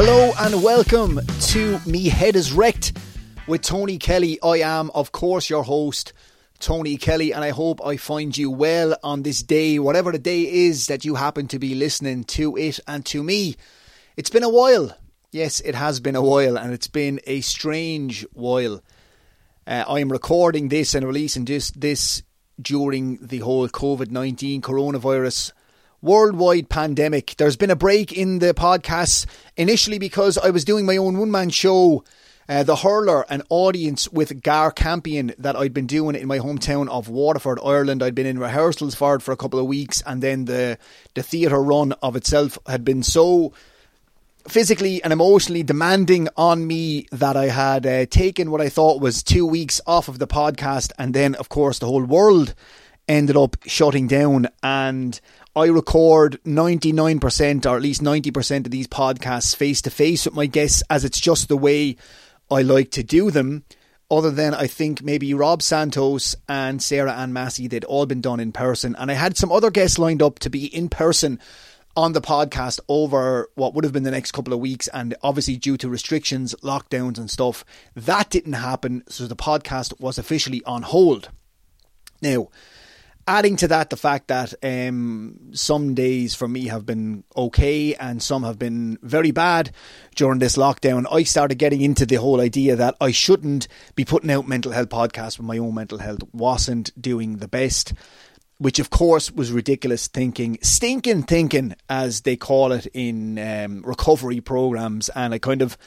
Hello 0.00 0.30
and 0.38 0.62
welcome 0.62 1.18
to 1.48 1.80
Me 1.84 2.08
Head 2.08 2.36
is 2.36 2.52
Wrecked 2.52 2.96
with 3.48 3.62
Tony 3.62 3.98
Kelly. 3.98 4.38
I 4.40 4.58
am, 4.58 4.92
of 4.94 5.10
course, 5.10 5.50
your 5.50 5.64
host, 5.64 6.12
Tony 6.60 6.96
Kelly, 6.96 7.32
and 7.32 7.42
I 7.42 7.50
hope 7.50 7.84
I 7.84 7.96
find 7.96 8.38
you 8.38 8.48
well 8.48 8.96
on 9.02 9.24
this 9.24 9.42
day, 9.42 9.80
whatever 9.80 10.12
the 10.12 10.20
day 10.20 10.42
is 10.42 10.86
that 10.86 11.04
you 11.04 11.16
happen 11.16 11.48
to 11.48 11.58
be 11.58 11.74
listening 11.74 12.22
to 12.38 12.56
it 12.56 12.78
and 12.86 13.04
to 13.06 13.24
me. 13.24 13.56
It's 14.16 14.30
been 14.30 14.44
a 14.44 14.48
while. 14.48 14.96
Yes, 15.32 15.58
it 15.58 15.74
has 15.74 15.98
been 15.98 16.14
a 16.14 16.22
while, 16.22 16.56
and 16.56 16.72
it's 16.72 16.86
been 16.86 17.18
a 17.26 17.40
strange 17.40 18.24
while. 18.32 18.80
Uh, 19.66 19.82
I 19.88 19.98
am 19.98 20.12
recording 20.12 20.68
this 20.68 20.94
and 20.94 21.04
releasing 21.04 21.44
this, 21.44 21.72
this 21.72 22.22
during 22.62 23.18
the 23.20 23.38
whole 23.38 23.68
COVID 23.68 24.12
19 24.12 24.62
coronavirus 24.62 25.50
worldwide 26.00 26.68
pandemic. 26.68 27.34
There's 27.36 27.56
been 27.56 27.70
a 27.70 27.76
break 27.76 28.12
in 28.12 28.38
the 28.38 28.54
podcasts 28.54 29.26
initially 29.56 29.98
because 29.98 30.38
I 30.38 30.50
was 30.50 30.64
doing 30.64 30.86
my 30.86 30.96
own 30.96 31.18
one 31.18 31.30
man 31.30 31.50
show, 31.50 32.04
uh, 32.48 32.62
The 32.62 32.76
Hurler, 32.76 33.24
an 33.28 33.42
audience 33.48 34.08
with 34.10 34.42
Gar 34.42 34.70
Campion 34.70 35.34
that 35.38 35.56
I'd 35.56 35.74
been 35.74 35.86
doing 35.86 36.14
in 36.14 36.28
my 36.28 36.38
hometown 36.38 36.88
of 36.88 37.08
Waterford, 37.08 37.58
Ireland. 37.64 38.02
I'd 38.02 38.14
been 38.14 38.26
in 38.26 38.38
rehearsals 38.38 38.94
for 38.94 39.16
it 39.16 39.22
for 39.22 39.32
a 39.32 39.36
couple 39.36 39.58
of 39.58 39.66
weeks, 39.66 40.02
and 40.06 40.22
then 40.22 40.44
the, 40.44 40.78
the 41.14 41.22
theatre 41.22 41.62
run 41.62 41.92
of 41.94 42.16
itself 42.16 42.58
had 42.66 42.84
been 42.84 43.02
so 43.02 43.52
physically 44.46 45.02
and 45.02 45.12
emotionally 45.12 45.62
demanding 45.62 46.26
on 46.36 46.66
me 46.66 47.06
that 47.12 47.36
I 47.36 47.46
had 47.46 47.84
uh, 47.84 48.06
taken 48.06 48.50
what 48.50 48.62
I 48.62 48.70
thought 48.70 49.00
was 49.00 49.22
two 49.22 49.44
weeks 49.44 49.80
off 49.86 50.08
of 50.08 50.18
the 50.18 50.26
podcast, 50.26 50.92
and 50.98 51.12
then, 51.12 51.34
of 51.34 51.48
course, 51.48 51.80
the 51.80 51.86
whole 51.86 52.04
world 52.04 52.54
ended 53.06 53.36
up 53.36 53.56
shutting 53.66 54.06
down. 54.06 54.48
And 54.62 55.20
I 55.58 55.66
record 55.66 56.38
99% 56.44 57.66
or 57.66 57.74
at 57.74 57.82
least 57.82 58.00
90% 58.00 58.64
of 58.64 58.70
these 58.70 58.86
podcasts 58.86 59.56
face 59.56 59.82
to 59.82 59.90
face 59.90 60.24
with 60.24 60.34
my 60.36 60.46
guests, 60.46 60.84
as 60.88 61.04
it's 61.04 61.18
just 61.18 61.48
the 61.48 61.56
way 61.56 61.96
I 62.48 62.62
like 62.62 62.92
to 62.92 63.02
do 63.02 63.32
them. 63.32 63.64
Other 64.08 64.30
than 64.30 64.54
I 64.54 64.68
think 64.68 65.02
maybe 65.02 65.34
Rob 65.34 65.62
Santos 65.62 66.36
and 66.48 66.80
Sarah 66.80 67.12
Ann 67.12 67.32
Massey, 67.32 67.66
they'd 67.66 67.82
all 67.82 68.06
been 68.06 68.20
done 68.20 68.38
in 68.38 68.52
person. 68.52 68.94
And 68.96 69.10
I 69.10 69.14
had 69.14 69.36
some 69.36 69.50
other 69.50 69.72
guests 69.72 69.98
lined 69.98 70.22
up 70.22 70.38
to 70.38 70.48
be 70.48 70.66
in 70.66 70.88
person 70.88 71.40
on 71.96 72.12
the 72.12 72.20
podcast 72.20 72.78
over 72.88 73.48
what 73.56 73.74
would 73.74 73.82
have 73.82 73.92
been 73.92 74.04
the 74.04 74.12
next 74.12 74.30
couple 74.30 74.54
of 74.54 74.60
weeks. 74.60 74.86
And 74.94 75.16
obviously, 75.24 75.56
due 75.56 75.76
to 75.78 75.88
restrictions, 75.88 76.54
lockdowns, 76.62 77.18
and 77.18 77.28
stuff, 77.28 77.64
that 77.96 78.30
didn't 78.30 78.52
happen. 78.52 79.02
So 79.08 79.26
the 79.26 79.34
podcast 79.34 79.98
was 79.98 80.18
officially 80.18 80.62
on 80.62 80.82
hold. 80.82 81.30
Now, 82.22 82.48
adding 83.28 83.56
to 83.56 83.68
that, 83.68 83.90
the 83.90 83.96
fact 83.96 84.28
that 84.28 84.54
um, 84.62 85.38
some 85.52 85.94
days 85.94 86.34
for 86.34 86.48
me 86.48 86.66
have 86.68 86.86
been 86.86 87.22
okay 87.36 87.94
and 87.94 88.22
some 88.22 88.42
have 88.42 88.58
been 88.58 88.98
very 89.02 89.30
bad 89.30 89.70
during 90.16 90.38
this 90.38 90.56
lockdown, 90.56 91.06
I 91.12 91.22
started 91.22 91.56
getting 91.58 91.82
into 91.82 92.06
the 92.06 92.16
whole 92.16 92.40
idea 92.40 92.74
that 92.74 92.96
I 93.00 93.12
shouldn't 93.12 93.68
be 93.94 94.04
putting 94.04 94.30
out 94.30 94.48
mental 94.48 94.72
health 94.72 94.88
podcasts 94.88 95.38
when 95.38 95.46
my 95.46 95.58
own 95.58 95.74
mental 95.74 95.98
health 95.98 96.22
wasn't 96.32 96.90
doing 97.00 97.36
the 97.36 97.48
best 97.48 97.92
which 98.58 98.80
of 98.80 98.90
course 98.90 99.30
was 99.30 99.52
ridiculous 99.52 100.08
thinking, 100.08 100.58
stinking 100.62 101.22
thinking, 101.22 101.76
as 101.88 102.22
they 102.22 102.36
call 102.36 102.72
it 102.72 102.86
in 102.86 103.38
um, 103.38 103.82
recovery 103.82 104.40
programs. 104.40 105.08
And 105.10 105.32
I 105.32 105.38
kind 105.38 105.62
of, 105.62 105.78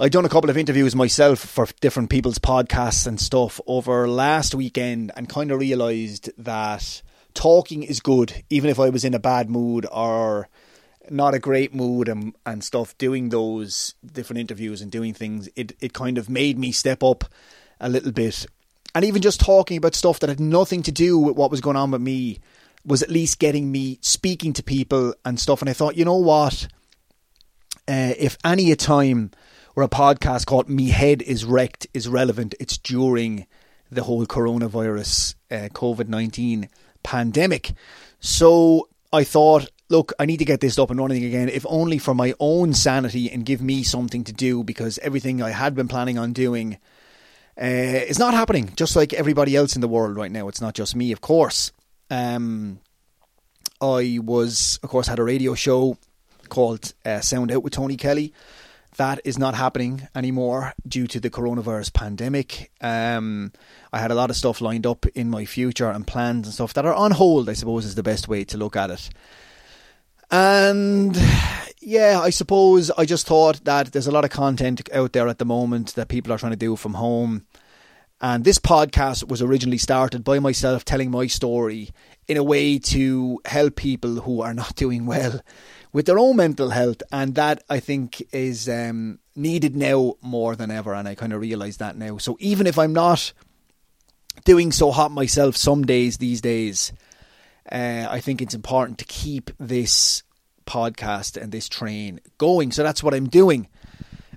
I'd 0.00 0.12
done 0.12 0.24
a 0.24 0.28
couple 0.28 0.48
of 0.48 0.56
interviews 0.56 0.94
myself 0.94 1.40
for 1.40 1.66
different 1.80 2.08
people's 2.08 2.38
podcasts 2.38 3.06
and 3.06 3.20
stuff 3.20 3.60
over 3.66 4.06
last 4.06 4.54
weekend 4.54 5.10
and 5.16 5.28
kind 5.28 5.50
of 5.50 5.58
realised 5.58 6.30
that 6.38 7.02
talking 7.34 7.82
is 7.82 7.98
good, 7.98 8.44
even 8.48 8.70
if 8.70 8.78
I 8.78 8.90
was 8.90 9.04
in 9.04 9.14
a 9.14 9.18
bad 9.18 9.50
mood 9.50 9.86
or 9.90 10.48
not 11.10 11.34
a 11.34 11.40
great 11.40 11.74
mood 11.74 12.08
and, 12.08 12.34
and 12.46 12.62
stuff, 12.62 12.96
doing 12.98 13.30
those 13.30 13.94
different 14.04 14.38
interviews 14.38 14.82
and 14.82 14.92
doing 14.92 15.14
things, 15.14 15.48
it, 15.56 15.72
it 15.80 15.92
kind 15.94 16.16
of 16.16 16.30
made 16.30 16.58
me 16.58 16.70
step 16.70 17.02
up 17.02 17.24
a 17.80 17.88
little 17.88 18.12
bit 18.12 18.46
and 18.94 19.04
even 19.04 19.22
just 19.22 19.40
talking 19.40 19.76
about 19.76 19.94
stuff 19.94 20.20
that 20.20 20.28
had 20.28 20.40
nothing 20.40 20.82
to 20.84 20.92
do 20.92 21.18
with 21.18 21.36
what 21.36 21.50
was 21.50 21.60
going 21.60 21.76
on 21.76 21.90
with 21.90 22.00
me 22.00 22.38
was 22.84 23.02
at 23.02 23.10
least 23.10 23.38
getting 23.38 23.70
me 23.70 23.98
speaking 24.00 24.52
to 24.54 24.62
people 24.62 25.14
and 25.24 25.38
stuff. 25.38 25.60
And 25.60 25.68
I 25.68 25.72
thought, 25.72 25.96
you 25.96 26.04
know 26.04 26.16
what? 26.16 26.68
Uh, 27.86 28.14
if 28.18 28.38
any 28.44 28.74
time 28.76 29.30
where 29.78 29.84
a 29.84 29.88
podcast 29.88 30.44
called 30.44 30.68
Me 30.68 30.88
Head 30.88 31.22
is 31.22 31.44
Wrecked 31.44 31.86
is 31.94 32.08
relevant, 32.08 32.52
it's 32.58 32.76
during 32.78 33.46
the 33.92 34.02
whole 34.02 34.26
coronavirus, 34.26 35.36
uh, 35.52 35.68
COVID 35.68 36.08
19 36.08 36.68
pandemic. 37.04 37.74
So 38.18 38.88
I 39.12 39.22
thought, 39.22 39.70
look, 39.88 40.12
I 40.18 40.26
need 40.26 40.38
to 40.38 40.44
get 40.44 40.60
this 40.60 40.80
up 40.80 40.90
and 40.90 40.98
running 40.98 41.24
again, 41.24 41.48
if 41.48 41.64
only 41.68 41.98
for 41.98 42.12
my 42.12 42.34
own 42.40 42.74
sanity 42.74 43.30
and 43.30 43.46
give 43.46 43.62
me 43.62 43.84
something 43.84 44.24
to 44.24 44.32
do 44.32 44.64
because 44.64 44.98
everything 44.98 45.40
I 45.40 45.50
had 45.50 45.76
been 45.76 45.86
planning 45.86 46.18
on 46.18 46.32
doing 46.32 46.78
uh, 47.56 48.02
it's 48.08 48.18
not 48.18 48.34
happening, 48.34 48.72
just 48.74 48.96
like 48.96 49.12
everybody 49.12 49.54
else 49.54 49.76
in 49.76 49.80
the 49.80 49.86
world 49.86 50.16
right 50.16 50.32
now. 50.32 50.48
It's 50.48 50.60
not 50.60 50.74
just 50.74 50.96
me, 50.96 51.12
of 51.12 51.20
course. 51.20 51.70
Um, 52.10 52.80
I 53.80 54.18
was, 54.20 54.80
of 54.82 54.88
course, 54.88 55.06
had 55.06 55.20
a 55.20 55.24
radio 55.24 55.54
show 55.54 55.98
called 56.48 56.94
uh, 57.04 57.20
Sound 57.20 57.52
Out 57.52 57.62
with 57.62 57.74
Tony 57.74 57.96
Kelly. 57.96 58.32
That 58.98 59.20
is 59.24 59.38
not 59.38 59.54
happening 59.54 60.08
anymore 60.12 60.74
due 60.86 61.06
to 61.06 61.20
the 61.20 61.30
coronavirus 61.30 61.92
pandemic. 61.94 62.72
Um, 62.80 63.52
I 63.92 64.00
had 64.00 64.10
a 64.10 64.14
lot 64.16 64.28
of 64.28 64.34
stuff 64.34 64.60
lined 64.60 64.86
up 64.86 65.06
in 65.14 65.30
my 65.30 65.44
future 65.44 65.88
and 65.88 66.04
plans 66.04 66.48
and 66.48 66.54
stuff 66.54 66.74
that 66.74 66.84
are 66.84 66.94
on 66.94 67.12
hold, 67.12 67.48
I 67.48 67.52
suppose, 67.52 67.84
is 67.84 67.94
the 67.94 68.02
best 68.02 68.26
way 68.26 68.42
to 68.46 68.58
look 68.58 68.74
at 68.74 68.90
it. 68.90 69.08
And 70.32 71.16
yeah, 71.80 72.18
I 72.20 72.30
suppose 72.30 72.90
I 72.90 73.04
just 73.04 73.24
thought 73.24 73.64
that 73.64 73.92
there's 73.92 74.08
a 74.08 74.12
lot 74.12 74.24
of 74.24 74.30
content 74.30 74.88
out 74.92 75.12
there 75.12 75.28
at 75.28 75.38
the 75.38 75.44
moment 75.44 75.94
that 75.94 76.08
people 76.08 76.32
are 76.32 76.38
trying 76.38 76.50
to 76.50 76.56
do 76.56 76.74
from 76.74 76.94
home. 76.94 77.46
And 78.20 78.42
this 78.42 78.58
podcast 78.58 79.28
was 79.28 79.40
originally 79.40 79.78
started 79.78 80.24
by 80.24 80.40
myself 80.40 80.84
telling 80.84 81.12
my 81.12 81.28
story 81.28 81.90
in 82.26 82.36
a 82.36 82.42
way 82.42 82.80
to 82.80 83.40
help 83.44 83.76
people 83.76 84.22
who 84.22 84.40
are 84.40 84.54
not 84.54 84.74
doing 84.74 85.06
well 85.06 85.40
with 85.92 86.06
their 86.06 86.18
own 86.18 86.36
mental 86.36 86.70
health. 86.70 87.02
And 87.12 87.34
that 87.34 87.62
I 87.68 87.80
think 87.80 88.22
is 88.32 88.68
um, 88.68 89.18
needed 89.34 89.76
now 89.76 90.14
more 90.20 90.56
than 90.56 90.70
ever. 90.70 90.94
And 90.94 91.08
I 91.08 91.14
kind 91.14 91.32
of 91.32 91.40
realise 91.40 91.76
that 91.78 91.96
now. 91.96 92.18
So 92.18 92.36
even 92.40 92.66
if 92.66 92.78
I'm 92.78 92.92
not 92.92 93.32
doing 94.44 94.72
so 94.72 94.90
hot 94.90 95.10
myself 95.10 95.56
some 95.56 95.84
days 95.84 96.18
these 96.18 96.40
days, 96.40 96.92
uh, 97.70 98.06
I 98.08 98.20
think 98.20 98.40
it's 98.40 98.54
important 98.54 98.98
to 98.98 99.04
keep 99.04 99.50
this 99.58 100.22
podcast 100.66 101.40
and 101.40 101.50
this 101.50 101.68
train 101.68 102.20
going. 102.36 102.72
So 102.72 102.82
that's 102.82 103.02
what 103.02 103.14
I'm 103.14 103.28
doing. 103.28 103.68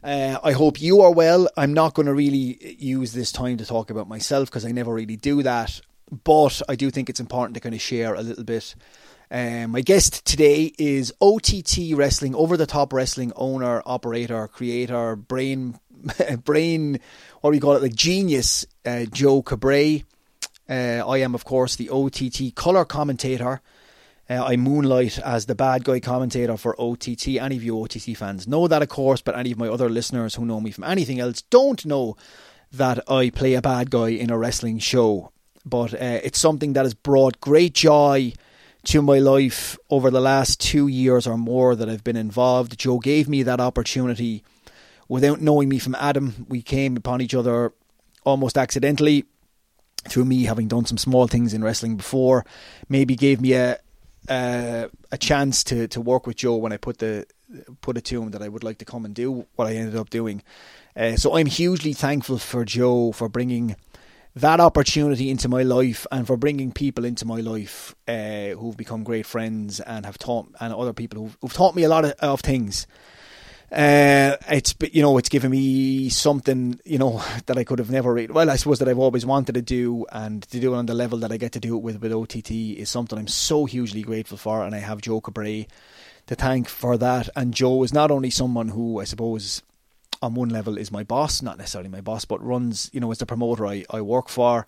Uh, 0.03 0.39
I 0.43 0.53
hope 0.53 0.81
you 0.81 1.01
are 1.01 1.11
well. 1.11 1.47
I'm 1.55 1.73
not 1.73 1.93
going 1.93 2.07
to 2.07 2.13
really 2.13 2.75
use 2.79 3.13
this 3.13 3.31
time 3.31 3.57
to 3.57 3.65
talk 3.65 3.91
about 3.91 4.07
myself 4.09 4.49
because 4.49 4.65
I 4.65 4.71
never 4.71 4.93
really 4.93 5.17
do 5.17 5.43
that. 5.43 5.81
But 6.23 6.61
I 6.67 6.75
do 6.75 6.89
think 6.89 7.09
it's 7.09 7.19
important 7.19 7.53
to 7.53 7.61
kind 7.61 7.75
of 7.75 7.81
share 7.81 8.15
a 8.15 8.21
little 8.21 8.43
bit. 8.43 8.75
Um, 9.33 9.71
my 9.71 9.79
guest 9.79 10.25
today 10.25 10.73
is 10.77 11.13
OTT 11.21 11.93
Wrestling, 11.95 12.35
over 12.35 12.57
the 12.57 12.65
top 12.65 12.91
wrestling 12.91 13.31
owner, 13.37 13.81
operator, 13.85 14.45
creator, 14.49 15.15
brain, 15.15 15.79
brain, 16.43 16.99
what 17.39 17.51
do 17.51 17.55
we 17.55 17.61
call 17.61 17.77
it, 17.77 17.81
like 17.81 17.95
genius, 17.95 18.65
uh, 18.85 19.05
Joe 19.05 19.41
Cabray. 19.41 20.03
Uh, 20.69 21.07
I 21.07 21.19
am, 21.19 21.33
of 21.33 21.45
course, 21.45 21.77
the 21.77 21.89
OTT 21.89 22.55
color 22.55 22.83
commentator 22.83 23.61
uh, 24.29 24.43
I 24.43 24.57
moonlight 24.57 25.17
as 25.19 25.45
the 25.45 25.55
bad 25.55 25.85
guy 25.85 26.01
commentator 26.01 26.57
for 26.57 26.79
OTT. 26.79 27.27
Any 27.39 27.55
of 27.55 27.63
you 27.63 27.81
OTT 27.81 28.17
fans 28.17 28.49
know 28.49 28.67
that, 28.67 28.81
of 28.81 28.89
course, 28.89 29.21
but 29.21 29.37
any 29.37 29.53
of 29.53 29.57
my 29.57 29.69
other 29.69 29.87
listeners 29.87 30.35
who 30.35 30.45
know 30.45 30.59
me 30.59 30.71
from 30.71 30.83
anything 30.83 31.21
else 31.21 31.41
don't 31.43 31.85
know 31.85 32.17
that 32.73 33.09
I 33.09 33.29
play 33.29 33.53
a 33.53 33.61
bad 33.61 33.91
guy 33.91 34.09
in 34.09 34.29
a 34.29 34.37
wrestling 34.37 34.79
show. 34.79 35.31
But 35.65 35.93
uh, 35.93 36.19
it's 36.21 36.39
something 36.39 36.73
that 36.73 36.83
has 36.83 36.93
brought 36.93 37.39
great 37.39 37.73
joy 37.73 38.33
to 38.83 39.01
my 39.01 39.19
life 39.19 39.77
over 39.89 40.09
the 40.09 40.21
last 40.21 40.59
two 40.59 40.87
years 40.87 41.27
or 41.27 41.37
more 41.37 41.75
that 41.75 41.89
I've 41.89 42.03
been 42.03 42.17
involved. 42.17 42.77
Joe 42.77 42.99
gave 42.99 43.29
me 43.29 43.43
that 43.43 43.59
opportunity 43.59 44.43
without 45.07 45.41
knowing 45.41 45.69
me 45.69 45.77
from 45.77 45.95
Adam. 45.95 46.45
We 46.49 46.61
came 46.61 46.97
upon 46.97 47.21
each 47.21 47.35
other 47.35 47.73
almost 48.23 48.57
accidentally 48.57 49.25
through 50.07 50.25
me 50.25 50.43
having 50.45 50.67
done 50.67 50.85
some 50.85 50.97
small 50.97 51.27
things 51.27 51.53
in 51.53 51.63
wrestling 51.63 51.95
before. 51.95 52.45
Maybe 52.89 53.15
gave 53.15 53.39
me 53.39 53.53
a, 53.53 53.77
uh, 54.27 54.87
a 55.11 55.17
chance 55.17 55.63
to 55.65 55.87
to 55.89 56.01
work 56.01 56.25
with 56.25 56.37
Joe 56.37 56.55
when 56.55 56.71
I 56.71 56.77
put 56.77 56.99
the 56.99 57.25
put 57.81 57.97
it 57.97 58.05
to 58.05 58.21
him 58.21 58.31
that 58.31 58.41
I 58.41 58.47
would 58.47 58.63
like 58.63 58.77
to 58.79 58.85
come 58.85 59.05
and 59.05 59.13
do 59.13 59.45
what 59.55 59.67
I 59.67 59.73
ended 59.73 59.95
up 59.95 60.09
doing. 60.09 60.41
Uh, 60.95 61.15
so 61.15 61.35
I'm 61.35 61.47
hugely 61.47 61.93
thankful 61.93 62.37
for 62.37 62.65
Joe 62.65 63.11
for 63.11 63.29
bringing 63.29 63.75
that 64.35 64.59
opportunity 64.59 65.29
into 65.29 65.49
my 65.49 65.63
life 65.63 66.07
and 66.11 66.25
for 66.25 66.37
bringing 66.37 66.71
people 66.71 67.03
into 67.03 67.25
my 67.25 67.41
life 67.41 67.95
uh, 68.07 68.49
who've 68.49 68.77
become 68.77 69.03
great 69.03 69.25
friends 69.25 69.79
and 69.81 70.05
have 70.05 70.17
taught 70.17 70.47
and 70.59 70.73
other 70.73 70.93
people 70.93 71.21
who've, 71.21 71.37
who've 71.41 71.53
taught 71.53 71.75
me 71.75 71.83
a 71.83 71.89
lot 71.89 72.05
of, 72.05 72.11
of 72.19 72.39
things. 72.41 72.87
Uh, 73.71 74.35
it's 74.49 74.75
you 74.91 75.01
know 75.01 75.17
it's 75.17 75.29
given 75.29 75.49
me 75.49 76.09
something 76.09 76.77
you 76.83 76.97
know 76.97 77.23
that 77.45 77.57
I 77.57 77.63
could 77.63 77.79
have 77.79 77.89
never 77.89 78.13
read. 78.13 78.31
Well, 78.31 78.49
I 78.49 78.57
suppose 78.57 78.79
that 78.79 78.89
I've 78.89 78.99
always 78.99 79.25
wanted 79.25 79.55
to 79.55 79.61
do, 79.61 80.05
and 80.11 80.43
to 80.43 80.59
do 80.59 80.73
it 80.73 80.77
on 80.77 80.87
the 80.87 80.93
level 80.93 81.19
that 81.19 81.31
I 81.31 81.37
get 81.37 81.53
to 81.53 81.59
do 81.61 81.77
it 81.77 81.81
with 81.81 82.01
with 82.01 82.11
OTT 82.11 82.51
is 82.51 82.89
something 82.89 83.17
I'm 83.17 83.27
so 83.27 83.63
hugely 83.63 84.01
grateful 84.01 84.37
for. 84.37 84.65
And 84.65 84.75
I 84.75 84.79
have 84.79 84.99
Joe 84.99 85.21
Cabray 85.21 85.67
to 86.27 86.35
thank 86.35 86.67
for 86.67 86.97
that. 86.97 87.29
And 87.33 87.53
Joe 87.53 87.83
is 87.83 87.93
not 87.93 88.11
only 88.11 88.29
someone 88.29 88.67
who 88.67 88.99
I 88.99 89.05
suppose 89.05 89.63
on 90.21 90.35
one 90.35 90.49
level 90.49 90.77
is 90.77 90.91
my 90.91 91.03
boss, 91.03 91.41
not 91.41 91.57
necessarily 91.57 91.89
my 91.89 92.01
boss, 92.01 92.25
but 92.25 92.43
runs, 92.43 92.89
you 92.93 92.99
know, 92.99 93.11
as 93.11 93.17
the 93.17 93.25
promoter 93.25 93.65
I, 93.65 93.85
I 93.89 94.01
work 94.01 94.29
for. 94.29 94.67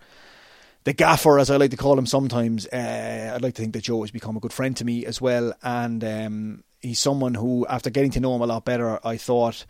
The 0.84 0.94
gaffer, 0.94 1.40
as 1.40 1.50
I 1.50 1.58
like 1.58 1.72
to 1.72 1.78
call 1.78 1.98
him 1.98 2.06
sometimes, 2.06 2.68
uh, 2.68 3.32
I'd 3.34 3.42
like 3.42 3.54
to 3.56 3.62
think 3.62 3.74
that 3.74 3.84
Joe 3.84 4.02
has 4.02 4.12
become 4.12 4.36
a 4.36 4.42
good 4.42 4.52
friend 4.52 4.76
to 4.78 4.86
me 4.86 5.06
as 5.06 5.22
well. 5.22 5.54
And 5.64 6.04
um, 6.04 6.64
he's 6.82 7.00
someone 7.00 7.36
who, 7.36 7.66
after 7.68 7.90
getting 7.90 8.12
to 8.12 8.20
know 8.20 8.36
him 8.36 8.42
a 8.42 8.48
lot 8.48 8.66
better, 8.66 9.00
I 9.06 9.16
thought 9.18 9.66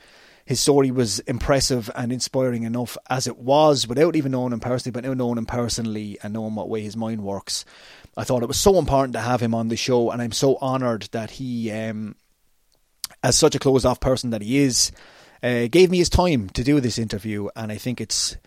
his 0.45 0.59
story 0.59 0.91
was 0.91 1.19
impressive 1.19 1.89
and 1.95 2.11
inspiring 2.11 2.63
enough 2.63 2.97
as 3.09 3.27
it 3.27 3.37
was 3.37 3.87
without 3.87 4.15
even 4.15 4.31
knowing 4.31 4.53
him 4.53 4.59
personally, 4.59 4.91
but 4.91 5.03
now 5.03 5.13
knowing 5.13 5.37
him 5.37 5.45
personally 5.45 6.17
and 6.23 6.33
knowing 6.33 6.55
what 6.55 6.69
way 6.69 6.81
his 6.81 6.97
mind 6.97 7.23
works. 7.23 7.63
I 8.17 8.23
thought 8.23 8.43
it 8.43 8.47
was 8.47 8.59
so 8.59 8.77
important 8.77 9.13
to 9.13 9.21
have 9.21 9.41
him 9.41 9.55
on 9.55 9.69
the 9.69 9.77
show, 9.77 10.11
and 10.11 10.21
I'm 10.21 10.31
so 10.31 10.57
honoured 10.57 11.09
that 11.11 11.31
he, 11.31 11.71
um, 11.71 12.15
as 13.23 13.37
such 13.37 13.55
a 13.55 13.59
closed 13.59 13.85
off 13.85 13.99
person 13.99 14.31
that 14.31 14.41
he 14.41 14.59
is, 14.59 14.91
uh, 15.43 15.67
gave 15.67 15.91
me 15.91 15.97
his 15.97 16.09
time 16.09 16.49
to 16.51 16.63
do 16.63 16.79
this 16.79 16.97
interview, 16.97 17.49
and 17.55 17.71
I 17.71 17.75
think 17.75 17.99
it's 17.99 18.37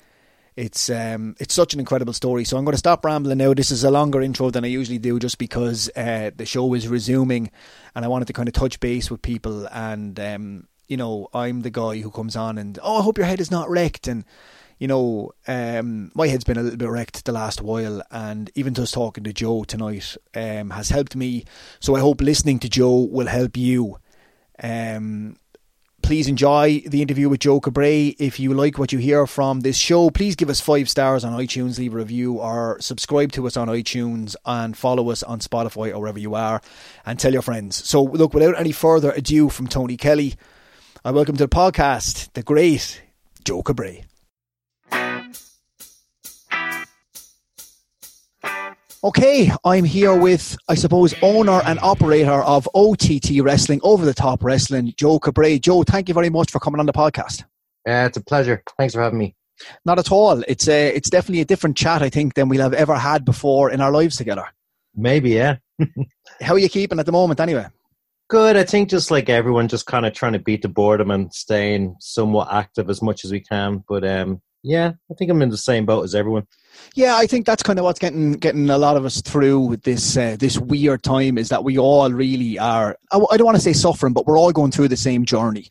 it's 0.56 0.88
um, 0.88 1.36
it's 1.38 1.54
such 1.54 1.74
an 1.74 1.80
incredible 1.80 2.14
story. 2.14 2.44
So 2.44 2.56
I'm 2.56 2.64
going 2.64 2.72
to 2.72 2.78
stop 2.78 3.04
rambling 3.04 3.38
now. 3.38 3.52
This 3.52 3.70
is 3.70 3.84
a 3.84 3.90
longer 3.90 4.22
intro 4.22 4.50
than 4.50 4.64
I 4.64 4.68
usually 4.68 4.98
do, 4.98 5.18
just 5.18 5.36
because 5.36 5.90
uh, 5.94 6.30
the 6.34 6.46
show 6.46 6.72
is 6.72 6.88
resuming, 6.88 7.50
and 7.94 8.04
I 8.04 8.08
wanted 8.08 8.26
to 8.28 8.32
kind 8.32 8.48
of 8.48 8.54
touch 8.54 8.80
base 8.80 9.10
with 9.10 9.20
people. 9.20 9.66
And 9.66 10.18
um, 10.18 10.68
you 10.88 10.96
know, 10.96 11.28
I'm 11.34 11.60
the 11.60 11.70
guy 11.70 11.98
who 11.98 12.10
comes 12.10 12.36
on 12.36 12.56
and 12.58 12.78
oh, 12.82 13.00
I 13.00 13.02
hope 13.02 13.18
your 13.18 13.26
head 13.26 13.40
is 13.40 13.50
not 13.50 13.68
wrecked, 13.68 14.08
and 14.08 14.24
you 14.78 14.88
know, 14.88 15.32
um, 15.46 16.10
my 16.14 16.28
head's 16.28 16.44
been 16.44 16.58
a 16.58 16.62
little 16.62 16.78
bit 16.78 16.88
wrecked 16.88 17.26
the 17.26 17.32
last 17.32 17.60
while, 17.60 18.02
and 18.10 18.50
even 18.54 18.72
just 18.72 18.94
talking 18.94 19.24
to 19.24 19.34
Joe 19.34 19.64
tonight 19.64 20.16
um, 20.34 20.70
has 20.70 20.88
helped 20.88 21.14
me. 21.14 21.44
So 21.80 21.94
I 21.94 22.00
hope 22.00 22.22
listening 22.22 22.58
to 22.60 22.68
Joe 22.70 23.00
will 23.10 23.26
help 23.26 23.56
you. 23.56 23.98
Um, 24.62 25.36
please 26.06 26.28
enjoy 26.28 26.80
the 26.86 27.02
interview 27.02 27.28
with 27.28 27.40
Joe 27.40 27.60
Cabray. 27.60 28.14
If 28.20 28.38
you 28.38 28.54
like 28.54 28.78
what 28.78 28.92
you 28.92 29.00
hear 29.00 29.26
from 29.26 29.62
this 29.62 29.76
show, 29.76 30.08
please 30.08 30.36
give 30.36 30.48
us 30.48 30.60
five 30.60 30.88
stars 30.88 31.24
on 31.24 31.32
iTunes, 31.32 31.80
leave 31.80 31.94
a 31.94 31.96
review, 31.96 32.34
or 32.34 32.76
subscribe 32.80 33.32
to 33.32 33.44
us 33.48 33.56
on 33.56 33.66
iTunes 33.66 34.36
and 34.44 34.76
follow 34.76 35.10
us 35.10 35.24
on 35.24 35.40
Spotify 35.40 35.92
or 35.92 35.98
wherever 35.98 36.20
you 36.20 36.36
are, 36.36 36.62
and 37.04 37.18
tell 37.18 37.32
your 37.32 37.42
friends. 37.42 37.84
So, 37.88 38.04
look, 38.04 38.34
without 38.34 38.56
any 38.56 38.70
further 38.70 39.10
ado 39.10 39.48
from 39.48 39.66
Tony 39.66 39.96
Kelly, 39.96 40.34
I 41.04 41.10
welcome 41.10 41.36
to 41.38 41.44
the 41.44 41.48
podcast 41.48 42.32
the 42.34 42.44
great 42.44 43.02
Joe 43.44 43.64
Cabray. 43.64 44.05
Okay, 49.06 49.52
I'm 49.64 49.84
here 49.84 50.16
with, 50.16 50.56
I 50.68 50.74
suppose, 50.74 51.14
owner 51.22 51.62
and 51.64 51.78
operator 51.78 52.42
of 52.42 52.68
OTT 52.74 53.40
Wrestling, 53.40 53.78
Over 53.84 54.04
the 54.04 54.12
Top 54.12 54.42
Wrestling, 54.42 54.94
Joe 54.96 55.20
Cabray. 55.20 55.60
Joe, 55.60 55.84
thank 55.84 56.08
you 56.08 56.14
very 56.14 56.28
much 56.28 56.50
for 56.50 56.58
coming 56.58 56.80
on 56.80 56.86
the 56.86 56.92
podcast. 56.92 57.44
Uh, 57.88 58.06
it's 58.08 58.16
a 58.16 58.20
pleasure. 58.20 58.64
Thanks 58.76 58.94
for 58.94 59.02
having 59.02 59.20
me. 59.20 59.36
Not 59.84 60.00
at 60.00 60.10
all. 60.10 60.42
It's 60.48 60.66
a, 60.66 60.88
it's 60.88 61.08
definitely 61.08 61.40
a 61.40 61.44
different 61.44 61.76
chat, 61.76 62.02
I 62.02 62.08
think, 62.08 62.34
than 62.34 62.48
we'll 62.48 62.62
have 62.62 62.74
ever 62.74 62.96
had 62.96 63.24
before 63.24 63.70
in 63.70 63.80
our 63.80 63.92
lives 63.92 64.16
together. 64.16 64.48
Maybe, 64.96 65.30
yeah. 65.30 65.58
How 66.40 66.54
are 66.54 66.58
you 66.58 66.68
keeping 66.68 66.98
at 66.98 67.06
the 67.06 67.12
moment, 67.12 67.38
anyway? 67.38 67.66
Good. 68.26 68.56
I 68.56 68.64
think 68.64 68.90
just 68.90 69.12
like 69.12 69.28
everyone, 69.28 69.68
just 69.68 69.86
kind 69.86 70.04
of 70.04 70.14
trying 70.14 70.32
to 70.32 70.40
beat 70.40 70.62
the 70.62 70.68
boredom 70.68 71.12
and 71.12 71.32
staying 71.32 71.94
somewhat 72.00 72.48
active 72.52 72.90
as 72.90 73.00
much 73.00 73.24
as 73.24 73.30
we 73.30 73.38
can. 73.38 73.84
But 73.88 74.04
um, 74.04 74.42
yeah, 74.66 74.92
I 75.08 75.14
think 75.14 75.30
I'm 75.30 75.42
in 75.42 75.50
the 75.50 75.56
same 75.56 75.86
boat 75.86 76.02
as 76.02 76.14
everyone. 76.14 76.46
Yeah, 76.96 77.16
I 77.16 77.26
think 77.26 77.46
that's 77.46 77.62
kind 77.62 77.78
of 77.78 77.84
what's 77.84 78.00
getting 78.00 78.32
getting 78.32 78.68
a 78.68 78.78
lot 78.78 78.96
of 78.96 79.04
us 79.04 79.22
through 79.22 79.76
this 79.84 80.16
uh, 80.16 80.36
this 80.38 80.58
weird 80.58 81.04
time 81.04 81.38
is 81.38 81.50
that 81.50 81.62
we 81.62 81.78
all 81.78 82.10
really 82.10 82.58
are. 82.58 82.98
I, 83.12 83.20
I 83.30 83.36
don't 83.36 83.44
want 83.44 83.56
to 83.56 83.62
say 83.62 83.72
suffering, 83.72 84.12
but 84.12 84.26
we're 84.26 84.38
all 84.38 84.52
going 84.52 84.72
through 84.72 84.88
the 84.88 84.96
same 84.96 85.24
journey. 85.24 85.68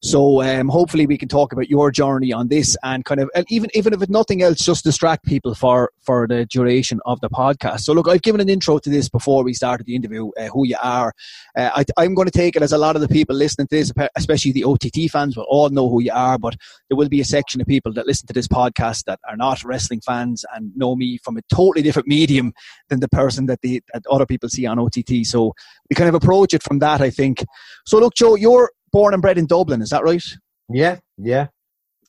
So 0.00 0.42
um, 0.42 0.68
hopefully 0.68 1.06
we 1.06 1.18
can 1.18 1.28
talk 1.28 1.52
about 1.52 1.68
your 1.68 1.90
journey 1.90 2.32
on 2.32 2.48
this 2.48 2.76
and 2.82 3.04
kind 3.04 3.20
of 3.20 3.30
and 3.34 3.46
even 3.50 3.70
even 3.74 3.92
if 3.92 4.02
it's 4.02 4.10
nothing 4.10 4.42
else, 4.42 4.58
just 4.58 4.84
distract 4.84 5.24
people 5.24 5.54
for 5.54 5.90
for 6.00 6.26
the 6.26 6.46
duration 6.46 7.00
of 7.06 7.20
the 7.20 7.30
podcast. 7.30 7.80
So 7.80 7.92
look, 7.92 8.08
I've 8.08 8.22
given 8.22 8.40
an 8.40 8.48
intro 8.48 8.78
to 8.78 8.90
this 8.90 9.08
before 9.08 9.44
we 9.44 9.54
started 9.54 9.86
the 9.86 9.94
interview. 9.94 10.30
Uh, 10.38 10.48
who 10.48 10.66
you 10.66 10.76
are, 10.82 11.12
uh, 11.56 11.84
I, 11.96 12.04
am 12.04 12.14
going 12.14 12.26
to 12.26 12.32
take 12.32 12.56
it 12.56 12.62
as 12.62 12.72
a 12.72 12.78
lot 12.78 12.96
of 12.96 13.02
the 13.02 13.08
people 13.08 13.36
listening 13.36 13.66
to 13.68 13.76
this, 13.76 13.92
especially 14.16 14.52
the 14.52 14.64
OTT 14.64 15.10
fans, 15.10 15.36
will 15.36 15.46
all 15.48 15.70
know 15.70 15.88
who 15.88 16.02
you 16.02 16.12
are. 16.12 16.38
But 16.38 16.56
there 16.88 16.96
will 16.96 17.08
be 17.08 17.20
a 17.20 17.24
section 17.24 17.60
of 17.60 17.66
people 17.66 17.92
that 17.94 18.06
listen 18.06 18.26
to 18.26 18.32
this 18.32 18.48
podcast 18.48 19.04
that 19.04 19.20
are 19.28 19.36
not 19.36 19.64
wrestling 19.64 20.00
fans 20.00 20.44
and 20.54 20.76
know 20.76 20.96
me 20.96 21.18
from 21.18 21.36
a 21.36 21.42
totally 21.52 21.82
different 21.82 22.08
medium 22.08 22.52
than 22.88 23.00
the 23.00 23.08
person 23.08 23.46
that 23.46 23.60
the 23.62 23.82
that 23.92 24.06
other 24.10 24.26
people 24.26 24.48
see 24.48 24.66
on 24.66 24.78
OTT. 24.78 25.24
So 25.24 25.54
we 25.88 25.94
kind 25.94 26.08
of 26.08 26.14
approach 26.14 26.54
it 26.54 26.62
from 26.62 26.78
that, 26.80 27.00
I 27.00 27.10
think. 27.10 27.44
So 27.84 27.98
look, 27.98 28.14
Joe, 28.14 28.34
you're 28.34 28.70
born 28.92 29.14
and 29.14 29.22
bred 29.22 29.38
in 29.38 29.46
Dublin, 29.46 29.82
is 29.82 29.90
that 29.90 30.04
right? 30.04 30.24
Yeah, 30.68 30.98
yeah. 31.18 31.48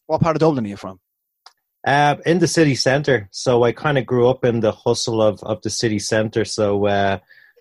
What 0.05 0.21
part 0.21 0.35
of 0.35 0.39
Dublin 0.39 0.65
are 0.65 0.69
you 0.69 0.77
from? 0.77 0.99
Uh, 1.85 2.15
in 2.25 2.39
the 2.39 2.47
city 2.47 2.75
centre. 2.75 3.27
So 3.31 3.63
I 3.63 3.71
kind 3.71 3.97
of 3.97 4.05
grew 4.05 4.29
up 4.29 4.45
in 4.45 4.61
the 4.61 4.71
hustle 4.71 5.21
of, 5.21 5.41
of 5.43 5.61
the 5.63 5.69
city 5.69 5.99
centre. 5.99 6.45
So 6.45 6.85
uh, 6.85 7.19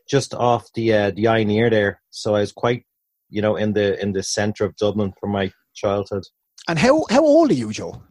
just 0.08 0.34
off 0.34 0.72
the 0.74 0.92
uh, 0.92 1.10
the 1.10 1.28
eye 1.28 1.44
near 1.44 1.70
there. 1.70 2.00
So 2.10 2.34
I 2.34 2.40
was 2.40 2.52
quite, 2.52 2.84
you 3.30 3.42
know, 3.42 3.56
in 3.56 3.72
the 3.72 4.00
in 4.00 4.12
the 4.12 4.22
centre 4.22 4.64
of 4.64 4.76
Dublin 4.76 5.12
for 5.18 5.28
my 5.28 5.50
childhood. 5.74 6.24
And 6.68 6.78
how 6.78 7.04
how 7.10 7.24
old 7.24 7.50
are 7.50 7.54
you, 7.54 7.72
Joe? 7.72 8.02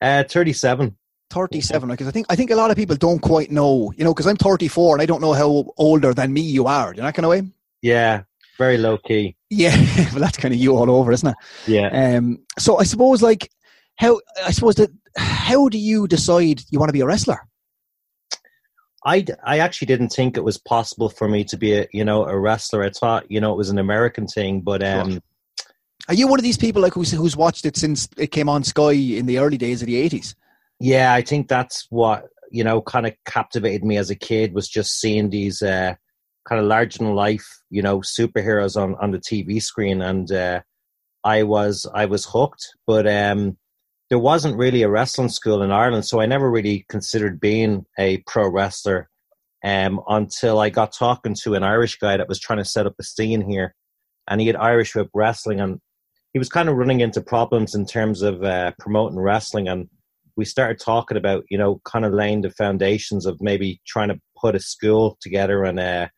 Uh, 0.00 0.24
thirty 0.24 0.52
seven. 0.52 0.96
37 1.30 1.88
because 1.88 2.06
I 2.06 2.10
think 2.10 2.26
I 2.28 2.36
think 2.36 2.50
a 2.50 2.54
lot 2.54 2.70
of 2.70 2.76
people 2.76 2.94
don't 2.94 3.18
quite 3.18 3.50
know 3.50 3.92
you 3.96 4.04
know 4.04 4.12
because 4.12 4.26
I'm 4.26 4.36
34 4.36 4.94
and 4.94 5.02
I 5.02 5.06
don't 5.06 5.22
know 5.22 5.32
how 5.32 5.72
older 5.76 6.14
than 6.14 6.32
me 6.32 6.42
you 6.42 6.66
are 6.66 6.92
you 6.92 6.98
know 6.98 7.04
that 7.04 7.14
kind 7.14 7.24
of 7.24 7.30
way 7.30 7.42
yeah 7.82 8.22
very 8.58 8.78
low 8.78 8.98
key. 8.98 9.36
Yeah, 9.50 9.76
well, 10.12 10.20
that's 10.20 10.36
kind 10.36 10.54
of 10.54 10.60
you 10.60 10.76
all 10.76 10.90
over, 10.90 11.12
isn't 11.12 11.28
it? 11.28 11.36
Yeah. 11.66 12.16
Um. 12.16 12.38
So 12.58 12.78
I 12.78 12.84
suppose, 12.84 13.22
like, 13.22 13.50
how 13.96 14.20
I 14.44 14.50
suppose 14.50 14.76
that 14.76 14.90
how 15.16 15.68
do 15.68 15.78
you 15.78 16.06
decide 16.06 16.62
you 16.70 16.78
want 16.78 16.88
to 16.88 16.94
be 16.94 17.00
a 17.00 17.06
wrestler? 17.06 17.46
I, 19.06 19.26
I 19.44 19.58
actually 19.58 19.86
didn't 19.86 20.08
think 20.10 20.36
it 20.36 20.44
was 20.44 20.56
possible 20.56 21.10
for 21.10 21.28
me 21.28 21.44
to 21.44 21.56
be 21.56 21.74
a 21.74 21.86
you 21.92 22.04
know 22.04 22.24
a 22.24 22.38
wrestler. 22.38 22.82
I 22.82 22.90
thought 22.90 23.30
you 23.30 23.40
know 23.40 23.52
it 23.52 23.58
was 23.58 23.70
an 23.70 23.78
American 23.78 24.26
thing, 24.26 24.60
but 24.60 24.82
um. 24.82 25.22
Are 26.06 26.14
you 26.14 26.28
one 26.28 26.38
of 26.38 26.42
these 26.42 26.58
people 26.58 26.82
like 26.82 26.92
who's 26.92 27.12
who's 27.12 27.36
watched 27.36 27.64
it 27.64 27.78
since 27.78 28.08
it 28.18 28.26
came 28.26 28.46
on 28.46 28.62
Sky 28.62 28.92
in 28.92 29.24
the 29.24 29.38
early 29.38 29.56
days 29.56 29.80
of 29.80 29.86
the 29.86 29.96
eighties? 29.96 30.34
Yeah, 30.78 31.14
I 31.14 31.22
think 31.22 31.48
that's 31.48 31.86
what 31.88 32.26
you 32.50 32.62
know 32.62 32.82
kind 32.82 33.06
of 33.06 33.14
captivated 33.24 33.84
me 33.84 33.96
as 33.96 34.10
a 34.10 34.14
kid 34.14 34.52
was 34.52 34.68
just 34.68 35.00
seeing 35.00 35.30
these 35.30 35.62
uh, 35.62 35.94
kind 36.48 36.60
of 36.60 36.66
larger 36.66 36.98
than 36.98 37.14
life, 37.14 37.46
you 37.70 37.82
know, 37.82 38.00
superheroes 38.00 38.80
on 38.80 38.94
on 38.96 39.10
the 39.10 39.18
TV 39.18 39.60
screen, 39.62 40.02
and 40.02 40.30
uh, 40.30 40.60
I 41.24 41.42
was 41.42 41.86
I 41.94 42.04
was 42.06 42.24
hooked. 42.24 42.66
But 42.86 43.06
um, 43.06 43.56
there 44.10 44.18
wasn't 44.18 44.56
really 44.56 44.82
a 44.82 44.88
wrestling 44.88 45.30
school 45.30 45.62
in 45.62 45.72
Ireland, 45.72 46.04
so 46.04 46.20
I 46.20 46.26
never 46.26 46.50
really 46.50 46.84
considered 46.88 47.40
being 47.40 47.84
a 47.98 48.18
pro 48.26 48.48
wrestler 48.48 49.08
um, 49.64 50.00
until 50.08 50.58
I 50.58 50.70
got 50.70 50.92
talking 50.92 51.34
to 51.42 51.54
an 51.54 51.62
Irish 51.62 51.98
guy 51.98 52.16
that 52.16 52.28
was 52.28 52.38
trying 52.38 52.58
to 52.58 52.64
set 52.64 52.86
up 52.86 52.94
a 53.00 53.02
scene 53.02 53.48
here, 53.48 53.74
and 54.28 54.40
he 54.40 54.46
had 54.46 54.56
Irish 54.56 54.94
whip 54.94 55.08
wrestling, 55.14 55.60
and 55.60 55.80
he 56.32 56.38
was 56.38 56.48
kind 56.48 56.68
of 56.68 56.76
running 56.76 57.00
into 57.00 57.20
problems 57.22 57.74
in 57.74 57.86
terms 57.86 58.22
of 58.22 58.42
uh, 58.44 58.72
promoting 58.78 59.18
wrestling. 59.18 59.68
And 59.68 59.88
we 60.36 60.44
started 60.44 60.78
talking 60.78 61.16
about 61.16 61.44
you 61.48 61.56
know 61.56 61.80
kind 61.84 62.04
of 62.04 62.12
laying 62.12 62.42
the 62.42 62.50
foundations 62.50 63.24
of 63.24 63.40
maybe 63.40 63.80
trying 63.86 64.08
to 64.08 64.20
put 64.36 64.54
a 64.54 64.60
school 64.60 65.16
together 65.22 65.64
and 65.64 65.80
uh, 65.80 66.08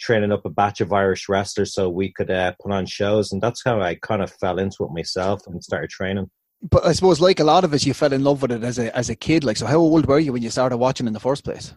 training 0.00 0.32
up 0.32 0.44
a 0.44 0.50
batch 0.50 0.80
of 0.80 0.92
Irish 0.92 1.28
wrestlers 1.28 1.74
so 1.74 1.88
we 1.88 2.12
could 2.12 2.30
uh, 2.30 2.52
put 2.60 2.72
on 2.72 2.86
shows, 2.86 3.32
and 3.32 3.40
that's 3.40 3.62
how 3.64 3.80
I 3.80 3.94
kind 3.96 4.22
of 4.22 4.32
fell 4.32 4.58
into 4.58 4.84
it 4.84 4.92
myself 4.92 5.46
and 5.46 5.62
started 5.62 5.90
training. 5.90 6.30
But 6.62 6.84
I 6.84 6.92
suppose, 6.92 7.20
like 7.20 7.40
a 7.40 7.44
lot 7.44 7.64
of 7.64 7.72
us, 7.72 7.86
you 7.86 7.94
fell 7.94 8.12
in 8.12 8.24
love 8.24 8.42
with 8.42 8.52
it 8.52 8.62
as 8.64 8.78
a 8.78 8.94
as 8.96 9.08
a 9.08 9.14
kid. 9.14 9.44
Like, 9.44 9.56
so 9.56 9.66
how 9.66 9.78
old 9.78 10.06
were 10.06 10.18
you 10.18 10.32
when 10.32 10.42
you 10.42 10.50
started 10.50 10.76
watching 10.76 11.06
in 11.06 11.12
the 11.12 11.20
first 11.20 11.44
place? 11.44 11.74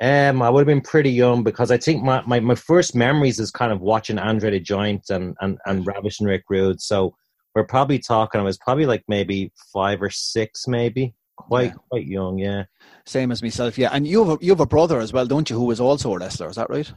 Um, 0.00 0.42
I 0.42 0.50
would 0.50 0.60
have 0.60 0.66
been 0.66 0.80
pretty 0.80 1.10
young 1.10 1.44
because 1.44 1.70
I 1.70 1.78
think 1.78 2.02
my, 2.02 2.20
my, 2.26 2.40
my 2.40 2.56
first 2.56 2.96
memories 2.96 3.38
is 3.38 3.52
kind 3.52 3.72
of 3.72 3.80
watching 3.80 4.18
Andre 4.18 4.50
the 4.50 4.60
Giant 4.60 5.08
and 5.08 5.36
and 5.40 5.58
and 5.66 5.86
Ravishing 5.86 6.26
Rick 6.26 6.44
Rude. 6.50 6.80
So 6.80 7.14
we're 7.54 7.64
probably 7.64 7.98
talking. 7.98 8.40
I 8.40 8.44
was 8.44 8.58
probably 8.58 8.86
like 8.86 9.04
maybe 9.08 9.52
five 9.72 10.02
or 10.02 10.10
six, 10.10 10.66
maybe 10.66 11.14
quite 11.36 11.72
yeah. 11.72 11.78
quite 11.90 12.06
young. 12.06 12.38
Yeah, 12.38 12.64
same 13.06 13.30
as 13.30 13.42
myself. 13.42 13.78
Yeah, 13.78 13.90
and 13.92 14.06
you 14.06 14.24
have 14.24 14.42
a, 14.42 14.44
you 14.44 14.50
have 14.50 14.60
a 14.60 14.66
brother 14.66 14.98
as 14.98 15.12
well, 15.12 15.26
don't 15.26 15.48
you? 15.48 15.56
Who 15.56 15.70
is 15.70 15.80
also 15.80 16.12
a 16.12 16.18
wrestler. 16.18 16.48
Is 16.48 16.56
that 16.56 16.70
right? 16.70 16.92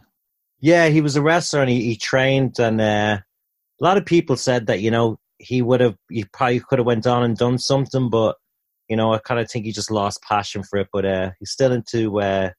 Yeah, 0.59 0.87
he 0.87 1.01
was 1.01 1.15
a 1.15 1.21
wrestler 1.21 1.61
and 1.61 1.69
he, 1.69 1.83
he 1.83 1.95
trained, 1.95 2.59
and 2.59 2.81
uh, 2.81 3.19
a 3.79 3.83
lot 3.83 3.97
of 3.97 4.05
people 4.05 4.35
said 4.35 4.67
that 4.67 4.81
you 4.81 4.89
know 4.89 5.19
he 5.37 5.61
would 5.61 5.81
have, 5.81 5.95
he 6.09 6.25
probably 6.33 6.59
could 6.59 6.79
have 6.79 6.85
went 6.85 7.05
on 7.05 7.23
and 7.23 7.37
done 7.37 7.59
something, 7.59 8.09
but 8.09 8.35
you 8.87 8.95
know 8.95 9.13
I 9.13 9.19
kind 9.19 9.39
of 9.39 9.49
think 9.49 9.65
he 9.65 9.71
just 9.71 9.91
lost 9.91 10.23
passion 10.23 10.63
for 10.63 10.79
it. 10.79 10.87
But 10.91 11.05
uh, 11.05 11.31
he's 11.39 11.51
still 11.51 11.71
into 11.71 12.19
uh, 12.19 12.49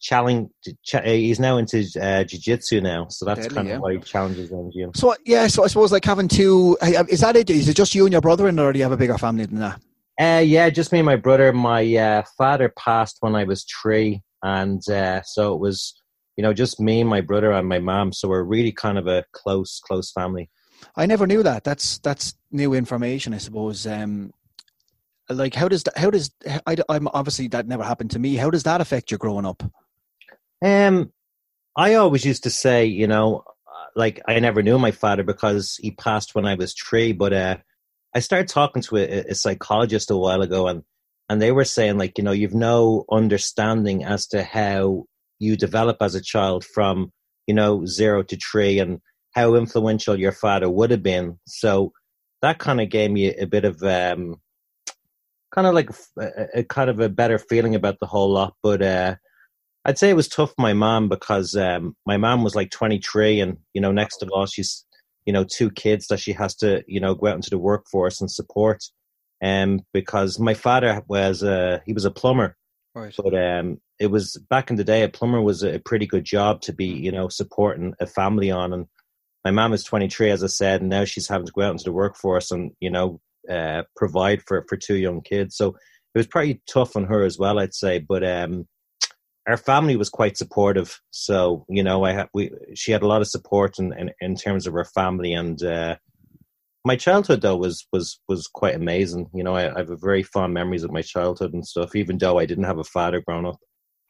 challenge. 0.00 0.50
Ch- 0.84 0.94
uh, 0.94 1.02
he's 1.02 1.40
now 1.40 1.56
into 1.56 1.84
uh, 2.00 2.22
jiu-jitsu 2.24 2.80
now, 2.80 3.08
so 3.08 3.24
that's 3.24 3.40
Deadly, 3.40 3.54
kind 3.56 3.68
of 3.68 3.72
yeah. 3.72 3.78
why 3.78 3.92
he 3.94 3.98
challenges 3.98 4.50
them. 4.50 4.70
Gym. 4.72 4.92
So 4.94 5.16
yeah, 5.24 5.48
so 5.48 5.64
I 5.64 5.66
suppose 5.66 5.90
like 5.90 6.04
having 6.04 6.28
two. 6.28 6.76
Is 6.80 7.20
that 7.20 7.34
it? 7.34 7.50
Is 7.50 7.68
it 7.68 7.76
just 7.76 7.94
you 7.94 8.04
and 8.04 8.12
your 8.12 8.20
brother, 8.20 8.46
and 8.46 8.60
or 8.60 8.72
do 8.72 8.78
you 8.78 8.84
have 8.84 8.92
a 8.92 8.96
bigger 8.96 9.18
family 9.18 9.46
than 9.46 9.58
that? 9.58 9.80
Uh, 10.20 10.40
yeah, 10.40 10.70
just 10.70 10.92
me 10.92 11.00
and 11.00 11.06
my 11.06 11.16
brother. 11.16 11.52
My 11.52 11.96
uh, 11.96 12.22
father 12.38 12.72
passed 12.78 13.16
when 13.20 13.34
I 13.34 13.44
was 13.44 13.64
three, 13.64 14.22
and 14.42 14.86
uh, 14.88 15.22
so 15.22 15.54
it 15.54 15.58
was 15.58 16.00
you 16.36 16.42
know, 16.42 16.52
just 16.52 16.80
me, 16.80 17.04
my 17.04 17.20
brother, 17.20 17.52
and 17.52 17.68
my 17.68 17.78
mom. 17.78 18.12
So 18.12 18.28
we're 18.28 18.42
really 18.42 18.72
kind 18.72 18.98
of 18.98 19.06
a 19.06 19.24
close, 19.32 19.80
close 19.80 20.10
family. 20.10 20.50
I 20.96 21.06
never 21.06 21.26
knew 21.26 21.42
that. 21.42 21.64
That's 21.64 21.98
that's 21.98 22.34
new 22.50 22.74
information, 22.74 23.34
I 23.34 23.38
suppose. 23.38 23.86
Um, 23.86 24.32
like, 25.28 25.54
how 25.54 25.68
does 25.68 25.84
that, 25.84 25.96
how 25.96 26.10
does 26.10 26.30
I, 26.66 26.76
I'm 26.88 27.08
obviously 27.08 27.48
that 27.48 27.66
never 27.66 27.84
happened 27.84 28.10
to 28.12 28.18
me. 28.18 28.36
How 28.36 28.50
does 28.50 28.64
that 28.64 28.80
affect 28.80 29.10
your 29.10 29.18
growing 29.18 29.46
up? 29.46 29.62
Um, 30.64 31.12
I 31.76 31.94
always 31.94 32.24
used 32.24 32.44
to 32.44 32.50
say, 32.50 32.84
you 32.84 33.06
know, 33.06 33.44
like 33.94 34.20
I 34.26 34.38
never 34.40 34.62
knew 34.62 34.78
my 34.78 34.90
father 34.90 35.22
because 35.22 35.76
he 35.80 35.90
passed 35.92 36.34
when 36.34 36.46
I 36.46 36.54
was 36.54 36.74
three. 36.74 37.12
But 37.12 37.32
uh, 37.32 37.56
I 38.14 38.20
started 38.20 38.48
talking 38.48 38.82
to 38.82 38.96
a, 38.96 39.30
a 39.30 39.34
psychologist 39.34 40.10
a 40.10 40.16
while 40.16 40.42
ago, 40.42 40.66
and 40.68 40.82
and 41.28 41.40
they 41.40 41.52
were 41.52 41.64
saying 41.64 41.98
like, 41.98 42.18
you 42.18 42.24
know, 42.24 42.32
you've 42.32 42.54
no 42.54 43.04
understanding 43.10 44.04
as 44.04 44.26
to 44.28 44.42
how 44.42 45.06
you 45.42 45.56
develop 45.56 45.96
as 46.00 46.14
a 46.14 46.22
child 46.22 46.64
from 46.64 47.12
you 47.46 47.54
know 47.54 47.84
zero 47.84 48.22
to 48.22 48.36
three 48.36 48.78
and 48.78 49.00
how 49.32 49.54
influential 49.54 50.18
your 50.18 50.32
father 50.32 50.68
would 50.70 50.90
have 50.90 51.02
been. 51.02 51.38
So 51.46 51.92
that 52.42 52.58
kind 52.58 52.80
of 52.80 52.90
gave 52.90 53.10
me 53.10 53.34
a 53.34 53.46
bit 53.46 53.64
of 53.64 53.82
um 53.82 54.36
kind 55.52 55.66
of 55.66 55.74
like 55.74 55.90
a, 56.18 56.60
a, 56.60 56.64
kind 56.64 56.88
of 56.88 57.00
a 57.00 57.08
better 57.08 57.38
feeling 57.38 57.74
about 57.74 57.98
the 58.00 58.06
whole 58.06 58.30
lot. 58.30 58.54
But 58.62 58.82
uh 58.82 59.16
i'd 59.84 59.98
say 59.98 60.08
it 60.08 60.14
was 60.16 60.28
tough 60.28 60.50
for 60.50 60.62
my 60.62 60.72
mom 60.72 61.08
because 61.08 61.56
um 61.56 61.96
my 62.06 62.16
mom 62.16 62.44
was 62.44 62.54
like 62.54 62.70
23 62.70 63.40
and 63.40 63.56
you 63.74 63.80
know 63.80 63.90
next 63.90 64.18
to 64.18 64.28
all 64.28 64.46
she's 64.46 64.84
you 65.26 65.32
know 65.32 65.42
two 65.44 65.72
kids 65.72 66.06
that 66.06 66.20
she 66.20 66.32
has 66.32 66.54
to 66.54 66.84
you 66.86 67.00
know 67.00 67.16
go 67.16 67.26
out 67.26 67.34
into 67.34 67.50
the 67.50 67.58
workforce 67.58 68.20
and 68.20 68.30
support 68.30 68.80
um 69.42 69.80
because 69.92 70.38
my 70.38 70.54
father 70.54 71.02
was 71.08 71.42
uh 71.42 71.80
he 71.84 71.92
was 71.92 72.04
a 72.04 72.10
plumber. 72.10 72.56
Right. 72.94 73.14
but 73.16 73.34
um 73.34 73.80
it 74.02 74.10
was 74.10 74.36
back 74.50 74.68
in 74.68 74.74
the 74.74 74.82
day 74.82 75.04
a 75.04 75.08
plumber 75.08 75.40
was 75.40 75.62
a 75.62 75.78
pretty 75.78 76.06
good 76.06 76.24
job 76.24 76.60
to 76.62 76.72
be 76.72 76.86
you 76.86 77.12
know 77.12 77.28
supporting 77.28 77.94
a 78.00 78.06
family 78.06 78.50
on. 78.50 78.72
And 78.72 78.86
my 79.44 79.52
mom 79.52 79.72
is 79.72 79.84
23 79.84 80.30
as 80.30 80.42
i 80.42 80.48
said 80.48 80.80
and 80.80 80.90
now 80.90 81.04
she's 81.04 81.28
having 81.28 81.46
to 81.46 81.52
go 81.52 81.62
out 81.62 81.70
into 81.70 81.84
the 81.84 81.92
workforce 81.92 82.50
and 82.50 82.72
you 82.80 82.90
know 82.90 83.20
uh, 83.48 83.82
provide 83.96 84.42
for 84.42 84.64
for 84.68 84.76
two 84.76 84.96
young 84.96 85.20
kids. 85.20 85.56
So 85.56 85.68
it 86.14 86.18
was 86.18 86.26
pretty 86.26 86.62
tough 86.66 86.96
on 86.96 87.04
her 87.04 87.24
as 87.24 87.38
well 87.38 87.60
i'd 87.60 87.74
say. 87.74 88.00
But 88.00 88.24
um 88.24 88.66
our 89.48 89.56
family 89.56 89.96
was 89.96 90.08
quite 90.08 90.36
supportive. 90.36 91.00
So 91.12 91.64
you 91.68 91.84
know 91.84 92.04
i 92.04 92.12
had 92.12 92.28
we 92.34 92.50
she 92.74 92.90
had 92.90 93.02
a 93.02 93.08
lot 93.08 93.22
of 93.22 93.28
support 93.28 93.78
in 93.78 93.92
in, 93.96 94.10
in 94.20 94.34
terms 94.34 94.66
of 94.66 94.72
her 94.72 94.84
family. 94.84 95.32
And 95.32 95.62
uh 95.62 95.94
my 96.84 96.96
childhood 96.96 97.42
though 97.42 97.56
was 97.56 97.86
was 97.92 98.18
was 98.28 98.48
quite 98.48 98.74
amazing. 98.74 99.28
You 99.32 99.44
know 99.44 99.54
I, 99.54 99.72
I 99.72 99.78
have 99.78 100.00
very 100.00 100.24
fond 100.24 100.54
memories 100.54 100.82
of 100.82 100.90
my 100.90 101.02
childhood 101.02 101.54
and 101.54 101.64
stuff 101.64 101.94
even 101.94 102.18
though 102.18 102.40
i 102.40 102.46
didn't 102.46 102.64
have 102.64 102.78
a 102.78 102.84
father 102.96 103.20
growing 103.20 103.46
up 103.46 103.60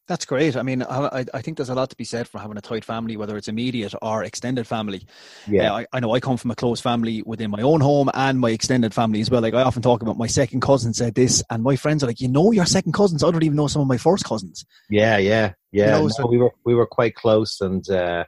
that's 0.09 0.25
great. 0.25 0.57
I 0.57 0.63
mean, 0.63 0.83
I, 0.83 1.25
I 1.33 1.43
think 1.43 1.57
there's 1.57 1.69
a 1.69 1.75
lot 1.75 1.91
to 1.91 1.97
be 1.97 2.05
said 2.05 2.27
for 2.27 2.39
having 2.39 2.57
a 2.57 2.61
tight 2.61 2.85
family, 2.85 3.17
whether 3.17 3.37
it's 3.37 3.49
immediate 3.49 3.95
or 4.03 4.25
extended 4.25 4.67
family. 4.67 5.07
Yeah, 5.47 5.73
uh, 5.73 5.79
I, 5.79 5.87
I, 5.93 6.01
know 6.01 6.13
I 6.13 6.21
come 6.21 6.37
from 6.37 6.51
a 6.51 6.57
close 6.57 6.81
family 6.81 7.23
within 7.23 7.51
my 7.51 7.63
own 7.63 7.81
home 7.81 8.11
and 8.13 8.41
my 8.41 8.51
extended 8.51 8.93
family 8.93 9.21
as 9.21 9.31
well. 9.31 9.43
Like 9.43 9.55
I 9.55 9.63
often 9.63 9.83
talk 9.83 10.03
about 10.03 10.19
my 10.19 10.27
second 10.27 10.61
cousin 10.61 10.93
said 10.93 11.15
this, 11.15 11.43
and 11.51 11.63
my 11.63 11.77
friends 11.77 12.03
are 12.03 12.09
like, 12.09 12.21
"You 12.21 12.29
know, 12.29 12.51
your 12.51 12.67
second 12.67 12.93
cousins. 12.93 13.23
I 13.23 13.31
don't 13.31 13.45
even 13.45 13.57
know 13.57 13.69
some 13.69 13.83
of 13.83 13.89
my 13.89 13.97
first 13.97 14.25
cousins." 14.25 14.65
Yeah, 14.91 15.19
yeah, 15.19 15.53
yeah. 15.71 15.87
You 15.87 15.91
know, 15.93 16.03
no, 16.03 16.09
so, 16.09 16.27
we 16.27 16.39
were 16.39 16.53
we 16.65 16.75
were 16.75 16.87
quite 16.87 17.15
close, 17.15 17.61
and 17.61 17.89
uh, 17.89 18.25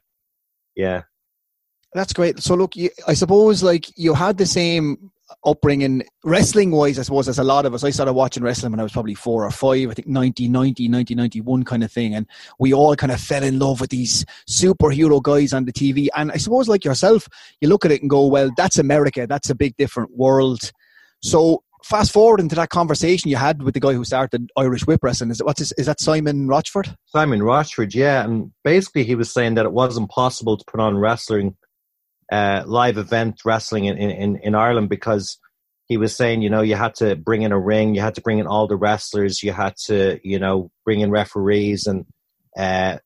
yeah, 0.77 1.03
that's 1.93 2.13
great. 2.13 2.41
So 2.41 2.55
look, 2.55 2.77
you, 2.77 2.91
I 3.07 3.15
suppose 3.15 3.63
like 3.63 3.87
you 3.97 4.15
had 4.15 4.39
the 4.39 4.47
same 4.47 5.11
upbringing 5.45 6.05
wrestling 6.25 6.71
wise 6.71 6.99
i 6.99 7.03
suppose 7.03 7.29
as 7.29 7.39
a 7.39 7.45
lot 7.45 7.67
of 7.67 7.75
us. 7.75 7.85
I 7.85 7.91
started 7.91 8.13
watching 8.13 8.43
wrestling 8.43 8.73
when 8.73 8.81
i 8.81 8.83
was 8.85 8.93
probably 8.93 9.15
four 9.15 9.45
or 9.45 9.51
five 9.51 9.91
i 9.91 9.95
think 9.95 10.09
1990 10.09 10.89
1991 10.89 11.65
kind 11.65 11.85
of 11.85 11.91
thing. 11.91 12.15
And 12.15 12.27
we 12.59 12.73
all 12.73 12.97
kind 12.97 13.13
of 13.13 13.21
fell 13.21 13.43
in 13.43 13.59
love 13.59 13.81
with 13.81 13.91
these 13.91 14.25
superhero 14.49 15.23
guys 15.23 15.53
on 15.53 15.65
the 15.65 15.73
tv 15.73 16.09
and 16.15 16.31
i 16.33 16.37
suppose 16.37 16.69
like 16.69 16.85
yourself 16.85 17.29
you 17.61 17.69
look 17.69 17.85
at 17.85 17.93
it 17.93 18.01
and 18.01 18.11
go 18.11 18.27
well 18.27 18.51
that's 18.57 18.79
america. 18.79 19.27
That's 19.27 19.51
a 19.51 19.55
big 19.55 19.77
different 19.77 20.17
world. 20.17 20.73
So 21.23 21.63
fast 21.83 22.13
forward 22.13 22.41
into 22.41 22.55
that 22.55 22.71
conversation 22.71 23.31
you 23.31 23.37
had 23.37 23.63
with 23.63 23.75
the 23.75 23.81
guy 23.81 23.93
who 23.93 24.05
started 24.05 24.51
irish 24.57 24.87
whip 24.87 25.01
wrestling. 25.03 25.31
Is 25.31 25.41
it 25.41 25.47
what's 25.47 25.59
his, 25.59 25.73
is 25.73 25.87
that 25.87 26.01
simon 26.01 26.49
rochford? 26.49 26.95
Simon 27.07 27.43
rochford 27.43 27.95
yeah. 27.95 28.25
And 28.25 28.53
basically 28.63 29.05
he 29.05 29.15
was 29.15 29.33
saying 29.33 29.55
that 29.55 29.67
it 29.67 29.73
wasn't 29.73 30.11
possible 30.11 30.57
to 30.57 30.65
put 30.67 30.81
on 30.81 30.97
wrestling 30.97 31.57
uh, 32.31 32.63
live 32.67 32.99
event 32.99 33.41
wrestling 33.45 33.85
in, 33.87 33.97
in, 33.99 34.37
in 34.37 34.55
Ireland 34.55 34.89
because 34.89 35.39
he 35.87 35.97
was 35.97 36.17
saying, 36.17 36.43
you 36.43 36.51
know, 36.51 36.63
you 36.63 36.77
had 36.77 36.95
to 36.97 37.15
bring 37.15 37.43
in 37.43 37.53
a 37.53 37.61
ring, 37.61 37.95
you 37.95 38.01
had 38.01 38.15
to 38.15 38.23
bring 38.23 38.39
in 38.39 38.47
all 38.47 38.67
the 38.67 38.77
wrestlers, 38.77 39.43
you 39.43 39.53
had 39.53 39.77
to, 39.87 40.19
you 40.23 40.39
know, 40.39 40.71
bring 40.85 41.01
in 41.01 41.11
referees, 41.11 41.87
and 41.87 42.07
uh, 42.57 42.99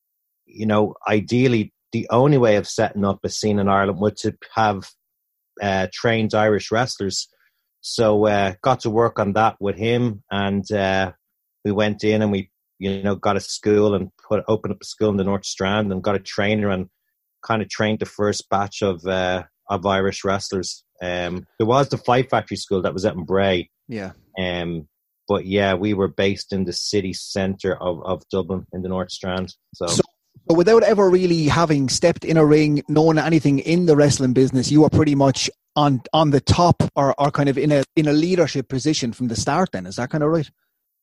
you 0.47 0.67
know, 0.67 0.95
ideally, 1.07 1.73
the 1.93 2.07
only 2.11 2.39
way 2.39 2.57
of 2.57 2.69
setting 2.69 3.05
up 3.05 3.21
a 3.25 3.29
scene 3.29 3.59
in 3.59 3.69
Ireland 3.69 4.01
would 4.01 4.17
to 4.19 4.37
have 4.55 4.89
uh, 5.61 5.89
trained 5.93 6.35
Irish 6.35 6.71
wrestlers. 6.71 7.29
So 7.81 8.27
uh, 8.27 8.55
got 8.63 8.81
to 8.81 8.91
work 8.91 9.19
on 9.19 9.33
that 9.33 9.57
with 9.61 9.77
him, 9.77 10.23
and 10.31 10.71
uh, 10.71 11.13
we 11.65 11.73
went 11.73 12.05
in 12.05 12.23
and 12.23 12.31
we, 12.31 12.51
you 12.79 13.03
know, 13.03 13.17
got 13.17 13.37
a 13.37 13.41
school 13.41 13.95
and 13.95 14.11
put 14.29 14.45
opened 14.47 14.75
up 14.75 14.83
a 14.83 14.85
school 14.85 15.11
in 15.11 15.17
the 15.17 15.25
North 15.25 15.47
Strand 15.47 15.91
and 15.91 16.03
got 16.03 16.15
a 16.15 16.21
trainer 16.21 16.71
and 16.71 16.89
kind 17.43 17.63
of 17.63 17.69
trained 17.69 18.01
the 18.01 18.07
first 18.07 18.49
batch 18.49 18.83
of 18.83 19.05
uh, 19.07 19.45
of 19.69 19.87
Irish 19.87 20.25
wrestlers. 20.25 20.85
Um, 21.03 21.47
there 21.59 21.67
was 21.67 21.89
the 21.89 21.99
Fight 21.99 22.31
Factory 22.31 22.57
School 22.57 22.83
that 22.83 22.95
was 22.95 23.05
at 23.05 23.17
Bray. 23.17 23.71
Yeah. 23.89 24.13
Um, 24.39 24.89
but 25.27 25.45
yeah, 25.45 25.75
we 25.75 25.95
were 25.95 26.09
based 26.09 26.53
in 26.53 26.65
the 26.65 26.73
city 26.73 27.13
centre 27.13 27.77
of, 27.81 28.03
of 28.05 28.23
Dublin 28.31 28.67
in 28.73 28.83
the 28.83 28.89
North 28.89 29.11
Strand. 29.11 29.55
So. 29.75 29.87
so. 29.87 30.03
so, 30.49 30.57
without 30.57 30.83
ever 30.83 31.11
really 31.11 31.45
having 31.45 31.89
stepped 31.89 32.25
in 32.25 32.37
a 32.37 32.45
ring, 32.45 32.83
known 32.89 33.19
anything 33.19 33.59
in 33.61 33.87
the 33.87 33.95
wrestling 33.95 34.33
business, 34.33 34.71
you 34.71 34.81
were 34.81 34.91
pretty 34.91 35.15
much 35.15 35.51
on 35.77 36.03
on 36.13 36.31
the 36.31 36.41
top 36.41 36.83
or, 36.97 37.15
or 37.21 37.31
kind 37.31 37.49
of 37.49 37.59
in 37.59 37.71
a 37.71 37.85
in 37.95 38.09
a 38.09 38.13
leadership 38.13 38.69
position 38.69 39.13
from 39.13 39.29
the 39.29 39.37
start. 39.37 39.71
Then 39.73 39.87
is 39.87 39.97
that 39.97 40.11
kind 40.11 40.25
of 40.25 40.31
right? 40.31 40.51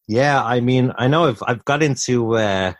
Yeah, 0.08 0.44
I 0.44 0.60
mean, 0.60 0.92
I 0.98 1.08
know 1.08 1.26
I've 1.28 1.44
I've 1.46 1.66
got 1.66 1.84
into 1.84 2.36
uh, 2.36 2.74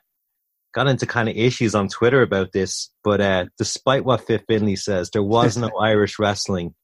got 0.76 0.88
into 0.88 1.06
kind 1.06 1.30
of 1.30 1.38
issues 1.38 1.74
on 1.74 1.88
Twitter 1.88 2.22
about 2.22 2.52
this, 2.52 2.92
but 3.02 3.22
uh, 3.22 3.46
despite 3.58 4.04
what 4.04 4.28
Fit 4.28 4.44
Finlay 4.46 4.76
says, 4.76 5.10
there 5.10 5.24
was 5.24 5.58
no 5.58 5.70
Irish 5.82 6.20
wrestling. 6.20 6.76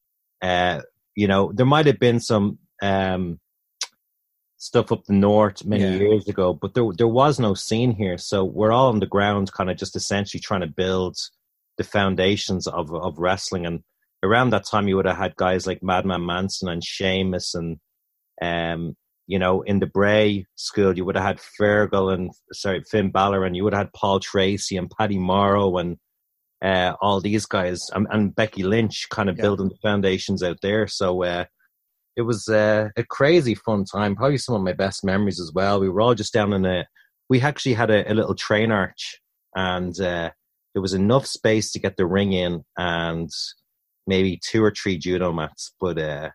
Uh, 0.42 0.82
you 1.14 1.28
know, 1.28 1.52
there 1.54 1.66
might 1.66 1.86
have 1.88 2.00
been 2.00 2.22
some 2.22 2.58
um, 2.82 3.38
stuff 4.58 4.94
up 4.94 5.04
the 5.04 5.14
north 5.14 5.66
many 5.66 5.84
yeah. 5.84 5.96
years 5.98 6.26
ago, 6.30 6.54
but 6.54 6.74
there 6.74 6.86
there 6.98 7.08
was 7.08 7.38
no 7.38 7.54
scene 7.54 7.92
here. 7.92 8.18
So 8.18 8.46
we're 8.46 8.72
all 8.72 8.88
on 8.88 9.02
the 9.02 9.06
ground, 9.06 9.52
kind 9.52 9.70
of 9.70 9.76
just 9.76 9.98
essentially 9.98 10.40
trying 10.40 10.62
to 10.62 10.68
build 10.68 11.18
the 11.78 11.84
foundations 11.84 12.68
of 12.68 12.94
of 12.96 13.20
wrestling. 13.20 13.66
And 13.66 13.82
around 14.24 14.52
that 14.52 14.66
time, 14.66 14.88
you 14.88 14.96
would 14.96 15.06
have 15.06 15.18
had 15.18 15.36
guys 15.36 15.68
like 15.68 15.84
Madman 15.84 16.26
Manson 16.26 16.70
and 16.70 16.82
Sheamus 16.82 17.54
and 17.56 17.78
um, 18.42 18.96
you 19.28 19.40
know, 19.40 19.62
in 19.62 19.80
the 19.80 19.88
Bray 19.88 20.46
school, 20.56 20.96
you 20.96 21.06
would 21.06 21.16
have 21.16 21.26
had 21.26 21.40
Fergal 21.60 22.14
and 22.14 22.32
sorry 22.52 22.84
Finn 22.90 23.12
Balor, 23.12 23.46
and 23.46 23.56
you 23.56 23.64
would 23.64 23.74
have 23.74 23.86
had 23.86 23.94
Paul 23.94 24.20
Tracy 24.20 24.78
and 24.78 24.90
Paddy 24.90 25.18
Morrow 25.18 25.78
and 25.78 25.98
uh, 26.62 26.94
all 27.02 27.20
these 27.20 27.46
guys, 27.46 27.90
and, 27.94 28.08
and, 28.12 28.36
Becky 28.36 28.62
Lynch, 28.62 29.08
kind 29.10 29.30
of 29.30 29.38
yeah. 29.38 29.42
building 29.42 29.70
the 29.70 29.78
foundations 29.82 30.44
out 30.44 30.58
there. 30.62 30.86
So 30.86 31.24
uh, 31.24 31.46
it 32.16 32.22
was 32.22 32.48
uh, 32.48 32.90
a 32.96 33.04
crazy 33.04 33.56
fun 33.56 33.84
time. 33.86 34.16
Probably 34.16 34.38
some 34.38 34.56
of 34.56 34.62
my 34.62 34.74
best 34.74 35.04
memories 35.04 35.40
as 35.40 35.52
well. 35.56 35.80
We 35.80 35.90
were 35.90 36.02
all 36.02 36.14
just 36.14 36.34
down 36.34 36.54
in 36.54 36.66
a. 36.66 36.86
We 37.30 37.42
actually 37.42 37.74
had 37.74 37.90
a, 37.90 38.12
a 38.12 38.14
little 38.14 38.36
train 38.36 38.72
arch, 38.72 39.20
and 39.56 40.00
uh, 40.00 40.30
there 40.74 40.82
was 40.82 40.94
enough 40.94 41.26
space 41.26 41.72
to 41.72 41.80
get 41.80 41.98
the 41.98 42.06
ring 42.06 42.34
in, 42.34 42.64
and 42.78 43.30
maybe 44.06 44.40
two 44.44 44.64
or 44.64 44.72
three 44.72 44.98
judo 44.98 45.32
mats, 45.32 45.74
but 45.80 45.98
uh, 45.98 46.30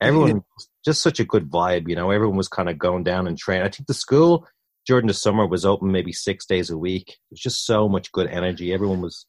everyone 0.00 0.42
just 0.84 1.02
such 1.02 1.20
a 1.20 1.24
good 1.24 1.50
vibe. 1.50 1.88
You 1.88 1.96
know, 1.96 2.10
everyone 2.10 2.36
was 2.36 2.48
kind 2.48 2.68
of 2.68 2.78
going 2.78 3.04
down 3.04 3.26
and 3.26 3.38
training. 3.38 3.66
I 3.66 3.70
think 3.70 3.86
the 3.86 3.94
school 3.94 4.46
during 4.86 5.06
the 5.06 5.14
summer 5.14 5.46
was 5.46 5.64
open 5.64 5.92
maybe 5.92 6.12
six 6.12 6.44
days 6.46 6.70
a 6.70 6.78
week. 6.78 7.08
It 7.08 7.18
was 7.30 7.40
just 7.40 7.64
so 7.64 7.88
much 7.88 8.12
good 8.12 8.28
energy. 8.28 8.72
Everyone 8.72 9.00
was 9.00 9.26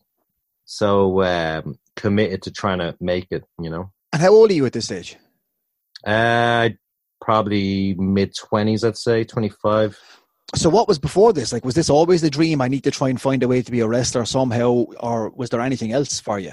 so 0.65 1.21
um, 1.23 1.77
committed 1.95 2.41
to 2.43 2.51
trying 2.51 2.79
to 2.79 2.95
make 2.99 3.27
it. 3.31 3.43
You 3.59 3.69
know. 3.69 3.91
And 4.11 4.21
how 4.21 4.29
old 4.29 4.51
are 4.51 4.53
you 4.53 4.65
at 4.65 4.73
this 4.73 4.85
stage? 4.85 5.17
Uh, 6.05 6.69
probably 7.21 7.93
mid 7.95 8.35
twenties. 8.35 8.83
I'd 8.83 8.97
say 8.97 9.23
twenty 9.23 9.49
five. 9.49 9.99
So 10.55 10.69
what 10.69 10.87
was 10.87 10.99
before 10.99 11.33
this? 11.33 11.51
Like, 11.51 11.65
was 11.65 11.73
this 11.73 11.89
always 11.89 12.21
the 12.21 12.29
dream? 12.29 12.61
I 12.61 12.67
need 12.67 12.83
to 12.83 12.91
try 12.91 13.09
and 13.09 13.19
find 13.19 13.41
a 13.41 13.47
way 13.47 13.63
to 13.63 13.71
be 13.71 13.79
a 13.79 13.87
wrestler 13.87 14.23
somehow, 14.25 14.85
or 14.99 15.29
was 15.29 15.49
there 15.49 15.61
anything 15.61 15.93
else 15.93 16.19
for 16.19 16.37
you? 16.37 16.51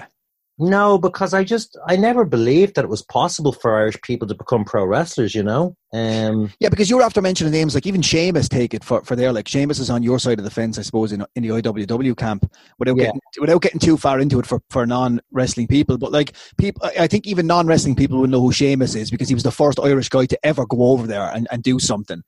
No, 0.63 0.99
because 0.99 1.33
I 1.33 1.43
just 1.43 1.75
I 1.87 1.95
never 1.95 2.23
believed 2.23 2.75
that 2.75 2.85
it 2.85 2.89
was 2.89 3.01
possible 3.01 3.51
for 3.51 3.75
Irish 3.75 3.99
people 4.03 4.27
to 4.27 4.35
become 4.35 4.63
pro 4.63 4.85
wrestlers. 4.85 5.33
You 5.33 5.41
know. 5.41 5.75
Um, 5.91 6.53
yeah, 6.59 6.69
because 6.69 6.87
you 6.87 6.97
were 6.97 7.01
after 7.01 7.19
mentioning 7.19 7.51
names 7.51 7.73
like 7.73 7.87
even 7.87 8.03
Sheamus 8.03 8.47
take 8.47 8.75
it 8.75 8.83
for, 8.83 9.01
for 9.01 9.15
there. 9.15 9.33
Like 9.33 9.47
Sheamus 9.47 9.79
is 9.79 9.89
on 9.89 10.03
your 10.03 10.19
side 10.19 10.37
of 10.37 10.45
the 10.45 10.51
fence, 10.51 10.77
I 10.77 10.83
suppose, 10.83 11.13
in 11.13 11.25
in 11.35 11.41
the 11.41 11.49
IWW 11.49 12.15
camp. 12.15 12.47
Without 12.77 12.95
yeah. 12.95 13.05
getting 13.05 13.21
without 13.39 13.63
getting 13.63 13.79
too 13.79 13.97
far 13.97 14.19
into 14.19 14.37
it 14.37 14.45
for, 14.45 14.61
for 14.69 14.85
non 14.85 15.19
wrestling 15.31 15.65
people, 15.65 15.97
but 15.97 16.11
like 16.11 16.33
people, 16.59 16.87
I 16.99 17.07
think 17.07 17.25
even 17.25 17.47
non 17.47 17.65
wrestling 17.65 17.95
people 17.95 18.19
would 18.19 18.29
know 18.29 18.41
who 18.41 18.51
Sheamus 18.51 18.93
is 18.93 19.09
because 19.09 19.29
he 19.29 19.33
was 19.33 19.43
the 19.43 19.51
first 19.51 19.79
Irish 19.79 20.09
guy 20.09 20.27
to 20.27 20.45
ever 20.45 20.67
go 20.67 20.91
over 20.91 21.07
there 21.07 21.31
and, 21.33 21.47
and 21.49 21.63
do 21.63 21.79
something. 21.79 22.21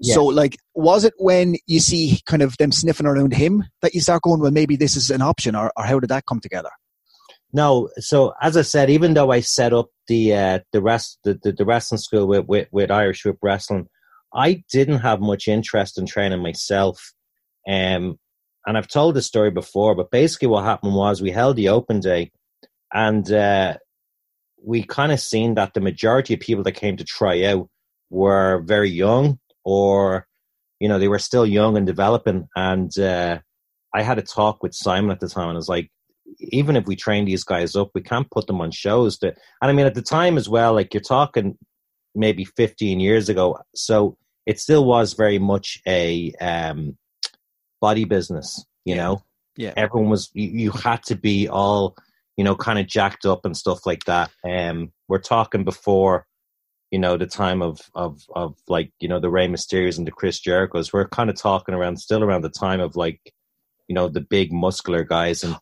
Yeah. 0.00 0.14
So, 0.14 0.24
like, 0.24 0.56
was 0.74 1.04
it 1.04 1.14
when 1.18 1.56
you 1.66 1.80
see 1.80 2.20
kind 2.26 2.42
of 2.42 2.56
them 2.58 2.72
sniffing 2.72 3.06
around 3.06 3.34
him 3.34 3.64
that 3.82 3.94
you 3.94 4.00
start 4.00 4.22
going, 4.22 4.40
well, 4.40 4.50
maybe 4.50 4.76
this 4.76 4.96
is 4.96 5.10
an 5.10 5.20
option, 5.20 5.54
or, 5.54 5.70
or 5.76 5.84
how 5.84 6.00
did 6.00 6.08
that 6.08 6.26
come 6.26 6.40
together? 6.40 6.70
No, 7.52 7.88
so 7.98 8.32
as 8.40 8.56
I 8.56 8.62
said, 8.62 8.90
even 8.90 9.14
though 9.14 9.30
I 9.30 9.40
set 9.40 9.72
up 9.72 9.88
the 10.06 10.34
uh, 10.34 10.58
the 10.72 10.80
rest 10.80 11.18
the, 11.24 11.38
the, 11.42 11.52
the 11.52 11.64
wrestling 11.64 11.98
school 11.98 12.26
with, 12.26 12.46
with, 12.46 12.68
with 12.70 12.90
Irish 12.90 13.24
Whip 13.24 13.38
Wrestling, 13.42 13.88
I 14.32 14.62
didn't 14.70 15.00
have 15.00 15.20
much 15.20 15.48
interest 15.48 15.98
in 15.98 16.06
training 16.06 16.42
myself. 16.42 17.12
Um, 17.68 18.18
and 18.66 18.76
I've 18.76 18.88
told 18.88 19.16
this 19.16 19.26
story 19.26 19.50
before, 19.50 19.94
but 19.94 20.10
basically 20.10 20.48
what 20.48 20.64
happened 20.64 20.94
was 20.94 21.20
we 21.20 21.30
held 21.30 21.56
the 21.56 21.70
open 21.70 22.00
day, 22.00 22.30
and 22.92 23.30
uh, 23.32 23.78
we 24.62 24.84
kind 24.84 25.10
of 25.10 25.20
seen 25.20 25.54
that 25.54 25.74
the 25.74 25.80
majority 25.80 26.34
of 26.34 26.40
people 26.40 26.62
that 26.64 26.72
came 26.72 26.96
to 26.98 27.04
try 27.04 27.44
out 27.44 27.68
were 28.10 28.62
very 28.64 28.90
young, 28.90 29.38
or 29.64 30.26
you 30.78 30.88
know 30.88 30.98
they 30.98 31.08
were 31.08 31.18
still 31.18 31.46
young 31.46 31.76
and 31.76 31.86
developing. 31.86 32.48
And 32.54 32.96
uh, 32.98 33.40
I 33.94 34.02
had 34.02 34.18
a 34.18 34.22
talk 34.22 34.62
with 34.62 34.74
Simon 34.74 35.10
at 35.10 35.18
the 35.18 35.28
time, 35.28 35.48
and 35.48 35.56
I 35.56 35.56
was 35.56 35.68
like, 35.68 35.90
even 36.38 36.76
if 36.76 36.86
we 36.86 36.96
train 36.96 37.24
these 37.24 37.44
guys 37.44 37.76
up, 37.76 37.90
we 37.94 38.02
can't 38.02 38.30
put 38.30 38.46
them 38.46 38.60
on 38.60 38.70
shows. 38.70 39.18
That, 39.18 39.38
and 39.60 39.70
I 39.70 39.72
mean, 39.72 39.86
at 39.86 39.94
the 39.94 40.02
time 40.02 40.36
as 40.36 40.48
well, 40.48 40.74
like 40.74 40.94
you're 40.94 41.00
talking 41.00 41.56
maybe 42.14 42.44
15 42.44 43.00
years 43.00 43.28
ago, 43.28 43.58
so 43.74 44.16
it 44.46 44.58
still 44.58 44.84
was 44.84 45.14
very 45.14 45.38
much 45.38 45.78
a 45.86 46.32
um, 46.40 46.96
body 47.80 48.04
business. 48.04 48.64
You 48.84 48.94
yeah. 48.94 49.02
know, 49.02 49.22
yeah, 49.56 49.74
everyone 49.76 50.10
was 50.10 50.30
you, 50.34 50.48
you 50.48 50.70
had 50.70 51.02
to 51.04 51.16
be 51.16 51.48
all 51.48 51.96
you 52.36 52.44
know 52.44 52.56
kind 52.56 52.78
of 52.78 52.86
jacked 52.86 53.26
up 53.26 53.44
and 53.44 53.56
stuff 53.56 53.86
like 53.86 54.04
that. 54.04 54.30
Um, 54.44 54.92
we're 55.08 55.18
talking 55.18 55.64
before 55.64 56.26
you 56.90 56.98
know 56.98 57.16
the 57.16 57.26
time 57.26 57.62
of 57.62 57.80
of 57.94 58.22
of 58.34 58.56
like 58.68 58.92
you 59.00 59.08
know 59.08 59.20
the 59.20 59.30
Rey 59.30 59.46
Mysterios 59.48 59.98
and 59.98 60.06
the 60.06 60.12
Chris 60.12 60.40
Jericho's. 60.40 60.92
We're 60.92 61.08
kind 61.08 61.30
of 61.30 61.36
talking 61.36 61.74
around 61.74 61.98
still 61.98 62.24
around 62.24 62.42
the 62.42 62.50
time 62.50 62.80
of 62.80 62.96
like 62.96 63.20
you 63.88 63.94
know 63.94 64.08
the 64.08 64.20
big 64.20 64.52
muscular 64.52 65.04
guys 65.04 65.44
and 65.44 65.56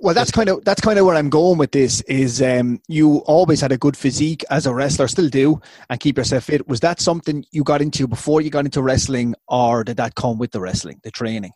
well, 0.00 0.14
that's 0.14 0.30
kind 0.30 0.48
of 0.48 0.64
that's 0.64 0.80
kind 0.80 0.98
of 0.98 1.06
where 1.06 1.14
I'm 1.14 1.30
going 1.30 1.58
with 1.58 1.72
this. 1.72 2.00
Is 2.02 2.42
um, 2.42 2.80
you 2.88 3.18
always 3.18 3.60
had 3.60 3.72
a 3.72 3.78
good 3.78 3.96
physique 3.96 4.44
as 4.50 4.66
a 4.66 4.74
wrestler, 4.74 5.08
still 5.08 5.28
do, 5.28 5.60
and 5.88 6.00
keep 6.00 6.18
yourself 6.18 6.44
fit. 6.44 6.68
Was 6.68 6.80
that 6.80 7.00
something 7.00 7.44
you 7.52 7.62
got 7.62 7.80
into 7.80 8.06
before 8.06 8.40
you 8.40 8.50
got 8.50 8.64
into 8.64 8.82
wrestling, 8.82 9.34
or 9.48 9.84
did 9.84 9.96
that 9.98 10.14
come 10.14 10.38
with 10.38 10.50
the 10.50 10.60
wrestling, 10.60 11.00
the 11.04 11.10
training? 11.10 11.52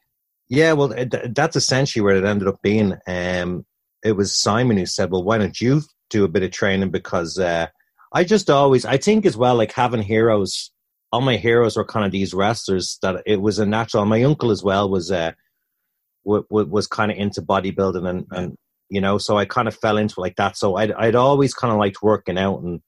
Yeah, 0.49 0.73
well, 0.73 0.95
that's 1.31 1.57
essentially 1.57 2.03
where 2.03 2.17
it 2.17 2.25
ended 2.25 2.49
up 2.49 2.63
being. 2.63 2.95
Um, 3.07 3.67
it 4.05 4.13
was 4.13 4.39
Simon 4.39 4.77
who 4.77 4.87
said, 4.87 5.11
"Well, 5.11 5.25
why 5.25 5.39
don't 5.39 5.61
you 5.61 5.83
do 6.09 6.25
a 6.25 6.29
bit 6.29 6.45
of 6.45 6.53
training?" 6.53 6.91
Because 6.91 7.39
uh, 7.39 7.67
I 8.15 8.25
just 8.25 8.49
always, 8.49 8.85
I 8.85 8.99
think 8.99 9.27
as 9.27 9.37
well, 9.37 9.57
like 9.57 9.73
having 9.73 10.03
heroes. 10.03 10.71
All 11.11 11.23
my 11.23 11.37
heroes 11.37 11.77
were 11.77 11.87
kind 11.87 12.05
of 12.05 12.13
these 12.13 12.35
wrestlers 12.35 12.99
that 13.01 13.23
it 13.25 13.41
was 13.41 13.59
a 13.59 13.67
natural. 13.67 14.05
My 14.05 14.23
uncle 14.23 14.51
as 14.51 14.63
well 14.63 14.89
was. 14.89 15.11
Uh, 15.11 15.33
w- 16.25 16.45
w- 16.51 16.69
was 16.69 16.87
kind 16.87 17.11
of 17.11 17.19
into 17.19 17.43
bodybuilding 17.43 18.09
and, 18.09 18.27
and 18.31 18.57
you 18.91 19.01
know, 19.01 19.19
so 19.19 19.37
I 19.37 19.45
kind 19.45 19.69
of 19.69 19.77
fell 19.77 19.99
into 19.99 20.21
like 20.21 20.37
that. 20.37 20.57
So 20.57 20.77
I'd, 20.77 20.93
I'd 20.93 21.15
always 21.15 21.55
kind 21.55 21.73
of 21.73 21.79
liked 21.79 22.03
working 22.03 22.39
out. 22.39 22.63
And 22.63 22.81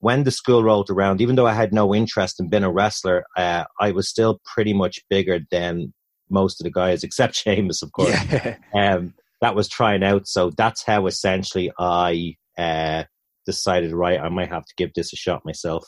when 0.00 0.24
the 0.24 0.30
school 0.30 0.62
rolled 0.62 0.90
around, 0.90 1.20
even 1.20 1.36
though 1.36 1.46
I 1.46 1.54
had 1.54 1.72
no 1.72 1.94
interest 1.94 2.40
in 2.40 2.50
being 2.50 2.64
a 2.64 2.70
wrestler, 2.70 3.24
uh, 3.36 3.64
I 3.80 3.92
was 3.92 4.08
still 4.08 4.40
pretty 4.44 4.74
much 4.74 5.00
bigger 5.08 5.40
than 5.50 5.94
most 6.28 6.60
of 6.60 6.64
the 6.64 6.70
guys, 6.70 7.02
except 7.04 7.36
Sheamus, 7.36 7.82
of 7.82 7.92
course. 7.92 8.10
Yeah. 8.30 8.56
Um, 8.74 9.14
that 9.40 9.54
was 9.54 9.68
trying 9.68 10.02
out. 10.02 10.26
So 10.26 10.50
that's 10.50 10.82
how 10.82 11.06
essentially 11.06 11.70
I 11.78 12.36
uh, 12.58 13.04
decided, 13.44 13.92
right, 13.92 14.20
I 14.20 14.28
might 14.28 14.48
have 14.48 14.64
to 14.64 14.74
give 14.76 14.92
this 14.94 15.12
a 15.12 15.16
shot 15.16 15.44
myself. 15.44 15.86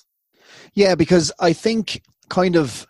Yeah, 0.75 0.95
because 0.95 1.33
I 1.41 1.53
think 1.53 2.03
kind 2.29 2.57
of 2.57 2.87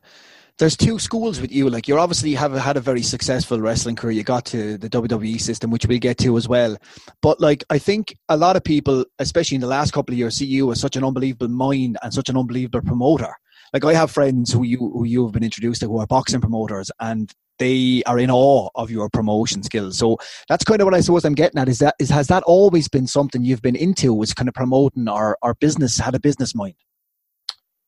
there's 0.59 0.77
two 0.77 0.99
schools 0.99 1.40
with 1.40 1.53
you. 1.53 1.71
Like 1.71 1.87
you're 1.87 1.99
obviously 1.99 2.35
have 2.35 2.53
had 2.53 2.77
a 2.77 2.81
very 2.81 3.03
successful 3.03 3.61
wrestling 3.61 3.97
career. 3.97 4.12
You 4.12 4.25
got 4.25 4.44
to 4.47 4.77
the 4.77 4.90
WWE 4.90 5.40
system, 5.40 5.71
which 5.71 5.87
we'll 5.87 5.99
get 5.99 6.18
to 6.18 6.37
as 6.37 6.49
well. 6.49 6.77
But 7.23 7.40
like 7.40 7.64
I 7.71 7.79
think 7.79 8.16
a 8.29 8.37
lot 8.37 8.57
of 8.57 8.64
people, 8.64 9.05
especially 9.18 9.55
in 9.55 9.61
the 9.61 9.68
last 9.68 9.92
couple 9.92 10.12
of 10.12 10.18
years, 10.18 10.37
see 10.37 10.47
you 10.47 10.71
as 10.73 10.81
such 10.81 10.97
an 10.97 11.05
unbelievable 11.05 11.49
mind 11.49 11.97
and 12.03 12.12
such 12.12 12.29
an 12.29 12.37
unbelievable 12.37 12.83
promoter. 12.83 13.35
Like 13.73 13.85
I 13.85 13.94
have 13.94 14.11
friends 14.11 14.53
who 14.53 14.64
you 14.64 14.79
who 14.79 15.05
you 15.05 15.25
have 15.25 15.33
been 15.33 15.44
introduced 15.44 15.81
to 15.81 15.87
who 15.87 15.99
are 15.99 16.07
boxing 16.07 16.40
promoters 16.40 16.90
and 16.99 17.33
they 17.59 18.03
are 18.07 18.18
in 18.18 18.31
awe 18.31 18.68
of 18.75 18.90
your 18.90 19.09
promotion 19.11 19.62
skills. 19.62 19.99
So 19.99 20.18
that's 20.49 20.64
kind 20.64 20.81
of 20.81 20.87
what 20.87 20.94
I 20.94 21.01
suppose 21.01 21.25
I'm 21.25 21.35
getting 21.35 21.61
at. 21.61 21.68
Is 21.68 21.79
that 21.79 21.94
is 22.01 22.11
has 22.11 22.27
that 22.29 22.42
always 22.44 22.88
been 22.88 23.07
something 23.07 23.44
you've 23.44 23.62
been 23.62 23.77
into? 23.77 24.12
Was 24.12 24.35
kind 24.35 24.49
of 24.49 24.55
promoting 24.55 25.07
our 25.07 25.38
our 25.42 25.55
business 25.55 25.99
had 25.99 26.16
a 26.16 26.21
business 26.21 26.55
mind. 26.55 26.75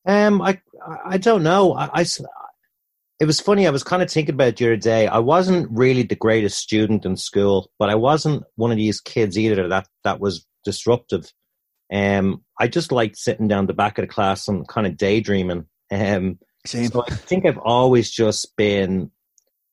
Um, 0.06 0.40
I 0.40 0.60
I 1.04 1.18
don't 1.18 1.42
know. 1.42 1.74
I, 1.74 2.00
I, 2.00 2.06
it 3.20 3.26
was 3.26 3.38
funny. 3.38 3.66
I 3.66 3.70
was 3.70 3.84
kind 3.84 4.02
of 4.02 4.10
thinking 4.10 4.34
about 4.34 4.48
it 4.48 4.56
the 4.56 4.76
day. 4.78 5.06
I 5.06 5.18
wasn't 5.18 5.68
really 5.70 6.02
the 6.02 6.16
greatest 6.16 6.58
student 6.58 7.04
in 7.04 7.18
school, 7.18 7.70
but 7.78 7.90
I 7.90 7.94
wasn't 7.94 8.44
one 8.56 8.70
of 8.70 8.78
these 8.78 8.98
kids 8.98 9.38
either 9.38 9.68
that 9.68 9.86
that 10.04 10.20
was 10.20 10.46
disruptive. 10.64 11.30
Um, 11.92 12.42
I 12.58 12.66
just 12.66 12.92
liked 12.92 13.18
sitting 13.18 13.46
down 13.46 13.66
the 13.66 13.74
back 13.74 13.98
of 13.98 14.04
the 14.04 14.12
class 14.12 14.48
and 14.48 14.66
kind 14.66 14.86
of 14.86 14.96
daydreaming. 14.96 15.66
Um, 15.90 16.38
Same. 16.64 16.86
So 16.86 17.04
I 17.06 17.14
think 17.14 17.44
I've 17.44 17.58
always 17.58 18.10
just 18.10 18.56
been, 18.56 19.10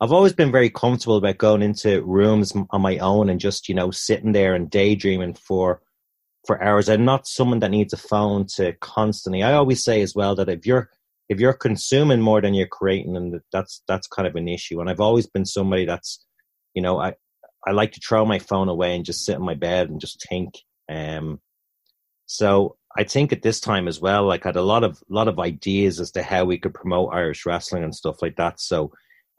I've 0.02 0.12
always 0.12 0.34
been 0.34 0.52
very 0.52 0.70
comfortable 0.70 1.16
about 1.16 1.38
going 1.38 1.62
into 1.62 2.04
rooms 2.04 2.54
on 2.72 2.82
my 2.82 2.98
own 2.98 3.30
and 3.30 3.40
just 3.40 3.70
you 3.70 3.76
know 3.76 3.92
sitting 3.92 4.34
there 4.34 4.56
and 4.56 4.70
daydreaming 4.70 5.36
for 5.36 5.82
for 6.46 6.62
hours. 6.62 6.90
I'm 6.90 7.06
not 7.06 7.28
someone 7.28 7.60
that 7.60 7.72
needs 7.72 7.94
a 7.94 7.98
phone 7.98 8.46
to 8.56 8.74
constantly. 8.82 9.42
I 9.42 9.54
always 9.54 9.86
say 9.86 10.02
as 10.02 10.14
well 10.14 10.36
that 10.36 10.50
if 10.50 10.66
you're 10.66 10.90
if 11.30 11.40
you're 11.40 11.54
consuming 11.54 12.22
more 12.22 12.42
than 12.42 12.54
you're 12.54 12.68
creating, 12.68 13.18
and 13.18 13.40
that's 13.52 13.82
that's 13.88 14.08
kind 14.08 14.28
of 14.28 14.36
an 14.36 14.48
issue. 14.48 14.80
And 14.80 14.90
I've 14.90 15.02
always 15.02 15.28
been 15.28 15.46
somebody 15.46 15.86
that's, 15.86 16.26
you 16.74 16.82
know, 16.82 17.00
I 17.00 17.13
I 17.66 17.72
like 17.72 17.92
to 17.94 18.02
throw 18.02 18.26
my 18.26 18.40
phone 18.40 18.70
away 18.70 18.96
and 18.96 19.06
just 19.06 19.26
sit 19.26 19.36
in 19.36 19.44
my 19.44 19.56
bed 19.56 19.90
and 19.90 20.00
just 20.00 20.26
think. 20.30 20.56
Um, 20.90 21.42
so 22.26 22.78
I 22.98 23.04
think 23.04 23.32
at 23.32 23.42
this 23.42 23.60
time 23.60 23.88
as 23.88 24.00
well, 24.00 24.26
like 24.26 24.46
I 24.46 24.50
had 24.50 24.56
a 24.56 24.62
lot 24.62 24.84
of 24.84 25.04
lot 25.10 25.28
of 25.28 25.40
ideas 25.40 26.00
as 26.00 26.12
to 26.12 26.24
how 26.24 26.46
we 26.46 26.58
could 26.58 26.74
promote 26.74 27.13
Irish 27.13 27.46
wrestling 27.46 27.84
and 27.84 27.96
stuff 27.96 28.22
like 28.22 28.38
that. 28.38 28.60
So, 28.60 28.92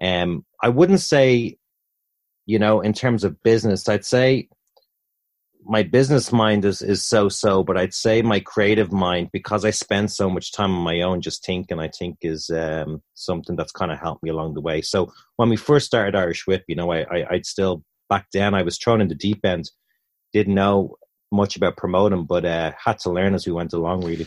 um, 0.03 0.45
I 0.63 0.69
wouldn't 0.69 1.01
say, 1.01 1.57
you 2.47 2.59
know, 2.59 2.81
in 2.81 2.93
terms 2.93 3.25
of 3.25 3.43
business, 3.43 3.89
I'd 3.89 4.05
say 4.05 4.49
my 5.69 5.83
business 5.83 6.33
mind 6.33 6.65
is 6.65 6.81
is 6.81 7.05
so 7.05 7.29
so, 7.29 7.63
but 7.63 7.77
I'd 7.77 7.93
say 7.93 8.23
my 8.23 8.41
creative 8.41 8.91
mind, 8.91 9.29
because 9.33 9.67
I 9.67 9.71
spend 9.71 10.11
so 10.11 10.31
much 10.31 10.51
time 10.51 10.75
on 10.75 10.83
my 10.83 11.03
own 11.03 11.21
just 11.21 11.45
thinking, 11.45 11.79
I 11.79 11.89
think 11.89 12.17
is 12.23 12.49
um, 12.49 13.03
something 13.15 13.55
that's 13.55 13.73
kind 13.73 13.93
of 13.93 13.99
helped 13.99 14.23
me 14.23 14.31
along 14.31 14.55
the 14.55 14.63
way. 14.63 14.81
So 14.81 15.13
when 15.37 15.51
we 15.51 15.57
first 15.57 15.87
started 15.87 16.17
Irish 16.17 16.47
Whip, 16.47 16.65
you 16.69 16.75
know, 16.75 16.91
I, 16.91 17.01
I 17.03 17.27
I'd 17.31 17.47
still 17.47 17.85
back 18.09 18.27
then 18.33 18.55
I 18.55 18.63
was 18.63 18.79
thrown 18.79 19.03
in 19.03 19.09
the 19.09 19.15
deep 19.15 19.45
end, 19.45 19.71
didn't 20.33 20.55
know 20.55 20.97
much 21.31 21.55
about 21.57 21.77
promoting, 21.77 22.25
but 22.25 22.47
uh, 22.47 22.73
had 22.83 22.99
to 23.01 23.11
learn 23.11 23.35
as 23.35 23.47
we 23.47 23.53
went 23.53 23.75
along, 23.75 24.05
really. 24.05 24.27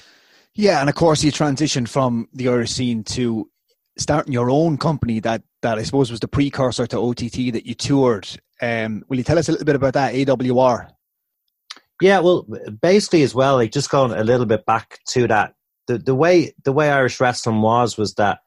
Yeah, 0.54 0.80
and 0.80 0.89
of 0.89 0.95
course 0.95 1.23
you 1.23 1.32
transitioned 1.32 1.89
from 1.89 2.30
the 2.34 2.49
Irish 2.49 2.71
scene 2.71 3.04
to 3.06 3.49
starting 3.97 4.32
your 4.32 4.51
own 4.51 4.77
company 4.77 5.19
that 5.21 5.41
that 5.63 5.80
I 5.80 5.84
suppose 5.84 6.12
was 6.12 6.19
the 6.19 6.27
precursor 6.27 6.86
to 6.86 6.99
OTT 6.99 7.54
that 7.54 7.65
you 7.65 7.73
toured. 7.73 8.27
Um, 8.62 9.04
will 9.10 9.17
you 9.17 9.23
tell 9.23 9.39
us 9.39 9.49
a 9.49 9.51
little 9.51 9.65
bit 9.65 9.75
about 9.75 9.93
that 9.95 10.13
AWR? 10.13 10.91
Yeah, 12.02 12.20
well, 12.20 12.48
basically 12.82 13.24
as 13.24 13.36
well, 13.36 13.56
like 13.56 13.72
just 13.72 13.90
going 13.90 14.12
a 14.12 14.24
little 14.24 14.46
bit 14.46 14.66
back 14.66 15.00
to 15.10 15.28
that, 15.28 15.54
the 15.88 15.98
the 15.98 16.16
way 16.16 16.54
the 16.64 16.72
way 16.72 16.90
Irish 16.90 17.20
wrestling 17.20 17.62
was 17.62 17.98
was 17.98 18.16
that 18.16 18.40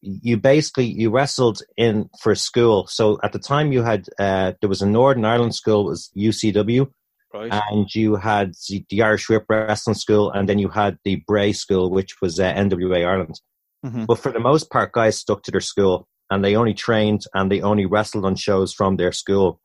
you 0.00 0.36
basically 0.36 0.86
you 0.86 1.10
wrestled 1.10 1.62
in 1.76 2.08
for 2.20 2.34
school. 2.34 2.86
So 2.86 3.18
at 3.22 3.32
the 3.32 3.38
time 3.38 3.72
you 3.72 3.82
had 3.82 4.06
uh, 4.18 4.52
there 4.60 4.68
was 4.68 4.82
a 4.82 4.86
Northern 4.86 5.24
Ireland 5.24 5.54
school 5.54 5.84
was 5.84 6.10
UCW, 6.16 6.90
right. 7.32 7.50
and 7.52 7.92
you 7.94 8.16
had 8.16 8.54
the, 8.68 9.02
Irish 9.02 9.28
Whip 9.28 9.44
Wrestling 9.48 9.94
School, 9.94 10.30
and 10.30 10.48
then 10.48 10.58
you 10.58 10.68
had 10.68 10.98
the 11.04 11.22
Bray 11.26 11.52
School, 11.52 11.90
which 11.90 12.20
was 12.20 12.38
uh, 12.38 12.52
NWA 12.52 13.06
Ireland. 13.06 13.40
Mm-hmm. 13.84 14.04
But 14.04 14.18
for 14.18 14.32
the 14.32 14.40
most 14.40 14.70
part, 14.70 14.92
guys 14.92 15.18
stuck 15.18 15.42
to 15.44 15.50
their 15.50 15.60
school, 15.60 16.06
and 16.30 16.44
they 16.44 16.56
only 16.56 16.74
trained 16.74 17.24
and 17.34 17.50
they 17.50 17.60
only 17.60 17.86
wrestled 17.86 18.24
on 18.24 18.36
shows 18.36 18.72
from 18.72 18.96
their 18.96 19.12
school. 19.12 19.60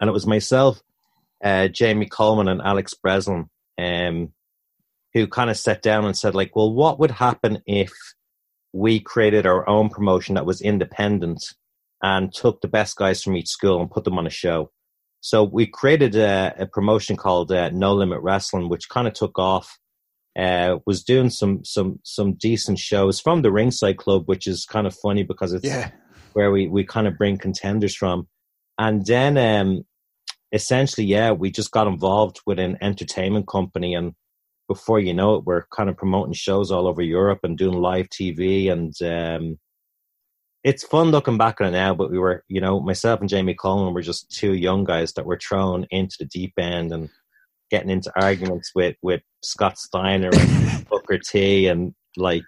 And 0.00 0.08
it 0.08 0.12
was 0.12 0.26
myself 0.26 0.80
uh, 1.42 1.68
Jamie 1.68 2.06
Coleman 2.06 2.48
and 2.48 2.60
Alex 2.60 2.94
Breslin, 2.94 3.48
um, 3.78 4.32
who 5.14 5.26
kind 5.26 5.50
of 5.50 5.56
sat 5.56 5.82
down 5.82 6.04
and 6.04 6.16
said, 6.16 6.34
like, 6.34 6.54
well, 6.54 6.72
what 6.72 6.98
would 6.98 7.10
happen 7.10 7.62
if 7.66 7.92
we 8.72 9.00
created 9.00 9.46
our 9.46 9.68
own 9.68 9.88
promotion 9.88 10.34
that 10.34 10.46
was 10.46 10.60
independent 10.60 11.42
and 12.02 12.32
took 12.32 12.60
the 12.60 12.68
best 12.68 12.96
guys 12.96 13.22
from 13.22 13.36
each 13.36 13.48
school 13.48 13.80
and 13.80 13.90
put 13.90 14.04
them 14.04 14.18
on 14.18 14.26
a 14.26 14.30
show? 14.30 14.70
So 15.20 15.42
we 15.42 15.66
created 15.66 16.14
a, 16.16 16.54
a 16.58 16.66
promotion 16.66 17.16
called 17.16 17.50
uh, 17.50 17.70
No 17.70 17.94
Limit 17.94 18.20
Wrestling, 18.20 18.68
which 18.68 18.88
kind 18.88 19.08
of 19.08 19.14
took 19.14 19.38
off. 19.38 19.78
Uh, 20.38 20.78
was 20.86 21.02
doing 21.02 21.30
some 21.30 21.64
some 21.64 21.98
some 22.04 22.34
decent 22.34 22.78
shows 22.78 23.18
from 23.18 23.42
the 23.42 23.50
Ringside 23.50 23.96
Club, 23.96 24.22
which 24.26 24.46
is 24.46 24.64
kind 24.64 24.86
of 24.86 24.94
funny 24.94 25.24
because 25.24 25.52
it's 25.52 25.64
yeah. 25.64 25.90
where 26.34 26.52
we 26.52 26.68
we 26.68 26.84
kind 26.84 27.08
of 27.08 27.18
bring 27.18 27.36
contenders 27.36 27.96
from. 27.96 28.28
And 28.78 29.04
then 29.04 29.36
um, 29.36 29.84
essentially, 30.52 31.06
yeah, 31.06 31.32
we 31.32 31.50
just 31.50 31.70
got 31.70 31.86
involved 31.86 32.40
with 32.46 32.58
an 32.58 32.78
entertainment 32.80 33.46
company 33.46 33.94
and 33.94 34.14
before 34.68 35.00
you 35.00 35.14
know 35.14 35.36
it, 35.36 35.44
we're 35.44 35.64
kind 35.74 35.88
of 35.88 35.96
promoting 35.96 36.34
shows 36.34 36.70
all 36.70 36.86
over 36.86 37.02
Europe 37.02 37.40
and 37.42 37.56
doing 37.56 37.78
live 37.78 38.08
TV, 38.10 38.70
and 38.70 38.94
um, 39.02 39.58
it's 40.62 40.86
fun 40.86 41.10
looking 41.10 41.38
back 41.38 41.60
on 41.60 41.68
it 41.68 41.70
now. 41.70 41.94
But 41.94 42.10
we 42.10 42.18
were, 42.18 42.44
you 42.48 42.60
know, 42.60 42.78
myself 42.78 43.20
and 43.20 43.28
Jamie 43.28 43.54
Coleman 43.54 43.94
were 43.94 44.02
just 44.02 44.30
two 44.30 44.52
young 44.52 44.84
guys 44.84 45.14
that 45.14 45.26
were 45.26 45.38
thrown 45.38 45.86
into 45.90 46.16
the 46.20 46.26
deep 46.26 46.52
end 46.58 46.92
and 46.92 47.08
getting 47.70 47.90
into 47.90 48.12
arguments 48.20 48.72
with 48.74 48.96
with 49.02 49.22
Scott 49.42 49.78
Steiner 49.78 50.30
and 50.32 50.88
Booker 50.90 51.18
T, 51.18 51.66
and 51.66 51.94
like 52.16 52.44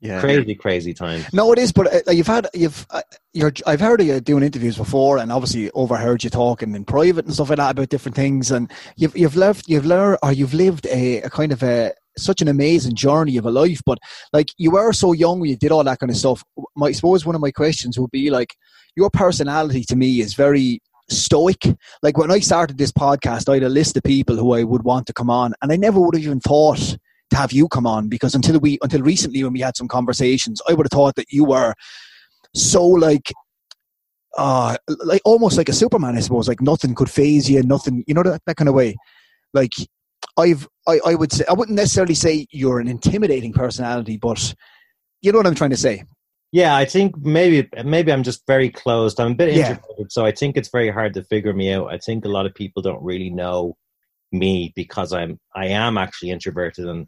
yeah. 0.00 0.20
crazy, 0.20 0.54
crazy 0.54 0.94
time. 0.94 1.24
No, 1.32 1.52
it 1.52 1.58
is. 1.58 1.72
But 1.72 2.08
uh, 2.08 2.10
you've 2.10 2.26
had 2.26 2.48
you've 2.54 2.86
uh, 2.90 3.02
you're. 3.32 3.52
I've 3.66 3.80
heard 3.80 4.02
you 4.02 4.20
doing 4.20 4.44
interviews 4.44 4.76
before, 4.76 5.18
and 5.18 5.32
obviously 5.32 5.70
overheard 5.72 6.22
you 6.22 6.30
talking 6.30 6.74
in 6.74 6.84
private 6.84 7.24
and 7.24 7.34
stuff 7.34 7.48
like 7.50 7.58
that 7.58 7.72
about 7.72 7.88
different 7.88 8.14
things. 8.14 8.50
And 8.50 8.70
you've 8.96 9.16
you've 9.16 9.36
lived 9.36 9.64
you've 9.68 9.86
learned 9.86 10.18
or 10.22 10.32
you've 10.32 10.54
lived 10.54 10.86
a, 10.86 11.22
a 11.22 11.30
kind 11.30 11.52
of 11.52 11.62
a 11.62 11.92
such 12.16 12.40
an 12.40 12.48
amazing 12.48 12.94
journey 12.94 13.36
of 13.36 13.46
a 13.46 13.50
life. 13.50 13.80
But 13.84 13.98
like 14.32 14.48
you 14.56 14.70
were 14.70 14.92
so 14.92 15.12
young 15.12 15.40
when 15.40 15.50
you 15.50 15.56
did 15.56 15.72
all 15.72 15.84
that 15.84 15.98
kind 15.98 16.10
of 16.10 16.16
stuff. 16.16 16.44
My, 16.76 16.88
I 16.88 16.92
suppose 16.92 17.26
one 17.26 17.34
of 17.34 17.40
my 17.40 17.50
questions 17.50 17.98
would 17.98 18.10
be 18.10 18.30
like 18.30 18.54
your 18.96 19.10
personality 19.10 19.84
to 19.84 19.96
me 19.96 20.20
is 20.20 20.34
very 20.34 20.80
stoic. 21.10 21.64
Like 22.02 22.16
when 22.16 22.30
I 22.30 22.38
started 22.38 22.78
this 22.78 22.92
podcast, 22.92 23.48
I 23.48 23.54
had 23.54 23.62
a 23.64 23.68
list 23.68 23.96
of 23.96 24.02
people 24.04 24.36
who 24.36 24.54
I 24.54 24.62
would 24.62 24.84
want 24.84 25.06
to 25.06 25.12
come 25.12 25.30
on, 25.30 25.54
and 25.60 25.72
I 25.72 25.76
never 25.76 26.00
would 26.00 26.14
have 26.14 26.24
even 26.24 26.40
thought 26.40 26.96
to 27.30 27.36
have 27.36 27.52
you 27.52 27.68
come 27.68 27.86
on 27.86 28.08
because 28.08 28.34
until 28.34 28.58
we 28.58 28.78
until 28.82 29.02
recently 29.02 29.42
when 29.42 29.52
we 29.52 29.60
had 29.60 29.76
some 29.76 29.88
conversations, 29.88 30.60
I 30.68 30.74
would 30.74 30.86
have 30.86 30.92
thought 30.92 31.16
that 31.16 31.32
you 31.32 31.44
were 31.44 31.74
so 32.54 32.84
like 32.86 33.32
uh 34.36 34.76
like 35.04 35.22
almost 35.24 35.56
like 35.56 35.68
a 35.68 35.72
Superman, 35.72 36.16
I 36.16 36.20
suppose. 36.20 36.48
Like 36.48 36.60
nothing 36.60 36.94
could 36.94 37.10
phase 37.10 37.48
you, 37.50 37.62
nothing 37.62 38.04
you 38.06 38.14
know 38.14 38.22
that, 38.22 38.42
that 38.46 38.56
kind 38.56 38.68
of 38.68 38.74
way. 38.74 38.96
Like 39.52 39.72
I've 40.38 40.68
I, 40.86 41.00
I 41.06 41.14
would 41.14 41.32
say 41.32 41.44
I 41.48 41.52
wouldn't 41.52 41.76
necessarily 41.76 42.14
say 42.14 42.46
you're 42.50 42.80
an 42.80 42.88
intimidating 42.88 43.52
personality, 43.52 44.16
but 44.16 44.54
you 45.20 45.32
know 45.32 45.38
what 45.38 45.46
I'm 45.46 45.54
trying 45.54 45.70
to 45.70 45.76
say. 45.76 46.04
Yeah, 46.50 46.74
I 46.76 46.86
think 46.86 47.16
maybe 47.18 47.68
maybe 47.84 48.10
I'm 48.10 48.22
just 48.22 48.46
very 48.46 48.70
closed. 48.70 49.20
I'm 49.20 49.32
a 49.32 49.34
bit 49.34 49.54
yeah. 49.54 49.70
introverted, 49.70 50.12
so 50.12 50.24
I 50.24 50.32
think 50.32 50.56
it's 50.56 50.70
very 50.70 50.90
hard 50.90 51.12
to 51.14 51.24
figure 51.24 51.52
me 51.52 51.72
out. 51.72 51.92
I 51.92 51.98
think 51.98 52.24
a 52.24 52.28
lot 52.28 52.46
of 52.46 52.54
people 52.54 52.80
don't 52.80 53.02
really 53.02 53.28
know 53.28 53.76
me 54.32 54.72
because 54.74 55.12
I'm 55.12 55.38
I 55.54 55.66
am 55.66 55.98
actually 55.98 56.30
introverted 56.30 56.86
and 56.86 57.06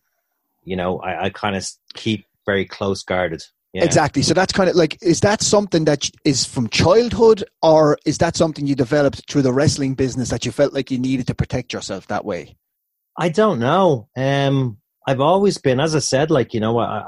you 0.62 0.77
know, 0.77 0.99
I, 0.99 1.25
I 1.25 1.31
kind 1.31 1.57
of 1.57 1.66
keep 1.94 2.27
very 2.46 2.64
close 2.64 3.03
guarded. 3.03 3.42
Yeah. 3.73 3.85
Exactly. 3.85 4.23
So 4.23 4.35
that's 4.35 4.53
kind 4.53 4.68
of 4.68 4.75
like, 4.75 4.99
is 5.01 5.20
that 5.20 5.42
something 5.42 5.85
that 5.85 6.11
is 6.25 6.44
from 6.44 6.68
childhood, 6.68 7.44
or 7.62 7.99
is 8.05 8.18
that 8.18 8.37
something 8.37 8.66
you 8.66 8.75
developed 8.75 9.31
through 9.31 9.42
the 9.42 9.53
wrestling 9.53 9.94
business 9.94 10.31
that 10.31 10.44
you 10.44 10.51
felt 10.51 10.73
like 10.73 10.90
you 10.90 10.99
needed 10.99 11.29
to 11.29 11.35
protect 11.35 11.73
yourself 11.73 12.09
that 12.09 12.25
way? 12.25 12.57
I 13.16 13.29
don't 13.29 13.61
know. 13.61 14.09
Um, 14.16 14.79
I've 15.07 15.20
always 15.20 15.59
been, 15.59 15.79
as 15.79 15.94
I 15.94 16.01
said, 16.01 16.31
like 16.31 16.53
you 16.53 16.61
know, 16.61 16.79
I, 16.79 17.05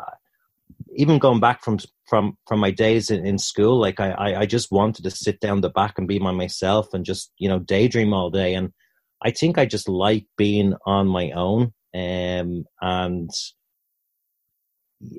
even 0.95 1.19
going 1.19 1.41
back 1.41 1.62
from 1.62 1.79
from 2.07 2.37
from 2.47 2.61
my 2.61 2.71
days 2.71 3.11
in, 3.11 3.27
in 3.27 3.38
school, 3.38 3.81
like 3.81 3.99
I, 3.99 4.11
I, 4.11 4.41
I 4.41 4.47
just 4.47 4.71
wanted 4.71 5.03
to 5.05 5.11
sit 5.11 5.41
down 5.41 5.62
the 5.62 5.71
back 5.71 5.99
and 5.99 6.07
be 6.07 6.19
by 6.19 6.33
myself 6.33 6.95
and 6.95 7.05
just 7.05 7.33
you 7.38 7.49
know 7.49 7.59
daydream 7.59 8.12
all 8.12 8.31
day. 8.31 8.55
And 8.55 8.73
I 9.25 9.31
think 9.31 9.59
I 9.59 9.67
just 9.67 9.88
like 9.88 10.27
being 10.37 10.75
on 10.87 11.09
my 11.09 11.31
own. 11.33 11.73
Um, 11.94 12.64
and 12.81 13.31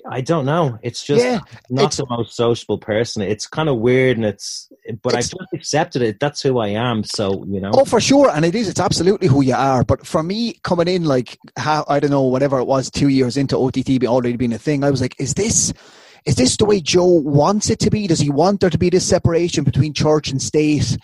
I 0.10 0.22
don't 0.22 0.46
know. 0.46 0.80
It's 0.82 1.04
just 1.04 1.24
yeah, 1.24 1.40
not 1.70 1.86
it's, 1.86 1.98
the 1.98 2.06
most 2.10 2.36
sociable 2.36 2.78
person. 2.78 3.22
It's 3.22 3.48
kind 3.48 3.68
of 3.68 3.80
weird, 3.80 4.18
and 4.18 4.26
it's 4.26 4.72
but 5.02 5.14
I've 5.14 5.22
just 5.22 5.36
accepted 5.54 6.02
it. 6.02 6.20
That's 6.20 6.42
who 6.42 6.60
I 6.60 6.70
am. 6.70 7.04
So 7.04 7.44
you 7.48 7.60
know. 7.60 7.72
Oh, 7.74 7.86
for 7.86 8.00
sure, 8.00 8.30
and 8.30 8.46
it 8.46 8.56
is. 8.56 8.70
It's 8.70 8.80
absolutely 8.80 9.28
who 9.28 9.44
you 9.44 9.56
are. 9.56 9.84
But 9.84 10.06
for 10.06 10.24
me, 10.24 10.60
coming 10.64 10.88
in 10.88 11.04
like 11.04 11.38
how 11.58 11.86
I 11.88 12.00
don't 12.00 12.12
know, 12.12 12.24
whatever 12.24 12.60
it 12.60 12.66
was, 12.66 12.90
two 12.90 13.10
years 13.10 13.36
into 13.38 13.58
OTT 13.58 14.04
already 14.06 14.38
being 14.38 14.54
a 14.54 14.58
thing, 14.58 14.84
I 14.84 14.92
was 14.92 15.02
like, 15.02 15.16
is 15.20 15.34
this? 15.34 15.74
Is 16.26 16.36
this 16.36 16.56
the 16.56 16.66
way 16.66 16.80
Joe 16.80 17.06
wants 17.06 17.70
it 17.70 17.80
to 17.80 17.90
be? 17.90 18.08
Does 18.08 18.20
he 18.20 18.30
want 18.30 18.62
there 18.62 18.70
to 18.70 18.78
be 18.78 18.90
this 18.90 19.06
separation 19.06 19.66
between 19.66 19.94
church 19.94 20.32
and 20.32 20.42
state? 20.42 20.98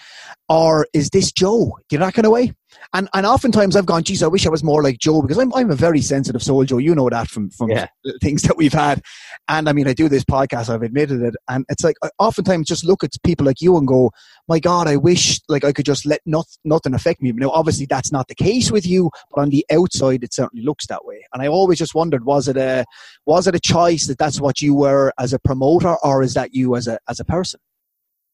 Or 0.48 0.88
is 0.94 1.10
this 1.10 1.34
Joe? 1.34 1.78
Do 1.90 1.96
you 1.96 2.00
know 2.00 2.06
that 2.06 2.14
kind 2.14 2.26
of 2.26 2.32
way? 2.32 2.54
And 2.94 3.10
and 3.14 3.26
oftentimes 3.26 3.76
I've 3.76 3.86
gone, 3.86 4.04
geez, 4.04 4.24
I 4.24 4.28
wish 4.28 4.46
I 4.46 4.50
was 4.50 4.64
more 4.64 4.84
like 4.84 5.00
Joe 5.00 5.22
because 5.22 5.38
I'm 5.38 5.54
I'm 5.54 5.72
a 5.72 5.76
very 5.76 6.02
sensitive 6.02 6.44
soul, 6.44 6.64
Joe. 6.66 6.78
You 6.78 6.96
know 6.96 7.10
that 7.10 7.28
from 7.28 7.50
from 7.50 7.70
yeah. 7.70 7.88
things 8.22 8.44
that 8.44 8.58
we've 8.58 8.74
had. 8.74 9.02
And 9.48 9.68
I 9.70 9.74
mean, 9.74 9.88
I 9.88 9.94
do 9.94 10.10
this 10.10 10.24
podcast. 10.24 10.70
I've 10.70 10.82
admitted 10.82 11.22
it, 11.22 11.36
and 11.48 11.66
it's 11.70 11.84
like 11.84 11.96
I 12.04 12.10
oftentimes 12.20 12.68
just 12.68 12.86
look 12.86 13.04
at 13.04 13.12
people 13.24 13.46
like 13.46 13.62
you 13.62 13.78
and 13.78 13.88
go, 13.88 14.12
my 14.48 14.60
God, 14.60 14.88
I 14.88 14.96
wish 14.96 15.40
like 15.48 15.64
I 15.64 15.72
could 15.72 15.86
just 15.86 16.06
let 16.06 16.22
not, 16.26 16.48
nothing 16.66 16.94
affect 16.94 17.22
me. 17.22 17.32
Now, 17.32 17.52
obviously, 17.52 17.86
that's 17.86 18.12
not 18.12 18.28
the 18.28 18.36
case 18.36 18.72
with 18.72 18.86
you, 18.86 19.12
but 19.32 19.42
on 19.42 19.50
the 19.50 19.66
outside, 19.72 20.24
it 20.24 20.34
certainly 20.34 20.66
looks 20.66 20.88
that 20.88 21.06
way. 21.06 21.24
And 21.34 21.42
I 21.42 21.48
always 21.48 21.78
just 21.78 21.96
wondered, 21.96 22.26
was 22.26 22.48
it 22.48 22.58
a 22.58 22.86
was 23.26 23.48
it 23.48 23.56
a 23.56 23.60
choice 23.60 24.08
that 24.08 24.18
that's 24.18 24.42
what 24.42 24.62
you 24.62 24.74
were 24.74 25.14
as 25.20 25.34
a 25.34 25.40
promoter, 25.40 25.96
or 26.04 26.24
is 26.24 26.34
that 26.34 26.54
you 26.54 26.76
as 26.76 26.88
a 26.88 27.00
as 27.08 27.20
a 27.20 27.26
person? 27.26 27.60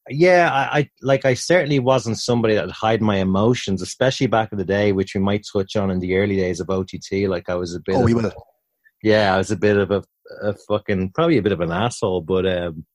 Yeah, 0.09 0.51
I, 0.51 0.79
I, 0.79 0.89
like 1.01 1.25
I 1.25 1.33
certainly 1.33 1.79
wasn't 1.79 2.19
somebody 2.19 2.55
that 2.55 2.69
hide 2.69 3.01
my 3.01 3.17
emotions, 3.17 3.81
especially 3.81 4.27
back 4.27 4.51
in 4.51 4.57
the 4.57 4.65
day, 4.65 4.91
which 4.91 5.15
we 5.15 5.21
might 5.21 5.45
touch 5.51 5.75
on 5.75 5.89
in 5.89 5.99
the 5.99 6.15
early 6.15 6.35
days 6.35 6.59
of 6.59 6.69
OTT. 6.69 7.27
Like 7.27 7.49
I 7.49 7.55
was 7.55 7.73
a 7.73 7.79
bit. 7.79 7.95
Oh, 7.95 8.03
we 8.03 8.13
will. 8.13 8.31
Yeah, 9.01 9.33
I 9.33 9.37
was 9.37 9.51
a 9.51 9.57
bit 9.57 9.77
of 9.77 9.91
a, 9.91 10.03
a 10.41 10.53
fucking 10.67 11.11
probably 11.13 11.37
a 11.37 11.41
bit 11.41 11.51
of 11.51 11.61
an 11.61 11.71
asshole, 11.71 12.21
but 12.21 12.45
um, 12.45 12.85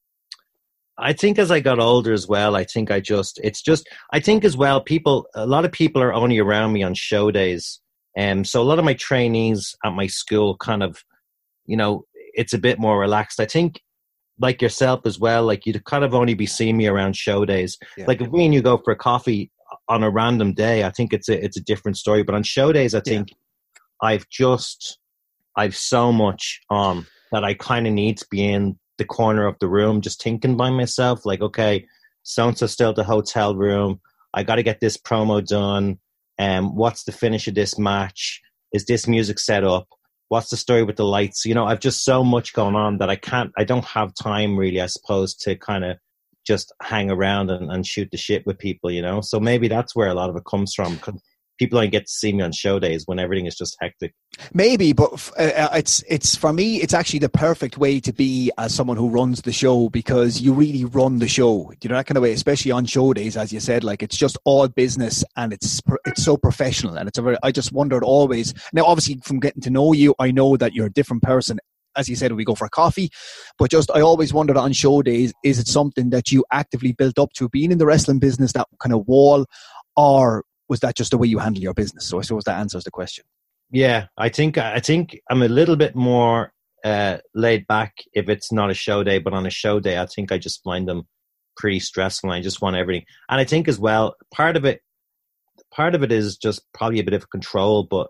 I 0.99 1.13
think 1.13 1.39
as 1.39 1.51
I 1.51 1.61
got 1.61 1.81
older 1.81 2.13
as 2.13 2.29
well, 2.29 2.55
I 2.55 2.65
think 2.65 2.91
I 2.91 3.01
just 3.01 3.41
it's 3.43 3.63
just 3.63 3.89
I 4.13 4.21
think 4.21 4.45
as 4.45 4.57
well 4.57 4.81
people 4.81 5.27
a 5.35 5.47
lot 5.47 5.65
of 5.65 5.73
people 5.73 6.03
are 6.03 6.15
only 6.15 6.39
around 6.39 6.73
me 6.73 6.83
on 6.83 6.95
show 6.95 7.31
days, 7.33 7.81
and 8.17 8.41
um, 8.41 8.45
so 8.45 8.61
a 8.61 8.65
lot 8.65 8.79
of 8.79 8.85
my 8.85 8.95
trainees 8.95 9.75
at 9.85 9.95
my 9.95 10.07
school 10.07 10.57
kind 10.57 10.83
of, 10.83 11.03
you 11.67 11.77
know, 11.77 12.05
it's 12.35 12.53
a 12.53 12.59
bit 12.59 12.79
more 12.79 13.01
relaxed. 13.01 13.41
I 13.41 13.47
think 13.47 13.81
like 14.41 14.63
yourself 14.63 15.03
as 15.05 15.19
well, 15.19 15.45
like 15.45 15.67
you'd 15.67 15.85
kind 15.85 16.03
of 16.03 16.15
only 16.15 16.35
be 16.35 16.47
seeing 16.47 16.77
me 16.77 16.87
around 16.87 17.15
show 17.15 17.45
days. 17.45 17.79
Yeah. 17.97 18.07
Like 18.09 18.21
if 18.21 18.31
me 18.33 18.47
and 18.47 18.55
you 18.55 18.63
go 18.63 18.79
for 18.79 18.93
a 18.93 18.97
coffee 18.97 19.51
on 19.89 20.03
a 20.03 20.11
random 20.11 20.55
day, 20.55 20.85
I 20.85 20.91
think 20.91 21.13
it's 21.13 21.29
a 21.29 21.45
it's 21.45 21.57
a 21.57 21.63
different 21.63 21.97
story. 21.97 22.23
But 22.23 22.35
on 22.35 22.43
show 22.43 22.73
days, 22.73 22.95
I 22.95 23.01
think 23.01 23.31
yeah. 23.31 24.09
I've 24.09 24.29
just 24.29 24.99
I've 25.57 25.77
so 25.77 26.11
much 26.13 26.61
um 26.71 27.07
that 27.33 27.45
I 27.45 27.55
kind 27.55 27.87
of 27.87 27.93
need 27.93 28.19
to 28.19 28.27
be 28.31 28.45
in 28.45 28.79
the 28.99 29.05
corner 29.05 29.47
of 29.47 29.57
the 29.61 29.69
room, 29.69 30.01
just 30.01 30.23
thinking 30.23 30.57
by 30.57 30.71
myself, 30.71 31.25
like, 31.25 31.41
okay, 31.41 31.87
so 32.23 32.49
and 32.49 32.59
so 32.59 32.67
still 32.67 32.93
the 32.93 33.05
hotel 33.05 33.55
room. 33.57 34.01
I 34.35 34.43
got 34.43 34.57
to 34.57 34.63
get 34.63 34.81
this 34.81 34.97
promo 34.97 35.45
done. 35.45 35.99
Um, 36.39 36.77
what's 36.77 37.05
the 37.05 37.13
finish 37.13 37.49
of 37.49 37.55
this 37.55 37.79
match? 37.79 38.41
Is 38.73 38.85
this 38.85 39.09
music 39.09 39.39
set 39.39 39.65
up? 39.65 39.89
What's 40.31 40.49
the 40.49 40.57
story 40.57 40.85
with 40.85 40.97
the 40.97 41.05
lights? 41.05 41.45
You 41.45 41.55
know 41.55 41.67
i've 41.67 41.81
just 41.81 42.05
so 42.05 42.25
much 42.25 42.55
going 42.55 42.75
on 42.75 42.99
that 42.99 43.11
i 43.11 43.17
can't 43.17 43.53
i 43.59 43.65
don't 43.65 43.85
have 43.85 44.15
time 44.15 44.57
really 44.57 44.81
i 44.81 44.87
suppose 44.87 45.35
to 45.35 45.57
kind 45.57 45.85
of 45.85 45.99
just 46.47 46.73
hang 46.83 47.11
around 47.11 47.51
and, 47.51 47.71
and 47.71 47.87
shoot 47.87 48.09
the 48.11 48.17
shit 48.17 48.47
with 48.47 48.59
people 48.59 48.91
you 48.91 49.03
know? 49.03 49.21
So 49.21 49.39
maybe 49.39 49.69
that's 49.69 49.95
where 49.95 50.09
a 50.09 50.15
lot 50.15 50.31
of 50.31 50.37
it 50.37 50.45
comes 50.45 50.73
from 50.75 50.99
people 51.61 51.79
don't 51.79 51.93
get 51.93 52.07
to 52.07 52.13
see 52.13 52.33
me 52.33 52.43
on 52.43 52.53
show 52.53 52.79
days 52.79 53.03
when 53.07 53.19
everything 53.19 53.45
is 53.45 53.55
just 53.55 53.77
hectic. 53.81 54.15
Maybe, 54.55 54.95
but 54.95 55.13
uh, 55.39 55.43
uh, 55.43 55.69
it's 55.75 56.03
it's 56.09 56.35
for 56.35 56.53
me, 56.53 56.81
it's 56.81 56.95
actually 56.95 57.19
the 57.19 57.29
perfect 57.29 57.77
way 57.77 58.01
to 58.01 58.13
be 58.13 58.51
as 58.57 58.75
someone 58.75 58.97
who 58.97 59.11
runs 59.11 59.43
the 59.43 59.53
show 59.53 59.91
because 59.91 60.41
you 60.41 60.55
really 60.55 60.87
run 60.87 61.19
the 61.19 61.29
show. 61.29 61.71
You 61.83 61.91
know 61.91 61.97
that 61.97 62.07
kind 62.07 62.17
of 62.17 62.23
way, 62.23 62.33
especially 62.33 62.73
on 62.73 62.87
show 62.87 63.13
days, 63.13 63.37
as 63.37 63.53
you 63.53 63.61
said. 63.61 63.85
Like 63.85 64.03
it's 64.03 64.17
just 64.17 64.39
all 64.45 64.67
business 64.69 65.23
and 65.37 65.53
it's 65.53 65.83
it's 66.07 66.25
so 66.25 66.39
professional 66.39 66.97
and 66.97 67.07
it's 67.09 67.19
a 67.19 67.23
very. 67.23 67.37
I 67.43 67.53
just 67.53 67.73
wondered 67.73 68.03
always. 68.03 68.55
Now, 68.73 68.87
obviously, 68.87 69.21
from 69.23 69.39
getting 69.39 69.63
to 69.63 69.71
know 69.71 69.93
you, 69.93 70.15
I 70.19 70.31
know 70.31 70.57
that 70.57 70.73
you're 70.73 70.87
a 70.87 70.93
different 70.93 71.23
person 71.23 71.61
as 71.97 72.09
you 72.09 72.15
said, 72.15 72.31
we 72.33 72.45
go 72.45 72.55
for 72.55 72.67
a 72.67 72.71
coffee. 72.71 73.11
But 73.59 73.73
just, 73.73 73.91
I 73.91 74.01
always 74.01 74.33
wondered 74.33 74.57
on 74.57 74.73
show 74.73 75.03
days, 75.03 75.35
is 75.43 75.59
it 75.59 75.67
something 75.67 76.11
that 76.11 76.31
you 76.31 76.45
actively 76.53 76.93
built 76.93 77.19
up 77.19 77.33
to 77.33 77.49
being 77.49 77.73
in 77.73 77.79
the 77.79 77.85
wrestling 77.85 78.21
business, 78.21 78.53
that 78.53 78.69
kind 78.81 78.95
of 78.95 79.09
wall, 79.09 79.45
or 79.97 80.45
was 80.71 80.81
that 80.81 80.97
just 80.97 81.11
the 81.11 81.19
way 81.19 81.27
you 81.27 81.39
handle 81.39 81.63
your 81.63 81.75
business? 81.75 82.07
So 82.07 82.19
I 82.19 82.23
suppose 82.23 82.45
that 82.45 82.59
answers 82.59 82.85
the 82.85 82.91
question. 82.93 83.25
Yeah, 83.73 84.07
I 84.17 84.29
think 84.31 84.57
I 84.57 84.79
think 84.79 85.21
I'm 85.29 85.43
a 85.43 85.49
little 85.49 85.77
bit 85.77 85.95
more 85.95 86.53
uh, 86.85 87.19
laid 87.35 87.67
back 87.67 87.93
if 88.15 88.29
it's 88.29 88.51
not 88.53 88.71
a 88.71 88.75
show 88.75 89.05
day, 89.05 89.19
but 89.19 89.35
on 89.35 89.47
a 89.47 89.51
show 89.51 89.81
day, 89.81 89.99
I 89.99 90.07
think 90.07 90.33
I 90.33 90.39
just 90.39 90.63
find 90.65 90.89
them 90.89 91.03
pretty 91.57 91.81
stressful. 91.81 92.31
I 92.31 92.41
just 92.41 92.63
want 92.63 92.77
everything, 92.77 93.05
and 93.29 93.41
I 93.41 93.45
think 93.45 93.69
as 93.69 93.79
well, 93.79 94.15
part 94.33 94.57
of 94.57 94.65
it, 94.65 94.81
part 95.73 95.95
of 95.95 96.03
it 96.03 96.13
is 96.13 96.37
just 96.37 96.63
probably 96.73 97.01
a 97.01 97.05
bit 97.05 97.15
of 97.15 97.31
control, 97.31 97.87
but 97.89 98.09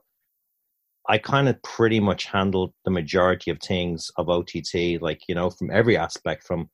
I 1.09 1.19
kind 1.19 1.49
of 1.49 1.61
pretty 1.63 1.99
much 1.99 2.27
handle 2.27 2.75
the 2.85 2.91
majority 2.91 3.51
of 3.51 3.59
things 3.59 4.11
of 4.17 4.29
OTT, 4.29 5.01
like 5.01 5.23
you 5.29 5.35
know, 5.35 5.51
from 5.51 5.71
every 5.71 5.97
aspect, 5.97 6.47
from 6.47 6.69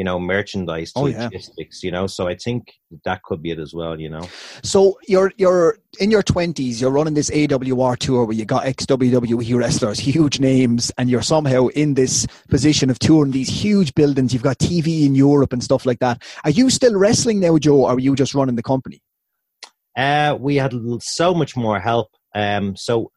you 0.00 0.04
know, 0.04 0.18
merchandise 0.18 0.92
oh, 0.96 1.08
yeah. 1.08 1.24
logistics, 1.24 1.82
you 1.82 1.90
know. 1.90 2.06
So 2.06 2.26
I 2.26 2.34
think 2.34 2.72
that 3.04 3.22
could 3.22 3.42
be 3.42 3.50
it 3.50 3.58
as 3.58 3.74
well, 3.74 4.00
you 4.00 4.08
know. 4.08 4.26
So 4.62 4.98
you're 5.06 5.30
you're 5.36 5.76
in 5.98 6.10
your 6.10 6.22
twenties, 6.22 6.80
you're 6.80 6.90
running 6.90 7.12
this 7.12 7.28
AWR 7.28 7.98
tour 7.98 8.24
where 8.24 8.34
you 8.34 8.46
got 8.46 8.64
ex 8.64 8.86
WWE 8.86 9.58
wrestlers, 9.58 9.98
huge 9.98 10.40
names, 10.40 10.90
and 10.96 11.10
you're 11.10 11.20
somehow 11.20 11.66
in 11.66 11.92
this 11.92 12.26
position 12.48 12.88
of 12.88 12.98
touring 12.98 13.32
these 13.32 13.50
huge 13.50 13.92
buildings. 13.94 14.32
You've 14.32 14.42
got 14.42 14.58
TV 14.58 15.04
in 15.04 15.14
Europe 15.14 15.52
and 15.52 15.62
stuff 15.62 15.84
like 15.84 15.98
that. 15.98 16.22
Are 16.44 16.50
you 16.50 16.70
still 16.70 16.96
wrestling 16.96 17.38
now, 17.38 17.58
Joe, 17.58 17.84
or 17.84 17.90
are 17.90 17.98
you 17.98 18.14
just 18.14 18.34
running 18.34 18.56
the 18.56 18.62
company? 18.62 19.02
Uh, 19.98 20.34
we 20.40 20.56
had 20.56 20.72
so 21.00 21.34
much 21.34 21.58
more 21.58 21.78
help. 21.78 22.08
Um, 22.34 22.74
so 22.74 23.12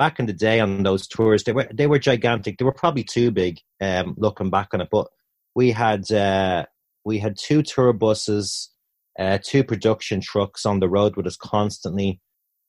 back 0.00 0.18
in 0.18 0.26
the 0.26 0.32
day 0.32 0.58
on 0.58 0.82
those 0.82 1.06
tours, 1.06 1.44
they 1.44 1.52
were 1.52 1.68
they 1.72 1.86
were 1.86 2.00
gigantic. 2.00 2.58
They 2.58 2.64
were 2.64 2.72
probably 2.72 3.04
too 3.04 3.30
big. 3.30 3.60
Um, 3.80 4.16
looking 4.18 4.50
back 4.50 4.74
on 4.74 4.80
it, 4.80 4.88
but 4.90 5.06
we 5.54 5.70
had 5.70 6.10
uh, 6.10 6.66
we 7.04 7.18
had 7.18 7.36
two 7.36 7.62
tour 7.62 7.92
buses, 7.92 8.70
uh, 9.18 9.38
two 9.42 9.64
production 9.64 10.20
trucks 10.20 10.66
on 10.66 10.80
the 10.80 10.88
road 10.88 11.16
with 11.16 11.26
us 11.26 11.36
constantly. 11.36 12.20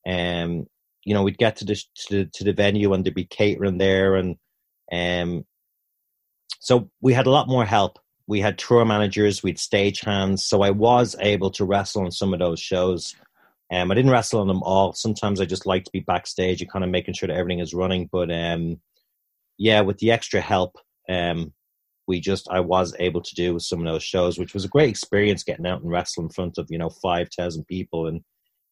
Um, 0.07 0.67
you 1.03 1.13
know, 1.13 1.23
we'd 1.23 1.37
get 1.37 1.57
to 1.57 1.65
the 1.65 1.81
to 2.07 2.25
to 2.25 2.43
the 2.43 2.53
venue 2.53 2.93
and 2.93 3.05
there'd 3.05 3.15
be 3.15 3.25
catering 3.25 3.77
there, 3.77 4.15
and 4.15 4.37
um, 4.91 5.45
so 6.59 6.89
we 7.01 7.13
had 7.13 7.27
a 7.27 7.31
lot 7.31 7.47
more 7.47 7.65
help. 7.65 7.99
We 8.27 8.39
had 8.39 8.57
tour 8.57 8.85
managers, 8.85 9.43
we 9.43 9.51
had 9.51 9.59
stage 9.59 10.01
hands, 10.01 10.43
so 10.43 10.61
I 10.63 10.71
was 10.71 11.15
able 11.19 11.51
to 11.51 11.65
wrestle 11.65 12.05
on 12.05 12.11
some 12.11 12.33
of 12.33 12.39
those 12.39 12.59
shows. 12.59 13.15
Um, 13.71 13.91
I 13.91 13.95
didn't 13.95 14.11
wrestle 14.11 14.41
on 14.41 14.47
them 14.47 14.63
all. 14.63 14.93
Sometimes 14.93 15.41
I 15.41 15.45
just 15.45 15.65
like 15.65 15.85
to 15.85 15.91
be 15.91 15.99
backstage 15.99 16.61
and 16.61 16.71
kind 16.71 16.83
of 16.83 16.91
making 16.91 17.13
sure 17.13 17.27
that 17.27 17.37
everything 17.37 17.59
is 17.59 17.73
running. 17.73 18.09
But 18.11 18.31
um, 18.31 18.79
yeah, 19.57 19.81
with 19.81 19.97
the 19.99 20.11
extra 20.11 20.41
help, 20.41 20.77
um, 21.09 21.53
we 22.07 22.19
just 22.19 22.47
I 22.49 22.59
was 22.59 22.95
able 22.99 23.21
to 23.21 23.35
do 23.35 23.53
with 23.53 23.63
some 23.63 23.79
of 23.79 23.85
those 23.85 24.03
shows, 24.03 24.37
which 24.37 24.53
was 24.53 24.65
a 24.65 24.69
great 24.69 24.89
experience 24.89 25.43
getting 25.43 25.65
out 25.65 25.81
and 25.81 25.91
wrestling 25.91 26.25
in 26.25 26.31
front 26.31 26.57
of 26.57 26.67
you 26.69 26.77
know 26.77 26.89
five 26.89 27.29
thousand 27.35 27.65
people 27.65 28.07
and 28.07 28.21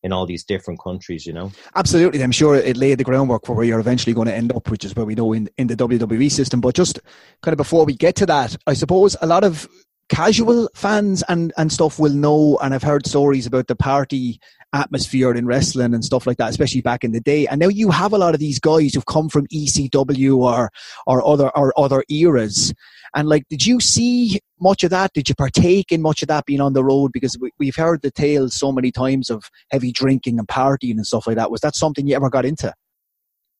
in 0.03 0.11
all 0.11 0.25
these 0.25 0.43
different 0.43 0.81
countries, 0.81 1.25
you 1.25 1.31
know. 1.31 1.51
Absolutely, 1.75 2.21
I'm 2.21 2.31
sure 2.31 2.55
it 2.55 2.75
laid 2.75 2.97
the 2.97 3.05
groundwork 3.05 3.45
for 3.45 3.55
where 3.55 3.65
you're 3.65 3.79
eventually 3.79 4.13
going 4.13 4.27
to 4.27 4.35
end 4.35 4.51
up, 4.51 4.69
which 4.69 4.83
is 4.83 4.95
where 4.95 5.05
we 5.05 5.15
know 5.15 5.33
in 5.33 5.49
in 5.57 5.67
the 5.67 5.75
WWE 5.75 6.31
system. 6.31 6.61
But 6.61 6.75
just 6.75 6.99
kind 7.41 7.53
of 7.53 7.57
before 7.57 7.85
we 7.85 7.95
get 7.95 8.15
to 8.17 8.25
that, 8.27 8.55
I 8.67 8.73
suppose 8.73 9.15
a 9.21 9.27
lot 9.27 9.43
of 9.43 9.67
casual 10.09 10.69
fans 10.75 11.23
and 11.29 11.53
and 11.57 11.71
stuff 11.71 11.99
will 11.99 12.13
know, 12.13 12.59
and 12.61 12.73
I've 12.73 12.83
heard 12.83 13.07
stories 13.07 13.45
about 13.45 13.67
the 13.67 13.75
party 13.75 14.39
atmosphere 14.73 15.33
in 15.33 15.45
wrestling 15.45 15.93
and 15.93 16.03
stuff 16.03 16.27
like 16.27 16.37
that, 16.37 16.49
especially 16.49 16.81
back 16.81 17.03
in 17.03 17.11
the 17.11 17.21
day. 17.21 17.47
And 17.47 17.59
now 17.59 17.67
you 17.67 17.91
have 17.91 18.11
a 18.13 18.17
lot 18.17 18.33
of 18.33 18.39
these 18.39 18.59
guys 18.59 18.93
who've 18.93 19.05
come 19.05 19.29
from 19.29 19.47
ECW 19.47 20.37
or 20.37 20.71
or 21.07 21.25
other 21.25 21.49
or 21.55 21.73
other 21.77 22.03
eras. 22.09 22.73
And 23.15 23.29
like, 23.29 23.43
did 23.49 23.65
you 23.65 23.79
see 23.79 24.41
much 24.59 24.83
of 24.83 24.89
that? 24.89 25.13
Did 25.13 25.29
you 25.29 25.35
partake 25.35 25.91
in 25.91 26.01
much 26.01 26.23
of 26.23 26.29
that 26.29 26.45
being 26.45 26.61
on 26.61 26.73
the 26.73 26.83
road? 26.83 27.11
Because 27.11 27.37
we, 27.59 27.67
have 27.67 27.75
heard 27.75 28.01
the 28.01 28.09
tales 28.09 28.55
so 28.55 28.71
many 28.71 28.91
times 28.91 29.29
of 29.29 29.49
heavy 29.69 29.91
drinking 29.91 30.39
and 30.39 30.47
partying 30.47 30.95
and 30.95 31.05
stuff 31.05 31.27
like 31.27 31.35
that. 31.35 31.51
Was 31.51 31.61
that 31.61 31.75
something 31.75 32.07
you 32.07 32.15
ever 32.15 32.29
got 32.29 32.45
into? 32.45 32.73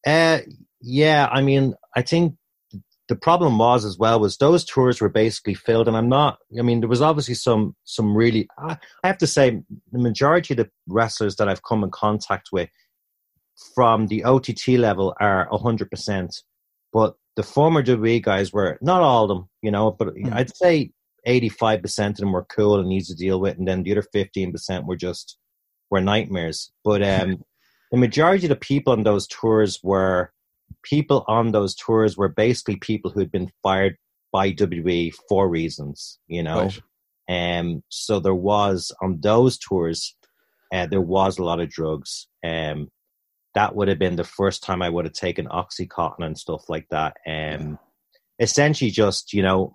Uh, 0.06 0.40
yeah. 0.82 1.30
I 1.32 1.42
mean, 1.42 1.76
I 1.96 2.02
think 2.02 2.36
the 3.14 3.20
problem 3.20 3.58
was 3.58 3.86
as 3.86 3.98
well 3.98 4.20
was 4.20 4.38
those 4.38 4.66
tours 4.66 5.00
were 5.00 5.10
basically 5.10 5.54
filled 5.54 5.88
and 5.88 5.96
i'm 5.96 6.10
not 6.10 6.40
i 6.58 6.62
mean 6.62 6.80
there 6.80 6.90
was 6.90 7.02
obviously 7.02 7.36
some 7.36 7.76
some 7.84 8.16
really 8.16 8.48
i 8.58 8.78
have 9.04 9.18
to 9.18 9.28
say 9.28 9.62
the 9.92 10.00
majority 10.00 10.54
of 10.54 10.58
the 10.58 10.70
wrestlers 10.88 11.36
that 11.36 11.48
i've 11.48 11.64
come 11.64 11.84
in 11.84 11.92
contact 11.92 12.50
with 12.52 12.70
from 13.76 14.08
the 14.08 14.24
ott 14.24 14.68
level 14.68 15.14
are 15.20 15.48
100% 15.52 16.30
but 16.92 17.16
the 17.36 17.44
former 17.44 17.82
WWE 17.82 18.22
guys 18.22 18.54
were 18.54 18.78
not 18.82 19.02
all 19.02 19.24
of 19.24 19.30
them, 19.30 19.50
you 19.62 19.72
know, 19.72 19.92
but 19.92 20.16
mm. 20.16 20.32
I'd 20.34 20.56
say 20.56 20.92
85% 21.28 22.10
of 22.10 22.16
them 22.18 22.32
were 22.32 22.46
cool 22.46 22.80
and 22.80 22.92
easy 22.92 23.14
to 23.14 23.20
deal 23.20 23.40
with, 23.40 23.58
and 23.58 23.68
then 23.68 23.84
the 23.84 23.92
other 23.92 24.06
15% 24.14 24.86
were 24.86 24.96
just 24.96 25.38
were 25.90 26.02
nightmares. 26.02 26.72
But 26.84 27.02
um, 27.04 27.44
the 27.92 27.98
majority 27.98 28.46
of 28.46 28.50
the 28.50 28.56
people 28.56 28.94
on 28.94 29.04
those 29.04 29.28
tours 29.28 29.80
were 29.84 30.32
people 30.84 31.26
on 31.28 31.52
those 31.52 31.76
tours 31.76 32.18
were 32.18 32.30
basically 32.30 32.76
people 32.76 33.12
who 33.12 33.20
had 33.20 33.32
been 33.32 33.52
fired 33.62 33.98
by 34.32 34.52
WWE 34.52 35.14
for 35.30 35.48
reasons, 35.48 36.20
you 36.28 36.44
know. 36.44 36.70
Right. 37.30 37.60
Um, 37.60 37.84
so 37.90 38.20
there 38.20 38.36
was 38.36 38.92
on 39.02 39.22
those 39.22 39.58
tours, 39.58 40.16
uh, 40.74 40.88
there 40.88 41.02
was 41.02 41.38
a 41.38 41.44
lot 41.44 41.60
of 41.60 41.70
drugs. 41.70 42.28
Um, 42.44 42.90
that 43.56 43.76
would 43.76 43.88
have 43.88 44.00
been 44.00 44.16
the 44.16 44.24
first 44.24 44.64
time 44.64 44.82
I 44.82 44.90
would 44.90 45.06
have 45.06 45.14
taken 45.14 45.48
oxycontin 45.48 46.26
and 46.26 46.38
stuff 46.38 46.70
like 46.70 46.88
that. 46.90 47.18
Um, 47.28 47.78
essentially, 48.40 48.90
just 48.90 49.34
you 49.34 49.44
know, 49.44 49.74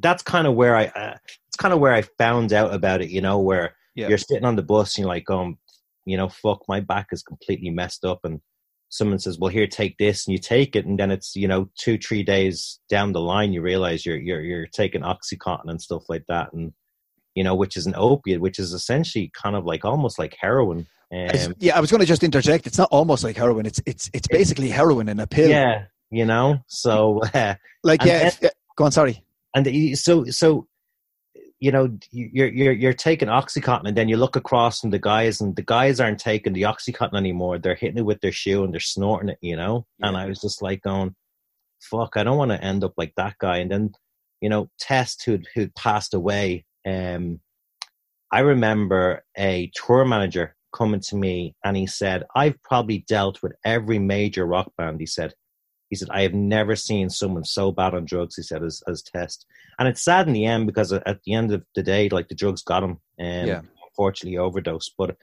that's 0.00 0.22
kind 0.22 0.46
of 0.46 0.54
where 0.54 0.76
I, 0.76 0.86
uh, 0.86 1.16
it's 1.46 1.56
kind 1.56 1.72
of 1.72 1.80
where 1.80 1.94
I 1.94 2.02
found 2.02 2.52
out 2.52 2.74
about 2.74 3.00
it. 3.00 3.10
You 3.10 3.20
know, 3.20 3.38
where 3.38 3.76
yeah. 3.94 4.08
you're 4.08 4.18
sitting 4.18 4.44
on 4.44 4.56
the 4.56 4.62
bus 4.62 4.96
and 4.96 5.02
you're 5.02 5.08
like, 5.08 5.30
um, 5.30 5.58
you 6.04 6.16
know, 6.16 6.28
fuck, 6.28 6.62
my 6.68 6.80
back 6.80 7.08
is 7.12 7.22
completely 7.22 7.70
messed 7.70 8.04
up, 8.04 8.20
and 8.24 8.40
someone 8.90 9.18
says, 9.18 9.38
"Well, 9.38 9.50
here, 9.50 9.66
take 9.66 9.96
this," 9.96 10.26
and 10.26 10.32
you 10.32 10.38
take 10.38 10.76
it, 10.76 10.84
and 10.84 10.98
then 10.98 11.10
it's 11.10 11.34
you 11.34 11.48
know 11.48 11.70
two, 11.78 11.96
three 11.96 12.22
days 12.22 12.78
down 12.90 13.12
the 13.12 13.20
line, 13.20 13.52
you 13.52 13.62
realize 13.62 14.04
you're 14.04 14.18
you're 14.18 14.42
you're 14.42 14.66
taking 14.66 15.00
OxyContin 15.00 15.68
and 15.68 15.80
stuff 15.80 16.04
like 16.08 16.24
that, 16.28 16.52
and 16.52 16.72
you 17.34 17.44
know, 17.44 17.54
which 17.54 17.76
is 17.76 17.86
an 17.86 17.94
opiate, 17.96 18.40
which 18.40 18.58
is 18.58 18.72
essentially 18.72 19.30
kind 19.34 19.56
of 19.56 19.64
like 19.64 19.84
almost 19.84 20.18
like 20.18 20.36
heroin. 20.38 20.86
Um, 21.12 21.54
yeah, 21.58 21.76
I 21.76 21.80
was 21.80 21.90
going 21.90 22.00
to 22.00 22.06
just 22.06 22.22
interject. 22.22 22.66
It's 22.66 22.78
not 22.78 22.88
almost 22.92 23.24
like 23.24 23.36
heroin. 23.36 23.66
It's 23.66 23.80
it's 23.86 24.10
it's 24.12 24.28
basically 24.28 24.68
heroin 24.68 25.08
in 25.08 25.18
a 25.18 25.26
pill. 25.26 25.48
Yeah, 25.48 25.84
you 26.10 26.24
know. 26.24 26.58
So, 26.66 27.20
uh, 27.34 27.54
like, 27.82 28.04
yeah, 28.04 28.28
if, 28.28 28.38
yeah, 28.42 28.50
go 28.76 28.84
on. 28.84 28.92
Sorry. 28.92 29.24
And 29.54 29.98
so 29.98 30.24
so 30.26 30.68
you 31.60 31.70
know 31.70 31.90
you're 32.10 32.48
you're 32.48 32.72
you're 32.72 32.92
taking 32.94 33.28
oxycontin 33.28 33.88
and 33.88 33.96
then 33.96 34.08
you 34.08 34.16
look 34.16 34.34
across 34.34 34.82
and 34.82 34.92
the 34.92 34.98
guys 34.98 35.40
and 35.40 35.54
the 35.56 35.62
guys 35.62 36.00
aren't 36.00 36.18
taking 36.18 36.54
the 36.54 36.62
oxycontin 36.62 37.16
anymore. 37.16 37.58
They're 37.58 37.74
hitting 37.74 37.98
it 37.98 38.06
with 38.06 38.20
their 38.22 38.32
shoe 38.32 38.64
and 38.64 38.72
they're 38.72 38.80
snorting 38.80 39.28
it 39.28 39.38
you 39.42 39.56
know? 39.56 39.86
Yeah. 39.98 40.08
and 40.08 40.16
i 40.16 40.26
was 40.26 40.40
just 40.40 40.62
like 40.62 40.82
going 40.82 41.14
fuck 41.80 42.16
i 42.16 42.24
don't 42.24 42.38
want 42.38 42.50
to 42.50 42.62
end 42.64 42.82
up 42.82 42.94
like 42.96 43.12
that 43.16 43.36
guy. 43.38 43.58
And 43.58 43.70
then 43.70 43.92
you 44.40 44.48
know 44.48 44.70
test 44.78 45.22
who'd 45.24 45.46
who'd 45.54 45.74
passed 45.74 46.14
away 46.14 46.64
um 46.86 47.40
i 48.32 48.40
remember 48.40 49.22
a 49.36 49.70
tour 49.74 50.04
manager 50.04 50.56
coming 50.74 51.00
to 51.00 51.16
me 51.16 51.54
and 51.64 51.76
he 51.76 51.86
said 51.86 52.24
i've 52.34 52.60
probably 52.62 53.04
dealt 53.08 53.42
with 53.42 53.52
every 53.64 53.98
major 53.98 54.46
rock 54.46 54.72
band 54.78 55.00
he 55.00 55.06
said 55.06 55.34
he 55.90 55.96
said, 55.96 56.08
I 56.10 56.22
have 56.22 56.32
never 56.34 56.76
seen 56.76 57.10
someone 57.10 57.44
so 57.44 57.72
bad 57.72 57.94
on 57.94 58.04
drugs, 58.04 58.36
he 58.36 58.42
said, 58.42 58.62
as, 58.62 58.80
as 58.86 59.02
Test. 59.02 59.44
And 59.78 59.88
it's 59.88 60.02
sad 60.02 60.28
in 60.28 60.32
the 60.32 60.46
end 60.46 60.66
because 60.66 60.92
at 60.92 61.22
the 61.24 61.34
end 61.34 61.52
of 61.52 61.64
the 61.74 61.82
day, 61.82 62.08
like 62.08 62.28
the 62.28 62.36
drugs 62.36 62.62
got 62.62 62.84
him 62.84 62.98
and 63.18 63.48
yeah. 63.48 63.60
unfortunately 63.88 64.38
overdosed. 64.38 64.94
But 64.96 65.16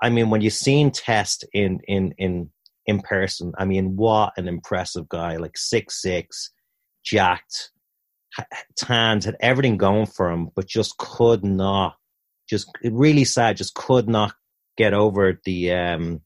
I 0.00 0.10
mean, 0.10 0.30
when 0.30 0.42
you've 0.42 0.52
seen 0.52 0.92
Test 0.92 1.44
in, 1.52 1.80
in, 1.88 2.14
in, 2.18 2.50
in 2.86 3.00
person, 3.00 3.52
I 3.58 3.64
mean, 3.64 3.96
what 3.96 4.32
an 4.36 4.46
impressive 4.46 5.08
guy, 5.08 5.36
like 5.38 5.58
six 5.58 6.00
six, 6.00 6.52
jacked, 7.04 7.70
tanned, 8.76 9.24
had 9.24 9.36
everything 9.40 9.76
going 9.76 10.06
for 10.06 10.30
him, 10.30 10.50
but 10.54 10.68
just 10.68 10.96
could 10.98 11.44
not, 11.44 11.96
just 12.48 12.70
really 12.84 13.24
sad, 13.24 13.56
just 13.56 13.74
could 13.74 14.08
not 14.08 14.34
get 14.76 14.94
over 14.94 15.40
the, 15.44 15.72
um, 15.72 16.20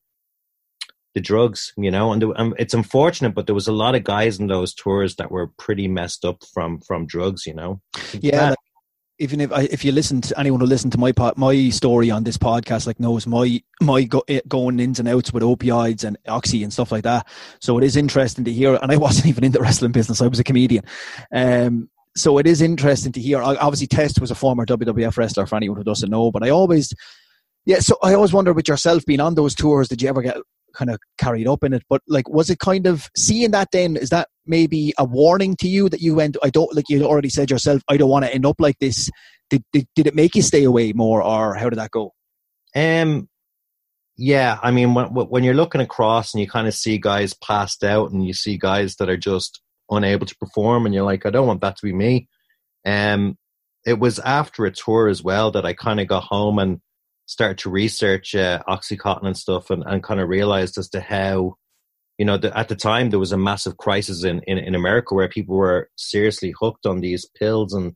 the 1.14 1.20
drugs, 1.20 1.72
you 1.76 1.90
know, 1.90 2.12
and, 2.12 2.22
the, 2.22 2.32
um, 2.40 2.54
it's 2.58 2.74
unfortunate, 2.74 3.34
but 3.34 3.46
there 3.46 3.54
was 3.54 3.68
a 3.68 3.72
lot 3.72 3.94
of 3.94 4.04
guys 4.04 4.38
in 4.38 4.46
those 4.46 4.74
tours 4.74 5.16
that 5.16 5.30
were 5.30 5.48
pretty 5.58 5.88
messed 5.88 6.24
up 6.24 6.42
from 6.52 6.80
from 6.80 7.06
drugs, 7.06 7.46
you 7.46 7.54
know. 7.54 7.80
Yeah, 8.20 8.50
like, 8.50 8.58
even 9.18 9.40
if 9.40 9.52
I, 9.52 9.62
if 9.62 9.84
you 9.84 9.92
listen 9.92 10.20
to 10.22 10.38
anyone 10.38 10.60
who 10.60 10.66
listened 10.66 10.92
to 10.92 10.98
my 10.98 11.12
my 11.36 11.68
story 11.70 12.10
on 12.10 12.24
this 12.24 12.38
podcast, 12.38 12.86
like 12.86 13.00
knows 13.00 13.26
my 13.26 13.60
my 13.80 14.04
go, 14.04 14.22
going 14.48 14.80
ins 14.80 14.98
and 14.98 15.08
outs 15.08 15.32
with 15.32 15.42
opioids 15.42 16.04
and 16.04 16.16
oxy 16.28 16.62
and 16.62 16.72
stuff 16.72 16.92
like 16.92 17.04
that. 17.04 17.26
So 17.60 17.76
it 17.78 17.84
is 17.84 17.96
interesting 17.96 18.44
to 18.44 18.52
hear. 18.52 18.78
And 18.80 18.92
I 18.92 18.96
wasn't 18.98 19.26
even 19.26 19.44
in 19.44 19.52
the 19.52 19.60
wrestling 19.60 19.92
business; 19.92 20.22
I 20.22 20.28
was 20.28 20.38
a 20.38 20.44
comedian. 20.44 20.84
Um, 21.32 21.90
so 22.16 22.38
it 22.38 22.46
is 22.46 22.60
interesting 22.60 23.12
to 23.12 23.20
hear. 23.20 23.42
Obviously, 23.42 23.86
Test 23.86 24.20
was 24.20 24.30
a 24.30 24.34
former 24.34 24.64
WWF 24.64 25.16
wrestler 25.16 25.46
for 25.46 25.56
anyone 25.56 25.76
who 25.76 25.84
doesn't 25.84 26.10
know, 26.10 26.30
but 26.30 26.42
I 26.42 26.50
always 26.50 26.92
yeah, 27.66 27.80
so 27.80 27.96
I 28.02 28.14
always 28.14 28.32
wonder 28.32 28.52
with 28.52 28.68
yourself 28.68 29.04
being 29.04 29.20
on 29.20 29.34
those 29.34 29.54
tours, 29.54 29.88
did 29.88 30.00
you 30.00 30.08
ever 30.08 30.22
get 30.22 30.38
kind 30.74 30.90
of 30.90 30.98
carried 31.18 31.46
up 31.46 31.64
in 31.64 31.72
it. 31.72 31.82
But 31.88 32.02
like, 32.08 32.28
was 32.28 32.50
it 32.50 32.58
kind 32.58 32.86
of 32.86 33.08
seeing 33.16 33.50
that? 33.52 33.68
Then 33.72 33.96
is 33.96 34.10
that 34.10 34.28
maybe 34.46 34.92
a 34.98 35.04
warning 35.04 35.56
to 35.56 35.68
you 35.68 35.88
that 35.88 36.00
you 36.00 36.14
went? 36.14 36.36
I 36.42 36.50
don't 36.50 36.74
like 36.74 36.88
you 36.88 37.04
already 37.04 37.28
said 37.28 37.50
yourself. 37.50 37.82
I 37.88 37.96
don't 37.96 38.10
want 38.10 38.24
to 38.24 38.34
end 38.34 38.46
up 38.46 38.56
like 38.58 38.78
this. 38.78 39.10
Did, 39.48 39.64
did 39.72 39.86
did 39.96 40.06
it 40.06 40.14
make 40.14 40.34
you 40.34 40.42
stay 40.42 40.64
away 40.64 40.92
more, 40.92 41.22
or 41.22 41.54
how 41.54 41.70
did 41.70 41.78
that 41.78 41.90
go? 41.90 42.12
Um, 42.74 43.28
yeah, 44.16 44.58
I 44.62 44.70
mean, 44.70 44.94
when 44.94 45.06
when 45.06 45.44
you're 45.44 45.54
looking 45.54 45.80
across 45.80 46.34
and 46.34 46.40
you 46.40 46.48
kind 46.48 46.68
of 46.68 46.74
see 46.74 46.98
guys 46.98 47.34
passed 47.34 47.82
out, 47.82 48.12
and 48.12 48.24
you 48.24 48.32
see 48.32 48.58
guys 48.58 48.96
that 48.96 49.08
are 49.08 49.16
just 49.16 49.60
unable 49.90 50.26
to 50.26 50.36
perform, 50.36 50.86
and 50.86 50.94
you're 50.94 51.04
like, 51.04 51.26
I 51.26 51.30
don't 51.30 51.46
want 51.46 51.62
that 51.62 51.76
to 51.76 51.86
be 51.86 51.92
me. 51.92 52.28
Um, 52.86 53.36
it 53.86 53.98
was 53.98 54.18
after 54.18 54.66
a 54.66 54.70
tour 54.70 55.08
as 55.08 55.22
well 55.22 55.50
that 55.52 55.64
I 55.64 55.72
kind 55.72 56.00
of 56.00 56.06
got 56.06 56.24
home 56.24 56.58
and 56.58 56.80
started 57.30 57.58
to 57.58 57.70
research 57.70 58.34
uh, 58.34 58.60
oxycontin 58.68 59.24
and 59.24 59.36
stuff 59.36 59.70
and, 59.70 59.84
and 59.86 60.02
kind 60.02 60.18
of 60.18 60.28
realized 60.28 60.76
as 60.76 60.88
to 60.88 61.00
how 61.00 61.54
you 62.18 62.24
know 62.24 62.36
the, 62.36 62.56
at 62.58 62.66
the 62.66 62.74
time 62.74 63.10
there 63.10 63.20
was 63.20 63.30
a 63.30 63.38
massive 63.38 63.76
crisis 63.76 64.24
in, 64.24 64.40
in, 64.48 64.58
in 64.58 64.74
america 64.74 65.14
where 65.14 65.28
people 65.28 65.56
were 65.56 65.88
seriously 65.96 66.52
hooked 66.60 66.86
on 66.86 67.00
these 67.00 67.24
pills. 67.38 67.72
And 67.72 67.94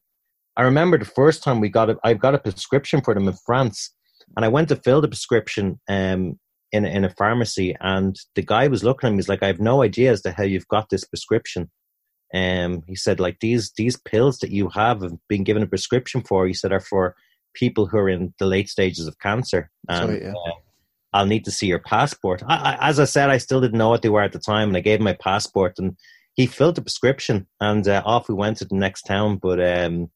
i 0.56 0.62
remember 0.62 0.96
the 0.98 1.04
first 1.04 1.42
time 1.42 1.58
we 1.58 1.68
got 1.68 1.90
it 1.90 1.98
i 2.04 2.14
got 2.14 2.36
a 2.36 2.38
prescription 2.38 3.00
for 3.00 3.12
them 3.12 3.26
in 3.26 3.34
france 3.44 3.92
and 4.36 4.44
i 4.44 4.48
went 4.48 4.68
to 4.68 4.76
fill 4.76 5.00
the 5.00 5.08
prescription 5.08 5.80
um, 5.88 6.38
in, 6.70 6.84
in 6.84 7.04
a 7.04 7.10
pharmacy 7.10 7.74
and 7.80 8.14
the 8.36 8.42
guy 8.42 8.68
was 8.68 8.84
looking 8.84 9.08
at 9.08 9.12
me 9.12 9.18
he's 9.18 9.28
like 9.28 9.42
i 9.42 9.48
have 9.48 9.60
no 9.60 9.82
idea 9.82 10.12
as 10.12 10.22
to 10.22 10.30
how 10.30 10.44
you've 10.44 10.68
got 10.68 10.90
this 10.90 11.04
prescription. 11.04 11.70
Um, 12.32 12.82
he 12.88 12.96
said 12.96 13.20
like 13.20 13.38
these 13.40 13.72
these 13.76 13.96
pills 13.96 14.38
that 14.38 14.50
you 14.50 14.68
have 14.70 15.02
have 15.02 15.14
been 15.28 15.44
given 15.44 15.62
a 15.62 15.68
prescription 15.68 16.22
for 16.22 16.46
he 16.46 16.54
said 16.54 16.72
are 16.72 16.80
for 16.80 17.14
people 17.54 17.86
who 17.86 17.98
are 17.98 18.08
in 18.08 18.34
the 18.38 18.46
late 18.46 18.68
stages 18.68 19.06
of 19.06 19.18
cancer. 19.18 19.70
And, 19.88 20.08
Sorry, 20.08 20.22
yeah. 20.22 20.32
uh, 20.32 20.52
I'll 21.12 21.26
need 21.26 21.44
to 21.44 21.50
see 21.50 21.68
your 21.68 21.78
passport. 21.78 22.42
I, 22.46 22.56
I, 22.56 22.88
as 22.88 22.98
I 22.98 23.04
said, 23.04 23.30
I 23.30 23.38
still 23.38 23.60
didn't 23.60 23.78
know 23.78 23.88
what 23.88 24.02
they 24.02 24.08
were 24.08 24.22
at 24.22 24.32
the 24.32 24.38
time, 24.38 24.68
and 24.68 24.76
I 24.76 24.80
gave 24.80 24.98
him 24.98 25.04
my 25.04 25.14
passport, 25.14 25.78
and 25.78 25.96
he 26.34 26.46
filled 26.46 26.74
the 26.74 26.82
prescription, 26.82 27.46
and 27.60 27.86
uh, 27.86 28.02
off 28.04 28.28
we 28.28 28.34
went 28.34 28.56
to 28.58 28.64
the 28.64 28.74
next 28.74 29.02
town. 29.02 29.36
But 29.36 29.64
um, 29.64 30.10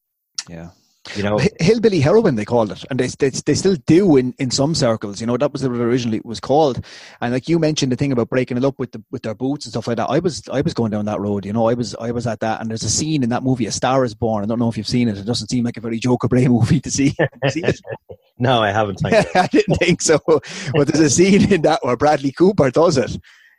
yeah, 0.48 0.70
you 1.16 1.22
know, 1.22 1.40
hillbilly 1.60 2.00
heroin 2.00 2.36
they 2.36 2.44
called 2.44 2.72
it, 2.72 2.84
and 2.90 2.98
they, 3.00 3.06
they, 3.06 3.30
they 3.30 3.54
still 3.54 3.76
do 3.86 4.16
in, 4.16 4.34
in 4.38 4.50
some 4.50 4.74
circles. 4.74 5.20
You 5.20 5.26
know 5.26 5.36
that 5.36 5.52
was 5.52 5.62
what 5.62 5.72
it 5.72 5.80
originally 5.80 6.20
was 6.24 6.40
called. 6.40 6.84
And 7.20 7.32
like 7.32 7.48
you 7.48 7.58
mentioned, 7.58 7.92
the 7.92 7.96
thing 7.96 8.12
about 8.12 8.28
breaking 8.28 8.56
it 8.56 8.64
up 8.64 8.78
with 8.78 8.92
the 8.92 9.02
with 9.10 9.22
their 9.22 9.34
boots 9.34 9.66
and 9.66 9.72
stuff 9.72 9.86
like 9.86 9.96
that. 9.96 10.08
I 10.08 10.18
was 10.18 10.42
I 10.50 10.60
was 10.60 10.74
going 10.74 10.90
down 10.90 11.06
that 11.06 11.20
road. 11.20 11.44
You 11.44 11.52
know, 11.52 11.68
I 11.68 11.74
was 11.74 11.94
I 11.96 12.10
was 12.10 12.26
at 12.26 12.40
that, 12.40 12.60
and 12.60 12.70
there's 12.70 12.82
a 12.82 12.90
scene 12.90 13.22
in 13.22 13.30
that 13.30 13.42
movie, 13.42 13.66
A 13.66 13.72
Star 13.72 14.04
Is 14.04 14.14
Born. 14.14 14.44
I 14.44 14.46
don't 14.46 14.58
know 14.58 14.68
if 14.68 14.76
you've 14.76 14.88
seen 14.88 15.08
it. 15.08 15.18
It 15.18 15.24
doesn't 15.24 15.48
seem 15.48 15.64
like 15.64 15.76
a 15.76 15.80
very 15.80 15.98
Joe 15.98 16.18
Cabray 16.18 16.46
movie 16.48 16.80
to 16.80 16.90
see. 16.90 17.14
see 17.48 17.64
no, 18.38 18.62
I 18.62 18.70
haven't. 18.70 19.00
I 19.04 19.48
didn't 19.50 19.76
think 19.76 20.02
so. 20.02 20.18
But 20.26 20.88
there's 20.88 21.00
a 21.00 21.10
scene 21.10 21.52
in 21.52 21.62
that 21.62 21.84
where 21.84 21.96
Bradley 21.96 22.32
Cooper 22.32 22.70
does 22.70 22.96
it. 22.98 23.18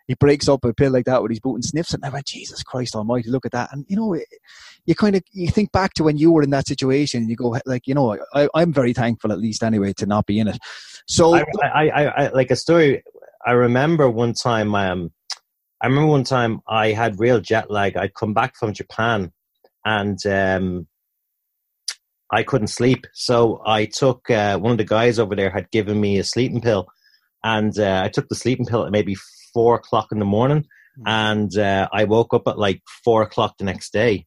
He 0.09 0.15
breaks 0.15 0.49
up 0.49 0.65
a 0.65 0.73
pill 0.73 0.91
like 0.91 1.05
that 1.05 1.21
with 1.21 1.29
his 1.29 1.39
boot 1.39 1.53
and 1.53 1.63
sniffs 1.63 1.93
it. 1.93 1.97
And 1.97 2.05
I 2.05 2.09
went, 2.09 2.25
Jesus 2.25 2.63
Christ 2.63 2.95
Almighty, 2.95 3.29
look 3.29 3.45
at 3.45 3.51
that. 3.51 3.71
And 3.71 3.85
you 3.87 3.95
know, 3.95 4.19
you 4.87 4.95
kind 4.95 5.15
of 5.15 5.21
you 5.33 5.49
think 5.51 5.71
back 5.71 5.93
to 5.93 6.03
when 6.03 6.17
you 6.17 6.31
were 6.31 6.41
in 6.41 6.49
that 6.49 6.67
situation. 6.67 7.21
And 7.21 7.29
you 7.29 7.35
go 7.35 7.55
like, 7.67 7.85
you 7.85 7.93
know, 7.93 8.17
I, 8.33 8.49
I'm 8.55 8.73
very 8.73 8.91
thankful 8.91 9.31
at 9.31 9.37
least 9.37 9.61
anyway 9.61 9.93
to 9.97 10.07
not 10.07 10.25
be 10.25 10.39
in 10.39 10.47
it. 10.47 10.57
So, 11.05 11.35
I, 11.35 11.45
I, 11.61 11.89
I, 11.89 12.03
I 12.05 12.29
like 12.29 12.49
a 12.49 12.55
story. 12.55 13.03
I 13.45 13.51
remember 13.51 14.09
one 14.09 14.33
time. 14.33 14.73
Um, 14.73 15.11
I 15.79 15.85
remember 15.85 16.09
one 16.09 16.23
time 16.23 16.61
I 16.67 16.87
had 16.87 17.19
real 17.19 17.39
jet 17.39 17.69
lag. 17.69 17.95
I'd 17.95 18.15
come 18.15 18.33
back 18.33 18.55
from 18.57 18.73
Japan, 18.73 19.31
and 19.85 20.17
um, 20.25 20.87
I 22.31 22.41
couldn't 22.41 22.69
sleep. 22.69 23.05
So 23.13 23.61
I 23.63 23.85
took 23.85 24.27
uh, 24.31 24.57
one 24.57 24.71
of 24.71 24.79
the 24.79 24.85
guys 24.85 25.19
over 25.19 25.35
there 25.35 25.51
had 25.51 25.69
given 25.69 26.01
me 26.01 26.17
a 26.17 26.23
sleeping 26.23 26.61
pill, 26.61 26.87
and 27.43 27.77
uh, 27.77 28.01
I 28.03 28.09
took 28.09 28.27
the 28.27 28.35
sleeping 28.35 28.65
pill 28.65 28.85
at 28.87 28.91
maybe 28.91 29.15
four 29.59 29.75
o'clock 29.75 30.07
in 30.13 30.19
the 30.19 30.25
morning, 30.25 30.65
hmm. 30.95 31.03
and 31.05 31.57
uh, 31.57 31.89
I 31.91 32.05
woke 32.05 32.33
up 32.33 32.47
at 32.47 32.57
like 32.57 32.81
four 33.03 33.21
o'clock 33.23 33.55
the 33.57 33.65
next 33.65 33.91
day, 33.91 34.25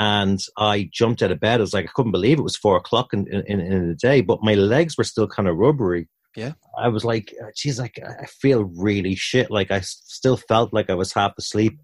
and 0.00 0.40
I 0.58 0.90
jumped 0.92 1.22
out 1.22 1.30
of 1.30 1.38
bed. 1.38 1.60
I 1.60 1.62
was 1.62 1.72
like, 1.74 1.84
I 1.84 1.92
couldn't 1.94 2.10
believe 2.10 2.38
it 2.40 2.42
was 2.50 2.56
four 2.56 2.76
o'clock 2.76 3.12
in, 3.12 3.28
in, 3.28 3.60
in 3.60 3.88
the 3.88 3.94
day, 3.94 4.20
but 4.20 4.42
my 4.42 4.54
legs 4.54 4.98
were 4.98 5.04
still 5.04 5.28
kind 5.28 5.48
of 5.48 5.56
rubbery. 5.56 6.08
Yeah. 6.36 6.54
I 6.76 6.88
was 6.88 7.04
like, 7.04 7.32
geez, 7.56 7.78
like 7.78 8.00
I 8.04 8.26
feel 8.26 8.64
really 8.64 9.14
shit. 9.14 9.50
Like 9.50 9.70
I 9.70 9.80
still 9.82 10.36
felt 10.36 10.72
like 10.72 10.90
I 10.90 10.94
was 10.94 11.12
half 11.12 11.34
asleep. 11.38 11.78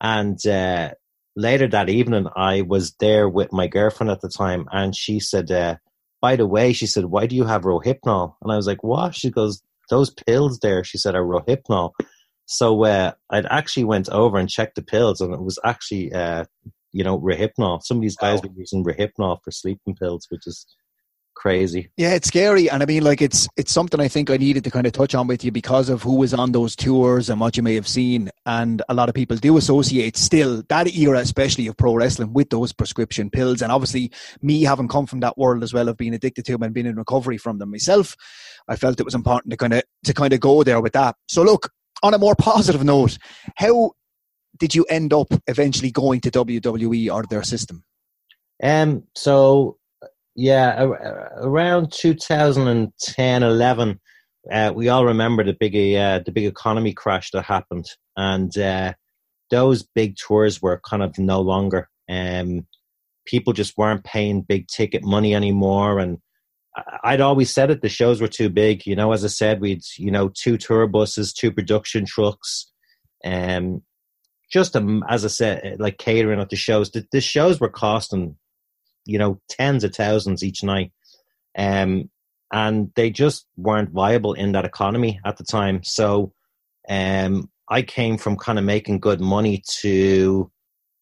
And 0.00 0.44
uh, 0.46 0.94
later 1.36 1.68
that 1.68 1.88
evening, 1.88 2.26
I 2.34 2.62
was 2.62 2.94
there 2.98 3.28
with 3.28 3.52
my 3.52 3.68
girlfriend 3.68 4.10
at 4.10 4.22
the 4.22 4.28
time, 4.28 4.66
and 4.72 4.96
she 4.96 5.20
said, 5.20 5.50
uh, 5.50 5.76
"By 6.20 6.34
the 6.36 6.46
way," 6.46 6.72
she 6.72 6.86
said, 6.86 7.04
"Why 7.04 7.26
do 7.26 7.36
you 7.36 7.44
have 7.44 7.62
Rohypnol?" 7.62 8.34
And 8.42 8.52
I 8.52 8.56
was 8.56 8.66
like, 8.66 8.82
"What?" 8.82 9.14
She 9.14 9.30
goes, 9.30 9.62
"Those 9.90 10.10
pills 10.10 10.58
there," 10.58 10.82
she 10.82 10.98
said, 10.98 11.14
"are 11.14 11.22
Rohypnol." 11.22 11.92
So 12.52 12.84
uh, 12.84 13.12
I'd 13.30 13.46
actually 13.46 13.84
went 13.84 14.08
over 14.10 14.38
and 14.38 14.48
checked 14.48 14.76
the 14.76 14.82
pills, 14.82 15.20
and 15.20 15.32
it 15.32 15.42
was 15.42 15.58
actually 15.64 16.12
uh, 16.12 16.44
you 16.92 17.02
know, 17.02 17.18
Rohypnol. 17.18 17.82
Some 17.82 17.98
of 17.98 18.02
these 18.02 18.16
guys 18.16 18.40
wow. 18.42 18.48
were 18.48 18.60
using 18.60 18.84
Rohypnol 18.84 19.38
for 19.42 19.50
sleeping 19.50 19.94
pills, 19.94 20.26
which 20.28 20.46
is 20.46 20.66
crazy. 21.34 21.90
Yeah, 21.96 22.14
it's 22.14 22.28
scary, 22.28 22.68
and 22.68 22.82
I 22.82 22.86
mean, 22.86 23.02
like 23.02 23.22
it's 23.22 23.48
it's 23.56 23.72
something 23.72 23.98
I 23.98 24.08
think 24.08 24.30
I 24.30 24.36
needed 24.36 24.64
to 24.64 24.70
kind 24.70 24.86
of 24.86 24.92
touch 24.92 25.14
on 25.14 25.26
with 25.26 25.42
you 25.42 25.50
because 25.50 25.88
of 25.88 26.02
who 26.02 26.16
was 26.16 26.34
on 26.34 26.52
those 26.52 26.76
tours 26.76 27.30
and 27.30 27.40
what 27.40 27.56
you 27.56 27.62
may 27.62 27.74
have 27.74 27.88
seen, 27.88 28.30
and 28.44 28.82
a 28.88 28.94
lot 28.94 29.08
of 29.08 29.14
people 29.14 29.36
do 29.38 29.56
associate 29.56 30.16
still 30.16 30.62
that 30.68 30.94
era, 30.94 31.18
especially 31.18 31.66
of 31.66 31.76
pro 31.76 31.94
wrestling, 31.94 32.34
with 32.34 32.50
those 32.50 32.72
prescription 32.72 33.30
pills, 33.30 33.62
and 33.62 33.72
obviously 33.72 34.12
me 34.42 34.62
having 34.62 34.88
come 34.88 35.06
from 35.06 35.20
that 35.20 35.38
world 35.38 35.62
as 35.62 35.72
well 35.72 35.88
of 35.88 35.96
being 35.96 36.14
addicted 36.14 36.44
to 36.44 36.52
them 36.52 36.62
and 36.62 36.74
being 36.74 36.86
in 36.86 36.96
recovery 36.96 37.38
from 37.38 37.58
them 37.58 37.70
myself, 37.70 38.14
I 38.68 38.76
felt 38.76 39.00
it 39.00 39.04
was 39.04 39.14
important 39.14 39.50
to 39.50 39.56
kind 39.56 39.72
of 39.72 39.82
to 40.04 40.12
kind 40.12 40.34
of 40.34 40.40
go 40.40 40.62
there 40.62 40.80
with 40.80 40.92
that. 40.92 41.16
So 41.28 41.42
look. 41.42 41.70
On 42.02 42.14
a 42.14 42.18
more 42.18 42.34
positive 42.34 42.82
note, 42.84 43.18
how 43.56 43.92
did 44.58 44.74
you 44.74 44.84
end 44.84 45.12
up 45.12 45.28
eventually 45.46 45.90
going 45.90 46.20
to 46.20 46.30
WWE 46.30 47.12
or 47.12 47.24
their 47.24 47.42
system? 47.42 47.84
Um, 48.62 49.04
so 49.14 49.78
yeah, 50.34 50.82
around 50.82 51.92
2010, 51.92 53.42
11, 53.42 54.00
uh, 54.50 54.72
we 54.74 54.88
all 54.88 55.04
remember 55.04 55.44
the 55.44 55.52
big 55.52 55.74
uh, 55.74 56.20
the 56.24 56.32
big 56.32 56.46
economy 56.46 56.92
crash 56.92 57.30
that 57.30 57.44
happened, 57.44 57.86
and 58.16 58.56
uh, 58.58 58.92
those 59.50 59.84
big 59.94 60.16
tours 60.16 60.60
were 60.60 60.80
kind 60.84 61.02
of 61.02 61.16
no 61.18 61.40
longer. 61.40 61.88
Um, 62.08 62.66
people 63.24 63.52
just 63.52 63.78
weren't 63.78 64.04
paying 64.04 64.42
big 64.42 64.66
ticket 64.66 65.04
money 65.04 65.34
anymore, 65.34 66.00
and 66.00 66.18
I'd 67.04 67.20
always 67.20 67.52
said 67.52 67.70
it. 67.70 67.82
The 67.82 67.88
shows 67.88 68.20
were 68.20 68.28
too 68.28 68.48
big. 68.48 68.86
You 68.86 68.96
know, 68.96 69.12
as 69.12 69.24
I 69.24 69.28
said, 69.28 69.60
we'd 69.60 69.82
you 69.96 70.10
know 70.10 70.28
two 70.28 70.56
tour 70.56 70.86
buses, 70.86 71.32
two 71.32 71.52
production 71.52 72.06
trucks, 72.06 72.70
um, 73.24 73.82
just 74.50 74.76
um, 74.76 75.04
as 75.08 75.24
I 75.24 75.28
said, 75.28 75.76
like 75.80 75.98
catering 75.98 76.40
at 76.40 76.50
the 76.50 76.56
shows. 76.56 76.90
The, 76.90 77.06
the 77.12 77.20
shows 77.20 77.60
were 77.60 77.68
costing, 77.68 78.36
you 79.04 79.18
know, 79.18 79.40
tens 79.48 79.84
of 79.84 79.94
thousands 79.94 80.42
each 80.42 80.62
night, 80.62 80.92
um, 81.56 82.10
and 82.52 82.90
they 82.94 83.10
just 83.10 83.46
weren't 83.56 83.90
viable 83.90 84.32
in 84.32 84.52
that 84.52 84.64
economy 84.64 85.20
at 85.24 85.36
the 85.36 85.44
time. 85.44 85.82
So, 85.82 86.32
um, 86.88 87.50
I 87.68 87.82
came 87.82 88.18
from 88.18 88.36
kind 88.36 88.58
of 88.58 88.64
making 88.64 89.00
good 89.00 89.20
money 89.20 89.62
to, 89.80 90.50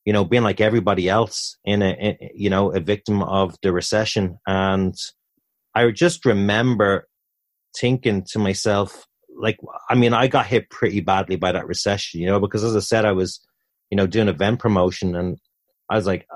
you 0.04 0.12
know, 0.12 0.24
being 0.24 0.44
like 0.44 0.61
everybody 0.61 1.09
else 1.09 1.56
in 1.64 1.83
a, 1.83 1.90
in, 1.90 2.30
you 2.35 2.50
know, 2.50 2.72
a 2.72 2.80
victim 2.80 3.22
of 3.22 3.56
the 3.62 3.72
recession, 3.72 4.38
and 4.46 4.94
I 5.74 5.90
just 5.90 6.24
remember 6.24 7.09
thinking 7.76 8.24
to 8.30 8.38
myself, 8.38 9.06
like 9.38 9.59
I 9.88 9.94
mean, 9.94 10.12
I 10.12 10.26
got 10.26 10.46
hit 10.46 10.70
pretty 10.70 11.00
badly 11.00 11.37
by 11.37 11.52
that 11.52 11.66
recession, 11.66 12.20
you 12.20 12.26
know, 12.26 12.40
because 12.40 12.64
as 12.64 12.76
I 12.76 12.80
said, 12.80 13.04
I 13.04 13.12
was, 13.12 13.40
you 13.90 13.96
know, 13.96 14.06
doing 14.06 14.28
event 14.28 14.59
promotion, 14.59 15.14
and 15.14 15.38
I 15.88 15.96
was 15.96 16.06
like, 16.06 16.26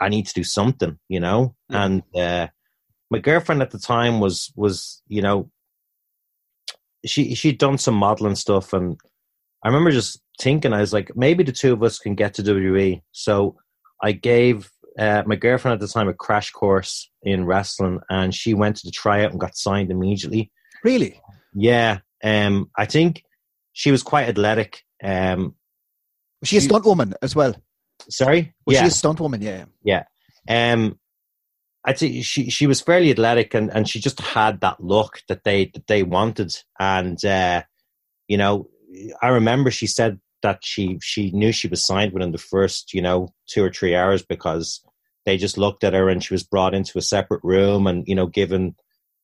I 0.00 0.08
need 0.08 0.26
to 0.26 0.34
do 0.34 0.44
something, 0.44 0.98
you 1.08 1.20
know. 1.20 1.54
Yeah. 1.70 1.84
And 1.84 2.02
uh, 2.14 2.48
my 3.10 3.18
girlfriend 3.18 3.62
at 3.62 3.70
the 3.70 3.78
time 3.78 4.20
was 4.20 4.52
was 4.56 5.02
you 5.08 5.22
know, 5.22 5.50
she 7.04 7.34
she'd 7.34 7.58
done 7.58 7.78
some 7.78 7.94
modeling 7.94 8.34
stuff, 8.34 8.72
and 8.72 8.98
I 9.64 9.68
remember 9.68 9.90
just 9.90 10.20
thinking, 10.40 10.72
I 10.72 10.80
was 10.80 10.92
like, 10.92 11.12
maybe 11.16 11.42
the 11.42 11.52
two 11.52 11.72
of 11.72 11.82
us 11.82 11.98
can 11.98 12.14
get 12.14 12.34
to 12.34 12.42
WWE. 12.42 13.02
So 13.12 13.56
I 14.02 14.12
gave 14.12 14.70
uh, 14.98 15.22
my 15.26 15.36
girlfriend 15.36 15.74
at 15.74 15.80
the 15.80 15.92
time 15.92 16.08
a 16.08 16.14
crash 16.14 16.50
course 16.50 17.10
in 17.22 17.44
wrestling, 17.44 18.00
and 18.08 18.34
she 18.34 18.54
went 18.54 18.76
to 18.76 18.86
the 18.86 18.92
tryout 18.92 19.30
and 19.30 19.40
got 19.40 19.56
signed 19.56 19.90
immediately. 19.90 20.50
Really? 20.84 21.20
Yeah, 21.54 21.98
um, 22.24 22.70
I 22.76 22.86
think 22.86 23.22
she 23.72 23.90
was 23.90 24.02
quite 24.02 24.28
athletic. 24.28 24.82
Um, 25.02 25.54
was 26.40 26.48
she, 26.48 26.56
she 26.60 26.66
a 26.66 26.68
stunt 26.68 26.84
woman 26.84 27.14
as 27.22 27.34
well? 27.34 27.54
Sorry, 28.08 28.54
was 28.64 28.74
yeah. 28.74 28.82
she 28.82 28.88
a 28.88 28.90
stunt 28.90 29.20
woman? 29.20 29.42
Yeah, 29.42 29.64
yeah. 29.82 30.04
Um, 30.48 30.98
I'd 31.86 31.98
say 31.98 32.20
she 32.22 32.50
she 32.50 32.66
was 32.66 32.80
fairly 32.80 33.10
athletic 33.10 33.54
and, 33.54 33.70
and 33.70 33.88
she 33.88 34.00
just 34.00 34.20
had 34.20 34.60
that 34.60 34.82
look 34.82 35.20
that 35.28 35.44
they 35.44 35.66
that 35.66 35.86
they 35.86 36.02
wanted. 36.02 36.52
And 36.80 37.22
uh, 37.24 37.62
you 38.26 38.36
know, 38.36 38.68
I 39.22 39.28
remember 39.28 39.70
she 39.70 39.86
said 39.86 40.18
that 40.42 40.60
she 40.62 40.98
she 41.00 41.30
knew 41.30 41.52
she 41.52 41.68
was 41.68 41.86
signed 41.86 42.12
within 42.12 42.32
the 42.32 42.38
first 42.38 42.92
you 42.92 43.00
know 43.00 43.32
two 43.48 43.62
or 43.62 43.70
three 43.70 43.94
hours 43.94 44.22
because 44.22 44.82
they 45.26 45.36
just 45.36 45.58
looked 45.58 45.84
at 45.84 45.92
her 45.92 46.08
and 46.08 46.24
she 46.24 46.32
was 46.32 46.44
brought 46.44 46.74
into 46.74 46.98
a 46.98 47.02
separate 47.02 47.44
room 47.44 47.86
and 47.86 48.06
you 48.08 48.14
know 48.14 48.26
given 48.26 48.74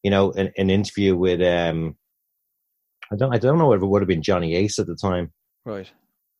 you 0.03 0.11
know 0.11 0.33
an, 0.33 0.53
an 0.59 0.69
interview 0.69 1.17
with 1.17 1.41
um 1.41 1.97
I 3.11 3.17
don't 3.17 3.35
I 3.35 3.39
don't 3.39 3.59
know 3.59 3.73
if 3.73 3.83
it 3.83 3.87
would 3.87 4.03
have 4.03 4.09
been 4.09 4.23
Johnny 4.23 4.55
Ace 4.57 4.79
at 4.79 4.87
the 4.87 4.97
time. 4.97 5.33
Right. 5.65 5.91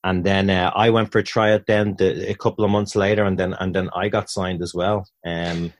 And 0.05 0.25
then 0.25 0.51
uh, 0.51 0.73
I 0.75 0.91
went 0.91 1.13
for 1.13 1.19
a 1.21 1.23
tryout 1.23 1.67
then 1.67 1.95
the, 1.97 2.31
a 2.31 2.35
couple 2.35 2.65
of 2.65 2.71
months 2.71 2.97
later, 2.97 3.25
and 3.25 3.39
then 3.39 3.55
and 3.55 3.75
then 3.75 3.89
I 3.95 4.09
got 4.09 4.31
signed 4.31 4.63
as 4.63 4.75
well. 4.75 5.07
Um, 5.25 5.73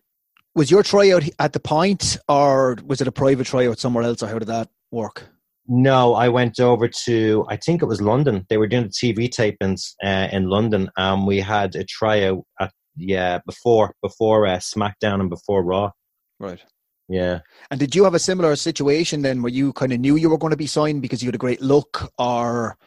was 0.55 0.71
your 0.71 0.83
tryout 0.83 1.25
at 1.39 1.55
the 1.55 1.61
point, 1.61 2.19
or 2.29 2.77
was 2.87 3.01
it 3.01 3.09
a 3.09 3.13
private 3.13 3.47
tryout 3.47 3.79
somewhere 3.79 4.05
else, 4.05 4.23
or 4.23 4.29
how 4.29 4.39
did 4.39 4.49
that 4.49 4.69
work? 4.93 5.25
No, 5.67 6.15
I 6.15 6.29
went 6.29 6.61
over 6.61 6.89
to 7.07 7.47
I 7.49 7.57
think 7.57 7.83
it 7.83 7.87
was 7.87 8.01
London. 8.01 8.47
They 8.49 8.59
were 8.59 8.69
doing 8.69 8.85
the 8.85 8.91
TV 8.91 9.29
tapings 9.29 9.95
uh, 10.05 10.29
in 10.31 10.49
London, 10.49 10.89
and 10.97 11.27
we 11.27 11.41
had 11.41 11.75
a 11.75 11.85
tryout 11.85 12.45
at 12.61 12.73
yeah 12.97 13.39
before 13.47 13.95
before 14.03 14.47
uh, 14.47 14.57
SmackDown 14.57 15.21
and 15.21 15.31
before 15.31 15.63
Raw. 15.63 15.91
Right. 16.39 16.61
Yeah. 17.09 17.41
And 17.71 17.79
did 17.79 17.95
you 17.95 18.05
have 18.05 18.15
a 18.15 18.19
similar 18.19 18.57
situation 18.57 19.23
then 19.23 19.43
where 19.43 19.53
you 19.53 19.73
kind 19.73 19.93
of 19.93 20.01
knew 20.01 20.17
you 20.17 20.31
were 20.31 20.39
going 20.39 20.53
to 20.53 20.57
be 20.57 20.67
signed 20.67 21.03
because 21.03 21.23
you 21.23 21.29
had 21.29 21.35
a 21.35 21.39
great 21.39 21.61
look 21.61 22.11
or 22.19 22.79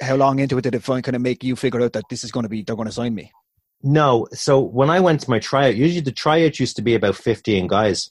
how 0.00 0.16
long 0.16 0.38
into 0.38 0.58
it 0.58 0.62
did 0.62 0.74
it 0.74 0.82
find 0.82 1.04
kind 1.04 1.16
of 1.16 1.22
make 1.22 1.42
you 1.44 1.56
figure 1.56 1.82
out 1.82 1.92
that 1.94 2.04
this 2.10 2.24
is 2.24 2.32
going 2.32 2.44
to 2.44 2.48
be, 2.48 2.62
they're 2.62 2.76
going 2.76 2.88
to 2.88 2.92
sign 2.92 3.14
me? 3.14 3.32
No. 3.82 4.26
So 4.32 4.60
when 4.60 4.90
I 4.90 5.00
went 5.00 5.20
to 5.20 5.30
my 5.30 5.38
tryout, 5.38 5.76
usually 5.76 6.00
the 6.00 6.12
tryout 6.12 6.58
used 6.58 6.76
to 6.76 6.82
be 6.82 6.94
about 6.94 7.16
15 7.16 7.66
guys. 7.66 8.10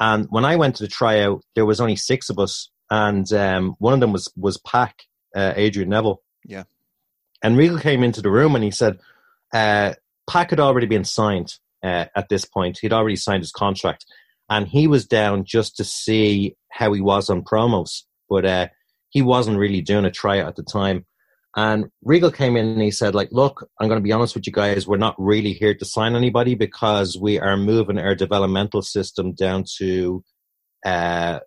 And 0.00 0.26
when 0.30 0.44
I 0.44 0.56
went 0.56 0.76
to 0.76 0.82
the 0.82 0.88
tryout, 0.88 1.42
there 1.54 1.66
was 1.66 1.80
only 1.80 1.96
six 1.96 2.30
of 2.30 2.38
us. 2.38 2.70
And 2.90 3.30
um, 3.32 3.76
one 3.78 3.94
of 3.94 4.00
them 4.00 4.12
was, 4.12 4.32
was 4.36 4.58
Pac, 4.58 5.02
uh, 5.34 5.52
Adrian 5.56 5.90
Neville. 5.90 6.22
Yeah. 6.44 6.64
And 7.42 7.56
Regal 7.56 7.78
came 7.78 8.02
into 8.02 8.22
the 8.22 8.30
room 8.30 8.54
and 8.54 8.64
he 8.64 8.70
said, 8.70 8.98
uh, 9.52 9.94
Pac 10.28 10.50
had 10.50 10.60
already 10.60 10.86
been 10.86 11.04
signed 11.04 11.54
uh, 11.82 12.06
at 12.14 12.28
this 12.28 12.44
point. 12.44 12.78
He'd 12.80 12.92
already 12.92 13.16
signed 13.16 13.42
his 13.42 13.52
contract. 13.52 14.04
and 14.50 14.68
he 14.68 14.86
was 14.86 15.06
down 15.06 15.44
just 15.44 15.76
to 15.76 15.84
see 15.84 16.56
how 16.70 16.92
he 16.92 17.00
was 17.00 17.30
on 17.30 17.42
promos, 17.42 18.02
but 18.28 18.44
uh, 18.44 18.68
he 19.10 19.22
wasn't 19.22 19.58
really 19.58 19.80
doing 19.80 20.04
a 20.04 20.10
tryout 20.10 20.48
at 20.48 20.56
the 20.56 20.62
time. 20.62 21.06
And 21.54 21.86
Regal 22.02 22.30
came 22.30 22.56
in 22.56 22.66
and 22.66 22.80
he 22.80 22.90
said, 22.90 23.14
like, 23.14 23.28
look, 23.30 23.68
I'm 23.78 23.88
going 23.88 24.00
to 24.00 24.02
be 24.02 24.12
honest 24.12 24.34
with 24.34 24.46
you 24.46 24.52
guys. 24.52 24.86
We're 24.86 24.96
not 24.96 25.14
really 25.18 25.52
here 25.52 25.74
to 25.74 25.84
sign 25.84 26.16
anybody 26.16 26.54
because 26.54 27.18
we 27.18 27.38
are 27.38 27.56
moving 27.58 27.98
our 27.98 28.14
developmental 28.14 28.80
system 28.80 29.34
down 29.34 29.64
to, 29.78 30.24
uh, 30.84 31.40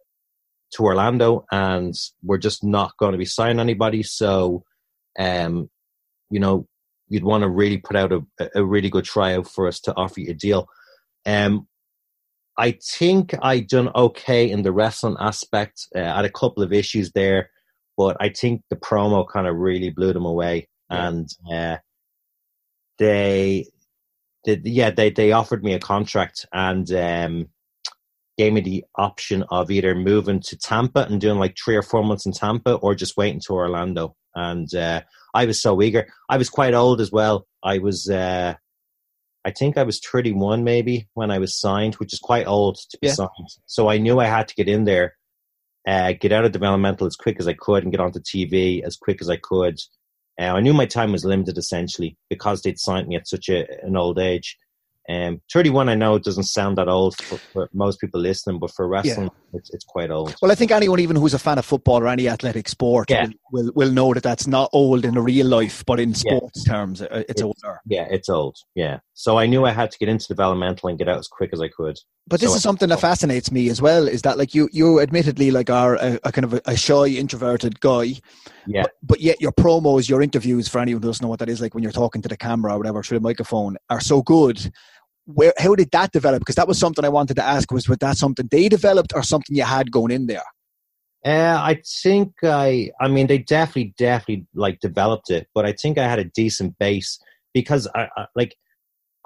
to 0.74 0.84
Orlando 0.84 1.46
and 1.52 1.94
we're 2.22 2.38
just 2.38 2.64
not 2.64 2.96
going 2.98 3.14
to 3.14 3.18
be 3.18 3.26
signing 3.26 3.60
anybody. 3.60 4.04
So, 4.04 4.64
um, 5.18 5.70
you 6.30 6.40
know, 6.40 6.68
you'd 7.08 7.24
want 7.24 7.44
to 7.44 7.50
really 7.50 7.78
put 7.78 7.96
out 7.96 8.12
a, 8.12 8.22
a 8.56 8.64
really 8.64 8.90
good 8.90 9.06
tryout 9.06 9.48
for 9.48 9.68
us 9.68 9.80
to 9.82 9.96
offer 9.96 10.20
you 10.20 10.32
a 10.32 10.34
deal. 10.34 10.68
Um, 11.26 11.68
I 12.58 12.78
think 12.82 13.36
I 13.42 13.60
done 13.60 13.90
okay 13.96 14.50
in 14.50 14.62
the 14.62 14.72
wrestling 14.72 15.18
aspect. 15.20 15.88
Uh, 15.96 16.00
I 16.00 16.16
had 16.18 16.26
a 16.26 16.32
couple 16.32 16.64
of 16.64 16.72
issues 16.72 17.12
there 17.12 17.50
but 17.98 18.18
I 18.20 18.30
think 18.30 18.64
the 18.70 18.76
promo 18.76 19.26
kind 19.28 19.48
of 19.48 19.56
really 19.56 19.90
blew 19.90 20.14
them 20.14 20.26
away, 20.26 20.68
yeah. 20.92 21.08
and 21.08 21.30
uh, 21.52 21.78
they, 23.00 23.68
they, 24.46 24.60
yeah, 24.64 24.92
they 24.92 25.10
they 25.10 25.32
offered 25.32 25.64
me 25.64 25.74
a 25.74 25.80
contract 25.80 26.46
and 26.52 26.92
um, 26.92 27.48
gave 28.38 28.54
me 28.54 28.62
the 28.62 28.86
option 28.96 29.44
of 29.50 29.72
either 29.72 29.96
moving 29.96 30.42
to 30.42 30.58
Tampa 30.58 31.06
and 31.10 31.22
doing 31.22 31.40
like 31.40 31.56
three 31.64 31.76
or 31.76 31.82
four 31.82 32.04
months 32.04 32.26
in 32.26 32.34
Tampa, 32.34 32.74
or 32.76 32.96
just 32.96 33.18
waiting 33.18 33.42
to 33.48 33.54
Orlando. 33.54 34.16
And 34.36 34.74
uh, 34.76 35.02
I 35.36 35.46
was 35.46 35.62
so 35.62 35.82
eager. 35.82 36.08
I 36.30 36.38
was 36.38 36.50
quite 36.50 36.74
old 36.74 37.02
as 37.02 37.12
well. 37.12 37.46
I 37.64 37.78
was. 37.78 38.10
Uh, 38.10 38.56
I 39.48 39.52
think 39.52 39.78
I 39.78 39.84
was 39.84 40.00
31 40.00 40.64
maybe 40.64 41.08
when 41.14 41.30
I 41.30 41.38
was 41.38 41.60
signed, 41.60 41.94
which 41.96 42.14
is 42.14 42.20
quite 42.20 42.48
old 42.48 42.78
to 42.90 42.98
be 43.00 43.08
yeah. 43.08 43.14
signed. 43.14 43.50
So 43.68 43.90
I 43.92 44.00
knew 44.00 44.20
I 44.20 44.26
had 44.26 44.48
to 44.48 44.56
get 44.56 44.68
in 44.68 44.86
there 44.86 45.14
uh, 45.88 46.14
get 46.20 46.32
out 46.32 46.46
of 46.46 46.52
developmental 46.52 47.08
as 47.08 47.16
quick 47.16 47.38
as 47.40 47.48
I 47.48 47.54
could 47.54 47.84
and 47.84 47.92
get 47.92 48.02
onto 48.02 48.20
TV 48.20 48.84
as 48.84 48.98
quick 48.98 49.22
as 49.22 49.30
I 49.30 49.38
could. 49.38 49.80
Uh, 50.40 50.54
I 50.54 50.60
knew 50.60 50.74
my 50.74 50.86
time 50.86 51.12
was 51.12 51.24
limited 51.24 51.58
essentially 51.58 52.18
because 52.30 52.62
they'd 52.62 52.80
signed 52.80 53.08
me 53.08 53.16
at 53.16 53.28
such 53.28 53.50
a, 53.50 53.66
an 53.84 53.96
old 53.96 54.20
age. 54.20 54.58
Um, 55.08 55.42
31, 55.54 55.88
I 55.88 55.96
know 55.96 56.16
it 56.16 56.24
doesn't 56.24 56.46
sound 56.46 56.78
that 56.78 56.90
old 56.90 57.16
for, 57.22 57.38
for 57.54 57.70
most 57.74 58.02
people 58.02 58.20
listening, 58.20 58.60
but 58.60 58.72
for 58.72 58.88
wrestling, 58.88 59.26
yeah. 59.26 59.30
It's, 59.56 59.74
it's 59.74 59.86
quite 59.86 60.12
old. 60.12 60.36
Well, 60.42 60.52
I 60.52 60.56
think 60.56 60.72
anyone, 60.72 61.00
even 61.00 61.16
who's 61.16 61.34
a 61.34 61.40
fan 61.40 61.58
of 61.58 61.66
football 61.66 62.02
or 62.02 62.08
any 62.08 62.28
athletic 62.28 62.68
sport, 62.70 63.10
yeah. 63.10 63.28
will, 63.52 63.66
will, 63.66 63.72
will 63.76 63.92
know 63.92 64.14
that 64.14 64.24
that's 64.24 64.48
not 64.48 64.70
old 64.74 65.06
in 65.06 65.14
the 65.14 65.22
real 65.22 65.48
life, 65.48 65.84
but 65.86 66.00
in 66.00 66.14
sports 66.14 66.64
yeah. 66.66 66.74
terms, 66.74 67.02
uh, 67.02 67.08
it's, 67.12 67.32
it's 67.32 67.42
older. 67.42 67.80
Yeah, 67.86 68.08
it's 68.10 68.30
old. 68.30 68.58
Yeah. 68.76 69.00
So 69.14 69.38
I 69.38 69.46
knew 69.46 69.66
I 69.66 69.72
had 69.72 69.92
to 69.92 69.98
get 69.98 70.10
into 70.10 70.28
developmental 70.28 70.90
and 70.90 70.98
get 70.98 71.08
out 71.08 71.18
as 71.18 71.28
quick 71.28 71.52
as 71.54 71.62
I 71.62 71.70
could. 71.70 71.98
But 72.28 72.40
this 72.40 72.50
so 72.50 72.56
is 72.56 72.64
something 72.64 72.90
that 72.90 73.00
fascinates 73.00 73.52
me 73.52 73.70
as 73.70 73.82
well. 73.82 74.08
Is 74.08 74.24
that 74.24 74.38
like 74.38 74.56
you, 74.56 74.68
you 74.72 75.00
admittedly 75.00 75.52
like 75.52 75.70
are 75.70 75.96
a, 75.96 76.20
a 76.24 76.32
kind 76.32 76.44
of 76.44 76.56
a, 76.56 76.62
a, 76.66 76.76
shy, 76.76 77.08
introverted 77.08 77.80
guy. 77.80 78.16
Yeah. 78.66 78.82
But, 78.84 78.92
but, 79.04 79.22
yet 79.22 79.40
your 79.40 79.52
promos, 79.52 80.10
your 80.10 80.24
interviews, 80.24 80.68
for 80.68 80.80
anyone 80.80 81.04
who 81.04 81.08
doesn't 81.08 81.24
know 81.24 81.30
what 81.30 81.40
that 81.40 81.50
is, 81.50 81.62
like 81.62 81.76
when 81.76 81.84
you're 81.84 81.92
talking 81.92 82.24
to 82.24 82.28
the 82.28 82.36
camera 82.36 82.74
or 82.74 82.78
whatever 82.80 83.04
through 83.04 83.20
the 83.20 83.24
microphone, 83.24 83.78
are 83.92 84.02
so 84.02 84.24
good 84.24 84.72
where 85.26 85.54
how 85.58 85.76
did 85.76 85.92
that 85.92 86.12
develop? 86.12 86.40
Because 86.40 86.56
that 86.56 86.68
was 86.68 86.80
something 86.80 87.04
I 87.04 87.10
wanted 87.10 87.36
to 87.36 87.44
ask. 87.44 87.72
Was 87.72 87.90
was 87.90 87.98
that 88.00 88.18
something 88.18 88.48
they 88.50 88.70
developed 88.70 89.14
or 89.16 89.24
something 89.24 89.56
you 89.56 89.64
had 89.64 89.92
going 89.92 90.12
in 90.12 90.28
there? 90.28 90.44
Uh, 91.26 91.60
I 91.60 91.82
think 92.04 92.34
I. 92.44 92.92
I 93.02 93.08
mean, 93.08 93.28
they 93.28 93.40
definitely, 93.40 93.96
definitely 93.98 94.46
like 94.54 94.80
developed 94.80 95.32
it, 95.32 95.48
but 95.56 95.66
I 95.66 95.74
think 95.74 95.98
I 95.98 96.08
had 96.08 96.20
a 96.20 96.26
decent 96.26 96.78
base 96.78 97.20
because 97.54 97.88
I, 97.96 98.08
I 98.16 98.28
like. 98.36 98.56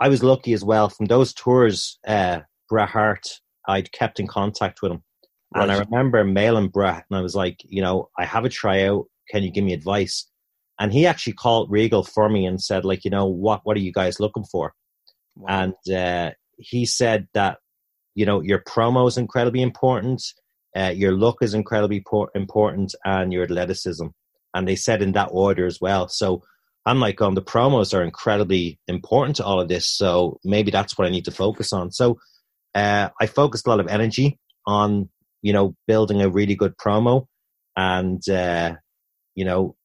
I 0.01 0.07
was 0.07 0.23
lucky 0.23 0.53
as 0.53 0.63
well 0.63 0.87
from 0.87 1.07
those 1.07 1.33
tours. 1.33 1.99
Uh, 2.07 2.39
Bret 2.69 2.87
Hart, 2.87 3.27
I'd 3.67 3.91
kept 3.91 4.21
in 4.21 4.27
contact 4.27 4.81
with 4.81 4.93
him, 4.93 5.03
right. 5.53 5.63
and 5.63 5.71
I 5.73 5.79
remember 5.79 6.23
mailing 6.23 6.69
Bret, 6.69 7.03
and 7.09 7.19
I 7.19 7.21
was 7.21 7.35
like, 7.35 7.57
you 7.65 7.81
know, 7.81 8.09
I 8.17 8.23
have 8.23 8.45
a 8.45 8.49
tryout. 8.49 9.05
Can 9.29 9.43
you 9.43 9.51
give 9.51 9.65
me 9.65 9.73
advice? 9.73 10.25
And 10.79 10.93
he 10.93 11.05
actually 11.05 11.33
called 11.33 11.69
Regal 11.69 12.05
for 12.05 12.29
me 12.29 12.45
and 12.45 12.63
said, 12.63 12.85
like, 12.85 13.03
you 13.03 13.11
know, 13.11 13.25
what 13.25 13.59
what 13.65 13.75
are 13.75 13.81
you 13.81 13.91
guys 13.91 14.21
looking 14.21 14.45
for? 14.45 14.73
Wow. 15.39 15.73
And 15.87 15.95
uh, 15.95 16.31
he 16.57 16.85
said 16.85 17.27
that, 17.33 17.57
you 18.13 18.25
know, 18.25 18.41
your 18.41 18.59
promo 18.59 19.07
is 19.07 19.17
incredibly 19.17 19.61
important, 19.61 20.21
uh, 20.75 20.93
your 20.93 21.13
look 21.13 21.37
is 21.41 21.53
incredibly 21.53 22.01
por- 22.01 22.31
important, 22.35 22.93
and 23.05 23.31
your 23.31 23.43
athleticism. 23.43 24.07
And 24.53 24.67
they 24.67 24.75
said 24.75 25.01
in 25.01 25.13
that 25.13 25.29
order 25.31 25.65
as 25.65 25.79
well. 25.79 26.09
So 26.09 26.43
I'm 26.85 26.99
like, 26.99 27.21
um, 27.21 27.35
the 27.35 27.41
promos 27.41 27.93
are 27.93 28.03
incredibly 28.03 28.79
important 28.87 29.37
to 29.37 29.45
all 29.45 29.61
of 29.61 29.69
this. 29.69 29.89
So 29.89 30.39
maybe 30.43 30.71
that's 30.71 30.97
what 30.97 31.07
I 31.07 31.11
need 31.11 31.25
to 31.25 31.31
focus 31.31 31.71
on. 31.71 31.91
So 31.91 32.19
uh, 32.75 33.09
I 33.21 33.25
focused 33.27 33.65
a 33.67 33.69
lot 33.69 33.79
of 33.79 33.87
energy 33.87 34.37
on, 34.65 35.09
you 35.41 35.53
know, 35.53 35.75
building 35.87 36.21
a 36.21 36.29
really 36.29 36.55
good 36.55 36.75
promo. 36.77 37.27
And, 37.77 38.27
uh, 38.27 38.75
you 39.35 39.45
know, 39.45 39.75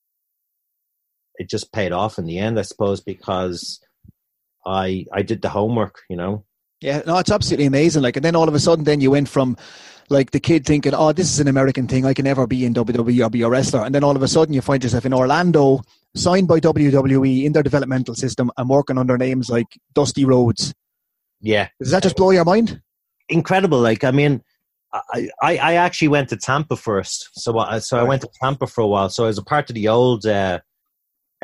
it 1.37 1.49
just 1.49 1.73
paid 1.73 1.93
off 1.93 2.19
in 2.19 2.27
the 2.27 2.39
end, 2.39 2.59
I 2.59 2.63
suppose, 2.63 3.01
because 3.01 3.81
I 4.67 5.07
I 5.13 5.23
did 5.23 5.43
the 5.43 5.49
homework, 5.49 6.03
you 6.09 6.17
know. 6.17 6.45
Yeah, 6.81 7.03
no, 7.07 7.19
it's 7.19 7.31
absolutely 7.31 7.67
amazing. 7.67 8.03
Like, 8.03 8.17
and 8.17 8.25
then 8.25 8.37
all 8.37 8.49
of 8.49 8.55
a 8.55 8.61
sudden, 8.61 8.85
then 8.85 9.01
you 9.01 9.11
went 9.11 9.29
from 9.29 9.57
like 10.11 10.33
the 10.33 10.41
kid 10.41 10.67
thinking, 10.67 10.95
"Oh, 10.95 11.13
this 11.13 11.33
is 11.33 11.41
an 11.41 11.49
American 11.49 11.87
thing. 11.87 12.05
I 12.05 12.13
can 12.13 12.25
never 12.25 12.47
be 12.47 12.65
in 12.65 12.75
WWE 12.75 13.25
or 13.25 13.31
be 13.31 13.43
a 13.43 13.49
wrestler," 13.49 13.85
and 13.85 13.95
then 13.95 14.05
all 14.05 14.17
of 14.17 14.23
a 14.23 14.29
sudden, 14.29 14.55
you 14.55 14.61
find 14.61 14.83
yourself 14.83 15.07
in 15.07 15.15
Orlando, 15.15 15.81
signed 16.15 16.49
by 16.49 16.61
WWE 16.61 17.45
in 17.45 17.53
their 17.53 17.63
developmental 17.63 18.15
system, 18.15 18.51
and 18.57 18.69
working 18.69 18.99
under 18.99 19.17
names 19.17 19.49
like 19.49 19.67
Dusty 19.95 20.25
Rhodes. 20.25 20.75
Yeah, 21.41 21.69
does 21.81 21.91
that 21.91 22.03
just 22.03 22.17
blow 22.17 22.31
your 22.31 22.45
mind? 22.45 22.81
Incredible. 23.29 23.81
Like, 23.81 24.05
I 24.05 24.11
mean, 24.11 24.43
I, 24.93 25.29
I, 25.43 25.57
I 25.57 25.75
actually 25.75 26.09
went 26.09 26.29
to 26.29 26.37
Tampa 26.37 26.77
first. 26.77 27.31
So, 27.35 27.59
I, 27.59 27.79
so 27.79 27.99
I 27.99 28.03
went 28.03 28.23
to 28.23 28.29
Tampa 28.41 28.67
for 28.67 28.83
a 28.83 28.87
while. 28.87 29.09
So 29.09 29.25
I 29.25 29.29
was 29.29 29.39
a 29.39 29.43
part 29.43 29.71
of 29.71 29.75
the 29.75 29.89
old 29.89 30.27
uh, 30.27 30.61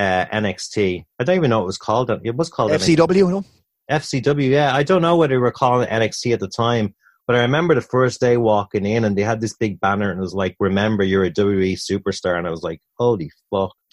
uh, 0.00 0.26
NXT. 0.32 1.04
I 1.18 1.24
don't 1.24 1.36
even 1.36 1.50
know 1.50 1.58
what 1.58 1.64
it 1.64 1.66
was 1.66 1.78
called. 1.78 2.10
It 2.10 2.34
was 2.34 2.48
called 2.48 2.72
FCW, 2.72 3.06
NXT. 3.06 3.30
no? 3.30 3.44
FCW, 3.90 4.48
yeah. 4.48 4.74
I 4.74 4.82
don't 4.82 5.02
know 5.02 5.16
what 5.16 5.30
they 5.30 5.36
were 5.36 5.50
calling 5.50 5.86
it 5.86 5.90
NXT 5.90 6.32
at 6.32 6.40
the 6.40 6.48
time, 6.48 6.94
but 7.26 7.36
I 7.36 7.40
remember 7.40 7.74
the 7.74 7.82
first 7.82 8.20
day 8.20 8.36
walking 8.38 8.86
in 8.86 9.04
and 9.04 9.16
they 9.16 9.22
had 9.22 9.40
this 9.40 9.54
big 9.54 9.78
banner 9.80 10.10
and 10.10 10.18
it 10.18 10.22
was 10.22 10.32
like, 10.32 10.56
remember 10.58 11.04
you're 11.04 11.24
a 11.24 11.30
WWE 11.30 11.74
superstar. 11.74 12.38
And 12.38 12.46
I 12.46 12.50
was 12.50 12.62
like, 12.62 12.80
holy 12.98 13.30
fuck. 13.50 13.74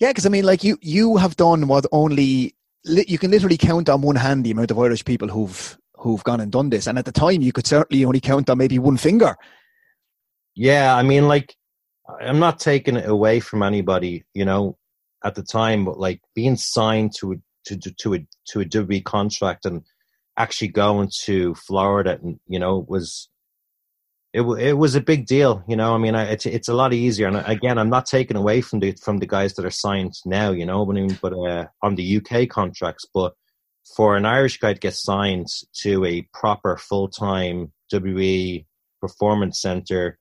yeah, 0.00 0.08
because 0.08 0.26
I 0.26 0.30
mean, 0.30 0.44
like 0.44 0.64
you, 0.64 0.78
you 0.80 1.16
have 1.18 1.36
done 1.36 1.68
what 1.68 1.86
only, 1.92 2.56
you 2.84 3.18
can 3.18 3.30
literally 3.30 3.58
count 3.58 3.88
on 3.88 4.02
one 4.02 4.16
hand 4.16 4.44
the 4.44 4.50
amount 4.50 4.72
of 4.72 4.78
Irish 4.78 5.04
people 5.04 5.28
who've 5.28 5.78
who've 5.94 6.24
gone 6.24 6.40
and 6.40 6.50
done 6.50 6.70
this. 6.70 6.88
And 6.88 6.98
at 6.98 7.04
the 7.04 7.12
time, 7.12 7.42
you 7.42 7.52
could 7.52 7.66
certainly 7.66 8.04
only 8.04 8.18
count 8.18 8.50
on 8.50 8.58
maybe 8.58 8.80
one 8.80 8.96
finger. 8.96 9.36
Yeah, 10.56 10.96
I 10.96 11.04
mean, 11.04 11.28
like 11.28 11.54
I'm 12.20 12.38
not 12.38 12.58
taking 12.58 12.96
it 12.96 13.08
away 13.08 13.40
from 13.40 13.62
anybody, 13.62 14.24
you 14.34 14.44
know, 14.44 14.76
at 15.24 15.34
the 15.34 15.42
time, 15.42 15.84
but 15.84 15.98
like 15.98 16.20
being 16.34 16.56
signed 16.56 17.12
to 17.18 17.32
a, 17.32 17.36
to 17.66 17.76
to 17.76 18.14
a 18.14 18.26
to 18.48 18.60
a 18.60 18.64
WWE 18.64 19.04
contract 19.04 19.64
and 19.64 19.82
actually 20.36 20.68
going 20.68 21.10
to 21.24 21.54
Florida, 21.54 22.18
and 22.22 22.40
you 22.46 22.58
know, 22.58 22.84
was 22.88 23.28
it 24.32 24.42
it 24.42 24.72
was 24.74 24.94
a 24.94 25.00
big 25.00 25.26
deal, 25.26 25.62
you 25.68 25.76
know. 25.76 25.94
I 25.94 25.98
mean, 25.98 26.14
it's 26.14 26.46
it's 26.46 26.68
a 26.68 26.74
lot 26.74 26.92
easier, 26.92 27.28
and 27.28 27.36
again, 27.46 27.78
I'm 27.78 27.90
not 27.90 28.06
taking 28.06 28.36
away 28.36 28.62
from 28.62 28.80
the 28.80 28.92
from 28.92 29.18
the 29.18 29.26
guys 29.26 29.54
that 29.54 29.64
are 29.64 29.70
signed 29.70 30.14
now, 30.24 30.50
you 30.50 30.66
know, 30.66 30.84
but 30.84 30.96
I 30.96 31.18
but 31.20 31.32
uh, 31.34 31.66
on 31.82 31.94
the 31.94 32.16
UK 32.16 32.48
contracts, 32.48 33.06
but 33.12 33.34
for 33.96 34.16
an 34.16 34.24
Irish 34.24 34.58
guy 34.58 34.72
to 34.72 34.78
get 34.78 34.94
signed 34.94 35.48
to 35.82 36.04
a 36.04 36.22
proper 36.32 36.76
full 36.76 37.08
time 37.08 37.72
WWE 37.92 38.64
performance 39.00 39.60
center 39.60 40.18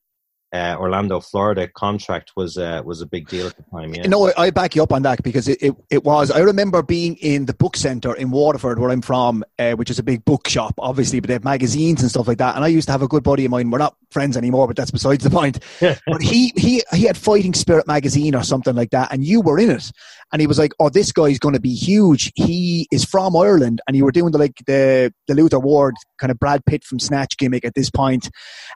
uh, 0.54 0.76
Orlando, 0.78 1.22
Florida 1.22 1.68
contract 1.68 2.34
was 2.36 2.58
uh, 2.58 2.82
was 2.84 3.02
a 3.02 3.06
big 3.06 3.28
deal 3.30 3.48
at 3.48 3.56
the 3.56 3.64
time. 3.72 3.94
Yeah. 3.94 4.08
No, 4.08 4.32
I 4.38 4.50
back 4.50 4.76
you 4.76 4.84
up 4.84 4.92
on 4.92 5.04
that 5.04 5.24
because 5.24 5.48
it, 5.48 5.62
it, 5.62 5.76
it 5.90 6.04
was. 6.04 6.30
I 6.30 6.40
remember 6.40 6.84
being 6.84 7.16
in 7.18 7.46
the 7.46 7.54
book 7.54 7.78
centre 7.78 8.14
in 8.14 8.32
Waterford, 8.32 8.78
where 8.78 8.90
I'm 8.90 9.02
from, 9.02 9.46
uh, 9.58 9.74
which 9.74 9.90
is 9.90 9.98
a 9.98 10.04
big 10.04 10.26
book 10.26 10.50
shop, 10.50 10.74
obviously, 10.78 11.22
but 11.22 11.28
they 11.30 11.34
have 11.34 11.46
magazines 11.46 12.02
and 12.02 12.10
stuff 12.10 12.28
like 12.28 12.40
that. 12.40 12.56
And 12.56 12.66
I 12.66 12.68
used 12.68 12.88
to 12.88 12.92
have 12.92 13.02
a 13.02 13.08
good 13.08 13.24
buddy 13.24 13.46
of 13.46 13.52
mine. 13.52 13.72
We're 13.72 13.78
not 13.78 13.96
friends 14.10 14.36
anymore, 14.36 14.68
but 14.68 14.76
that's 14.76 14.92
besides 14.92 15.24
the 15.24 15.30
point. 15.30 15.60
but 15.80 16.22
he 16.22 16.52
he 16.58 16.84
he 16.92 17.04
had 17.04 17.16
Fighting 17.16 17.54
Spirit 17.54 17.88
magazine 17.88 18.36
or 18.36 18.44
something 18.44 18.76
like 18.76 18.90
that, 18.90 19.14
and 19.14 19.24
you 19.24 19.40
were 19.40 19.58
in 19.58 19.70
it. 19.70 19.92
And 20.32 20.40
he 20.40 20.48
was 20.48 20.58
like, 20.58 20.72
"Oh, 20.80 20.90
this 20.90 21.12
guy's 21.12 21.40
going 21.40 21.56
to 21.56 21.62
be 21.62 21.74
huge. 21.74 22.32
He 22.36 22.88
is 22.92 23.04
from 23.04 23.36
Ireland." 23.36 23.82
And 23.88 23.98
you 23.98 24.06
were 24.06 24.12
doing 24.12 24.32
the 24.32 24.38
like 24.38 24.62
the 24.66 25.14
the 25.28 25.36
Luther 25.36 25.60
Ward 25.60 25.96
kind 26.20 26.32
of 26.32 26.40
Brad 26.40 26.66
Pitt 26.66 26.84
from 26.84 27.00
Snatch 27.00 27.38
gimmick 27.38 27.66
at 27.66 27.76
this 27.76 27.90
point, 27.90 28.30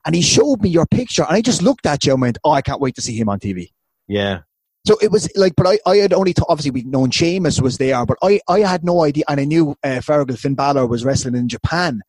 and 0.06 0.16
he 0.16 0.22
showed 0.22 0.62
me 0.62 0.70
your 0.70 0.86
picture, 0.86 1.24
and 1.24 1.36
I 1.36 1.41
just 1.41 1.62
looked 1.62 1.86
at 1.86 2.06
you 2.06 2.14
and 2.14 2.22
went, 2.22 2.38
"Oh, 2.43 2.51
I 2.51 2.62
can't 2.62 2.82
wait 2.82 2.95
to 2.95 3.01
see 3.01 3.18
him 3.18 3.30
on 3.30 3.39
TV." 3.39 3.72
Yeah. 4.08 4.41
So 4.86 4.97
it 5.01 5.12
was 5.12 5.28
like, 5.36 5.53
but 5.58 5.66
I, 5.66 5.80
I 5.88 5.97
had 5.97 6.14
only 6.14 6.34
t- 6.34 6.43
obviously 6.47 6.70
we'd 6.70 6.86
known 6.86 7.10
Sheamus 7.10 7.60
was 7.60 7.80
there, 7.80 8.06
but 8.06 8.20
I, 8.22 8.39
I 8.47 8.60
had 8.60 8.84
no 8.84 9.03
idea, 9.03 9.24
and 9.28 9.39
I 9.39 9.45
knew 9.45 9.72
uh, 9.84 9.99
Fergal 9.99 10.38
Finn 10.38 10.53
Balor 10.53 10.86
was 10.86 11.03
wrestling 11.03 11.36
in 11.36 11.49
Japan. 11.49 12.01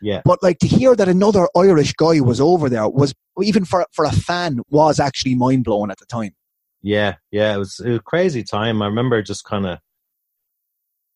Yeah. 0.00 0.22
But 0.24 0.42
like 0.42 0.58
to 0.58 0.66
hear 0.66 0.96
that 0.96 1.08
another 1.08 1.46
Irish 1.56 1.92
guy 1.92 2.20
was 2.20 2.40
over 2.40 2.68
there 2.68 2.88
was 2.88 3.14
even 3.40 3.64
for 3.64 3.86
for 3.92 4.04
a 4.04 4.12
fan 4.12 4.60
was 4.68 4.98
actually 4.98 5.34
mind 5.34 5.64
blowing 5.64 5.90
at 5.90 5.98
the 5.98 6.06
time. 6.06 6.34
Yeah, 6.82 7.16
yeah, 7.30 7.54
it 7.54 7.58
was, 7.58 7.80
it 7.80 7.88
was 7.88 7.98
a 7.98 8.02
crazy 8.02 8.42
time. 8.42 8.82
I 8.82 8.86
remember 8.86 9.22
just 9.22 9.44
kind 9.44 9.66
of 9.66 9.78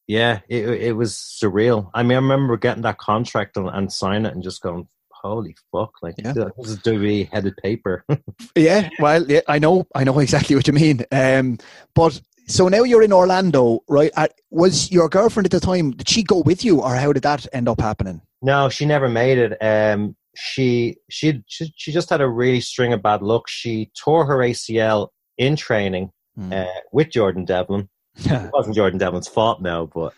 Yeah, 0.06 0.40
it 0.48 0.68
it 0.68 0.92
was 0.92 1.14
surreal. 1.14 1.90
I 1.92 2.02
mean, 2.02 2.12
I 2.12 2.20
remember 2.20 2.56
getting 2.56 2.82
that 2.82 2.98
contract 2.98 3.56
and, 3.56 3.68
and 3.68 3.92
signing 3.92 4.26
it 4.26 4.34
and 4.34 4.44
just 4.44 4.62
going, 4.62 4.86
"Holy 5.10 5.56
fuck!" 5.72 5.92
Like 6.02 6.14
yeah. 6.18 6.32
this 6.32 6.70
is 6.70 6.78
WWE 6.78 7.28
headed 7.32 7.56
paper. 7.56 8.04
yeah, 8.56 8.88
well, 9.00 9.28
yeah, 9.28 9.40
I 9.48 9.58
know, 9.58 9.86
I 9.94 10.04
know 10.04 10.18
exactly 10.20 10.54
what 10.54 10.68
you 10.68 10.72
mean. 10.72 11.04
Um, 11.10 11.58
but 11.94 12.20
so 12.46 12.68
now 12.68 12.84
you're 12.84 13.02
in 13.02 13.12
Orlando, 13.12 13.80
right? 13.88 14.12
was 14.50 14.90
your 14.92 15.08
girlfriend 15.08 15.46
at 15.46 15.50
the 15.50 15.60
time? 15.60 15.90
Did 15.90 16.08
she 16.08 16.22
go 16.22 16.42
with 16.42 16.64
you, 16.64 16.80
or 16.80 16.94
how 16.94 17.12
did 17.12 17.24
that 17.24 17.46
end 17.52 17.68
up 17.68 17.80
happening? 17.80 18.22
No, 18.40 18.68
she 18.68 18.86
never 18.86 19.08
made 19.08 19.38
it. 19.38 19.58
Um, 19.60 20.14
she, 20.36 20.98
she 21.10 21.42
she 21.46 21.72
she 21.76 21.90
just 21.90 22.10
had 22.10 22.20
a 22.20 22.28
really 22.28 22.60
string 22.60 22.92
of 22.92 23.02
bad 23.02 23.22
luck. 23.22 23.48
She 23.48 23.90
tore 23.98 24.26
her 24.26 24.36
ACL 24.36 25.08
in 25.38 25.56
training 25.56 26.10
mm. 26.38 26.52
uh, 26.52 26.80
with 26.92 27.10
Jordan 27.10 27.44
Devlin. 27.44 27.88
it 28.16 28.50
wasn't 28.52 28.76
Jordan 28.76 28.98
Devlin's 28.98 29.28
fault 29.28 29.60
now, 29.60 29.86
but 29.86 30.14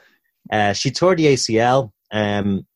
uh, 0.50 0.72
she 0.72 0.90
tore 0.90 1.16
the 1.16 1.26
ACL 1.26 1.90
um, 2.12 2.66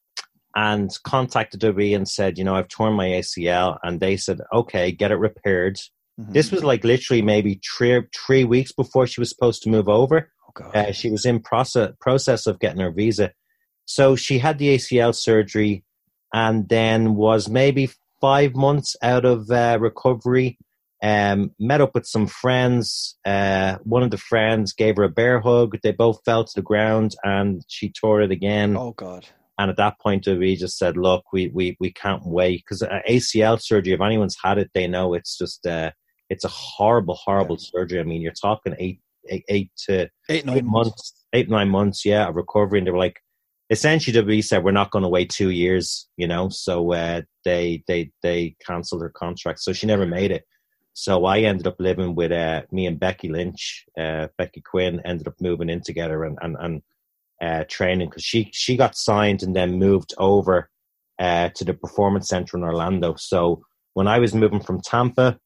and 0.55 0.91
contacted 1.05 1.61
WWE 1.61 1.97
and 1.97 2.09
said, 2.09 2.39
you 2.39 2.45
know, 2.45 2.55
I've 2.55 2.69
torn 2.69 2.95
my 2.95 3.09
ACL, 3.09 3.79
and 3.83 4.01
they 4.01 4.17
said, 4.17 4.41
okay, 4.53 4.93
get 4.93 5.11
it 5.11 5.17
repaired. 5.17 5.77
Mm-hmm. 6.21 6.33
This 6.33 6.51
was 6.51 6.63
like 6.63 6.85
literally 6.85 7.23
maybe 7.23 7.61
three 7.65 8.03
three 8.15 8.45
weeks 8.45 8.73
before 8.73 9.07
she 9.07 9.21
was 9.21 9.31
supposed 9.31 9.63
to 9.63 9.71
move 9.71 9.89
over. 9.89 10.31
Oh, 10.61 10.71
uh, 10.71 10.93
she 10.93 11.11
was 11.11 11.25
in 11.25 11.41
process 11.41 11.93
process 12.01 12.47
of 12.47 12.61
getting 12.61 12.81
her 12.81 12.93
visa, 12.93 13.33
so 13.87 14.17
she 14.17 14.39
had 14.39 14.59
the 14.59 14.75
ACL 14.75 15.15
surgery, 15.15 15.85
and 16.35 16.69
then 16.69 17.15
was 17.15 17.49
maybe 17.49 17.91
five 18.21 18.55
months 18.55 18.95
out 19.03 19.25
of 19.25 19.51
uh, 19.51 19.79
recovery. 19.81 20.59
Um, 21.03 21.51
met 21.59 21.81
up 21.81 21.95
with 21.95 22.07
some 22.07 22.29
friends. 22.29 23.19
Uh, 23.25 23.79
one 23.83 24.05
of 24.05 24.13
the 24.13 24.19
friends 24.19 24.73
gave 24.73 24.97
her 24.97 25.03
a 25.03 25.09
bear 25.09 25.41
hug. 25.41 25.77
They 25.83 25.91
both 25.91 26.21
fell 26.25 26.45
to 26.45 26.53
the 26.55 26.63
ground, 26.63 27.17
and 27.25 27.65
she 27.67 27.91
tore 27.91 28.23
it 28.23 28.31
again. 28.31 28.77
Oh 28.77 28.93
God! 28.93 29.27
And 29.59 29.69
at 29.71 29.77
that 29.79 29.99
point, 30.01 30.27
we 30.27 30.55
just 30.55 30.79
said, 30.79 30.97
"Look, 30.97 31.25
we 31.33 31.49
we 31.49 31.77
we 31.81 31.93
can't 31.93 32.25
wait 32.25 32.63
because 32.65 32.83
uh, 32.83 33.01
ACL 33.09 33.61
surgery. 33.61 33.95
If 33.95 34.01
anyone's 34.01 34.37
had 34.43 34.59
it, 34.59 34.71
they 34.75 34.87
know 34.87 35.15
it's 35.15 35.37
just 35.37 35.67
uh, 35.67 35.91
it's 36.33 36.45
a 36.45 36.49
horrible, 36.49 37.15
horrible 37.15 37.59
yeah. 37.61 37.69
surgery. 37.71 38.01
I 38.01 38.05
mean, 38.05 38.23
you're 38.23 38.33
talking 38.33 38.75
eight, 38.79 39.01
eight, 39.29 39.45
eight 39.49 39.71
to 39.87 40.09
eight, 40.31 40.47
nine 40.47 40.57
eight 40.57 40.65
months. 40.65 40.89
months, 40.89 41.25
eight, 41.35 41.51
nine 41.51 41.69
months, 41.69 42.05
yeah, 42.07 42.29
of 42.29 42.37
recovery. 42.37 42.79
And 42.79 42.87
they 42.87 42.91
were 42.91 42.99
like, 42.99 43.21
essentially, 43.69 44.17
WWE 44.17 44.43
said, 44.43 44.65
we're 44.65 44.73
not 44.73 44.91
going 44.91 45.03
to 45.03 45.11
wait 45.11 45.29
two 45.29 45.51
years, 45.51 46.09
you 46.17 46.27
know, 46.27 46.49
so 46.49 46.93
uh, 46.93 47.21
they, 47.45 47.85
they, 47.87 48.13
they 48.23 48.57
canceled 48.67 49.03
her 49.03 49.11
contract. 49.11 49.61
So 49.61 49.75
she 49.75 49.87
never 49.87 50.07
made 50.07 50.31
it. 50.31 50.45
So 50.95 51.25
I 51.25 51.41
ended 51.41 51.67
up 51.67 51.77
living 51.79 52.15
with 52.15 52.33
uh, 52.33 52.63
me 52.71 52.87
and 52.87 53.01
Becky 53.01 53.29
Lynch, 53.29 53.85
uh, 53.99 54.29
Becky 54.37 54.61
Quin 54.61 55.01
ended 55.05 55.27
up 55.27 55.35
moving 55.41 55.71
in 55.71 55.81
together 55.81 56.25
and, 56.25 56.39
and, 56.43 56.57
and 56.61 56.83
uh, 57.41 57.65
training 57.69 58.09
because 58.09 58.25
she, 58.25 58.51
she 58.53 58.77
got 58.77 58.97
signed 58.97 59.43
and 59.43 59.57
then 59.57 59.79
moved 59.79 60.15
over 60.19 60.69
uh, 61.19 61.49
to 61.55 61.65
the 61.65 61.75
Performance 61.75 62.29
Center 62.29 62.57
in 62.57 62.63
Orlando. 62.63 63.15
So 63.17 63.63
when 63.95 64.07
I 64.07 64.19
was 64.19 64.35
moving 64.35 64.61
from 64.61 64.81
Tampa, 64.81 65.39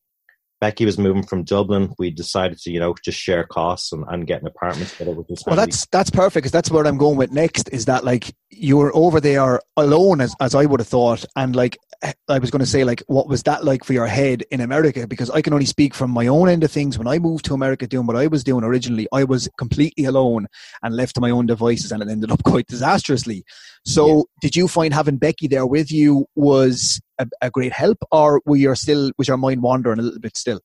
Becky 0.61 0.87
was 0.87 0.99
moving 0.99 1.23
from 1.23 1.45
Dublin, 1.45 1.93
we 1.99 2.11
decided 2.11 2.59
to, 2.59 2.71
you 2.71 2.81
know, 2.81 2.95
just 3.05 3.19
share 3.19 3.45
costs 3.45 3.93
and, 3.93 4.05
and 4.09 4.27
get 4.27 4.41
an 4.41 4.47
apartment 4.47 4.89
together. 4.91 5.13
Which 5.13 5.29
well, 5.47 5.57
that's 5.57 5.87
that's 5.87 6.11
perfect 6.11 6.35
because 6.35 6.53
that's 6.53 6.71
where 6.71 6.87
I'm 6.87 6.97
going 6.97 7.19
with 7.19 7.31
next. 7.31 7.69
Is 7.73 7.85
that 7.85 8.05
like 8.05 8.35
you 8.57 8.77
were 8.77 8.95
over 8.95 9.21
there 9.21 9.61
alone, 9.77 10.21
as 10.21 10.35
as 10.41 10.55
I 10.55 10.65
would 10.65 10.81
have 10.81 10.89
thought, 10.89 11.25
and 11.37 11.55
like 11.55 11.79
eh, 12.03 12.13
I 12.29 12.39
was 12.39 12.51
going 12.51 12.61
to 12.61 12.67
say, 12.67 12.85
like 12.85 13.03
what 13.07 13.29
was 13.29 13.43
that 13.45 13.65
like 13.65 13.85
for 13.85 13.93
your 13.93 14.07
head 14.07 14.45
in 14.51 14.61
America? 14.61 15.07
Because 15.07 15.31
I 15.31 15.43
can 15.43 15.53
only 15.53 15.67
speak 15.67 15.95
from 15.95 16.11
my 16.11 16.27
own 16.27 16.49
end 16.49 16.65
of 16.65 16.71
things. 16.71 16.99
When 16.99 17.07
I 17.07 17.19
moved 17.19 17.45
to 17.47 17.55
America, 17.55 17.87
doing 17.87 18.07
what 18.07 18.17
I 18.17 18.27
was 18.27 18.45
doing 18.45 18.65
originally, 18.65 19.07
I 19.13 19.25
was 19.25 19.49
completely 19.59 20.05
alone 20.05 20.47
and 20.83 20.97
left 20.97 21.15
to 21.17 21.21
my 21.21 21.31
own 21.31 21.47
devices, 21.47 21.93
and 21.93 22.03
it 22.03 22.09
ended 22.09 22.31
up 22.31 22.43
quite 22.45 22.67
disastrously. 22.67 23.45
So, 23.85 24.17
yeah. 24.17 24.23
did 24.41 24.57
you 24.57 24.69
find 24.69 24.93
having 24.93 25.19
Becky 25.19 25.49
there 25.49 25.67
with 25.67 25.93
you 25.93 26.27
was 26.35 27.01
a, 27.19 27.27
a 27.43 27.51
great 27.51 27.73
help, 27.73 27.99
or 28.11 28.41
were 28.47 28.57
you 28.57 28.75
still 28.75 29.13
was 29.19 29.29
your 29.29 29.37
mind 29.37 29.63
wandering 29.63 29.99
a 29.99 30.03
little 30.03 30.21
bit 30.21 30.37
still? 30.37 30.61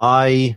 I 0.00 0.56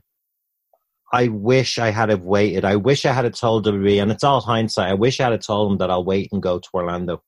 I 1.14 1.28
wish 1.28 1.78
I 1.78 1.92
had 1.92 2.10
have 2.10 2.24
waited. 2.24 2.66
I 2.66 2.76
wish 2.76 3.06
I 3.06 3.14
had 3.14 3.26
have 3.26 3.36
told 3.36 3.68
WWE, 3.68 4.02
and 4.02 4.12
it's 4.12 4.24
all 4.24 4.42
hindsight. 4.42 4.90
I 4.90 4.96
wish 4.96 5.20
I 5.20 5.30
had 5.30 5.42
told 5.44 5.70
them 5.70 5.78
that 5.78 5.92
I'll 5.92 6.04
wait 6.04 6.30
and 6.32 6.42
go 6.42 6.58
to 6.58 6.70
Orlando. 6.74 7.22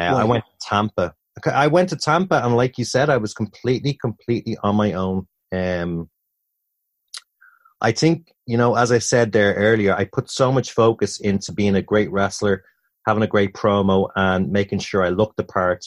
Uh, 0.00 0.04
I 0.04 0.24
went 0.24 0.44
to 0.44 0.68
Tampa. 0.68 1.14
I 1.46 1.68
went 1.68 1.88
to 1.90 1.96
Tampa, 1.96 2.44
and 2.44 2.56
like 2.56 2.78
you 2.78 2.84
said, 2.84 3.08
I 3.08 3.18
was 3.18 3.32
completely, 3.32 3.94
completely 3.94 4.56
on 4.64 4.74
my 4.74 4.92
own. 4.92 5.28
Um, 5.52 6.10
I 7.80 7.92
think 7.92 8.32
you 8.44 8.56
know, 8.56 8.74
as 8.74 8.90
I 8.90 8.98
said 8.98 9.30
there 9.30 9.54
earlier, 9.54 9.94
I 9.94 10.04
put 10.04 10.28
so 10.28 10.50
much 10.50 10.72
focus 10.72 11.20
into 11.20 11.52
being 11.52 11.76
a 11.76 11.82
great 11.82 12.10
wrestler, 12.10 12.64
having 13.06 13.22
a 13.22 13.28
great 13.28 13.54
promo, 13.54 14.08
and 14.16 14.50
making 14.50 14.80
sure 14.80 15.04
I 15.04 15.10
looked 15.10 15.36
the 15.36 15.44
part 15.44 15.84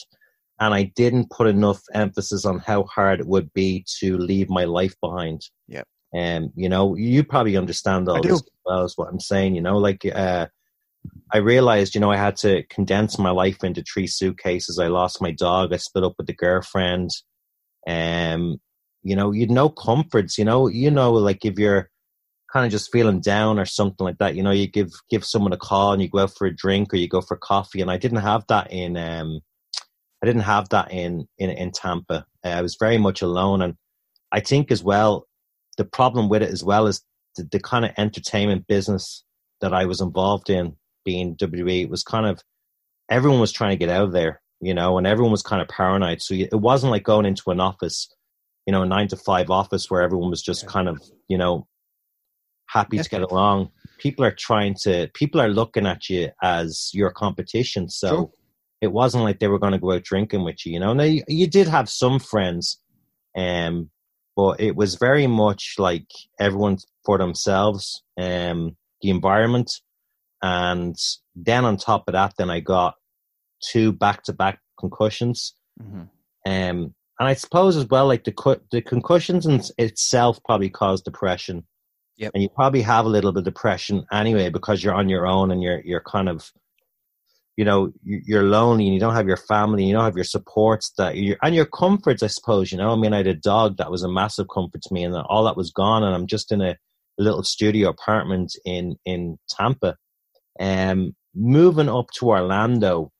and 0.58 0.72
I 0.72 0.84
didn't 0.84 1.30
put 1.30 1.48
enough 1.48 1.82
emphasis 1.92 2.46
on 2.46 2.60
how 2.60 2.84
hard 2.84 3.20
it 3.20 3.26
would 3.26 3.52
be 3.52 3.84
to 4.00 4.16
leave 4.16 4.48
my 4.48 4.64
life 4.64 4.94
behind. 5.02 5.42
Yeah. 5.68 5.82
And 6.16 6.44
um, 6.46 6.52
you 6.56 6.70
know, 6.70 6.94
you 6.96 7.22
probably 7.24 7.58
understand 7.58 8.08
all 8.08 8.22
this 8.22 8.32
as 8.32 8.50
well 8.64 8.84
as 8.84 8.94
what 8.96 9.08
I'm 9.08 9.20
saying. 9.20 9.54
You 9.54 9.60
know, 9.60 9.76
like 9.76 10.06
uh, 10.06 10.46
I 11.30 11.38
realized, 11.38 11.94
you 11.94 12.00
know, 12.00 12.10
I 12.10 12.16
had 12.16 12.36
to 12.38 12.62
condense 12.70 13.18
my 13.18 13.30
life 13.30 13.62
into 13.62 13.82
three 13.82 14.06
suitcases. 14.06 14.78
I 14.78 14.86
lost 14.86 15.20
my 15.20 15.32
dog. 15.32 15.74
I 15.74 15.76
split 15.76 16.04
up 16.04 16.14
with 16.16 16.26
the 16.26 16.32
girlfriend. 16.32 17.10
Um, 17.86 18.62
you 19.02 19.14
know, 19.14 19.30
you'd 19.30 19.50
no 19.50 19.68
comforts. 19.68 20.38
You 20.38 20.46
know, 20.46 20.68
you 20.68 20.90
know, 20.90 21.12
like 21.12 21.44
if 21.44 21.58
you're 21.58 21.90
kind 22.50 22.64
of 22.64 22.72
just 22.72 22.90
feeling 22.90 23.20
down 23.20 23.58
or 23.58 23.66
something 23.66 24.06
like 24.06 24.16
that, 24.16 24.36
you 24.36 24.42
know, 24.42 24.52
you 24.52 24.66
give 24.66 24.92
give 25.10 25.22
someone 25.22 25.52
a 25.52 25.58
call 25.58 25.92
and 25.92 26.00
you 26.00 26.08
go 26.08 26.20
out 26.20 26.34
for 26.34 26.46
a 26.46 26.56
drink 26.56 26.94
or 26.94 26.96
you 26.96 27.08
go 27.08 27.20
for 27.20 27.36
coffee. 27.36 27.82
And 27.82 27.90
I 27.90 27.98
didn't 27.98 28.22
have 28.22 28.46
that 28.48 28.72
in 28.72 28.96
um 28.96 29.42
I 30.22 30.26
didn't 30.26 30.42
have 30.42 30.70
that 30.70 30.90
in 30.92 31.28
in, 31.36 31.50
in 31.50 31.72
Tampa. 31.72 32.24
Uh, 32.42 32.48
I 32.48 32.62
was 32.62 32.78
very 32.80 32.96
much 32.96 33.20
alone, 33.20 33.60
and 33.60 33.74
I 34.32 34.40
think 34.40 34.70
as 34.70 34.82
well 34.82 35.25
the 35.76 35.84
problem 35.84 36.28
with 36.28 36.42
it 36.42 36.50
as 36.50 36.64
well 36.64 36.86
is 36.86 37.02
the, 37.36 37.48
the 37.50 37.60
kind 37.60 37.84
of 37.84 37.92
entertainment 37.96 38.66
business 38.66 39.24
that 39.60 39.72
I 39.72 39.86
was 39.86 40.00
involved 40.00 40.50
in, 40.50 40.76
being 41.04 41.36
WWE, 41.36 41.88
was 41.88 42.02
kind 42.02 42.26
of 42.26 42.42
everyone 43.10 43.40
was 43.40 43.52
trying 43.52 43.70
to 43.70 43.76
get 43.76 43.88
out 43.88 44.04
of 44.04 44.12
there, 44.12 44.40
you 44.60 44.74
know, 44.74 44.98
and 44.98 45.06
everyone 45.06 45.32
was 45.32 45.42
kind 45.42 45.62
of 45.62 45.68
paranoid. 45.68 46.20
So 46.20 46.34
it 46.34 46.52
wasn't 46.52 46.92
like 46.92 47.04
going 47.04 47.26
into 47.26 47.50
an 47.50 47.60
office, 47.60 48.08
you 48.66 48.72
know, 48.72 48.82
a 48.82 48.86
nine 48.86 49.08
to 49.08 49.16
five 49.16 49.50
office 49.50 49.90
where 49.90 50.02
everyone 50.02 50.30
was 50.30 50.42
just 50.42 50.66
kind 50.66 50.88
of, 50.88 51.00
you 51.28 51.38
know, 51.38 51.66
happy 52.66 52.98
to 52.98 53.08
get 53.08 53.22
along. 53.22 53.70
People 53.98 54.24
are 54.24 54.34
trying 54.34 54.74
to, 54.82 55.08
people 55.14 55.40
are 55.40 55.48
looking 55.48 55.86
at 55.86 56.08
you 56.08 56.30
as 56.42 56.90
your 56.92 57.10
competition. 57.10 57.88
So. 57.88 58.08
Sure 58.08 58.30
it 58.80 58.92
wasn't 58.92 59.24
like 59.24 59.38
they 59.38 59.48
were 59.48 59.58
going 59.58 59.72
to 59.72 59.78
go 59.78 59.92
out 59.92 60.02
drinking 60.04 60.44
with 60.44 60.64
you, 60.64 60.74
you 60.74 60.80
know. 60.80 60.92
Now 60.92 61.04
you, 61.04 61.22
you 61.28 61.46
did 61.46 61.68
have 61.68 61.88
some 61.88 62.18
friends, 62.18 62.80
um, 63.36 63.90
but 64.36 64.60
it 64.60 64.76
was 64.76 64.96
very 64.96 65.26
much 65.26 65.74
like 65.78 66.06
everyone 66.38 66.76
for 67.04 67.18
themselves, 67.18 68.02
um, 68.18 68.76
the 69.00 69.10
environment, 69.10 69.72
and 70.42 70.94
then 71.34 71.64
on 71.64 71.78
top 71.78 72.04
of 72.06 72.12
that, 72.12 72.34
then 72.36 72.50
I 72.50 72.60
got 72.60 72.94
two 73.72 73.92
back-to-back 73.92 74.60
concussions, 74.78 75.54
mm-hmm. 75.82 76.00
um, 76.00 76.94
and 77.18 77.28
I 77.28 77.32
suppose 77.32 77.76
as 77.76 77.86
well, 77.86 78.06
like 78.06 78.24
the 78.24 78.60
the 78.70 78.82
concussions 78.82 79.46
in 79.46 79.62
itself 79.78 80.38
probably 80.44 80.70
caused 80.70 81.04
depression. 81.04 81.64
Yep. 82.18 82.30
and 82.32 82.42
you 82.42 82.48
probably 82.48 82.80
have 82.80 83.04
a 83.04 83.10
little 83.10 83.30
bit 83.30 83.40
of 83.40 83.44
depression 83.44 84.06
anyway 84.10 84.48
because 84.48 84.82
you're 84.82 84.94
on 84.94 85.10
your 85.10 85.26
own 85.26 85.50
and 85.50 85.62
you're 85.62 85.82
you're 85.84 86.00
kind 86.00 86.30
of 86.30 86.50
you 87.56 87.64
know 87.64 87.90
you're 88.04 88.42
lonely 88.42 88.84
and 88.84 88.94
you 88.94 89.00
don't 89.00 89.14
have 89.14 89.26
your 89.26 89.36
family 89.38 89.84
you 89.84 89.92
don't 89.94 90.04
have 90.04 90.14
your 90.14 90.24
supports 90.24 90.92
that 90.98 91.16
you 91.16 91.36
and 91.42 91.54
your 91.54 91.64
comforts 91.64 92.22
i 92.22 92.26
suppose 92.26 92.70
you 92.70 92.78
know. 92.78 92.92
I 92.92 92.96
mean 92.96 93.14
i 93.14 93.18
had 93.18 93.26
a 93.26 93.34
dog 93.34 93.78
that 93.78 93.90
was 93.90 94.02
a 94.02 94.08
massive 94.08 94.46
comfort 94.52 94.82
to 94.82 94.94
me 94.94 95.04
and 95.04 95.14
all 95.14 95.44
that 95.44 95.56
was 95.56 95.70
gone 95.70 96.02
and 96.04 96.14
i'm 96.14 96.26
just 96.26 96.52
in 96.52 96.60
a, 96.60 96.76
little 97.18 97.42
studio 97.42 97.88
apartment 97.88 98.54
in 98.66 98.96
in 99.06 99.38
tampa. 99.48 99.96
Um 100.60 101.16
moving 101.34 101.88
up 101.88 102.10
to 102.18 102.26
orlando 102.26 103.10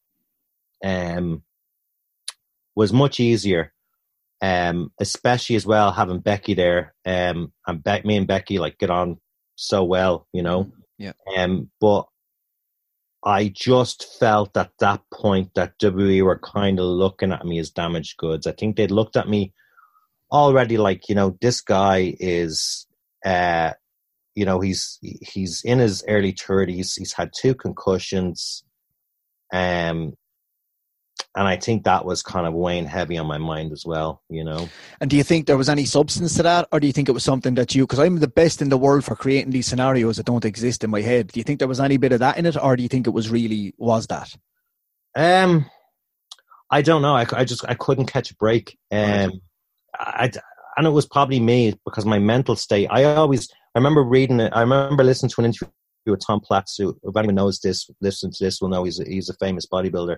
um 0.85 1.43
was 2.75 2.93
much 2.93 3.21
easier 3.21 3.73
um 4.43 4.93
especially 5.01 5.57
as 5.57 5.65
well 5.65 5.93
having 5.93 6.21
becky 6.21 6.53
there. 6.53 6.95
Um 7.07 7.55
and 7.67 7.83
Be- 7.83 8.03
me 8.05 8.19
and 8.19 8.27
becky 8.27 8.59
like 8.59 8.77
get 8.77 8.91
on 8.91 9.19
so 9.55 9.83
well 9.83 10.27
you 10.33 10.43
know. 10.43 10.71
Yeah. 10.99 11.13
Um 11.39 11.71
but 11.81 12.07
I 13.27 13.49
just 13.49 14.07
felt 14.21 14.57
at 14.57 14.71
that 14.79 15.03
point 15.13 15.51
that 15.57 15.81
WWE 15.81 16.23
were 16.25 16.39
kind 16.39 16.79
of 16.79 16.87
looking 16.87 17.33
at 17.33 17.45
me 17.45 17.59
as 17.59 17.71
damaged 17.71 18.19
goods. 18.19 18.47
I 18.47 18.53
think 18.53 18.77
they'd 18.77 18.93
looked 18.93 19.17
at 19.17 19.29
me 19.29 19.53
already 20.31 20.79
like, 20.79 21.09
you 21.09 21.17
know, 21.17 21.37
this 21.41 21.61
guy 21.61 22.15
is, 22.21 22.87
uh, 23.25 23.73
you 24.37 24.45
know, 24.45 24.61
he's 24.61 25.01
he's 25.03 25.63
in 25.65 25.81
his 25.81 26.05
early 26.07 26.33
thirties. 26.33 26.95
He's 26.95 27.15
had 27.15 27.33
two 27.37 27.57
concussions. 27.57 28.63
Um, 29.53 30.15
and 31.37 31.47
I 31.47 31.57
think 31.57 31.85
that 31.85 32.07
was 32.07 32.23
kind 32.23 32.47
of 32.47 32.55
weighing 32.55 32.87
heavy 32.87 33.19
on 33.19 33.27
my 33.27 33.37
mind 33.37 33.71
as 33.71 33.85
well, 33.85 34.23
you 34.31 34.43
know. 34.43 34.71
And 35.03 35.11
do 35.11 35.17
you 35.17 35.23
think 35.23 35.47
there 35.47 35.59
was 35.59 35.69
any 35.69 35.85
substance 35.85 36.35
to 36.37 36.43
that, 36.43 36.67
or 36.73 36.81
do 36.81 36.87
you 36.87 36.95
think 36.95 37.11
it 37.11 37.13
was 37.13 37.25
something 37.25 37.55
that 37.57 37.75
you? 37.75 37.83
Because 37.83 37.99
I'm 37.99 38.21
the 38.21 38.27
best 38.27 38.63
in 38.63 38.71
the 38.71 38.79
world 38.79 39.05
for 39.05 39.15
creating 39.15 39.51
these 39.51 39.67
scenarios 39.67 40.17
that 40.17 40.25
don't 40.25 40.47
exist 40.47 40.83
in 40.83 40.91
my 40.91 41.03
head. 41.03 41.29
Do 41.29 41.39
you 41.39 41.45
think 41.45 41.59
there 41.59 41.69
was 41.69 41.79
any 41.79 41.99
bit 41.99 42.13
of 42.13 42.21
that 42.21 42.39
in 42.39 42.47
it, 42.47 42.57
or 42.61 42.75
do 42.75 42.83
you 42.83 42.89
think 42.89 43.07
it 43.07 43.11
was 43.11 43.29
really 43.29 43.75
was 43.77 44.07
that? 44.07 44.35
Um, 45.15 45.71
I 46.71 46.81
don't 46.81 47.03
know. 47.03 47.15
I, 47.15 47.27
I 47.31 47.45
just 47.45 47.67
I 47.69 47.75
couldn't 47.75 48.07
catch 48.07 48.31
a 48.31 48.37
break. 48.37 48.79
Um, 48.91 49.43
I, 49.95 50.31
and 50.79 50.87
it 50.87 50.91
was 50.91 51.07
probably 51.07 51.39
me 51.39 51.79
because 51.85 52.07
my 52.07 52.19
mental 52.19 52.57
state. 52.57 52.89
I 52.91 53.05
always 53.05 53.51
I 53.75 53.79
remember 53.79 54.03
reading 54.03 54.41
it. 54.41 54.55
I 54.55 54.63
remember 54.63 55.05
listening 55.05 55.31
to 55.31 55.41
an 55.43 55.47
interview 55.47 55.69
with 56.07 56.25
Tom 56.27 56.41
Platz, 56.41 56.77
who 56.79 56.99
if 57.03 57.15
anyone 57.15 57.35
knows 57.35 57.61
this, 57.61 57.91
listen 58.01 58.31
to 58.31 58.43
this, 58.43 58.63
will 58.63 58.71
know 58.71 58.85
he's 58.85 59.01
a, 59.01 59.05
he's 59.05 59.29
a 59.29 59.35
famous 59.35 59.67
bodybuilder 59.67 60.17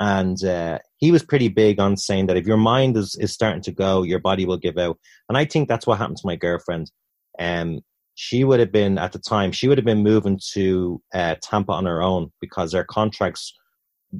and 0.00 0.42
uh, 0.42 0.78
he 0.96 1.12
was 1.12 1.22
pretty 1.22 1.48
big 1.48 1.78
on 1.78 1.96
saying 1.96 2.26
that 2.26 2.38
if 2.38 2.46
your 2.46 2.56
mind 2.56 2.96
is, 2.96 3.16
is 3.20 3.32
starting 3.32 3.62
to 3.62 3.72
go, 3.72 4.02
your 4.02 4.18
body 4.18 4.46
will 4.46 4.56
give 4.56 4.78
out. 4.78 4.98
And 5.28 5.36
I 5.36 5.44
think 5.44 5.68
that's 5.68 5.86
what 5.86 5.98
happened 5.98 6.16
to 6.16 6.26
my 6.26 6.36
girlfriend. 6.36 6.90
Um, 7.38 7.80
she 8.14 8.42
would 8.42 8.60
have 8.60 8.72
been 8.72 8.98
at 8.98 9.12
the 9.12 9.18
time 9.18 9.52
she 9.52 9.68
would 9.68 9.78
have 9.78 9.84
been 9.84 10.02
moving 10.02 10.40
to 10.52 11.00
uh, 11.14 11.36
Tampa 11.42 11.72
on 11.72 11.86
her 11.86 12.02
own 12.02 12.30
because 12.40 12.72
their 12.72 12.84
contracts 12.84 13.54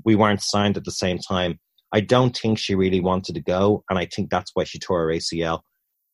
we 0.04 0.14
weren't 0.14 0.42
signed 0.42 0.76
at 0.76 0.84
the 0.84 0.92
same 0.92 1.18
time. 1.18 1.58
I 1.92 2.00
don't 2.00 2.36
think 2.36 2.58
she 2.58 2.74
really 2.74 3.00
wanted 3.00 3.34
to 3.34 3.42
go, 3.42 3.82
and 3.90 3.98
I 3.98 4.06
think 4.06 4.30
that's 4.30 4.52
why 4.54 4.64
she 4.64 4.78
tore 4.78 5.00
her 5.00 5.14
ACL. 5.14 5.60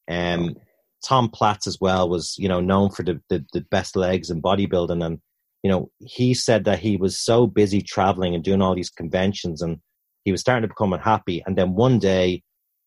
Um, 0.09 0.57
Tom 1.05 1.29
Platz 1.29 1.67
as 1.67 1.79
well 1.81 2.09
was 2.09 2.35
you 2.39 2.49
know 2.49 2.61
known 2.61 2.91
for 2.91 3.03
the, 3.03 3.21
the, 3.29 3.45
the 3.53 3.61
best 3.71 3.95
legs 3.95 4.31
in 4.31 4.41
bodybuilding, 4.41 5.05
and 5.05 5.19
you 5.67 5.73
know, 5.73 5.91
he 5.99 6.33
said 6.33 6.63
that 6.67 6.79
he 6.79 6.97
was 6.97 7.19
so 7.19 7.49
busy 7.49 7.83
traveling 7.83 8.37
and 8.37 8.45
doing 8.45 8.63
all 8.63 8.77
these 8.77 8.89
conventions 8.89 9.63
and 9.63 9.79
he 10.25 10.31
was 10.31 10.41
starting 10.41 10.63
to 10.63 10.69
become 10.69 10.93
unhappy. 10.93 11.43
And 11.45 11.59
then 11.59 11.75
one 11.75 11.99
day, 11.99 12.45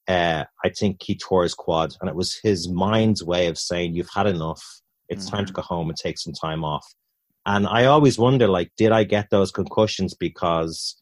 uh, 0.07 0.45
I 0.63 0.69
think 0.69 1.03
he 1.03 1.17
tore 1.17 1.43
his 1.43 1.53
quad 1.53 1.93
and 1.99 2.09
it 2.09 2.15
was 2.15 2.39
his 2.41 2.69
mind's 2.69 3.21
way 3.21 3.47
of 3.47 3.57
saying, 3.57 3.95
you've 3.95 4.15
had 4.15 4.27
enough. 4.27 4.63
It's 5.09 5.25
mm-hmm. 5.25 5.35
time 5.35 5.45
to 5.47 5.51
mm-hmm. 5.51 5.61
go 5.61 5.75
home 5.75 5.89
and 5.89 5.97
take 5.97 6.17
some 6.17 6.31
time 6.31 6.63
off. 6.63 6.85
And 7.45 7.67
I 7.67 7.83
always 7.83 8.17
wonder, 8.17 8.47
like, 8.47 8.71
did 8.77 8.93
I 8.93 9.03
get 9.03 9.27
those 9.29 9.51
concussions 9.51 10.15
because 10.17 10.95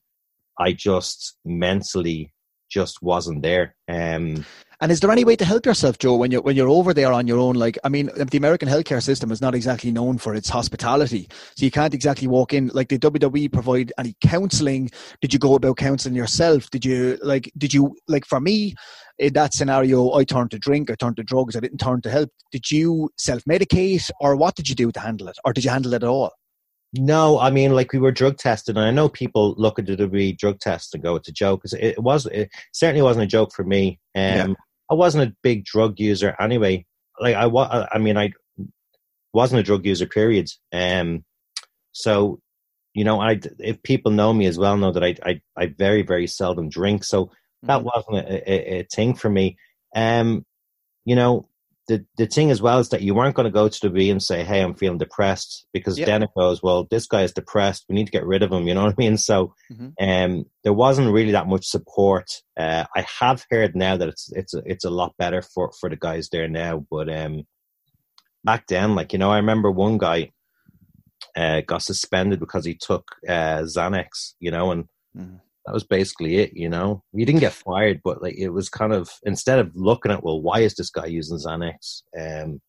I 0.60 0.74
just 0.74 1.38
mentally 1.46 2.34
just 2.72 3.04
wasn't 3.04 3.44
there? 3.44 3.76
Um, 3.88 4.48
and 4.80 4.92
is 4.92 5.00
there 5.00 5.12
any 5.12 5.26
way 5.26 5.36
to 5.36 5.46
help 5.46 5.66
yourself, 5.66 5.98
Joe, 5.98 6.16
when 6.16 6.30
you're 6.30 6.42
when 6.42 6.56
you're 6.56 6.70
over 6.70 6.94
there 6.94 7.12
on 7.12 7.26
your 7.26 7.40
own? 7.40 7.56
Like, 7.56 7.80
I 7.84 7.90
mean, 7.90 8.12
the 8.16 8.38
American 8.38 8.70
healthcare 8.70 9.02
system 9.02 9.32
is 9.32 9.42
not 9.42 9.56
exactly 9.56 9.92
known 9.92 10.20
for 10.20 10.36
its 10.36 10.50
hospitality, 10.50 11.28
so 11.56 11.66
you 11.66 11.72
can't 11.72 11.96
exactly 11.96 12.28
walk 12.28 12.54
in. 12.54 12.68
Like, 12.74 12.90
did 12.90 13.02
WWE 13.02 13.52
provide 13.52 13.92
any 13.98 14.16
counselling? 14.22 14.92
Did 15.20 15.34
you 15.34 15.40
go 15.40 15.56
about 15.56 15.78
counselling 15.78 16.16
yourself? 16.16 16.70
Did 16.70 16.86
you 16.86 17.18
like? 17.24 17.52
Did 17.58 17.74
you 17.74 17.96
like? 18.08 18.26
For 18.26 18.40
me, 18.40 18.76
in 19.18 19.34
that 19.34 19.56
scenario, 19.56 20.14
I 20.14 20.24
turned 20.24 20.52
to 20.52 20.60
drink, 20.60 20.92
I 20.92 20.96
turned 20.96 21.18
to 21.18 21.24
drugs, 21.24 21.56
I 21.56 21.60
didn't 21.60 21.80
turn 21.80 22.02
to 22.02 22.12
help. 22.12 22.30
Did 22.52 22.70
you 22.70 23.10
self 23.18 23.44
medicate, 23.46 24.12
or 24.22 24.36
what 24.36 24.56
did 24.56 24.70
you 24.70 24.76
do 24.76 24.92
to 24.92 25.00
handle 25.00 25.28
it, 25.28 25.38
or 25.44 25.54
did 25.54 25.64
you 25.64 25.72
handle 25.72 25.94
it 25.94 26.04
at 26.04 26.10
all? 26.10 26.32
No, 26.94 27.40
I 27.40 27.50
mean, 27.50 27.74
like 27.74 27.92
we 27.92 28.00
were 28.00 28.12
drug 28.12 28.38
tested, 28.38 28.78
and 28.78 28.86
I 28.86 28.92
know 28.92 29.10
people 29.10 29.56
look 29.58 29.78
at 29.78 29.88
the 29.88 29.98
WWE 29.98 30.38
drug 30.38 30.60
test 30.60 30.94
and 30.94 31.04
go, 31.04 31.16
"It's 31.16 31.28
a 31.28 31.34
joke." 31.34 31.64
It 31.66 32.02
was, 32.02 32.28
it 32.28 32.50
certainly 32.74 33.02
wasn't 33.02 33.26
a 33.26 33.28
joke 33.28 33.52
for 33.54 33.64
me. 33.64 34.00
Um, 34.16 34.22
yeah. 34.24 34.48
I 34.90 34.96
wasn't 34.96 35.30
a 35.30 35.36
big 35.42 35.66
drug 35.66 36.00
user 36.00 36.36
anyway. 36.40 36.86
Like 37.20 37.36
I 37.36 37.48
was, 37.48 37.88
I 37.92 37.98
mean, 37.98 38.18
I 38.18 38.32
wasn't 39.34 39.60
a 39.60 39.64
drug 39.64 39.86
user. 39.86 40.06
Period. 40.06 40.50
Um, 40.72 41.26
so 41.92 42.40
you 42.94 43.04
know, 43.04 43.22
I 43.22 43.40
if 43.60 43.84
people 43.84 44.12
know 44.12 44.34
me 44.34 44.46
as 44.48 44.58
well, 44.58 44.78
know 44.78 44.92
that 44.92 45.04
I 45.04 45.16
I, 45.24 45.42
I 45.56 45.66
very 45.68 46.02
very 46.02 46.28
seldom 46.28 46.70
drink. 46.70 47.04
So 47.04 47.32
that 47.64 47.82
mm-hmm. 47.82 47.86
wasn't 47.86 48.30
a, 48.30 48.52
a, 48.52 48.80
a, 48.80 48.84
thing 48.84 49.16
for 49.16 49.30
me. 49.30 49.58
Um, 49.96 50.46
you 51.06 51.16
know, 51.16 51.48
the 51.88 52.06
the 52.18 52.26
thing 52.26 52.52
as 52.52 52.62
well 52.62 52.80
is 52.80 52.90
that 52.90 53.02
you 53.02 53.16
weren't 53.16 53.36
going 53.36 53.46
to 53.46 53.52
go 53.52 53.68
to 53.68 53.80
the 53.82 53.90
V 53.90 54.10
and 54.10 54.22
say, 54.22 54.44
"Hey, 54.44 54.62
I'm 54.62 54.76
feeling 54.76 54.98
depressed," 54.98 55.66
because 55.74 55.98
yep. 55.98 56.08
then 56.08 56.24
it 56.24 56.30
goes, 56.38 56.62
"Well, 56.62 56.86
this 56.90 57.08
guy 57.08 57.24
is 57.24 57.32
depressed. 57.32 57.86
We 57.88 57.96
need 57.96 58.06
to 58.06 58.12
get 58.12 58.26
rid 58.26 58.44
of 58.44 58.52
him." 58.52 58.68
You 58.68 58.74
know 58.74 58.84
what 58.84 58.94
I 58.98 59.02
mean? 59.02 59.18
So, 59.18 59.54
mm-hmm. 59.72 59.90
um, 60.00 60.46
there 60.64 60.74
wasn't 60.74 61.14
really 61.14 61.32
that 61.32 61.48
much 61.48 61.66
support. 61.66 62.30
Uh, 62.58 62.86
I 62.96 63.06
have 63.20 63.46
heard 63.50 63.76
now 63.76 63.96
that 63.98 64.10
it's 64.10 64.32
it's 64.34 64.54
a, 64.54 64.62
it's 64.66 64.86
a 64.86 64.90
lot 64.90 65.16
better 65.18 65.42
for 65.42 65.72
for 65.80 65.90
the 65.90 65.96
guys 65.96 66.30
there 66.30 66.48
now, 66.48 66.86
but 66.92 67.10
um, 67.10 67.44
back 68.44 68.68
then, 68.68 68.96
like 68.96 69.14
you 69.14 69.20
know, 69.20 69.32
I 69.32 69.38
remember 69.38 69.72
one 69.72 69.98
guy 69.98 70.32
uh, 71.36 71.62
got 71.62 71.84
suspended 71.84 72.40
because 72.40 72.66
he 72.66 72.76
took 72.76 73.06
uh, 73.28 73.62
Xanax, 73.64 74.34
you 74.40 74.52
know, 74.52 74.72
and. 74.72 74.86
Mm-hmm 75.18 75.38
that 75.68 75.74
was 75.74 75.84
basically 75.84 76.38
it. 76.38 76.54
You 76.56 76.70
know, 76.70 77.04
he 77.14 77.26
didn't 77.26 77.42
get 77.42 77.52
fired, 77.52 78.00
but 78.02 78.22
like 78.22 78.36
it 78.38 78.50
was 78.50 78.70
kind 78.70 78.94
of 78.94 79.10
instead 79.24 79.60
of 79.60 79.76
looking 79.76 80.14
at 80.14 80.24
well, 80.24 80.42
why 80.42 80.62
is 80.62 80.76
this 80.76 80.90
guy 80.90 81.08
using 81.08 81.38
Xanax? 81.38 82.04
Um, 82.18 82.62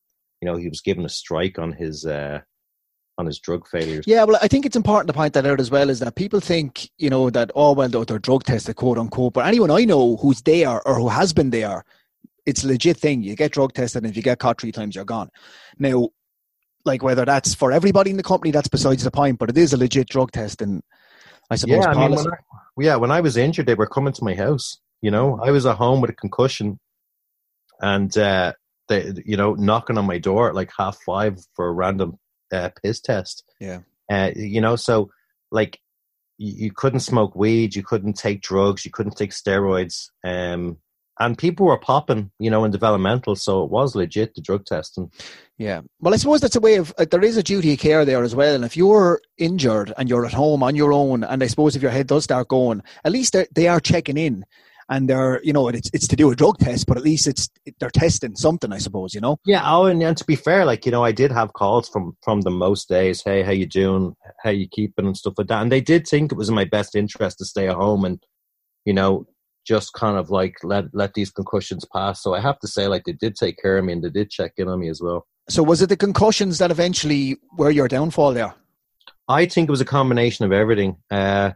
you 0.42 0.46
know, 0.46 0.56
he 0.56 0.68
was 0.68 0.80
given 0.80 1.04
a 1.04 1.08
strike 1.08 1.60
on 1.60 1.72
his 1.72 2.04
uh, 2.04 2.40
on 3.16 3.26
his 3.26 3.38
drug 3.38 3.68
failures. 3.68 4.04
Yeah, 4.06 4.24
well, 4.24 4.38
I 4.42 4.48
think 4.48 4.66
it's 4.66 4.76
important 4.76 5.06
to 5.06 5.12
point 5.12 5.34
that 5.34 5.46
out 5.46 5.60
as 5.60 5.70
well. 5.70 5.90
Is 5.90 6.00
that 6.00 6.16
people 6.16 6.40
think 6.40 6.90
you 6.98 7.08
know 7.08 7.30
that 7.30 7.52
oh 7.54 7.72
well 7.72 7.88
they're 7.88 8.18
drug 8.18 8.42
tested 8.42 8.74
quote 8.74 8.98
unquote, 8.98 9.32
but 9.32 9.46
anyone 9.46 9.70
I 9.70 9.84
know 9.84 10.16
who's 10.16 10.42
there 10.42 10.86
or 10.86 10.96
who 10.96 11.08
has 11.08 11.32
been 11.32 11.50
there, 11.50 11.84
it's 12.46 12.64
a 12.64 12.66
legit 12.66 12.96
thing. 12.96 13.22
You 13.22 13.36
get 13.36 13.52
drug 13.52 13.74
tested, 13.74 14.02
and 14.02 14.10
if 14.10 14.16
you 14.16 14.22
get 14.24 14.40
caught 14.40 14.60
three 14.60 14.72
times, 14.72 14.96
you're 14.96 15.04
gone. 15.04 15.30
Now, 15.78 16.08
like 16.84 17.04
whether 17.04 17.24
that's 17.24 17.54
for 17.54 17.70
everybody 17.70 18.10
in 18.10 18.16
the 18.16 18.24
company, 18.24 18.50
that's 18.50 18.66
besides 18.66 19.04
the 19.04 19.12
point. 19.12 19.38
But 19.38 19.50
it 19.50 19.58
is 19.58 19.72
a 19.72 19.76
legit 19.76 20.08
drug 20.08 20.32
test, 20.32 20.62
and 20.62 20.82
I 21.48 21.54
suppose. 21.54 21.84
Yeah, 21.84 21.90
I 21.90 22.08
mean, 22.08 22.16
when 22.16 22.26
I, 22.26 22.36
yeah, 22.80 22.96
when 22.96 23.10
I 23.10 23.20
was 23.20 23.36
injured, 23.36 23.66
they 23.66 23.74
were 23.74 23.86
coming 23.86 24.12
to 24.12 24.24
my 24.24 24.34
house. 24.34 24.78
You 25.02 25.10
know, 25.10 25.40
I 25.42 25.50
was 25.50 25.66
at 25.66 25.76
home 25.76 26.00
with 26.00 26.10
a 26.10 26.14
concussion, 26.14 26.78
and 27.80 28.16
uh, 28.16 28.52
they, 28.88 29.12
you 29.24 29.36
know, 29.36 29.54
knocking 29.54 29.98
on 29.98 30.06
my 30.06 30.18
door 30.18 30.48
at 30.48 30.54
like 30.54 30.70
half 30.76 30.98
five 31.06 31.38
for 31.54 31.68
a 31.68 31.72
random 31.72 32.18
uh, 32.52 32.70
piss 32.82 33.00
test. 33.00 33.44
Yeah. 33.60 33.80
Uh, 34.10 34.30
you 34.34 34.60
know, 34.60 34.76
so 34.76 35.10
like 35.50 35.78
you, 36.38 36.64
you, 36.64 36.72
couldn't 36.72 37.00
smoke 37.00 37.36
weed, 37.36 37.76
you 37.76 37.82
couldn't 37.82 38.14
take 38.14 38.40
drugs, 38.40 38.84
you 38.84 38.90
couldn't 38.90 39.16
take 39.16 39.30
steroids. 39.30 40.08
Um, 40.24 40.78
and 41.20 41.36
people 41.36 41.66
were 41.66 41.78
popping, 41.78 42.30
you 42.38 42.50
know, 42.50 42.64
in 42.64 42.70
developmental, 42.70 43.34
so 43.36 43.64
it 43.64 43.70
was 43.70 43.94
legit 43.94 44.34
the 44.34 44.40
drug 44.40 44.64
testing. 44.64 45.10
Yeah, 45.56 45.80
well, 46.00 46.14
I 46.14 46.16
suppose 46.16 46.40
that's 46.40 46.56
a 46.56 46.60
way 46.60 46.76
of 46.76 46.94
uh, 46.98 47.06
there 47.10 47.24
is 47.24 47.36
a 47.36 47.42
duty 47.42 47.72
of 47.72 47.80
care 47.80 48.04
there 48.04 48.22
as 48.22 48.34
well. 48.34 48.54
And 48.54 48.64
if 48.64 48.76
you're 48.76 49.20
injured 49.36 49.92
and 49.98 50.08
you're 50.08 50.26
at 50.26 50.32
home 50.32 50.62
on 50.62 50.76
your 50.76 50.92
own, 50.92 51.24
and 51.24 51.42
I 51.42 51.46
suppose 51.48 51.74
if 51.74 51.82
your 51.82 51.90
head 51.90 52.06
does 52.06 52.24
start 52.24 52.48
going, 52.48 52.82
at 53.04 53.12
least 53.12 53.36
they 53.54 53.66
are 53.66 53.80
checking 53.80 54.16
in, 54.16 54.44
and 54.88 55.08
they're 55.08 55.42
you 55.42 55.52
know 55.52 55.68
it's 55.68 55.90
it's 55.92 56.08
to 56.08 56.16
do 56.16 56.30
a 56.30 56.36
drug 56.36 56.58
test, 56.58 56.86
but 56.86 56.96
at 56.96 57.02
least 57.02 57.26
it's 57.26 57.48
they're 57.80 57.90
testing 57.90 58.36
something, 58.36 58.72
I 58.72 58.78
suppose, 58.78 59.14
you 59.14 59.20
know. 59.20 59.38
Yeah. 59.44 59.62
Oh, 59.64 59.86
and, 59.86 60.00
and 60.02 60.16
to 60.16 60.24
be 60.24 60.36
fair, 60.36 60.64
like 60.64 60.86
you 60.86 60.92
know, 60.92 61.04
I 61.04 61.12
did 61.12 61.32
have 61.32 61.52
calls 61.52 61.88
from 61.88 62.16
from 62.22 62.42
them 62.42 62.54
most 62.54 62.88
days. 62.88 63.22
Hey, 63.24 63.42
how 63.42 63.52
you 63.52 63.66
doing? 63.66 64.14
How 64.44 64.50
you 64.50 64.68
keeping 64.68 65.06
and 65.06 65.16
stuff 65.16 65.34
like 65.36 65.48
that. 65.48 65.62
And 65.62 65.72
they 65.72 65.80
did 65.80 66.06
think 66.06 66.30
it 66.30 66.38
was 66.38 66.48
in 66.48 66.54
my 66.54 66.64
best 66.64 66.94
interest 66.94 67.38
to 67.38 67.44
stay 67.44 67.68
at 67.68 67.74
home 67.74 68.04
and 68.04 68.22
you 68.84 68.92
know 68.94 69.26
just 69.68 69.92
kind 69.92 70.16
of 70.16 70.30
like 70.30 70.56
let 70.62 70.86
let 70.94 71.12
these 71.12 71.30
concussions 71.30 71.84
pass. 71.84 72.22
So 72.22 72.34
I 72.34 72.40
have 72.40 72.58
to 72.60 72.66
say, 72.66 72.88
like 72.88 73.04
they 73.04 73.12
did 73.12 73.36
take 73.36 73.58
care 73.60 73.76
of 73.76 73.84
me 73.84 73.92
and 73.92 74.02
they 74.02 74.08
did 74.08 74.30
check 74.30 74.52
in 74.56 74.68
on 74.68 74.80
me 74.80 74.88
as 74.88 75.02
well. 75.02 75.26
So 75.50 75.62
was 75.62 75.82
it 75.82 75.90
the 75.90 75.96
concussions 75.96 76.58
that 76.58 76.70
eventually 76.70 77.36
were 77.56 77.70
your 77.70 77.88
downfall 77.88 78.32
there? 78.32 78.54
I 79.28 79.46
think 79.46 79.68
it 79.68 79.70
was 79.70 79.82
a 79.82 79.94
combination 79.98 80.46
of 80.46 80.52
everything. 80.52 80.96
Uh, 81.10 81.52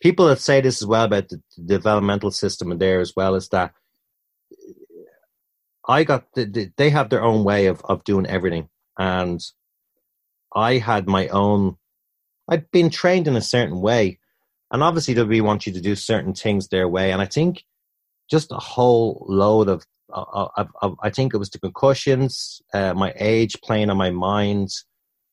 people 0.00 0.26
that 0.26 0.38
say 0.38 0.60
this 0.60 0.80
as 0.80 0.86
well 0.86 1.04
about 1.04 1.28
the 1.28 1.42
developmental 1.64 2.30
system 2.30 2.70
and 2.70 2.80
there 2.80 3.00
as 3.00 3.14
well 3.16 3.34
is 3.34 3.48
that 3.48 3.72
I 5.88 6.04
got 6.04 6.32
the, 6.34 6.70
they 6.76 6.90
have 6.90 7.10
their 7.10 7.24
own 7.24 7.42
way 7.42 7.66
of 7.66 7.82
of 7.84 8.04
doing 8.04 8.26
everything, 8.26 8.68
and 8.96 9.40
I 10.54 10.78
had 10.78 11.08
my 11.08 11.26
own. 11.28 11.76
I'd 12.48 12.70
been 12.70 12.90
trained 12.90 13.26
in 13.26 13.36
a 13.36 13.40
certain 13.40 13.80
way, 13.80 14.18
and 14.72 14.82
obviously, 14.82 15.14
WWE 15.14 15.42
want 15.42 15.66
you 15.66 15.72
to 15.74 15.80
do 15.82 15.94
certain 15.94 16.32
things 16.32 16.68
their 16.68 16.88
way. 16.88 17.12
And 17.12 17.20
I 17.20 17.26
think 17.26 17.62
just 18.30 18.50
a 18.50 18.56
whole 18.56 19.26
load 19.28 19.68
of, 19.68 19.84
of, 20.08 20.50
of, 20.56 20.68
of 20.80 20.96
I 21.02 21.10
think 21.10 21.34
it 21.34 21.38
was 21.38 21.50
the 21.50 21.60
concussions, 21.60 22.62
uh, 22.72 22.94
my 22.94 23.12
age 23.16 23.54
playing 23.62 23.90
on 23.90 23.98
my 23.98 24.10
mind, 24.10 24.70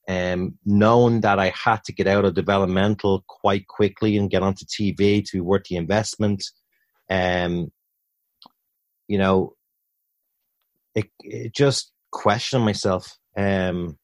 um, 0.10 0.56
knowing 0.66 1.22
that 1.22 1.40
I 1.40 1.54
had 1.56 1.86
to 1.86 1.94
get 1.94 2.06
out 2.06 2.26
of 2.26 2.34
developmental 2.34 3.24
quite 3.30 3.66
quickly 3.68 4.18
and 4.18 4.30
get 4.30 4.44
onto 4.44 4.66
TV 4.66 5.26
to 5.26 5.38
be 5.38 5.42
worth 5.42 5.64
the 5.70 5.78
investment. 5.78 6.44
Um, 7.10 7.72
you 9.08 9.18
know, 9.18 9.54
it, 10.96 11.10
it 11.22 11.56
just 11.56 11.94
questioned 12.12 12.66
myself. 12.66 13.18
Um, 13.38 13.98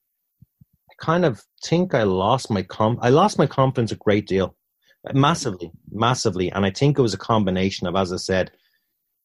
I 0.89 0.93
kind 1.03 1.25
of 1.25 1.41
think 1.61 1.93
I 1.93 2.03
lost 2.03 2.49
my 2.49 2.61
com- 2.61 2.99
I 3.01 3.09
lost 3.09 3.37
my 3.37 3.47
confidence 3.47 3.91
a 3.91 3.97
great 3.97 4.27
deal 4.27 4.55
massively, 5.13 5.71
massively. 5.91 6.51
And 6.51 6.65
I 6.65 6.71
think 6.71 6.97
it 6.97 7.01
was 7.01 7.13
a 7.13 7.19
combination 7.19 7.87
of, 7.87 7.95
as 7.95 8.11
I 8.11 8.17
said, 8.17 8.51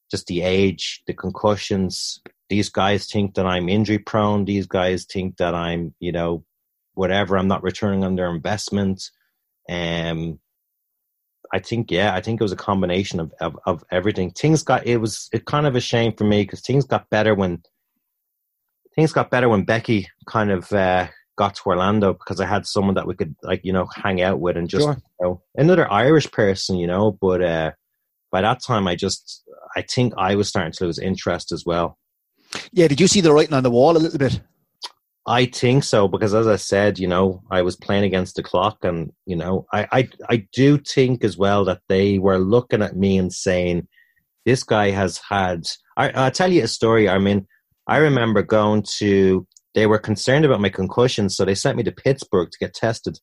just 0.09 0.27
the 0.27 0.41
age, 0.41 1.01
the 1.07 1.13
concussions. 1.13 2.21
These 2.49 2.69
guys 2.69 3.05
think 3.05 3.35
that 3.35 3.45
I'm 3.45 3.69
injury 3.69 3.99
prone. 3.99 4.45
These 4.45 4.67
guys 4.67 5.05
think 5.05 5.37
that 5.37 5.55
I'm, 5.55 5.93
you 5.99 6.11
know, 6.11 6.43
whatever. 6.93 7.37
I'm 7.37 7.47
not 7.47 7.63
returning 7.63 8.03
on 8.03 8.15
their 8.15 8.29
investment. 8.29 9.09
Um, 9.69 10.39
I 11.53 11.59
think 11.59 11.91
yeah, 11.91 12.13
I 12.13 12.21
think 12.21 12.39
it 12.39 12.43
was 12.43 12.51
a 12.51 12.57
combination 12.57 13.19
of 13.19 13.33
of, 13.39 13.57
of 13.65 13.83
everything. 13.91 14.31
Things 14.31 14.63
got 14.63 14.85
it 14.87 14.97
was 14.97 15.29
it 15.33 15.45
kind 15.45 15.65
of 15.65 15.75
a 15.75 15.81
shame 15.81 16.13
for 16.13 16.23
me 16.23 16.43
because 16.43 16.61
things 16.61 16.85
got 16.85 17.09
better 17.09 17.35
when 17.35 17.61
things 18.95 19.13
got 19.13 19.29
better 19.31 19.49
when 19.49 19.63
Becky 19.63 20.07
kind 20.27 20.51
of 20.51 20.71
uh, 20.71 21.07
got 21.41 21.55
to 21.55 21.61
Orlando 21.65 22.13
because 22.13 22.39
I 22.39 22.45
had 22.45 22.67
someone 22.67 22.93
that 22.95 23.07
we 23.07 23.15
could 23.15 23.35
like 23.41 23.61
you 23.63 23.73
know 23.73 23.87
hang 23.95 24.21
out 24.21 24.39
with 24.39 24.57
and 24.57 24.69
just 24.69 24.85
sure. 24.85 24.97
you 25.19 25.25
know, 25.25 25.41
another 25.55 25.91
Irish 25.91 26.29
person, 26.29 26.75
you 26.77 26.85
know. 26.85 27.17
But 27.19 27.41
uh, 27.41 27.71
by 28.31 28.41
that 28.41 28.61
time, 28.61 28.87
I 28.87 28.95
just 28.95 29.43
I 29.75 29.81
think 29.81 30.13
I 30.17 30.35
was 30.35 30.47
starting 30.47 30.73
to 30.73 30.85
lose 30.85 30.99
interest 30.99 31.51
as 31.51 31.63
well. 31.65 31.97
Yeah, 32.71 32.87
did 32.87 33.01
you 33.01 33.07
see 33.07 33.21
the 33.21 33.33
writing 33.33 33.55
on 33.55 33.63
the 33.63 33.71
wall 33.71 33.97
a 33.97 34.03
little 34.05 34.19
bit? 34.19 34.39
I 35.25 35.45
think 35.45 35.83
so 35.83 36.07
because, 36.07 36.35
as 36.35 36.45
I 36.45 36.57
said, 36.57 36.99
you 36.99 37.07
know, 37.07 37.41
I 37.49 37.63
was 37.63 37.75
playing 37.75 38.03
against 38.03 38.35
the 38.35 38.43
clock, 38.43 38.77
and 38.83 39.11
you 39.25 39.35
know, 39.35 39.65
I 39.73 39.87
I, 39.91 40.09
I 40.29 40.47
do 40.53 40.77
think 40.77 41.23
as 41.23 41.37
well 41.37 41.65
that 41.65 41.81
they 41.89 42.19
were 42.19 42.37
looking 42.37 42.83
at 42.83 42.95
me 42.95 43.17
and 43.17 43.33
saying, 43.33 43.87
"This 44.45 44.63
guy 44.63 44.91
has 44.91 45.19
had." 45.27 45.65
I, 45.97 46.09
I'll 46.11 46.37
tell 46.39 46.51
you 46.51 46.63
a 46.63 46.67
story. 46.67 47.09
I 47.09 47.17
mean, 47.17 47.47
I 47.87 47.97
remember 47.97 48.43
going 48.43 48.83
to 48.99 49.47
they 49.73 49.87
were 49.87 49.99
concerned 49.99 50.45
about 50.45 50.61
my 50.61 50.69
concussion, 50.69 51.29
so 51.29 51.45
they 51.45 51.55
sent 51.55 51.77
me 51.77 51.83
to 51.83 51.91
Pittsburgh 51.91 52.49
to 52.51 52.57
get 52.59 52.73
tested. 52.73 53.19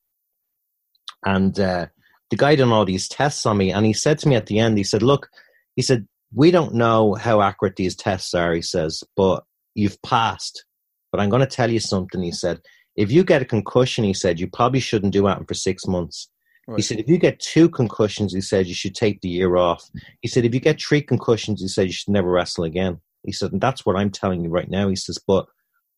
And 1.24 1.58
uh, 1.58 1.86
the 2.30 2.36
guy 2.36 2.56
done 2.56 2.72
all 2.72 2.84
these 2.84 3.08
tests 3.08 3.44
on 3.46 3.56
me, 3.56 3.72
and 3.72 3.84
he 3.84 3.92
said 3.92 4.18
to 4.20 4.28
me 4.28 4.36
at 4.36 4.46
the 4.46 4.58
end, 4.58 4.78
he 4.78 4.84
said, 4.84 5.02
"Look," 5.02 5.28
he 5.76 5.82
said, 5.82 6.06
"we 6.34 6.50
don't 6.50 6.74
know 6.74 7.14
how 7.14 7.42
accurate 7.42 7.76
these 7.76 7.96
tests 7.96 8.34
are." 8.34 8.54
He 8.54 8.62
says, 8.62 9.02
"But 9.16 9.44
you've 9.74 10.00
passed." 10.02 10.64
But 11.10 11.20
I'm 11.20 11.30
going 11.30 11.40
to 11.40 11.46
tell 11.46 11.70
you 11.70 11.80
something. 11.80 12.22
He 12.22 12.32
said, 12.32 12.60
"If 12.96 13.10
you 13.10 13.24
get 13.24 13.42
a 13.42 13.46
concussion," 13.46 14.04
he 14.04 14.14
said, 14.14 14.40
"you 14.40 14.48
probably 14.48 14.80
shouldn't 14.80 15.12
do 15.12 15.26
anything 15.26 15.46
for 15.46 15.54
six 15.54 15.86
months." 15.86 16.28
He 16.76 16.82
said, 16.82 16.98
if 16.98 17.08
you 17.08 17.16
get 17.16 17.40
two 17.40 17.70
concussions, 17.70 18.34
he 18.34 18.42
said, 18.42 18.66
you 18.66 18.74
should 18.74 18.94
take 18.94 19.22
the 19.22 19.28
year 19.28 19.56
off. 19.56 19.88
He 20.20 20.28
said, 20.28 20.44
if 20.44 20.52
you 20.52 20.60
get 20.60 20.78
three 20.78 21.00
concussions, 21.00 21.62
he 21.62 21.68
said, 21.68 21.86
you 21.86 21.92
should 21.92 22.12
never 22.12 22.30
wrestle 22.30 22.64
again. 22.64 23.00
He 23.22 23.32
said, 23.32 23.52
and 23.52 23.60
that's 23.60 23.86
what 23.86 23.96
I'm 23.96 24.10
telling 24.10 24.44
you 24.44 24.50
right 24.50 24.68
now. 24.68 24.88
He 24.88 24.96
says, 24.96 25.18
but 25.26 25.46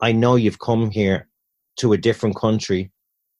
I 0.00 0.12
know 0.12 0.36
you've 0.36 0.58
come 0.58 0.90
here 0.90 1.28
to 1.78 1.92
a 1.92 1.98
different 1.98 2.36
country 2.36 2.90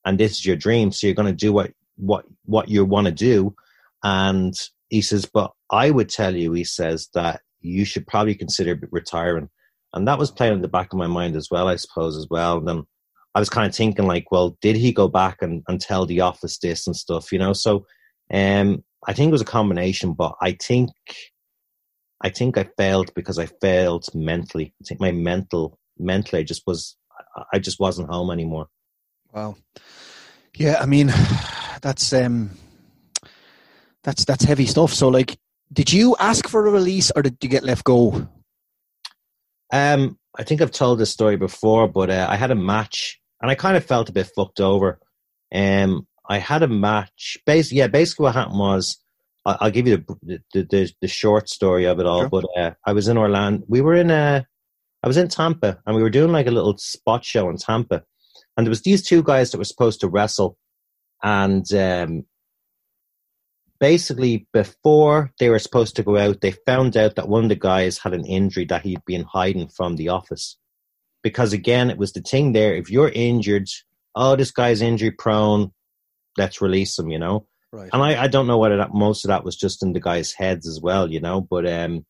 and 0.05 0.19
this 0.19 0.31
is 0.33 0.45
your 0.45 0.55
dream. 0.55 0.91
So 0.91 1.07
you're 1.07 1.15
going 1.15 1.27
to 1.27 1.33
do 1.33 1.53
what, 1.53 1.71
what, 1.97 2.25
what 2.45 2.69
you 2.69 2.85
want 2.85 3.05
to 3.05 3.11
do. 3.11 3.55
And 4.03 4.53
he 4.89 5.01
says, 5.01 5.25
but 5.31 5.51
I 5.69 5.91
would 5.91 6.09
tell 6.09 6.35
you, 6.35 6.51
he 6.53 6.63
says, 6.63 7.09
that 7.13 7.41
you 7.61 7.85
should 7.85 8.07
probably 8.07 8.35
consider 8.35 8.79
retiring. 8.91 9.49
And 9.93 10.07
that 10.07 10.17
was 10.17 10.31
playing 10.31 10.53
in 10.53 10.61
the 10.61 10.67
back 10.67 10.91
of 10.91 10.99
my 10.99 11.07
mind 11.07 11.35
as 11.35 11.49
well, 11.51 11.67
I 11.67 11.75
suppose, 11.75 12.17
as 12.17 12.27
well. 12.29 12.57
And 12.57 12.67
then 12.67 12.83
I 13.35 13.39
was 13.39 13.49
kind 13.49 13.67
of 13.67 13.75
thinking, 13.75 14.07
like, 14.07 14.31
well, 14.31 14.57
did 14.61 14.75
he 14.75 14.91
go 14.91 15.07
back 15.07 15.37
and, 15.41 15.63
and 15.67 15.79
tell 15.79 16.05
the 16.05 16.21
office 16.21 16.57
this 16.57 16.87
and 16.87 16.95
stuff, 16.95 17.31
you 17.31 17.39
know? 17.39 17.53
So 17.53 17.85
um, 18.33 18.83
I 19.07 19.13
think 19.13 19.29
it 19.29 19.33
was 19.33 19.41
a 19.41 19.45
combination, 19.45 20.13
but 20.13 20.35
I 20.41 20.53
think 20.53 20.89
I 22.23 22.29
think 22.29 22.57
I 22.57 22.69
failed 22.77 23.11
because 23.15 23.39
I 23.39 23.47
failed 23.61 24.05
mentally. 24.13 24.73
I 24.81 24.85
think 24.85 25.01
my 25.01 25.11
mental 25.11 25.79
mentally 25.97 26.41
I 26.41 26.43
just 26.43 26.63
was 26.65 26.97
I 27.51 27.59
just 27.59 27.79
wasn't 27.79 28.09
home 28.09 28.31
anymore. 28.31 28.67
Wow. 29.33 29.55
Yeah, 30.55 30.77
I 30.79 30.85
mean 30.85 31.11
that's 31.81 32.11
um 32.13 32.51
that's 34.03 34.25
that's 34.25 34.43
heavy 34.43 34.65
stuff. 34.65 34.93
So 34.93 35.09
like 35.09 35.37
did 35.71 35.91
you 35.91 36.15
ask 36.19 36.47
for 36.47 36.67
a 36.67 36.71
release 36.71 37.11
or 37.15 37.21
did 37.21 37.37
you 37.41 37.49
get 37.49 37.63
left 37.63 37.83
go? 37.83 38.27
Um 39.71 40.17
I 40.37 40.43
think 40.43 40.61
I've 40.61 40.71
told 40.71 40.99
this 40.99 41.11
story 41.11 41.35
before, 41.35 41.87
but 41.87 42.09
uh, 42.09 42.27
I 42.29 42.37
had 42.37 42.51
a 42.51 42.55
match 42.55 43.19
and 43.41 43.51
I 43.51 43.55
kind 43.55 43.75
of 43.75 43.85
felt 43.85 44.09
a 44.09 44.13
bit 44.13 44.29
fucked 44.35 44.59
over. 44.59 44.99
Um 45.53 46.07
I 46.27 46.37
had 46.37 46.63
a 46.63 46.67
match. 46.67 47.37
Basically, 47.45 47.79
yeah, 47.79 47.87
basically 47.87 48.23
what 48.23 48.35
happened 48.35 48.59
was 48.59 48.97
I'll 49.45 49.71
give 49.71 49.87
you 49.87 49.97
the 49.97 50.41
the, 50.53 50.63
the, 50.63 50.91
the 51.01 51.07
short 51.07 51.49
story 51.49 51.85
of 51.85 51.99
it 51.99 52.05
all. 52.05 52.21
Sure. 52.21 52.29
But 52.29 52.45
uh, 52.57 52.71
I 52.85 52.93
was 52.93 53.07
in 53.07 53.17
Orlando. 53.17 53.65
We 53.67 53.81
were 53.81 53.95
in 53.95 54.11
a, 54.11 54.45
I 55.03 55.07
was 55.07 55.17
in 55.17 55.27
Tampa, 55.27 55.79
and 55.85 55.95
we 55.95 56.03
were 56.03 56.09
doing 56.09 56.31
like 56.31 56.47
a 56.47 56.51
little 56.51 56.77
spot 56.77 57.25
show 57.25 57.49
in 57.49 57.57
Tampa, 57.57 58.03
and 58.55 58.65
there 58.65 58.71
was 58.71 58.83
these 58.83 59.01
two 59.01 59.23
guys 59.23 59.51
that 59.51 59.57
were 59.57 59.63
supposed 59.63 60.01
to 60.01 60.09
wrestle, 60.09 60.57
and 61.23 61.65
um, 61.73 62.25
basically 63.79 64.47
before 64.53 65.31
they 65.39 65.49
were 65.49 65.59
supposed 65.59 65.95
to 65.95 66.03
go 66.03 66.17
out, 66.17 66.41
they 66.41 66.51
found 66.51 66.95
out 66.95 67.15
that 67.15 67.27
one 67.27 67.43
of 67.43 67.49
the 67.49 67.55
guys 67.55 67.97
had 67.97 68.13
an 68.13 68.25
injury 68.25 68.65
that 68.65 68.83
he'd 68.83 69.03
been 69.05 69.23
hiding 69.23 69.67
from 69.69 69.95
the 69.95 70.09
office, 70.09 70.57
because 71.23 71.53
again, 71.53 71.89
it 71.89 71.97
was 71.97 72.13
the 72.13 72.21
thing 72.21 72.53
there. 72.53 72.75
If 72.75 72.91
you're 72.91 73.09
injured, 73.09 73.67
oh, 74.15 74.35
this 74.35 74.51
guy's 74.51 74.81
injury 74.81 75.11
prone, 75.11 75.71
let's 76.37 76.61
release 76.61 76.97
him, 76.97 77.09
you 77.09 77.19
know. 77.19 77.47
Right. 77.73 77.89
And 77.93 78.03
I, 78.03 78.23
I 78.23 78.27
don't 78.27 78.47
know 78.47 78.57
whether 78.57 78.77
that 78.77 78.93
most 78.93 79.23
of 79.23 79.29
that 79.29 79.43
was 79.43 79.55
just 79.55 79.81
in 79.81 79.93
the 79.93 79.99
guys' 79.99 80.33
heads 80.33 80.67
as 80.67 80.79
well, 80.81 81.09
you 81.09 81.21
know. 81.21 81.41
But 81.41 81.65
um, 81.67 82.05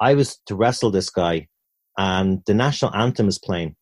I 0.00 0.14
was 0.14 0.38
to 0.46 0.54
wrestle 0.54 0.90
this 0.90 1.10
guy, 1.10 1.48
and 1.96 2.42
the 2.46 2.54
national 2.54 2.94
anthem 2.94 3.28
is 3.28 3.38
playing, 3.38 3.76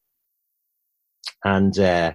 and 1.44 1.78
uh, 1.78 2.12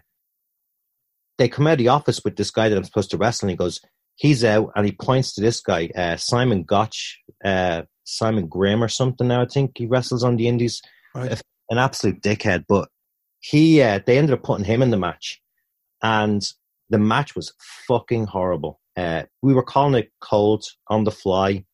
they 1.37 1.47
come 1.47 1.67
out 1.67 1.73
of 1.73 1.77
the 1.79 1.87
office 1.89 2.21
with 2.23 2.35
this 2.35 2.51
guy 2.51 2.69
that 2.69 2.77
I'm 2.77 2.83
supposed 2.83 3.11
to 3.11 3.17
wrestle, 3.17 3.47
and 3.47 3.51
he 3.51 3.57
goes, 3.57 3.79
he's 4.15 4.43
out, 4.43 4.71
and 4.75 4.85
he 4.85 4.91
points 4.91 5.33
to 5.33 5.41
this 5.41 5.61
guy, 5.61 5.89
uh, 5.95 6.17
Simon 6.17 6.63
Gotch, 6.63 7.19
uh, 7.43 7.83
Simon 8.03 8.47
Graham 8.47 8.83
or 8.83 8.87
something. 8.87 9.27
Now 9.27 9.41
I 9.41 9.45
think 9.45 9.77
he 9.77 9.85
wrestles 9.85 10.23
on 10.23 10.37
the 10.37 10.47
Indies, 10.47 10.81
right. 11.15 11.41
an 11.69 11.77
absolute 11.77 12.21
dickhead. 12.21 12.65
But 12.67 12.89
he, 13.39 13.81
uh, 13.81 13.99
they 14.05 14.17
ended 14.17 14.33
up 14.33 14.43
putting 14.43 14.65
him 14.65 14.81
in 14.81 14.91
the 14.91 14.97
match, 14.97 15.41
and 16.01 16.41
the 16.89 16.99
match 16.99 17.35
was 17.35 17.53
fucking 17.87 18.27
horrible. 18.27 18.79
Uh, 18.95 19.23
we 19.41 19.53
were 19.53 19.63
calling 19.63 19.95
it 19.95 20.11
cold 20.21 20.63
on 20.87 21.03
the 21.03 21.11
fly, 21.11 21.65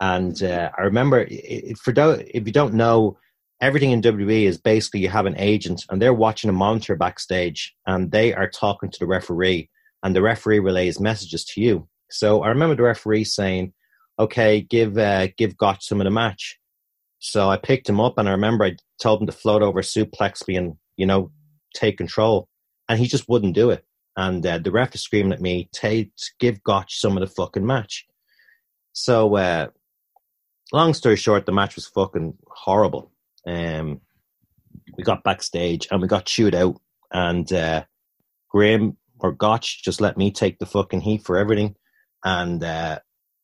and 0.00 0.42
uh, 0.42 0.70
I 0.76 0.82
remember 0.82 1.26
it, 1.28 1.78
for 1.78 1.94
if 1.96 2.46
you 2.46 2.52
don't 2.52 2.74
know, 2.74 3.18
everything 3.62 3.92
in 3.92 4.02
WWE 4.02 4.44
is 4.44 4.58
basically 4.58 5.00
you 5.00 5.08
have 5.08 5.24
an 5.24 5.38
agent 5.38 5.84
and 5.88 6.02
they're 6.02 6.12
watching 6.12 6.50
a 6.50 6.52
monitor 6.52 6.96
backstage 6.96 7.74
and 7.86 8.10
they 8.10 8.34
are 8.34 8.50
talking 8.50 8.90
to 8.90 8.98
the 8.98 9.06
referee, 9.06 9.70
and 10.02 10.14
the 10.14 10.20
referee 10.22 10.58
relays 10.58 11.00
messages 11.00 11.44
to 11.46 11.62
you. 11.62 11.88
So 12.10 12.42
I 12.42 12.48
remember 12.48 12.74
the 12.74 12.82
referee 12.82 13.24
saying, 13.24 13.72
"Okay, 14.18 14.60
give 14.60 14.98
uh, 14.98 15.28
give 15.38 15.56
Gotch 15.56 15.86
some 15.86 16.00
of 16.00 16.04
the 16.04 16.10
match." 16.10 16.58
So 17.20 17.48
I 17.48 17.56
picked 17.56 17.88
him 17.88 18.00
up, 18.00 18.18
and 18.18 18.28
I 18.28 18.32
remember 18.32 18.64
I 18.64 18.76
told 19.00 19.22
him 19.22 19.26
to 19.28 19.32
float 19.32 19.62
over, 19.62 19.80
suplex 19.80 20.46
me, 20.46 20.56
and 20.56 20.74
you 20.96 21.06
know 21.06 21.30
take 21.74 21.96
control, 21.96 22.48
and 22.88 22.98
he 22.98 23.06
just 23.06 23.28
wouldn't 23.28 23.54
do 23.54 23.70
it 23.70 23.86
and 24.16 24.44
uh, 24.46 24.58
the 24.58 24.70
ref 24.70 24.94
is 24.94 25.02
screaming 25.02 25.32
at 25.32 25.40
me, 25.40 25.68
"Take 25.72 26.12
give 26.38 26.62
Gotch 26.62 27.00
some 27.00 27.16
of 27.16 27.20
the 27.20 27.34
fucking 27.34 27.66
match." 27.66 28.06
So, 28.92 29.36
uh, 29.36 29.68
long 30.72 30.94
story 30.94 31.16
short, 31.16 31.46
the 31.46 31.52
match 31.52 31.76
was 31.76 31.86
fucking 31.86 32.36
horrible. 32.48 33.10
Um, 33.46 34.00
we 34.96 35.04
got 35.04 35.24
backstage 35.24 35.88
and 35.90 36.00
we 36.00 36.08
got 36.08 36.26
chewed 36.26 36.54
out, 36.54 36.80
and 37.10 37.50
uh, 37.52 37.84
Graham 38.48 38.96
or 39.20 39.32
Gotch 39.32 39.82
just 39.82 40.00
let 40.00 40.16
me 40.16 40.30
take 40.30 40.58
the 40.58 40.66
fucking 40.66 41.00
heat 41.00 41.24
for 41.24 41.36
everything. 41.36 41.76
And 42.24 42.62
uh, 42.62 42.98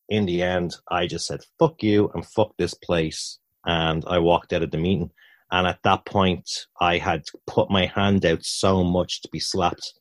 in 0.08 0.26
the 0.26 0.42
end, 0.42 0.76
I 0.90 1.06
just 1.06 1.26
said, 1.26 1.40
"Fuck 1.58 1.82
you" 1.82 2.10
and 2.14 2.26
"fuck 2.26 2.52
this 2.56 2.74
place," 2.74 3.38
and 3.64 4.04
I 4.06 4.18
walked 4.18 4.52
out 4.52 4.62
of 4.62 4.70
the 4.70 4.78
meeting. 4.78 5.10
And 5.50 5.66
at 5.66 5.82
that 5.84 6.04
point, 6.04 6.66
I 6.80 6.98
had 6.98 7.24
put 7.46 7.70
my 7.70 7.86
hand 7.86 8.26
out 8.26 8.44
so 8.44 8.84
much 8.84 9.22
to 9.22 9.28
be 9.32 9.40
slapped 9.40 9.94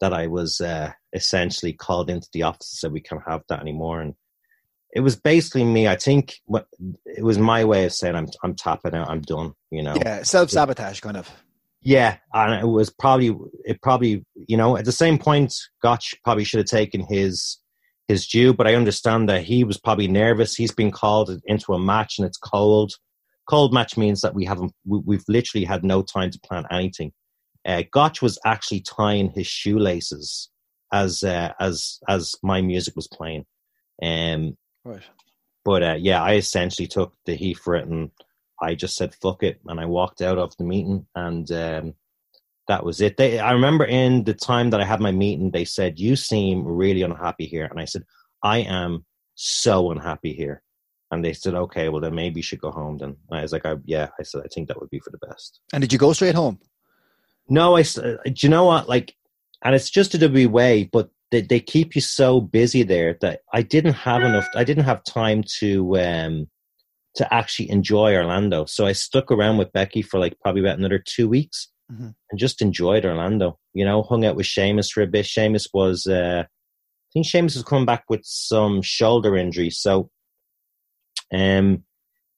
that 0.00 0.14
I 0.14 0.26
was 0.26 0.60
uh, 0.60 0.92
essentially 1.12 1.72
called 1.72 2.10
into 2.10 2.28
the 2.32 2.42
office 2.42 2.72
and 2.72 2.78
said 2.78 2.92
we 2.92 3.00
can't 3.00 3.22
have 3.26 3.42
that 3.48 3.60
anymore. 3.60 4.00
And 4.00 4.14
it 4.94 5.00
was 5.00 5.16
basically 5.16 5.64
me. 5.64 5.88
I 5.88 5.96
think 5.96 6.36
it 7.06 7.22
was 7.22 7.38
my 7.38 7.64
way 7.64 7.84
of 7.84 7.92
saying 7.92 8.14
I'm 8.14 8.28
I'm 8.42 8.54
tapping 8.54 8.94
out. 8.94 9.10
I'm 9.10 9.22
done. 9.22 9.52
You 9.70 9.82
know. 9.82 9.94
Yeah, 9.96 10.22
self 10.22 10.50
sabotage 10.50 11.00
kind 11.00 11.16
of. 11.16 11.30
Yeah, 11.82 12.16
and 12.32 12.62
it 12.62 12.66
was 12.66 12.90
probably 12.90 13.36
it 13.64 13.82
probably 13.82 14.24
you 14.34 14.56
know 14.56 14.76
at 14.76 14.84
the 14.84 14.92
same 14.92 15.18
point, 15.18 15.54
Gotch 15.82 16.14
probably 16.24 16.44
should 16.44 16.58
have 16.58 16.66
taken 16.66 17.04
his 17.08 17.58
his 18.08 18.26
due, 18.26 18.52
but 18.52 18.66
I 18.66 18.74
understand 18.74 19.28
that 19.28 19.44
he 19.44 19.64
was 19.64 19.78
probably 19.78 20.08
nervous. 20.08 20.54
He's 20.54 20.72
been 20.72 20.90
called 20.90 21.30
into 21.46 21.72
a 21.72 21.78
match 21.78 22.18
and 22.18 22.26
it's 22.26 22.38
cold. 22.38 22.92
Cold 23.48 23.74
match 23.74 23.96
means 23.96 24.20
that 24.22 24.34
we 24.34 24.44
haven't 24.44 24.72
we've 24.86 25.24
literally 25.28 25.64
had 25.64 25.84
no 25.84 26.02
time 26.02 26.30
to 26.30 26.40
plan 26.40 26.64
anything 26.70 27.12
uh, 27.66 27.82
Gotch 27.90 28.20
was 28.20 28.38
actually 28.44 28.80
tying 28.80 29.30
his 29.30 29.46
shoelaces 29.46 30.50
as 30.92 31.22
uh, 31.22 31.52
as 31.60 31.98
as 32.08 32.34
my 32.42 32.60
music 32.60 32.94
was 32.94 33.08
playing. 33.08 33.44
Um, 34.02 34.56
right. 34.84 35.02
But 35.64 35.82
uh, 35.82 35.96
yeah, 35.98 36.22
I 36.22 36.34
essentially 36.34 36.86
took 36.86 37.14
the 37.24 37.34
heat 37.34 37.58
for 37.58 37.74
it, 37.74 37.86
and 37.86 38.10
I 38.60 38.74
just 38.74 38.96
said 38.96 39.14
"fuck 39.14 39.42
it," 39.42 39.60
and 39.66 39.80
I 39.80 39.86
walked 39.86 40.20
out 40.20 40.38
of 40.38 40.56
the 40.56 40.64
meeting, 40.64 41.06
and 41.14 41.50
um, 41.50 41.94
that 42.68 42.84
was 42.84 43.00
it. 43.00 43.16
They, 43.16 43.38
I 43.38 43.52
remember 43.52 43.84
in 43.84 44.24
the 44.24 44.34
time 44.34 44.70
that 44.70 44.80
I 44.80 44.84
had 44.84 45.00
my 45.00 45.12
meeting, 45.12 45.50
they 45.50 45.64
said, 45.64 45.98
"You 45.98 46.16
seem 46.16 46.66
really 46.66 47.02
unhappy 47.02 47.46
here," 47.46 47.66
and 47.66 47.80
I 47.80 47.86
said, 47.86 48.04
"I 48.42 48.58
am 48.58 49.04
so 49.34 49.90
unhappy 49.90 50.34
here." 50.34 50.62
And 51.10 51.24
they 51.24 51.32
said, 51.32 51.54
"Okay, 51.54 51.88
well 51.88 52.00
then 52.00 52.14
maybe 52.14 52.40
you 52.40 52.42
should 52.42 52.60
go 52.60 52.70
home." 52.70 52.98
Then 52.98 53.16
and 53.30 53.38
I 53.38 53.42
was 53.42 53.52
like, 53.52 53.64
I, 53.64 53.76
"Yeah," 53.84 54.08
I 54.18 54.22
said, 54.22 54.42
"I 54.44 54.48
think 54.48 54.68
that 54.68 54.80
would 54.80 54.90
be 54.90 55.00
for 55.00 55.10
the 55.10 55.26
best." 55.26 55.60
And 55.72 55.80
did 55.80 55.92
you 55.92 55.98
go 55.98 56.12
straight 56.12 56.34
home? 56.34 56.58
No, 57.48 57.76
I. 57.76 57.80
Uh, 57.80 58.16
do 58.24 58.34
you 58.38 58.48
know 58.48 58.64
what? 58.64 58.88
Like, 58.88 59.14
and 59.62 59.74
it's 59.74 59.90
just 59.90 60.14
a 60.14 60.18
W 60.18 60.48
way, 60.48 60.84
but 60.84 61.10
they, 61.30 61.42
they 61.42 61.60
keep 61.60 61.94
you 61.94 62.00
so 62.00 62.40
busy 62.40 62.82
there 62.82 63.16
that 63.20 63.40
I 63.52 63.62
didn't 63.62 63.94
have 63.94 64.22
enough. 64.22 64.48
I 64.54 64.64
didn't 64.64 64.84
have 64.84 65.04
time 65.04 65.42
to 65.58 65.98
um, 65.98 66.46
to 67.16 67.32
actually 67.32 67.70
enjoy 67.70 68.14
Orlando. 68.14 68.64
So 68.66 68.86
I 68.86 68.92
stuck 68.92 69.30
around 69.30 69.58
with 69.58 69.72
Becky 69.72 70.02
for 70.02 70.18
like 70.18 70.38
probably 70.40 70.62
about 70.62 70.78
another 70.78 70.98
two 70.98 71.28
weeks 71.28 71.68
mm-hmm. 71.90 72.08
and 72.30 72.38
just 72.38 72.62
enjoyed 72.62 73.04
Orlando. 73.04 73.58
You 73.72 73.84
know, 73.84 74.02
hung 74.02 74.24
out 74.24 74.36
with 74.36 74.46
Sheamus 74.46 74.90
for 74.90 75.02
a 75.02 75.06
bit. 75.06 75.26
Sheamus 75.26 75.68
was, 75.72 76.06
uh, 76.06 76.44
I 76.44 77.08
think 77.12 77.26
Sheamus 77.26 77.54
was 77.54 77.64
coming 77.64 77.86
back 77.86 78.04
with 78.08 78.22
some 78.24 78.82
shoulder 78.82 79.36
injury. 79.36 79.70
So, 79.70 80.10
um, 81.32 81.84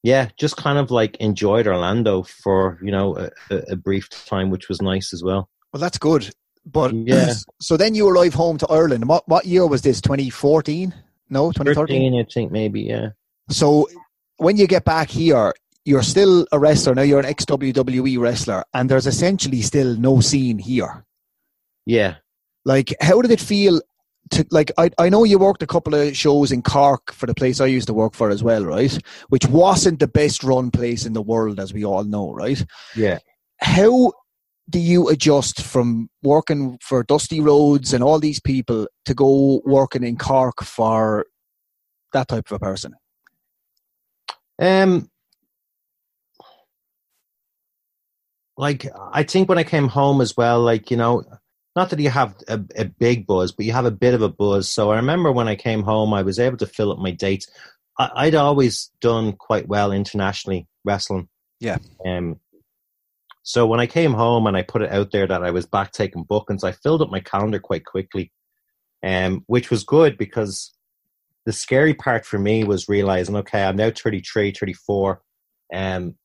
yeah, 0.02 0.28
just 0.38 0.56
kind 0.56 0.78
of 0.78 0.90
like 0.90 1.16
enjoyed 1.16 1.66
Orlando 1.66 2.22
for 2.22 2.78
you 2.82 2.92
know 2.92 3.16
a, 3.50 3.56
a 3.70 3.76
brief 3.76 4.08
time, 4.08 4.50
which 4.50 4.68
was 4.68 4.80
nice 4.80 5.12
as 5.12 5.22
well. 5.22 5.48
Well, 5.72 5.80
that's 5.80 5.98
good. 5.98 6.32
But 6.66 6.92
yeah. 6.94 7.32
So 7.60 7.76
then 7.76 7.94
you 7.94 8.08
arrive 8.08 8.34
home 8.34 8.58
to 8.58 8.66
Ireland. 8.68 9.08
What 9.08 9.26
what 9.28 9.46
year 9.46 9.66
was 9.66 9.82
this? 9.82 10.00
Twenty 10.00 10.30
fourteen? 10.30 10.94
No, 11.30 11.52
twenty 11.52 11.74
thirteen. 11.74 12.18
I 12.18 12.24
think 12.24 12.52
maybe. 12.52 12.82
Yeah. 12.82 13.10
So 13.48 13.88
when 14.36 14.56
you 14.56 14.66
get 14.66 14.84
back 14.84 15.08
here, 15.08 15.54
you're 15.84 16.02
still 16.02 16.46
a 16.52 16.58
wrestler 16.58 16.94
now. 16.94 17.02
You're 17.02 17.20
an 17.20 17.26
ex 17.26 17.44
WWE 17.44 18.18
wrestler, 18.18 18.64
and 18.74 18.90
there's 18.90 19.06
essentially 19.06 19.62
still 19.62 19.96
no 19.96 20.20
scene 20.20 20.58
here. 20.58 21.04
Yeah. 21.86 22.16
Like, 22.64 22.94
how 23.00 23.22
did 23.22 23.30
it 23.30 23.40
feel 23.40 23.80
to 24.30 24.44
like? 24.50 24.72
I 24.76 24.90
I 24.98 25.08
know 25.08 25.22
you 25.22 25.38
worked 25.38 25.62
a 25.62 25.66
couple 25.66 25.94
of 25.94 26.16
shows 26.16 26.50
in 26.50 26.62
Cork 26.62 27.12
for 27.12 27.26
the 27.26 27.34
place 27.34 27.60
I 27.60 27.66
used 27.66 27.86
to 27.86 27.94
work 27.94 28.14
for 28.14 28.30
as 28.30 28.42
well, 28.42 28.64
right? 28.64 28.98
Which 29.28 29.46
wasn't 29.46 30.00
the 30.00 30.08
best 30.08 30.42
run 30.42 30.72
place 30.72 31.06
in 31.06 31.12
the 31.12 31.22
world, 31.22 31.60
as 31.60 31.72
we 31.72 31.84
all 31.84 32.02
know, 32.02 32.32
right? 32.32 32.62
Yeah. 32.96 33.20
How 33.58 34.12
do 34.68 34.78
you 34.78 35.08
adjust 35.08 35.62
from 35.62 36.08
working 36.22 36.78
for 36.82 37.02
Dusty 37.04 37.40
Rhodes 37.40 37.92
and 37.92 38.02
all 38.02 38.18
these 38.18 38.40
people 38.40 38.88
to 39.04 39.14
go 39.14 39.62
working 39.64 40.02
in 40.02 40.16
Cork 40.16 40.62
for 40.62 41.26
that 42.12 42.28
type 42.28 42.50
of 42.50 42.56
a 42.56 42.58
person? 42.58 42.94
Um, 44.60 45.08
like 48.56 48.86
I 49.12 49.22
think 49.22 49.48
when 49.48 49.58
I 49.58 49.64
came 49.64 49.88
home 49.88 50.20
as 50.20 50.36
well, 50.36 50.60
like 50.60 50.90
you 50.90 50.96
know, 50.96 51.24
not 51.76 51.90
that 51.90 52.00
you 52.00 52.10
have 52.10 52.34
a, 52.48 52.60
a, 52.74 52.86
big 52.86 53.26
buzz, 53.26 53.52
but 53.52 53.66
you 53.66 53.72
have 53.72 53.84
a 53.84 53.90
bit 53.90 54.14
of 54.14 54.22
a 54.22 54.30
buzz. 54.30 54.68
So 54.68 54.90
I 54.90 54.96
remember 54.96 55.30
when 55.30 55.46
I 55.46 55.56
came 55.56 55.82
home, 55.82 56.14
I 56.14 56.22
was 56.22 56.38
able 56.38 56.56
to 56.58 56.66
fill 56.66 56.90
up 56.90 56.98
my 56.98 57.10
dates. 57.10 57.46
I, 57.98 58.26
would 58.26 58.34
always 58.34 58.90
done 59.00 59.34
quite 59.34 59.68
well 59.68 59.92
internationally 59.92 60.66
wrestling. 60.84 61.28
Yeah. 61.60 61.78
Um. 62.04 62.40
So 63.46 63.64
when 63.64 63.78
I 63.78 63.86
came 63.86 64.12
home 64.12 64.48
and 64.48 64.56
I 64.56 64.62
put 64.62 64.82
it 64.82 64.90
out 64.90 65.12
there 65.12 65.28
that 65.28 65.44
I 65.44 65.52
was 65.52 65.66
back 65.66 65.92
taking 65.92 66.24
bookings, 66.24 66.64
I 66.64 66.72
filled 66.72 67.00
up 67.00 67.10
my 67.10 67.20
calendar 67.20 67.60
quite 67.60 67.84
quickly, 67.84 68.32
um, 69.04 69.44
which 69.46 69.70
was 69.70 69.84
good 69.84 70.18
because 70.18 70.74
the 71.44 71.52
scary 71.52 71.94
part 71.94 72.26
for 72.26 72.40
me 72.40 72.64
was 72.64 72.88
realizing, 72.88 73.36
okay, 73.36 73.62
I'm 73.62 73.76
now 73.76 73.92
33, 73.92 74.50
34, 74.50 75.22
um, 75.72 76.16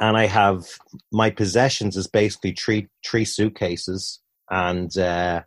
and 0.00 0.16
I 0.16 0.26
have 0.26 0.66
my 1.12 1.30
possessions 1.30 1.96
is 1.96 2.08
basically 2.08 2.52
three 2.52 2.88
three 3.06 3.24
suitcases 3.24 4.20
and 4.50 4.96
uh, 4.98 5.42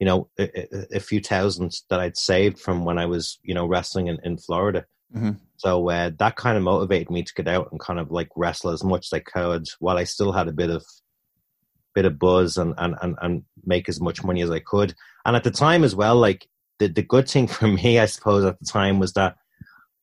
you 0.00 0.06
know 0.06 0.28
a, 0.38 0.96
a, 0.96 1.00
few 1.00 1.20
thousands 1.20 1.84
that 1.90 2.00
I'd 2.00 2.16
saved 2.16 2.58
from 2.58 2.84
when 2.84 2.98
I 2.98 3.06
was 3.06 3.38
you 3.42 3.54
know 3.54 3.66
wrestling 3.66 4.08
in, 4.08 4.18
in 4.24 4.38
Florida. 4.38 4.86
Mm-hmm. 5.14 5.32
So 5.62 5.88
uh, 5.90 6.10
that 6.18 6.34
kind 6.34 6.56
of 6.56 6.64
motivated 6.64 7.08
me 7.08 7.22
to 7.22 7.34
get 7.34 7.46
out 7.46 7.68
and 7.70 7.78
kind 7.78 8.00
of 8.00 8.10
like 8.10 8.28
wrestle 8.34 8.70
as 8.70 8.82
much 8.82 9.06
as 9.06 9.12
I 9.12 9.20
could 9.20 9.68
while 9.78 9.96
I 9.96 10.02
still 10.02 10.32
had 10.32 10.48
a 10.48 10.52
bit 10.52 10.70
of 10.70 10.84
bit 11.94 12.04
of 12.04 12.18
buzz 12.18 12.56
and, 12.56 12.74
and, 12.78 12.96
and, 13.00 13.16
and 13.22 13.44
make 13.64 13.88
as 13.88 14.00
much 14.00 14.24
money 14.24 14.42
as 14.42 14.50
I 14.50 14.58
could. 14.58 14.92
And 15.24 15.36
at 15.36 15.44
the 15.44 15.52
time 15.52 15.84
as 15.84 15.94
well, 15.94 16.16
like 16.16 16.48
the, 16.80 16.88
the 16.88 17.02
good 17.02 17.30
thing 17.30 17.46
for 17.46 17.68
me, 17.82 18.00
I 18.00 18.06
suppose, 18.06 18.44
at 18.44 18.58
the 18.58 18.64
time 18.64 18.98
was 18.98 19.12
that 19.12 19.36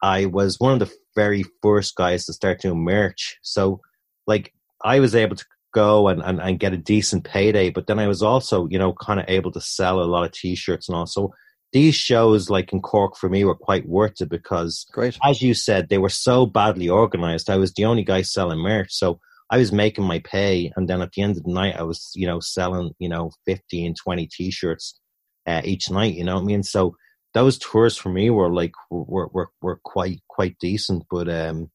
I 0.01 0.27
was 0.27 0.61
one 0.61 0.71
of 0.71 0.79
the 0.79 0.93
very 1.13 1.43
first 1.61 1.95
guys 1.95 2.25
to 2.27 2.33
start 2.33 2.61
doing 2.61 2.81
merch. 2.81 3.37
So, 3.41 3.81
like, 4.27 4.53
I 4.81 5.01
was 5.01 5.13
able 5.13 5.35
to 5.35 5.45
go 5.73 6.07
and, 6.07 6.21
and, 6.21 6.39
and 6.39 6.57
get 6.57 6.71
a 6.71 6.77
decent 6.77 7.25
payday, 7.25 7.69
but 7.69 7.87
then 7.87 7.99
I 7.99 8.07
was 8.07 8.23
also, 8.23 8.65
you 8.69 8.79
know, 8.79 8.93
kind 8.93 9.19
of 9.19 9.25
able 9.27 9.51
to 9.51 9.59
sell 9.59 9.99
a 10.01 10.05
lot 10.05 10.23
of 10.23 10.31
t 10.31 10.55
shirts 10.55 10.87
and 10.87 10.95
all. 10.95 11.33
These 11.71 11.95
shows, 11.95 12.49
like 12.49 12.73
in 12.73 12.81
Cork, 12.81 13.15
for 13.15 13.29
me, 13.29 13.43
were 13.45 13.55
quite 13.55 13.87
worth 13.87 14.21
it 14.21 14.29
because, 14.29 14.85
Great. 14.91 15.17
as 15.23 15.41
you 15.41 15.53
said, 15.53 15.89
they 15.89 15.99
were 15.99 16.09
so 16.09 16.45
badly 16.45 16.89
organized. 16.89 17.49
I 17.49 17.57
was 17.57 17.73
the 17.73 17.85
only 17.85 18.03
guy 18.03 18.23
selling 18.23 18.59
merch. 18.59 18.91
So, 18.91 19.19
I 19.51 19.57
was 19.57 19.71
making 19.71 20.03
my 20.05 20.19
pay, 20.19 20.71
and 20.75 20.87
then 20.87 21.01
at 21.01 21.11
the 21.11 21.23
end 21.23 21.37
of 21.37 21.43
the 21.43 21.51
night, 21.51 21.75
I 21.75 21.83
was, 21.83 22.11
you 22.15 22.27
know, 22.27 22.39
selling, 22.39 22.91
you 22.99 23.09
know, 23.09 23.31
15, 23.45 23.95
20 23.95 24.27
t 24.27 24.51
shirts 24.51 24.99
uh, 25.47 25.61
each 25.63 25.89
night. 25.89 26.13
You 26.13 26.23
know 26.23 26.35
what 26.35 26.41
I 26.41 26.45
mean? 26.45 26.63
So 26.63 26.95
those 27.33 27.57
tours 27.57 27.97
for 27.97 28.09
me 28.09 28.29
were 28.29 28.51
like 28.51 28.73
were 28.89 29.27
were, 29.27 29.49
were 29.61 29.79
quite 29.83 30.21
quite 30.27 30.57
decent. 30.59 31.03
But 31.09 31.29
um, 31.29 31.71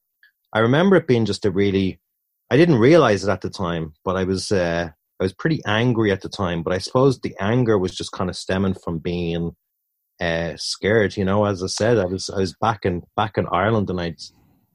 I 0.53 0.61
remember 0.61 0.97
it 0.97 1.07
being 1.07 1.25
just 1.25 1.45
a 1.45 1.51
really 1.51 2.01
I 2.51 2.57
didn't 2.57 2.79
realize 2.79 3.25
it 3.25 3.31
at 3.31 3.41
the 3.41 3.51
time, 3.51 3.95
but 4.05 4.17
I 4.17 4.25
was 4.25 4.53
uh, 4.53 4.91
I 5.21 5.23
was 5.23 5.33
pretty 5.33 5.61
angry 5.67 6.13
at 6.13 6.21
the 6.21 6.29
time. 6.29 6.63
But 6.63 6.75
I 6.75 6.79
suppose 6.79 7.21
the 7.21 7.35
anger 7.41 7.79
was 7.79 7.95
just 7.95 8.13
kind 8.13 8.31
of 8.31 8.37
stemming 8.37 8.75
from 8.75 8.99
being 8.99 9.57
uh, 10.21 10.53
scared. 10.57 11.17
You 11.17 11.25
know, 11.25 11.45
as 11.45 11.63
I 11.63 11.67
said, 11.67 11.99
I 11.99 12.05
was 12.05 12.31
I 12.31 12.39
was 12.39 12.55
back 12.55 12.85
in 12.85 13.03
back 13.17 13.39
in 13.39 13.47
Ireland 13.51 13.91
and 13.91 14.01
I'd 14.01 14.17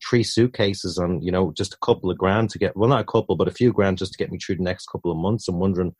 three 0.07 0.23
suitcases 0.23 0.97
and 0.97 1.23
you 1.23 1.31
know 1.31 1.51
just 1.57 1.73
a 1.73 1.85
couple 1.85 2.09
of 2.09 2.17
grand 2.17 2.49
to 2.49 2.57
get 2.57 2.75
well 2.77 2.87
not 2.87 3.01
a 3.01 3.11
couple 3.11 3.35
but 3.35 3.49
a 3.49 3.51
few 3.51 3.73
grand 3.73 3.97
just 3.97 4.13
to 4.13 4.17
get 4.17 4.31
me 4.31 4.37
through 4.37 4.55
the 4.55 4.63
next 4.63 4.87
couple 4.87 5.11
of 5.11 5.17
months. 5.17 5.47
I'm 5.47 5.59
wondering 5.59 5.95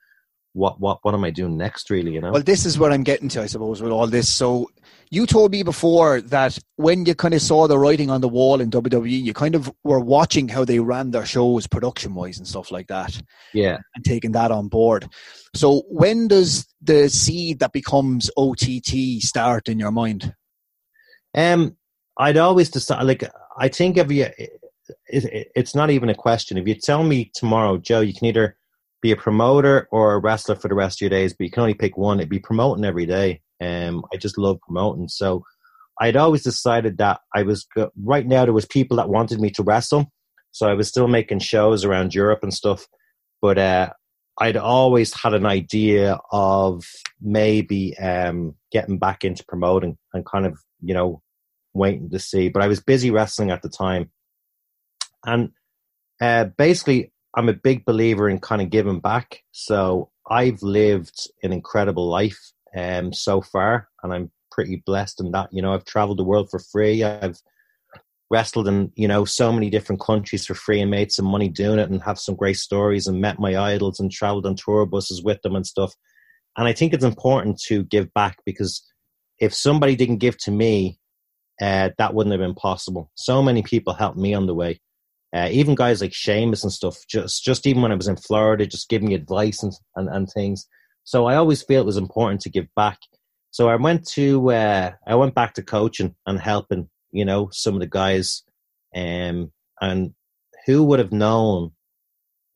what 0.60 0.80
what 0.80 1.00
what 1.04 1.14
am 1.14 1.24
I 1.24 1.32
doing 1.32 1.58
next? 1.58 1.90
Really, 1.90 2.14
you 2.14 2.22
know. 2.22 2.32
Well, 2.32 2.44
this 2.44 2.66
is 2.66 2.78
what 2.78 2.92
I'm 2.92 3.04
getting 3.04 3.30
to, 3.30 3.42
I 3.42 3.46
suppose, 3.46 3.82
with 3.82 3.92
all 3.92 4.08
this. 4.08 4.32
So, 4.32 4.70
you 5.10 5.26
told 5.26 5.52
me 5.52 5.64
before 5.64 6.22
that 6.22 6.60
when 6.76 7.06
you 7.06 7.16
kind 7.16 7.34
of 7.34 7.42
saw 7.42 7.68
the 7.68 7.80
writing 7.80 8.10
on 8.12 8.22
the 8.22 8.28
wall 8.28 8.60
in 8.60 8.70
WWE, 8.70 9.24
you 9.24 9.34
kind 9.34 9.56
of 9.56 9.74
were 9.84 10.02
watching 10.02 10.50
how 10.50 10.66
they 10.66 10.80
ran 10.80 11.12
their 11.12 11.26
shows 11.26 11.66
production 11.66 12.14
wise 12.14 12.38
and 12.38 12.48
stuff 12.48 12.72
like 12.72 12.88
that. 12.88 13.20
Yeah, 13.54 13.78
and 13.96 14.04
taking 14.04 14.34
that 14.34 14.52
on 14.52 14.68
board. 14.68 15.08
So, 15.56 15.84
when 15.88 16.28
does 16.28 16.68
the 16.82 17.10
seed 17.10 17.60
that 17.60 17.72
becomes 17.72 18.30
OTT 18.38 19.22
start 19.22 19.70
in 19.70 19.80
your 19.80 19.92
mind? 19.92 20.36
Um, 21.34 21.78
I'd 22.18 22.38
always 22.38 22.70
decide. 22.70 23.04
Like, 23.04 23.24
I 23.58 23.70
think 23.70 23.98
if 23.98 24.12
you, 24.12 24.28
it, 24.38 24.62
it, 25.08 25.52
it's 25.56 25.74
not 25.74 25.90
even 25.90 26.10
a 26.10 26.16
question. 26.16 26.58
If 26.58 26.68
you 26.68 26.76
tell 26.76 27.04
me 27.04 27.32
tomorrow, 27.34 27.78
Joe, 27.78 28.02
you 28.02 28.14
can 28.14 28.28
either 28.28 28.58
be 29.02 29.12
a 29.12 29.16
promoter 29.16 29.88
or 29.92 30.14
a 30.14 30.20
wrestler 30.20 30.56
for 30.56 30.68
the 30.68 30.76
rest 30.76 30.98
of 30.98 31.02
your 31.02 31.10
days, 31.10 31.34
but 31.34 31.46
you 31.46 31.52
can 31.52 31.62
only 31.62 31.74
pick 31.74 31.98
one. 31.98 32.20
It'd 32.20 32.30
be 32.30 32.40
promoting 32.40 32.86
every 32.86 33.06
day. 33.06 33.42
Um, 33.62 34.04
I 34.14 34.18
just 34.18 34.38
love 34.38 34.60
promoting. 34.62 35.08
So 35.08 35.44
I'd 36.00 36.16
always 36.16 36.44
decided 36.44 36.98
that 36.98 37.22
I 37.34 37.44
was 37.44 37.68
right 38.02 38.26
now. 38.26 38.46
There 38.46 38.54
was 38.54 38.66
people 38.66 38.98
that 38.98 39.10
wanted 39.10 39.40
me 39.40 39.50
to 39.52 39.64
wrestle, 39.64 40.12
so 40.52 40.68
I 40.68 40.74
was 40.74 40.88
still 40.88 41.08
making 41.08 41.40
shows 41.40 41.84
around 41.84 42.16
Europe 42.16 42.40
and 42.42 42.54
stuff. 42.54 42.88
But 43.42 43.58
uh, 43.58 43.90
I'd 44.40 44.58
always 44.58 45.14
had 45.14 45.34
an 45.34 45.46
idea 45.46 46.20
of 46.32 46.86
maybe 47.22 47.98
um, 47.98 48.56
getting 48.72 48.98
back 48.98 49.26
into 49.26 49.44
promoting 49.46 49.98
and 50.14 50.26
kind 50.26 50.46
of 50.46 50.58
you 50.82 50.94
know 50.94 51.22
waiting 51.74 52.10
to 52.12 52.20
see. 52.20 52.50
But 52.50 52.64
I 52.64 52.68
was 52.68 52.80
busy 52.80 53.12
wrestling 53.12 53.52
at 53.52 53.62
the 53.62 53.70
time, 53.70 54.10
and 55.26 55.52
uh, 56.22 56.46
basically 56.46 57.12
I'm 57.40 57.48
a 57.48 57.54
big 57.54 57.86
believer 57.86 58.28
in 58.30 58.40
kind 58.40 58.62
of 58.62 58.70
giving 58.70 59.00
back. 59.00 59.44
So 59.52 60.12
I've 60.30 60.62
lived 60.62 61.26
an 61.42 61.54
incredible 61.54 62.10
life 62.10 62.38
um, 62.76 63.14
so 63.14 63.40
far, 63.40 63.88
and 64.04 64.14
I'm 64.14 64.30
pretty 64.52 64.84
blessed 64.86 65.22
in 65.22 65.32
that. 65.32 65.48
You 65.54 65.62
know, 65.62 65.74
I've 65.74 65.86
traveled 65.86 66.20
the 66.20 66.26
world 66.26 66.50
for 66.52 66.60
free. 66.60 67.02
I've 67.02 67.38
wrestled 68.30 68.68
in 68.68 68.92
you 68.98 69.08
know 69.08 69.24
so 69.24 69.54
many 69.54 69.70
different 69.70 70.02
countries 70.02 70.46
for 70.46 70.54
free 70.54 70.82
and 70.82 70.92
made 70.92 71.14
some 71.14 71.24
money 71.24 71.48
doing 71.48 71.80
it, 71.80 71.90
and 71.90 72.04
have 72.04 72.20
some 72.20 72.36
great 72.36 72.58
stories 72.58 73.08
and 73.08 73.22
met 73.22 73.40
my 73.40 73.58
idols 73.58 74.02
and 74.02 74.12
traveled 74.12 74.46
on 74.46 74.58
tour 74.58 74.86
buses 74.86 75.24
with 75.24 75.42
them 75.42 75.56
and 75.56 75.66
stuff. 75.66 75.94
And 76.58 76.68
I 76.68 76.74
think 76.74 76.94
it's 76.94 77.06
important 77.06 77.58
to 77.68 77.84
give 77.86 78.14
back 78.14 78.40
because 78.46 78.86
if 79.40 79.54
somebody 79.54 79.96
didn't 79.96 80.18
give 80.18 80.38
to 80.40 80.52
me, 80.52 81.00
uh, 81.62 81.92
that 81.98 82.14
wouldn't 82.14 82.34
have 82.34 82.42
been 82.42 82.54
possible. 82.54 83.12
So 83.16 83.42
many 83.42 83.64
people 83.64 83.94
helped 83.94 84.18
me 84.18 84.34
on 84.34 84.46
the 84.46 84.54
way. 84.54 84.82
Uh, 85.36 85.48
even 85.52 85.76
guys 85.76 86.02
like 86.02 86.14
Sheamus 86.14 86.64
and 86.64 86.74
stuff, 86.74 86.98
just 87.08 87.44
just 87.44 87.68
even 87.68 87.82
when 87.82 87.92
I 87.92 87.96
was 87.96 88.08
in 88.08 88.16
Florida, 88.16 88.66
just 88.66 88.90
giving 88.90 89.10
me 89.10 89.14
advice 89.14 89.62
and, 89.62 89.74
and, 89.96 90.10
and 90.10 90.28
things. 90.30 90.68
So 91.04 91.26
I 91.28 91.36
always 91.36 91.62
feel 91.62 91.82
it 91.82 91.86
was 91.86 91.98
important 91.98 92.42
to 92.42 92.50
give 92.50 92.68
back. 92.76 92.98
So 93.52 93.70
I 93.70 93.76
went 93.76 94.08
to 94.10 94.52
uh, 94.52 94.92
I 95.08 95.16
went 95.16 95.36
back 95.36 95.54
to 95.56 95.64
coaching 95.64 96.16
and 96.26 96.40
helping, 96.40 96.90
you 97.12 97.26
know, 97.26 97.50
some 97.52 97.76
of 97.76 97.80
the 97.80 97.88
guys. 97.88 98.44
Um, 98.96 99.52
and 99.82 100.14
who 100.66 100.84
would 100.84 101.00
have 101.00 101.12
known, 101.12 101.72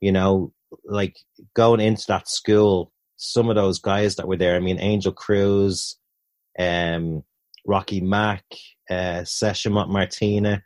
you 0.01 0.11
know, 0.11 0.51
like 0.85 1.15
going 1.55 1.79
into 1.79 2.05
that 2.07 2.27
school, 2.27 2.91
some 3.17 3.49
of 3.49 3.55
those 3.55 3.79
guys 3.79 4.15
that 4.15 4.27
were 4.27 4.37
there. 4.37 4.55
I 4.55 4.59
mean, 4.59 4.79
Angel 4.79 5.13
Cruz, 5.13 5.97
um, 6.59 7.23
Rocky 7.65 8.01
Mack, 8.01 8.43
uh, 8.89 9.23
Session 9.23 9.73
Martina 9.73 10.63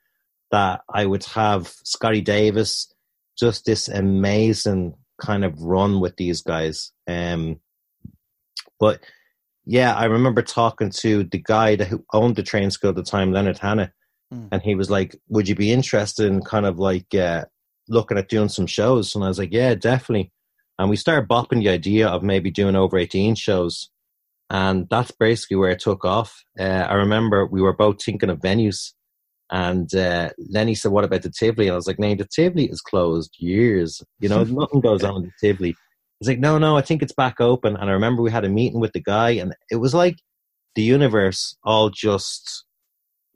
that 0.52 0.82
I 0.94 1.06
would 1.06 1.26
have 1.26 1.68
Scotty 1.84 2.22
Davis, 2.22 2.94
just 3.38 3.66
this 3.66 3.88
amazing 3.88 4.96
kind 5.22 5.44
of 5.44 5.62
run 5.62 6.00
with 6.00 6.16
these 6.18 6.42
guys. 6.42 6.92
Um, 7.08 7.60
But 8.80 9.00
yeah, 9.66 9.94
I 9.96 10.06
remember 10.06 10.42
talking 10.42 10.92
to 11.02 11.24
the 11.24 11.42
guy 11.42 11.76
that 11.76 11.88
who 11.88 12.06
owned 12.14 12.36
the 12.36 12.44
train 12.44 12.72
school 12.72 12.92
at 12.92 12.96
the 12.96 13.04
time, 13.04 13.34
Leonard 13.34 13.58
Hanna, 13.58 13.92
mm. 14.34 14.48
and 14.52 14.62
he 14.62 14.76
was 14.76 14.90
like, 14.90 15.16
"Would 15.30 15.50
you 15.50 15.56
be 15.56 15.72
interested 15.74 16.28
in 16.28 16.42
kind 16.42 16.66
of 16.66 16.78
like 16.80 17.14
uh, 17.14 17.46
looking 17.90 18.18
at 18.18 18.30
doing 18.30 18.50
some 18.50 18.68
shows?" 18.68 19.16
And 19.16 19.24
I 19.24 19.28
was 19.28 19.40
like, 19.40 19.52
"Yeah, 19.52 19.76
definitely." 19.76 20.32
And 20.80 20.90
we 20.90 20.96
started 20.96 21.28
bopping 21.28 21.64
the 21.64 21.70
idea 21.70 22.08
of 22.08 22.22
maybe 22.22 22.52
doing 22.52 22.76
over 22.76 22.98
eighteen 22.98 23.36
shows, 23.36 23.90
and 24.50 24.88
that's 24.90 25.12
basically 25.12 25.58
where 25.58 25.72
it 25.72 25.80
took 25.80 26.06
off. 26.06 26.44
Uh, 26.58 26.86
I 26.90 26.94
remember 26.94 27.46
we 27.46 27.62
were 27.62 27.76
both 27.76 28.02
thinking 28.02 28.30
of 28.30 28.40
venues, 28.40 28.94
and 29.50 29.94
uh, 29.96 30.30
Lenny 30.50 30.76
said, 30.76 30.92
"What 30.92 31.04
about 31.04 31.22
the 31.22 31.32
Tivoli?" 31.32 31.68
And 31.68 31.74
I 31.74 31.78
was 31.78 31.88
like, 31.88 32.00
"No, 32.00 32.14
the 32.16 32.26
Tivoli 32.26 32.66
is 32.66 32.82
closed 32.82 33.36
years. 33.40 34.04
You 34.20 34.30
know, 34.30 34.44
nothing 34.44 34.82
goes 34.82 35.04
on 35.04 35.18
in 35.18 35.22
the 35.24 35.48
Tivoli." 35.48 35.76
He's 36.20 36.28
like, 36.28 36.40
no, 36.40 36.58
no, 36.58 36.76
I 36.76 36.82
think 36.82 37.04
it's 37.04 37.14
back 37.14 37.40
open. 37.40 37.76
And 37.76 37.90
I 37.90 37.94
remember 37.94 38.22
we 38.22 38.32
had 38.32 38.46
a 38.46 38.50
meeting 38.50 38.80
with 38.80 38.94
the 38.94 39.02
guy, 39.02 39.32
and 39.32 39.54
it 39.70 39.76
was 39.76 39.94
like 39.94 40.16
the 40.76 40.82
universe 40.82 41.56
all 41.64 41.90
just, 41.90 42.66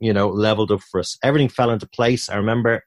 you 0.00 0.12
know, 0.12 0.28
leveled 0.28 0.72
up 0.72 0.80
for 0.90 1.00
us. 1.00 1.16
Everything 1.22 1.48
fell 1.48 1.70
into 1.70 1.86
place. 1.88 2.28
I 2.28 2.36
remember 2.36 2.82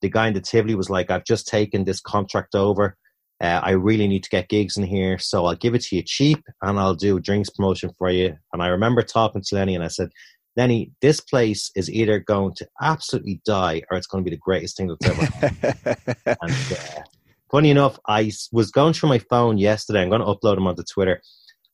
the 0.00 0.08
guy 0.08 0.28
in 0.28 0.34
the 0.34 0.40
Tivoli 0.40 0.74
was 0.74 0.90
like, 0.90 1.10
I've 1.10 1.24
just 1.24 1.48
taken 1.48 1.84
this 1.84 2.00
contract 2.00 2.54
over. 2.54 2.96
Uh, 3.40 3.60
I 3.62 3.70
really 3.72 4.06
need 4.06 4.22
to 4.22 4.30
get 4.30 4.48
gigs 4.48 4.76
in 4.76 4.84
here, 4.84 5.18
so 5.18 5.46
I'll 5.46 5.56
give 5.56 5.74
it 5.74 5.82
to 5.82 5.96
you 5.96 6.02
cheap 6.02 6.44
and 6.62 6.78
I'll 6.78 6.94
do 6.94 7.18
drinks 7.18 7.50
promotion 7.50 7.90
for 7.98 8.08
you. 8.08 8.36
And 8.52 8.62
I 8.62 8.68
remember 8.68 9.02
talking 9.02 9.42
to 9.44 9.54
Lenny 9.56 9.74
and 9.74 9.82
I 9.82 9.88
said, 9.88 10.10
Lenny, 10.56 10.92
this 11.00 11.20
place 11.20 11.70
is 11.74 11.90
either 11.90 12.18
going 12.18 12.54
to 12.56 12.68
absolutely 12.80 13.40
die 13.46 13.82
or 13.90 13.96
it's 13.96 14.06
going 14.06 14.22
to 14.22 14.30
be 14.30 14.34
the 14.34 14.40
greatest 14.40 14.76
thing 14.76 14.88
that's 14.88 15.06
ever. 15.06 16.06
and 16.26 16.52
uh, 16.52 17.02
funny 17.50 17.70
enough, 17.70 17.98
I 18.06 18.30
was 18.52 18.70
going 18.70 18.92
through 18.92 19.08
my 19.08 19.18
phone 19.18 19.58
yesterday. 19.58 20.02
I'm 20.02 20.10
going 20.10 20.20
to 20.20 20.26
upload 20.26 20.56
them 20.56 20.66
onto 20.66 20.82
Twitter. 20.82 21.22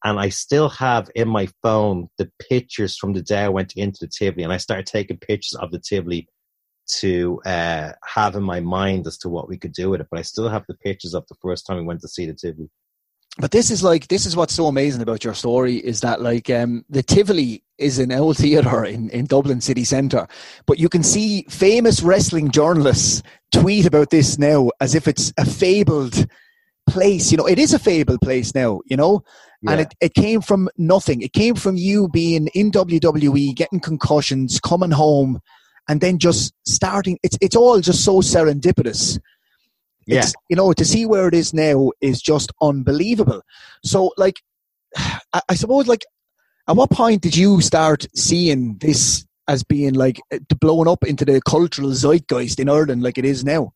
And 0.05 0.21
I 0.21 0.29
still 0.29 0.69
have 0.69 1.11
in 1.17 1.29
my 1.29 1.49
phone 1.61 2.07
the 2.19 2.31
pictures 2.49 2.97
from 2.97 3.15
the 3.15 3.23
day 3.23 3.41
I 3.41 3.49
went 3.49 3.73
into 3.75 3.99
the 4.03 4.09
Tivoli. 4.09 4.45
And 4.45 4.53
I 4.53 4.59
started 4.59 4.87
taking 4.87 5.19
pictures 5.19 5.59
of 5.61 5.73
the 5.73 5.81
Tivoli 5.81 6.29
to 7.01 7.41
uh, 7.45 7.93
have 8.07 8.37
in 8.37 8.45
my 8.45 8.61
mind 8.61 9.09
as 9.09 9.19
to 9.19 9.29
what 9.29 9.49
we 9.49 9.59
could 9.59 9.73
do 9.73 9.91
with 9.91 10.01
it. 10.01 10.07
But 10.09 10.21
I 10.21 10.23
still 10.23 10.49
have 10.49 10.65
the 10.69 10.75
pictures 10.75 11.15
of 11.15 11.27
the 11.29 11.35
first 11.43 11.67
time 11.67 11.79
we 11.79 11.85
went 11.85 12.01
to 12.03 12.09
see 12.09 12.27
the 12.27 12.35
Tivoli 12.35 12.71
but 13.37 13.53
this 13.53 13.71
is 13.71 13.83
like 13.83 14.09
this 14.09 14.27
is 14.27 14.37
what's 14.37 14.55
so 14.55 14.67
amazing 14.67 15.03
about 15.03 15.23
your 15.23 15.35
story 15.35 15.77
is 15.77 16.01
that 16.01 16.21
like 16.21 16.51
um, 16.51 16.85
the 16.89 17.03
Tivoli 17.03 17.63
is 17.79 17.99
an 17.99 18.11
old 18.11 18.37
theatre 18.37 18.85
in, 18.85 19.09
in 19.11 19.27
Dublin 19.27 19.61
city 19.61 19.85
centre, 19.85 20.27
but 20.67 20.79
you 20.79 20.89
can 20.89 21.03
see 21.03 21.43
famous 21.49 22.03
wrestling 22.03 22.51
journalists 22.51 23.23
tweet 23.53 23.87
about 23.87 24.11
this 24.11 24.39
now 24.39 24.71
as 24.81 24.95
if 24.95 25.07
it's 25.07 25.33
a 25.39 25.45
fabled 25.45 26.27
place. 26.89 27.31
You 27.31 27.39
know, 27.39 27.47
it 27.47 27.59
is 27.59 27.73
a 27.73 27.79
fabled 27.79 28.21
place 28.21 28.55
now. 28.55 28.81
You 28.87 28.97
know, 28.97 29.23
yeah. 29.63 29.73
and 29.73 29.81
it, 29.83 29.95
it 30.01 30.15
came 30.15 30.41
from 30.41 30.69
nothing. 30.77 31.23
It 31.23 31.33
came 31.33 31.55
from 31.55 31.77
you 31.77 32.09
being 32.09 32.49
in 32.49 32.73
WWE, 32.73 33.55
getting 33.55 33.81
concussions, 33.81 34.59
coming 34.59 34.91
home, 34.91 35.41
and 35.89 36.01
then 36.01 36.19
just 36.19 36.53
starting. 36.67 37.19
It's 37.23 37.39
it's 37.41 37.57
all 37.57 37.81
just 37.81 38.05
so 38.05 38.17
serendipitous 38.17 39.21
yeah. 40.09 40.21
It's, 40.21 40.35
you 40.49 40.57
know, 40.57 40.73
to 40.73 40.85
see 40.85 41.05
where 41.05 41.29
it 41.29 41.35
is 41.35 41.53
now 41.53 41.91
is 42.01 42.23
just 42.23 42.51
unbelievable. 42.63 43.43
So, 43.85 44.13
like, 44.17 44.41
I, 44.97 45.43
I 45.51 45.55
suppose, 45.55 45.87
like, 45.87 46.05
at 46.67 46.77
what 46.77 46.91
point 46.91 47.23
did 47.23 47.37
you 47.37 47.61
start 47.61 48.07
seeing 48.17 48.79
this 48.79 49.27
as 49.49 49.63
being 49.65 49.95
like 49.95 50.21
uh, 50.33 50.39
blowing 50.61 50.89
up 50.89 51.05
into 51.05 51.25
the 51.25 51.41
cultural 51.47 51.93
zeitgeist 51.93 52.59
in 52.59 52.69
Ireland 52.69 53.03
like 53.03 53.19
it 53.19 53.25
is 53.25 53.45
now? 53.45 53.73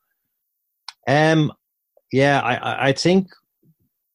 Um, 1.07 1.53
yeah, 2.13 2.41
I, 2.41 2.89
I 2.89 2.93
think 2.93 3.29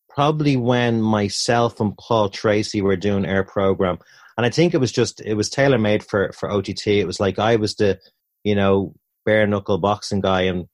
probably 0.10 0.58
when 0.58 1.02
myself 1.02 1.80
and 1.80 1.96
Paul 1.98 2.30
Tracey 2.30 2.82
were 2.82 2.96
doing 2.96 3.28
our 3.28 3.44
program, 3.44 4.00
and 4.38 4.46
I 4.46 4.50
think 4.50 4.74
it 4.74 4.80
was 4.80 4.92
just 4.92 5.22
it 5.22 5.36
was 5.36 5.50
tailor 5.50 5.78
made 5.78 6.04
for 6.04 6.32
for 6.32 6.50
OTT. 6.50 6.88
It 6.88 7.08
was 7.08 7.20
like 7.20 7.38
I 7.38 7.58
was 7.58 7.76
the 7.76 8.00
you 8.44 8.56
know 8.56 8.96
bare 9.26 9.46
knuckle 9.46 9.78
boxing 9.78 10.22
guy, 10.22 10.44
and 10.44 10.68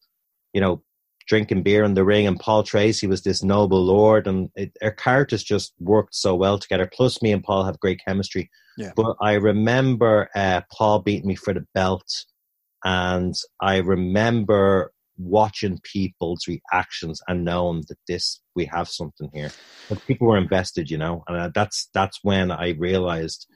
you 0.54 0.62
know 0.62 0.82
drinking 1.28 1.64
beer 1.64 1.84
in 1.84 1.94
the 1.94 2.04
ring, 2.04 2.28
and 2.28 2.40
Paul 2.40 2.64
Tracey 2.64 3.08
was 3.08 3.22
this 3.22 3.44
noble 3.44 3.84
lord, 3.84 4.28
and 4.28 4.50
it, 4.56 4.76
our 4.82 4.92
characters 4.92 5.44
just 5.44 5.74
worked 5.80 6.16
so 6.16 6.36
well 6.36 6.60
together. 6.60 6.90
Plus, 6.92 7.22
me 7.22 7.32
and 7.32 7.44
Paul 7.44 7.64
have 7.64 7.80
great 7.80 8.02
chemistry. 8.06 8.50
Yeah. 8.78 8.92
But 8.96 9.16
I 9.22 9.34
remember 9.34 10.30
uh, 10.36 10.62
Paul 10.72 11.00
beating 11.00 11.28
me 11.28 11.36
for 11.36 11.54
the 11.54 11.66
belt, 11.74 12.08
and 12.84 13.34
I 13.62 13.78
remember 13.78 14.92
watching 15.18 15.80
people's 15.84 16.48
reactions 16.48 17.22
and 17.28 17.46
knowing 17.46 17.84
that 17.88 18.00
this 18.08 18.42
we 18.56 18.66
have 18.66 18.88
something 18.90 19.30
here. 19.34 19.52
But 19.90 20.06
people 20.08 20.28
were 20.28 20.38
invested, 20.38 20.90
you 20.90 20.98
know, 20.98 21.24
and 21.28 21.38
uh, 21.38 21.52
that's 21.54 21.90
that's 21.94 22.20
when 22.24 22.52
I 22.52 22.70
realized 22.72 23.48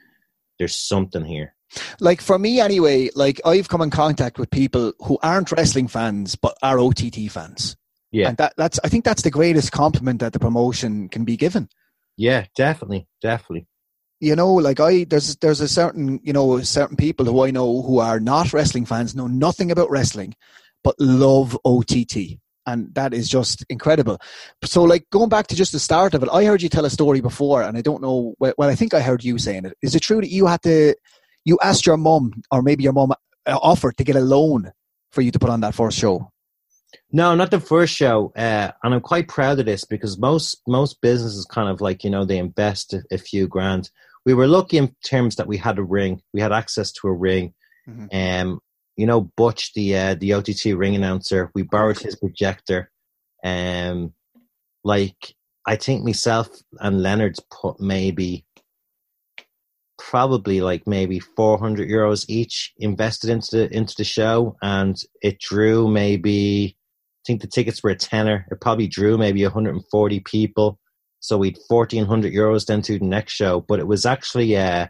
there's 0.60 0.78
something 0.78 1.26
here 1.26 1.56
like 2.00 2.22
for 2.22 2.40
me 2.40 2.60
anyway 2.60 3.10
like 3.16 3.40
i've 3.46 3.70
come 3.70 3.82
in 3.82 3.90
contact 3.90 4.40
with 4.40 4.50
people 4.50 4.94
who 5.00 5.18
aren't 5.22 5.52
wrestling 5.52 5.88
fans 5.88 6.36
but 6.36 6.58
are 6.62 6.80
ott 6.80 7.02
fans 7.30 7.76
yeah 8.12 8.30
and 8.30 8.38
that, 8.38 8.54
that's 8.58 8.80
i 8.84 8.90
think 8.90 9.04
that's 9.04 9.22
the 9.22 9.32
greatest 9.32 9.72
compliment 9.72 10.20
that 10.20 10.34
the 10.34 10.40
promotion 10.40 11.10
can 11.10 11.26
be 11.26 11.38
given 11.38 11.68
yeah 12.16 12.46
definitely 12.56 13.08
definitely 13.22 13.68
you 14.20 14.36
know 14.36 14.54
like 14.54 14.80
i 14.80 15.04
there's 15.06 15.36
there's 15.38 15.62
a 15.62 15.68
certain 15.68 16.20
you 16.24 16.34
know 16.34 16.60
certain 16.62 16.98
people 16.98 17.26
who 17.26 17.44
i 17.44 17.52
know 17.52 17.82
who 17.82 18.00
are 18.00 18.20
not 18.20 18.54
wrestling 18.54 18.86
fans 18.86 19.16
know 19.16 19.28
nothing 19.28 19.72
about 19.72 19.92
wrestling 19.92 20.34
but 20.84 20.96
love 21.00 21.58
ott 21.66 21.96
and 22.68 22.94
that 22.94 23.14
is 23.14 23.30
just 23.30 23.66
incredible. 23.70 24.20
So, 24.64 24.84
like 24.84 25.10
going 25.10 25.30
back 25.30 25.48
to 25.48 25.56
just 25.56 25.72
the 25.72 25.80
start 25.80 26.14
of 26.14 26.22
it, 26.22 26.30
I 26.32 26.44
heard 26.44 26.62
you 26.62 26.70
tell 26.70 26.86
a 26.86 26.90
story 26.90 27.22
before, 27.22 27.64
and 27.64 27.78
I 27.78 27.82
don't 27.82 28.02
know. 28.02 28.36
Well, 28.40 28.54
I 28.60 28.76
think 28.76 28.94
I 28.94 29.00
heard 29.00 29.24
you 29.24 29.38
saying 29.38 29.66
it. 29.66 29.78
Is 29.82 29.96
it 29.96 30.02
true 30.02 30.22
that 30.22 30.30
you 30.30 30.46
had 30.46 30.62
to 30.64 30.94
you 31.48 31.58
asked 31.64 31.86
your 31.86 31.98
mum, 31.98 32.34
or 32.52 32.62
maybe 32.62 32.84
your 32.84 32.94
mum 32.94 33.12
uh, 33.12 33.60
offered 33.62 33.96
to 33.98 34.04
get 34.04 34.18
a 34.18 34.20
loan 34.20 34.72
for 35.12 35.22
you 35.22 35.32
to 35.32 35.40
put 35.40 35.50
on 35.50 35.62
that 35.62 35.74
first 35.74 35.98
show. 35.98 36.30
No, 37.12 37.36
not 37.36 37.52
the 37.52 37.62
first 37.62 37.94
show, 37.94 38.34
uh, 38.36 38.72
and 38.84 38.94
I'm 38.94 39.02
quite 39.02 39.30
proud 39.30 39.60
of 39.60 39.66
this 39.66 39.86
because 39.86 40.18
most 40.18 40.62
most 40.68 41.02
businesses 41.02 41.46
kind 41.46 41.70
of 41.70 41.80
like 41.80 42.04
you 42.04 42.10
know 42.10 42.26
they 42.26 42.38
invest 42.38 42.94
a, 42.94 43.02
a, 43.12 43.18
few 43.18 43.48
grand. 43.48 43.90
We 44.26 44.34
were 44.34 44.48
lucky 44.48 44.78
in 44.78 44.94
terms 45.06 45.38
that 45.38 45.48
we 45.48 45.58
had 45.58 45.80
a 45.80 45.84
ring, 45.84 46.22
we 46.34 46.42
had 46.42 46.52
access 46.52 46.92
to 46.94 47.08
a 47.08 47.14
ring. 47.14 47.54
Mm-hmm. 47.88 48.08
Um, 48.12 48.60
you 48.98 49.06
know, 49.06 49.32
Butch, 49.38 49.74
the 49.74 49.96
uh, 49.96 50.16
the 50.16 50.34
OTT 50.34 50.66
ring 50.76 50.96
announcer, 50.96 51.50
we 51.56 51.64
borrowed 51.64 52.00
his 52.00 52.18
projector. 52.18 52.92
Um, 53.44 54.14
like 54.84 55.36
I 55.66 55.78
think 55.78 56.04
myself 56.04 56.50
and 56.80 57.02
Leonard's 57.02 57.42
put 57.52 57.80
maybe 57.80 58.46
probably 59.98 60.62
like 60.62 60.84
maybe 60.86 61.20
400 61.20 61.90
euros 61.90 62.26
each 62.28 62.74
invested 62.78 63.30
into 63.30 63.58
the 63.58 63.76
into 63.76 63.96
the 63.98 64.04
show 64.04 64.56
and 64.62 64.96
it 65.22 65.40
drew 65.40 65.88
maybe 65.88 66.78
i 66.78 67.24
think 67.26 67.42
the 67.42 67.48
tickets 67.48 67.84
were 67.84 67.90
a 67.90 67.96
tenner. 67.96 68.46
It 68.50 68.62
probably 68.62 68.88
drew 68.88 69.18
maybe 69.18 69.44
140 69.44 70.20
people. 70.22 70.80
So 71.20 71.38
we'd 71.38 71.58
1400 71.68 72.32
euros 72.32 72.66
then 72.66 72.82
to 72.84 73.00
the 73.00 73.06
next 73.06 73.34
show. 73.34 73.60
But 73.68 73.80
it 73.80 73.88
was 73.88 74.06
actually 74.06 74.56
uh 74.56 74.88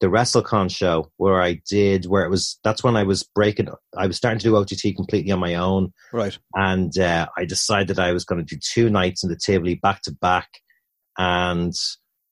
the 0.00 0.06
WrestleCon 0.06 0.70
show 0.70 1.10
where 1.16 1.42
I 1.42 1.60
did 1.68 2.06
where 2.06 2.24
it 2.24 2.30
was 2.30 2.58
that's 2.62 2.84
when 2.84 2.96
I 2.96 3.02
was 3.02 3.24
breaking 3.34 3.68
I 3.96 4.06
was 4.06 4.16
starting 4.16 4.38
to 4.38 4.44
do 4.44 4.56
OTT 4.56 4.96
completely 4.96 5.32
on 5.32 5.40
my 5.40 5.54
own. 5.54 5.92
Right. 6.12 6.38
And 6.54 6.96
uh, 6.98 7.26
I 7.36 7.44
decided 7.44 7.98
I 7.98 8.12
was 8.12 8.24
going 8.24 8.44
to 8.44 8.54
do 8.54 8.60
two 8.60 8.90
nights 8.90 9.24
in 9.24 9.30
the 9.30 9.36
Tivoli 9.36 9.74
back 9.76 10.02
to 10.02 10.12
back. 10.12 10.48
And 11.16 11.74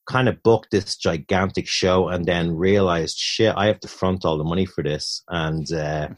kind 0.07 0.29
of 0.29 0.43
booked 0.43 0.71
this 0.71 0.97
gigantic 0.97 1.67
show 1.67 2.09
and 2.09 2.25
then 2.27 2.57
realized, 2.57 3.19
shit, 3.19 3.55
I 3.57 3.67
have 3.67 3.81
to 3.81 3.89
front 3.89 4.25
all 4.25 4.39
the 4.39 4.45
money 4.45 4.67
for 4.67 4.83
this. 4.83 5.23
And 5.29 5.71
uh, 5.73 6.09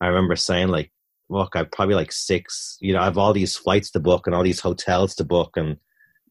I 0.00 0.06
remember 0.06 0.36
saying, 0.36 0.68
like, 0.68 0.90
look, 1.28 1.54
I've 1.54 1.70
probably 1.70 1.94
like 1.94 2.12
six, 2.12 2.78
you 2.80 2.92
know, 2.92 3.00
I 3.00 3.04
have 3.04 3.18
all 3.18 3.32
these 3.32 3.56
flights 3.56 3.90
to 3.90 4.00
book 4.00 4.26
and 4.26 4.34
all 4.34 4.42
these 4.42 4.60
hotels 4.60 5.14
to 5.16 5.24
book 5.24 5.56
and 5.56 5.76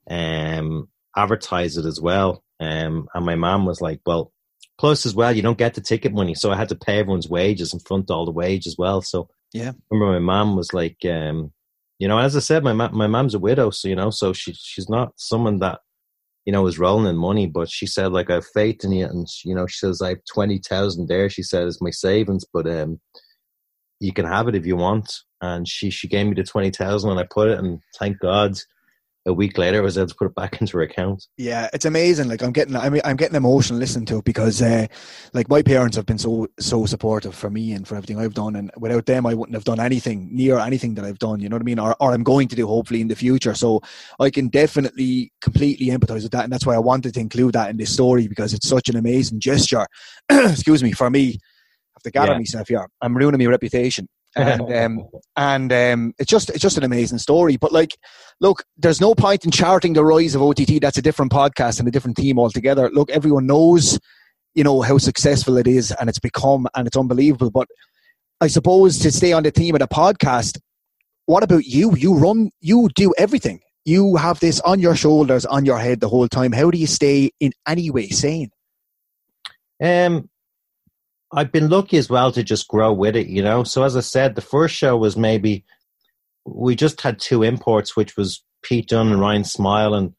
um, 0.10 0.90
advertise 1.16 1.78
it 1.78 1.86
as 1.86 2.02
well. 2.02 2.44
Um, 2.60 3.08
and 3.14 3.26
my 3.26 3.36
mom 3.36 3.66
was 3.66 3.80
like, 3.80 4.02
well, 4.06 4.32
plus 4.80 5.06
as 5.06 5.14
well, 5.14 5.36
you 5.36 5.44
don't 5.44 5.58
get 5.58 5.76
the 5.76 5.82
ticket 5.82 6.14
money. 6.14 6.34
So 6.34 6.52
I 6.52 6.58
had 6.58 6.70
to 6.70 6.76
pay 6.76 7.00
everyone's 7.00 7.30
wages 7.30 7.74
and 7.74 7.86
front 7.86 8.10
all 8.10 8.26
the 8.26 8.32
wage 8.32 8.66
as 8.66 8.76
well. 8.78 9.02
So 9.02 9.30
yeah, 9.54 9.70
I 9.70 9.74
remember 9.92 10.20
my 10.20 10.34
mom 10.34 10.56
was 10.56 10.74
like, 10.74 10.98
um, 11.06 11.52
you 12.00 12.08
know, 12.08 12.20
as 12.20 12.36
I 12.36 12.40
said, 12.40 12.64
my 12.64 12.74
my 12.74 13.08
mom's 13.08 13.34
a 13.34 13.40
widow, 13.40 13.72
so 13.72 13.88
you 13.88 13.96
know, 13.96 14.12
so 14.12 14.32
she 14.34 14.54
she's 14.54 14.88
not 14.88 15.14
someone 15.16 15.60
that 15.60 15.80
you 16.48 16.54
know, 16.54 16.62
was 16.62 16.80
rolling 16.80 17.08
in 17.08 17.18
money, 17.18 17.46
but 17.46 17.70
she 17.70 17.86
said, 17.86 18.14
like, 18.14 18.30
I 18.32 18.36
have 18.36 18.46
faith 18.54 18.86
in 18.86 18.94
you. 18.94 19.06
And, 19.06 19.28
you 19.44 19.54
know, 19.54 19.68
she 19.68 19.80
says, 19.80 20.02
I 20.02 20.10
have 20.12 20.20
20,000 20.34 21.10
there. 21.10 21.30
She 21.30 21.44
says, 21.44 21.82
my 21.82 21.90
savings, 21.90 22.46
but 22.54 22.66
um, 22.66 23.02
you 24.00 24.14
can 24.14 24.24
have 24.24 24.48
it 24.48 24.56
if 24.56 24.66
you 24.66 24.78
want. 24.78 25.14
And 25.42 25.68
she, 25.68 25.90
she 25.90 26.08
gave 26.08 26.26
me 26.26 26.36
the 26.36 26.46
20,000 26.46 27.10
and 27.10 27.20
I 27.20 27.26
put 27.30 27.50
it, 27.50 27.60
and 27.60 27.82
thank 28.00 28.20
God 28.20 28.54
a 29.28 29.34
week 29.34 29.58
later, 29.58 29.80
I 29.80 29.82
was 29.82 29.98
able 29.98 30.08
to 30.08 30.16
put 30.16 30.28
it 30.28 30.36
back 30.36 30.60
into 30.62 30.78
her 30.78 30.84
account. 30.84 31.28
Yeah, 31.38 31.70
it's 31.74 31.86
amazing. 31.86 32.30
Like 32.30 32.42
I'm 32.42 32.54
getting, 32.54 32.76
I 32.76 32.90
mean, 32.90 33.02
I'm 33.04 33.18
getting 33.18 33.36
emotional 33.36 33.78
listening 33.78 34.06
to 34.08 34.20
it 34.20 34.24
because, 34.24 34.62
uh, 34.62 34.88
like 35.34 35.50
my 35.50 35.62
parents 35.62 35.98
have 35.98 36.06
been 36.06 36.18
so 36.18 36.48
so 36.60 36.86
supportive 36.86 37.36
for 37.36 37.50
me 37.50 37.74
and 37.74 37.86
for 37.88 37.96
everything 37.96 38.18
I've 38.18 38.34
done, 38.34 38.56
and 38.56 38.72
without 38.78 39.06
them, 39.06 39.26
I 39.26 39.34
wouldn't 39.34 39.56
have 39.56 39.66
done 39.66 39.82
anything 39.82 40.30
near 40.32 40.58
anything 40.58 40.96
that 40.96 41.06
I've 41.06 41.20
done. 41.20 41.42
You 41.42 41.50
know 41.50 41.56
what 41.56 41.64
I 41.64 41.66
mean? 41.66 41.80
Or, 41.80 41.96
or 42.00 42.14
I'm 42.14 42.24
going 42.24 42.48
to 42.48 42.56
do 42.56 42.66
hopefully 42.66 43.02
in 43.02 43.10
the 43.10 43.16
future. 43.16 43.54
So 43.54 43.82
I 44.20 44.30
can 44.30 44.48
definitely 44.48 45.34
completely 45.42 45.88
empathize 45.88 46.24
with 46.24 46.32
that, 46.32 46.46
and 46.46 46.54
that's 46.54 46.66
why 46.66 46.76
I 46.76 46.80
wanted 46.80 47.14
to 47.16 47.20
include 47.20 47.54
that 47.54 47.70
in 47.70 47.78
this 47.78 47.94
story 47.94 48.28
because 48.28 48.54
it's 48.54 48.68
such 48.68 48.88
an 48.88 48.96
amazing 48.96 49.42
gesture. 49.42 49.86
excuse 50.30 50.82
me 50.82 50.94
for 50.94 51.10
me. 51.10 51.38
I 51.38 52.00
have 52.00 52.04
to 52.04 52.12
gather 52.12 52.32
yeah. 52.34 52.38
myself 52.38 52.68
here. 52.70 52.88
I'm 53.02 53.18
ruining 53.18 53.40
my 53.40 53.52
reputation 53.52 54.08
and 54.38 54.74
um, 54.74 55.10
and 55.36 55.74
um, 55.74 56.14
it's 56.20 56.30
just 56.30 56.50
it's 56.50 56.62
just 56.62 56.78
an 56.78 56.84
amazing 56.84 57.18
story. 57.18 57.58
But 57.58 57.72
like, 57.72 57.98
look, 58.40 58.64
there's 58.78 59.02
no 59.02 59.16
point 59.16 59.46
in 59.46 59.52
charting 59.52 59.94
the 59.94 60.04
rise 60.04 60.36
of 60.36 60.42
OTT. 60.42 60.82
That's 60.82 60.98
a 60.98 61.02
different 61.02 61.32
podcast 61.32 61.80
and 61.80 61.88
a 61.88 61.92
different 61.92 62.18
team 62.18 62.40
altogether. 62.40 62.90
Look, 62.92 63.10
everyone 63.12 63.48
knows, 63.48 64.00
you 64.56 64.64
know, 64.64 64.82
how 64.82 64.98
successful 64.98 65.58
it 65.58 65.68
is, 65.68 65.92
and 65.92 66.10
it's 66.10 66.20
become, 66.20 66.68
and 66.76 66.88
it's 66.88 66.98
unbelievable. 66.98 67.52
But 67.52 67.68
I 68.40 68.48
suppose 68.48 69.00
to 69.00 69.12
stay 69.12 69.34
on 69.34 69.44
the 69.44 69.52
theme 69.52 69.76
of 69.76 69.80
the 69.80 69.88
podcast, 69.88 70.60
what 71.26 71.44
about 71.44 71.66
you? 71.66 71.96
You 71.96 72.16
run, 72.16 72.52
you 72.62 72.90
do 72.96 73.14
everything. 73.18 73.62
You 73.86 74.18
have 74.18 74.40
this 74.40 74.60
on 74.62 74.80
your 74.80 74.96
shoulders, 74.96 75.46
on 75.46 75.66
your 75.66 75.80
head 75.80 76.02
the 76.02 76.10
whole 76.10 76.28
time. 76.28 76.52
How 76.52 76.70
do 76.70 76.78
you 76.78 76.88
stay 76.88 77.32
in 77.40 77.54
any 77.66 77.90
way 77.90 78.10
sane? 78.10 78.52
Um, 79.82 80.30
I've 81.34 81.52
been 81.52 81.70
lucky 81.70 81.98
as 81.98 82.10
well 82.10 82.32
to 82.32 82.44
just 82.44 82.68
grow 82.68 82.94
with 82.94 83.16
it, 83.16 83.28
you 83.28 83.42
know. 83.42 83.64
So 83.64 83.84
as 83.84 83.98
I 83.98 84.02
said, 84.02 84.36
the 84.36 84.42
first 84.42 84.76
show 84.76 84.96
was 84.96 85.18
maybe 85.18 85.66
we 86.46 86.76
just 86.76 87.02
had 87.02 87.20
two 87.20 87.44
imports, 87.44 87.96
which 87.96 88.16
was 88.16 88.44
Pete 88.64 88.88
Dunne 88.88 89.12
and 89.12 89.20
Ryan 89.20 89.44
Smile, 89.44 89.94
and 89.94 90.14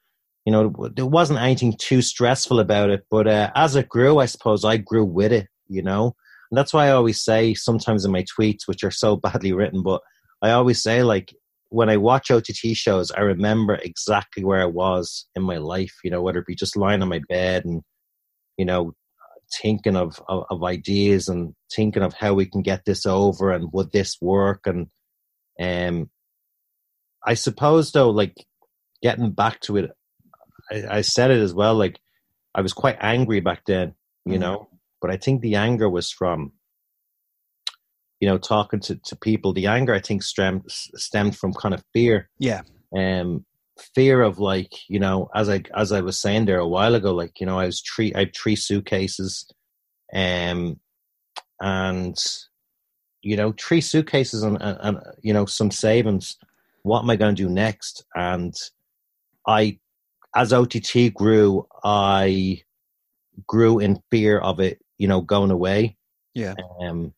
you 0.45 0.53
know 0.53 0.73
there 0.95 1.07
wasn't 1.07 1.41
anything 1.41 1.75
too 1.79 2.03
stressful 2.03 2.61
about 2.61 2.91
it. 2.91 3.07
But 3.11 3.27
uh, 3.27 3.51
as 3.55 3.75
it 3.77 3.89
grew, 3.89 4.19
I 4.19 4.27
suppose 4.27 4.65
I 4.65 4.77
grew 4.77 5.05
with 5.05 5.33
it, 5.33 5.49
you 5.67 5.83
know. 5.83 6.15
And 6.51 6.59
that's 6.59 6.73
why 6.73 6.87
I 6.87 6.93
always 6.93 7.23
say 7.23 7.55
sometimes 7.55 8.05
in 8.05 8.13
my 8.13 8.25
tweets, 8.25 8.67
which 8.67 8.85
are 8.85 8.91
so 8.91 9.17
badly 9.25 9.53
written, 9.53 9.83
but 9.83 10.03
I 10.43 10.51
always 10.51 10.83
say 10.83 11.03
like 11.03 11.35
when 11.71 11.91
I 11.91 11.97
watch 11.99 12.31
OTT 12.31 12.75
shows, 12.75 13.11
I 13.11 13.21
remember 13.21 13.75
exactly 13.75 14.45
where 14.45 14.63
I 14.63 14.67
was 14.67 15.27
in 15.35 15.43
my 15.43 15.59
life, 15.59 15.95
you 16.03 16.11
know, 16.11 16.23
whether 16.23 16.39
it 16.39 16.47
be 16.47 16.55
just 16.55 16.77
lying 16.77 17.03
on 17.03 17.09
my 17.09 17.21
bed 17.29 17.65
and 17.65 17.83
you 18.59 18.65
know 18.65 18.93
thinking 19.63 19.97
of, 19.97 20.23
of, 20.29 20.45
of 20.51 20.65
ideas 20.65 21.29
and 21.29 21.55
thinking 21.75 22.03
of 22.03 22.15
how 22.15 22.35
we 22.35 22.47
can 22.47 22.63
get 22.63 22.85
this 22.85 23.07
over 23.07 23.51
and 23.53 23.73
would 23.73 23.93
this 23.93 24.17
work? 24.21 24.67
And 24.67 24.89
um 25.61 26.11
I 27.25 27.35
suppose 27.35 27.93
though 27.93 28.11
like 28.11 28.35
getting 29.03 29.33
back 29.33 29.61
to 29.63 29.77
it 29.77 29.91
I, 30.71 30.99
I 30.99 31.01
said 31.01 31.31
it 31.31 31.41
as 31.41 31.55
well 31.55 31.75
like 31.75 31.99
I 32.55 32.61
was 32.61 32.73
quite 32.73 32.97
angry 33.01 33.41
back 33.41 33.63
then 33.67 33.95
you 34.25 34.37
mm. 34.37 34.41
know? 34.41 34.69
But 35.01 35.11
I 35.11 35.17
think 35.17 35.41
the 35.41 35.57
anger 35.57 35.89
was 35.89 36.11
from 36.11 36.53
you 38.21 38.29
know 38.29 38.39
talking 38.39 38.81
to, 38.81 38.97
to 38.97 39.17
people. 39.17 39.53
The 39.53 39.67
anger 39.67 39.95
I 39.95 40.01
think 40.01 40.23
stemmed 40.23 40.65
stemmed 40.67 41.37
from 41.37 41.55
kind 41.55 41.75
of 41.75 41.85
fear. 41.93 42.29
Yeah. 42.39 42.63
Um 42.95 43.45
fear 43.95 44.23
of 44.23 44.39
like 44.39 44.73
you 44.89 44.99
know 44.99 45.29
as 45.35 45.49
i 45.49 45.63
as 45.77 45.93
i 45.93 46.01
was 46.01 46.21
saying 46.21 46.45
there 46.45 46.59
a 46.59 46.67
while 46.67 46.95
ago 46.95 47.15
like 47.15 47.41
you 47.41 47.47
know 47.47 47.59
i 47.59 47.67
was 47.67 47.81
three 47.81 48.13
i 48.15 48.21
had 48.21 48.35
three 48.35 48.57
suitcases 48.57 49.47
um 50.15 50.79
and 51.61 52.17
you 53.23 53.37
know 53.37 53.55
three 53.59 53.81
suitcases 53.81 54.43
and, 54.43 54.57
and, 54.61 54.79
and 54.81 54.99
you 55.23 55.33
know 55.33 55.47
some 55.47 55.71
savings. 55.71 56.37
What 56.83 57.03
am 57.03 57.11
i 57.11 57.17
going 57.17 57.35
to 57.35 57.43
do 57.43 57.49
next? 57.49 58.05
And 58.15 58.55
i 59.47 59.79
as 60.35 60.53
ott 60.53 60.75
grew 61.15 61.67
i 61.85 62.63
grew 63.47 63.79
in 63.79 64.03
fear 64.11 64.39
of 64.39 64.61
it 64.61 64.81
you 64.99 65.09
know 65.09 65.21
going 65.21 65.51
away. 65.51 65.97
Yeah. 66.35 66.55
Um 66.81 67.15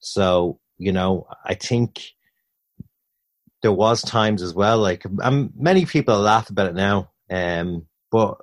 so 0.00 0.60
you 0.78 0.92
know 0.92 1.26
i 1.44 1.54
think 1.54 2.13
there 3.64 3.72
was 3.72 4.02
times 4.02 4.42
as 4.42 4.52
well. 4.52 4.78
Like 4.78 5.04
um, 5.22 5.50
many 5.56 5.86
people 5.86 6.18
laugh 6.18 6.50
about 6.50 6.68
it 6.68 6.74
now, 6.74 7.10
um, 7.30 7.86
but 8.12 8.36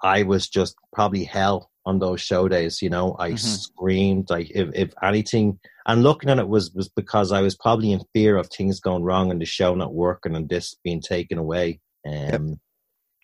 I 0.00 0.22
was 0.22 0.48
just 0.48 0.76
probably 0.92 1.24
hell 1.24 1.72
on 1.84 1.98
those 1.98 2.20
show 2.20 2.46
days. 2.46 2.80
You 2.80 2.88
know, 2.88 3.16
I 3.18 3.30
mm-hmm. 3.30 3.36
screamed 3.36 4.30
like 4.30 4.48
if, 4.52 4.68
if 4.74 4.94
anything. 5.02 5.58
And 5.86 6.04
looking 6.04 6.30
at 6.30 6.38
it 6.38 6.46
was 6.46 6.70
was 6.72 6.88
because 6.88 7.32
I 7.32 7.40
was 7.40 7.56
probably 7.56 7.90
in 7.90 8.04
fear 8.14 8.36
of 8.36 8.46
things 8.46 8.78
going 8.78 9.02
wrong 9.02 9.32
and 9.32 9.40
the 9.40 9.44
show 9.44 9.74
not 9.74 9.92
working 9.92 10.36
and 10.36 10.48
this 10.48 10.76
being 10.84 11.00
taken 11.00 11.36
away. 11.36 11.80
Um, 12.06 12.12
yep. 12.12 12.58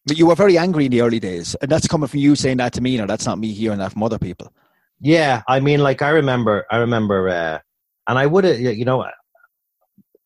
But 0.04 0.18
you 0.18 0.26
were 0.26 0.34
very 0.34 0.58
angry 0.58 0.86
in 0.86 0.90
the 0.90 1.02
early 1.02 1.20
days, 1.20 1.54
and 1.62 1.70
that's 1.70 1.86
coming 1.86 2.08
from 2.08 2.18
you 2.18 2.34
saying 2.34 2.56
that 2.56 2.72
to 2.72 2.80
me. 2.80 2.96
Now 2.96 3.06
that's 3.06 3.24
not 3.24 3.38
me 3.38 3.52
hearing 3.52 3.78
that 3.78 3.92
from 3.92 4.02
other 4.02 4.18
people. 4.18 4.52
Yeah, 4.98 5.42
I 5.46 5.60
mean, 5.60 5.78
like 5.78 6.02
I 6.02 6.08
remember, 6.08 6.66
I 6.70 6.78
remember, 6.78 7.28
uh, 7.28 7.58
and 8.08 8.18
I 8.18 8.26
would 8.26 8.44
have, 8.44 8.58
you 8.58 8.84
know, 8.84 9.04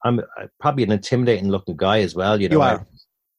I'm 0.05 0.21
uh, 0.21 0.47
probably 0.61 0.85
an 0.85 0.93
intimidating 0.93 1.51
looking 1.51 1.77
guy 1.77 2.01
as 2.01 2.15
well. 2.15 2.41
You 2.41 2.49
know, 2.49 2.57
you 2.57 2.63
are. 2.63 2.87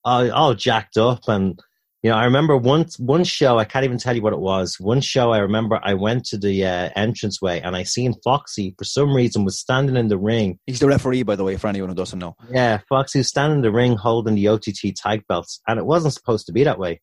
all, 0.04 0.32
all 0.32 0.54
jacked 0.54 0.98
up, 0.98 1.28
and 1.28 1.60
you 2.04 2.10
know, 2.10 2.18
I 2.18 2.26
remember 2.26 2.58
one 2.58 2.88
one 2.98 3.24
show. 3.24 3.60
I 3.60 3.66
can't 3.66 3.86
even 3.86 4.00
tell 4.00 4.16
you 4.16 4.24
what 4.24 4.34
it 4.34 4.40
was. 4.40 4.78
One 4.80 5.02
show 5.02 5.32
I 5.32 5.38
remember. 5.38 5.80
I 5.84 5.94
went 5.94 6.26
to 6.26 6.38
the 6.38 6.66
uh, 6.66 6.90
entranceway 6.96 7.62
and 7.62 7.76
I 7.76 7.84
seen 7.84 8.16
Foxy 8.24 8.74
for 8.78 8.86
some 8.86 9.16
reason 9.16 9.46
was 9.46 9.60
standing 9.60 9.96
in 9.96 10.08
the 10.08 10.18
ring. 10.18 10.58
He's 10.66 10.80
the 10.80 10.88
referee, 10.88 11.24
by 11.24 11.36
the 11.36 11.44
way, 11.44 11.58
for 11.58 11.68
anyone 11.68 11.90
who 11.90 11.96
doesn't 11.96 12.18
know. 12.18 12.36
Yeah, 12.50 12.80
Foxy 12.90 13.20
was 13.20 13.28
standing 13.28 13.58
in 13.58 13.62
the 13.62 13.72
ring 13.72 13.98
holding 13.98 14.34
the 14.34 14.48
OTT 14.48 14.96
tag 14.96 15.24
belts, 15.28 15.62
and 15.68 15.78
it 15.78 15.86
wasn't 15.86 16.16
supposed 16.16 16.48
to 16.48 16.54
be 16.54 16.64
that 16.64 16.80
way. 16.80 17.02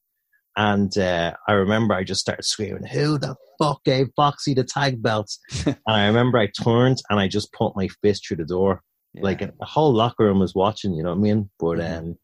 And 0.57 0.97
uh, 0.99 1.35
I 1.47 1.53
remember 1.53 1.95
I 1.95 2.03
just 2.03 2.21
started 2.21 2.45
screaming, 2.45 2.87
"Who 2.87 3.19
the 3.19 3.37
fuck 3.61 3.85
gave 3.85 4.09
Foxy 4.17 4.55
the 4.55 4.65
tag 4.65 5.01
belts?" 5.01 5.39
and 5.67 5.77
I 5.87 6.09
remember 6.09 6.39
I 6.39 6.49
turned 6.49 6.99
and 7.09 7.21
I 7.21 7.29
just 7.29 7.53
put 7.53 7.77
my 7.77 7.87
fist 8.03 8.27
through 8.27 8.39
the 8.39 8.47
door 8.47 8.83
yeah. 9.19 9.25
Like 9.25 9.43
a 9.43 9.53
whole 9.65 9.93
locker 9.93 10.25
room 10.25 10.41
was 10.41 10.55
watching, 10.55 10.95
you 10.95 11.03
know 11.03 11.11
what 11.11 11.19
I 11.19 11.21
mean? 11.21 11.51
But 11.59 11.79
mm-hmm. 11.79 12.09
um, 12.09 12.19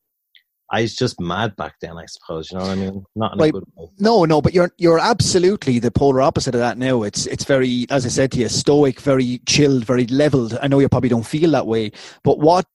I 0.71 0.83
was 0.83 0.97
just 0.97 1.21
mad 1.21 1.55
back 1.57 1.75
then, 1.81 1.97
I 1.97 2.07
suppose. 2.07 2.51
You 2.51 2.59
know 2.59 2.65
what 2.65 2.73
I 2.73 2.75
mean? 2.77 3.05
Not 3.15 3.35
in 3.35 3.41
a 3.41 3.53
good 3.53 3.65
way. 3.77 3.89
No, 3.99 4.25
no, 4.25 4.41
but 4.41 4.55
you're 4.55 4.73
you're 4.79 4.99
absolutely 4.99 5.79
the 5.79 5.91
polar 5.91 6.23
opposite 6.23 6.55
of 6.55 6.61
that 6.61 6.79
now. 6.79 7.03
It's 7.03 7.27
it's 7.27 7.45
very, 7.45 7.87
as 7.91 8.07
I 8.07 8.09
said 8.09 8.33
to 8.33 8.39
you, 8.39 8.49
stoic, 8.49 9.01
very 9.01 9.41
chilled, 9.47 9.85
very 9.85 10.07
leveled. 10.07 10.59
I 10.63 10.69
know 10.69 10.79
you 10.79 10.89
probably 10.89 11.11
don't 11.11 11.27
feel 11.27 11.51
that 11.53 11.67
way, 11.67 11.93
but 12.23 12.39
what 12.39 12.67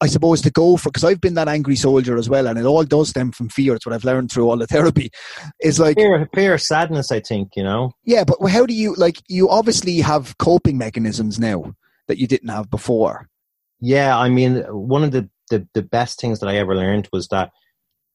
I 0.00 0.08
suppose 0.08 0.42
to 0.42 0.50
go 0.50 0.76
for 0.76 0.90
because 0.90 1.04
I've 1.04 1.20
been 1.20 1.34
that 1.34 1.48
angry 1.48 1.76
soldier 1.76 2.16
as 2.16 2.28
well, 2.28 2.48
and 2.48 2.58
it 2.58 2.64
all 2.64 2.84
does 2.84 3.10
stem 3.10 3.30
from 3.30 3.48
fear. 3.48 3.74
It's 3.74 3.86
what 3.86 3.94
I've 3.94 4.04
learned 4.04 4.32
through 4.32 4.50
all 4.50 4.56
the 4.56 4.66
therapy. 4.76 5.10
Is 5.62 5.78
like 5.78 5.96
fear, 5.96 6.28
fear, 6.34 6.58
sadness. 6.58 7.12
I 7.12 7.20
think 7.20 7.50
you 7.56 7.62
know. 7.62 7.92
Yeah, 8.04 8.24
but 8.24 8.44
how 8.48 8.66
do 8.66 8.74
you 8.74 8.94
like? 8.96 9.22
You 9.28 9.48
obviously 9.48 10.00
have 10.00 10.36
coping 10.38 10.76
mechanisms 10.76 11.38
now 11.38 11.74
that 12.08 12.18
you 12.18 12.26
didn't 12.26 12.48
have 12.48 12.68
before. 12.70 13.28
Yeah, 13.80 14.16
I 14.18 14.28
mean, 14.28 14.62
one 14.70 15.04
of 15.04 15.12
the, 15.12 15.28
the, 15.50 15.66
the 15.74 15.82
best 15.82 16.20
things 16.20 16.40
that 16.40 16.48
I 16.48 16.56
ever 16.56 16.74
learned 16.74 17.08
was 17.12 17.28
that 17.28 17.50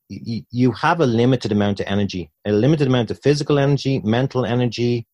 y- 0.09 0.45
you 0.51 0.71
have 0.73 0.99
a 0.99 1.05
limited 1.05 1.51
amount 1.51 1.79
of 1.79 1.87
energy, 1.87 2.31
a 2.45 2.51
limited 2.51 2.87
amount 2.87 3.11
of 3.11 3.19
physical 3.21 3.57
energy, 3.59 3.99
mental 4.03 4.45
energy, 4.45 5.07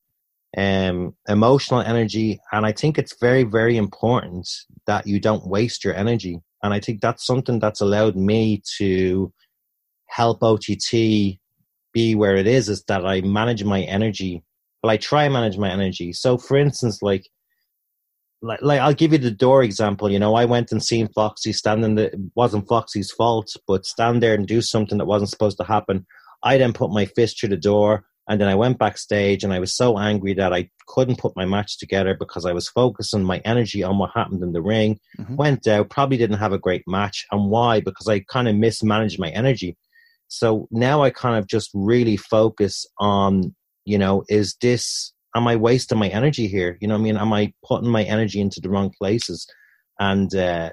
um, 0.58 1.16
emotional 1.28 1.82
energy. 1.82 2.40
And 2.52 2.66
I 2.66 2.72
think 2.72 2.98
it's 2.98 3.16
very, 3.20 3.44
very 3.44 3.78
important 3.78 4.50
that 4.88 5.06
you 5.06 5.20
don't 5.20 5.48
waste 5.48 5.84
your 5.84 5.94
energy. 5.96 6.40
And 6.64 6.74
I 6.74 6.80
think 6.80 7.02
that's 7.02 7.26
something 7.26 7.60
that's 7.60 7.82
allowed 7.82 8.16
me 8.16 8.62
to 8.78 9.32
help 10.08 10.42
OTT 10.42 11.40
be 11.94 12.16
where 12.16 12.36
it 12.36 12.48
is, 12.48 12.70
is 12.70 12.84
that 12.88 13.06
I 13.06 13.22
manage 13.22 13.64
my 13.64 13.82
energy. 13.82 14.44
Well, 14.82 14.92
I 14.92 14.98
try 14.98 15.26
and 15.26 15.34
manage 15.34 15.58
my 15.58 15.70
energy. 15.70 16.14
So, 16.14 16.38
for 16.38 16.58
instance, 16.58 17.02
like 17.02 17.28
like, 18.42 18.62
like 18.62 18.80
I'll 18.80 18.94
give 18.94 19.12
you 19.12 19.18
the 19.18 19.32
door 19.32 19.64
example. 19.64 20.12
You 20.12 20.20
know, 20.20 20.36
I 20.36 20.46
went 20.46 20.72
and 20.72 20.84
seen 20.84 21.10
Foxy 21.10 21.54
standing. 21.54 21.96
The, 21.96 22.14
it 22.14 22.20
wasn't 22.36 22.68
Foxy's 22.68 23.12
fault, 23.12 23.50
but 23.68 23.86
stand 23.86 24.24
there 24.24 24.34
and 24.34 24.48
do 24.48 24.62
something 24.62 24.98
that 24.98 25.06
wasn't 25.06 25.30
supposed 25.30 25.58
to 25.58 25.64
happen. 25.64 26.06
I 26.44 26.58
then 26.58 26.74
put 26.74 26.92
my 26.92 27.06
fist 27.06 27.40
through 27.40 27.50
the 27.50 27.58
door, 27.58 28.06
and 28.28 28.40
then 28.40 28.48
I 28.48 28.56
went 28.56 28.80
backstage, 28.80 29.44
and 29.44 29.52
I 29.52 29.60
was 29.60 29.76
so 29.76 29.98
angry 29.98 30.34
that 30.36 30.54
I 30.54 30.70
couldn't 30.88 31.20
put 31.20 31.36
my 31.36 31.46
match 31.46 31.78
together 31.78 32.16
because 32.18 32.46
I 32.46 32.54
was 32.54 32.70
focusing 32.70 33.24
my 33.24 33.42
energy 33.44 33.84
on 33.84 33.98
what 33.98 34.12
happened 34.16 34.44
in 34.44 34.54
the 34.54 34.62
ring. 34.62 35.00
Mm-hmm. 35.20 35.36
Went 35.36 35.68
out, 35.68 35.90
probably 35.90 36.18
didn't 36.18 36.38
have 36.38 36.54
a 36.54 36.60
great 36.60 36.84
match, 36.88 37.26
and 37.32 37.50
why? 37.50 37.82
Because 37.82 38.08
I 38.08 38.20
kind 38.22 38.48
of 38.48 38.56
mismanaged 38.56 39.20
my 39.20 39.30
energy. 39.30 39.78
So 40.30 40.68
now 40.72 41.02
I 41.02 41.10
kind 41.10 41.38
of 41.38 41.48
just 41.48 41.72
really 41.74 42.16
focus 42.16 42.86
on, 43.00 43.56
you 43.84 43.98
know, 43.98 44.24
is 44.30 44.56
this 44.62 45.12
am 45.36 45.48
I 45.48 45.56
wasting 45.56 45.98
my 45.98 46.08
energy 46.08 46.48
here? 46.48 46.78
You 46.82 46.88
know, 46.88 46.96
I 46.96 47.00
mean, 47.00 47.18
am 47.18 47.34
I 47.34 47.54
putting 47.64 47.90
my 47.90 48.04
energy 48.04 48.40
into 48.42 48.60
the 48.62 48.70
wrong 48.70 48.92
places? 48.98 49.48
And 50.00 50.34
uh, 50.36 50.72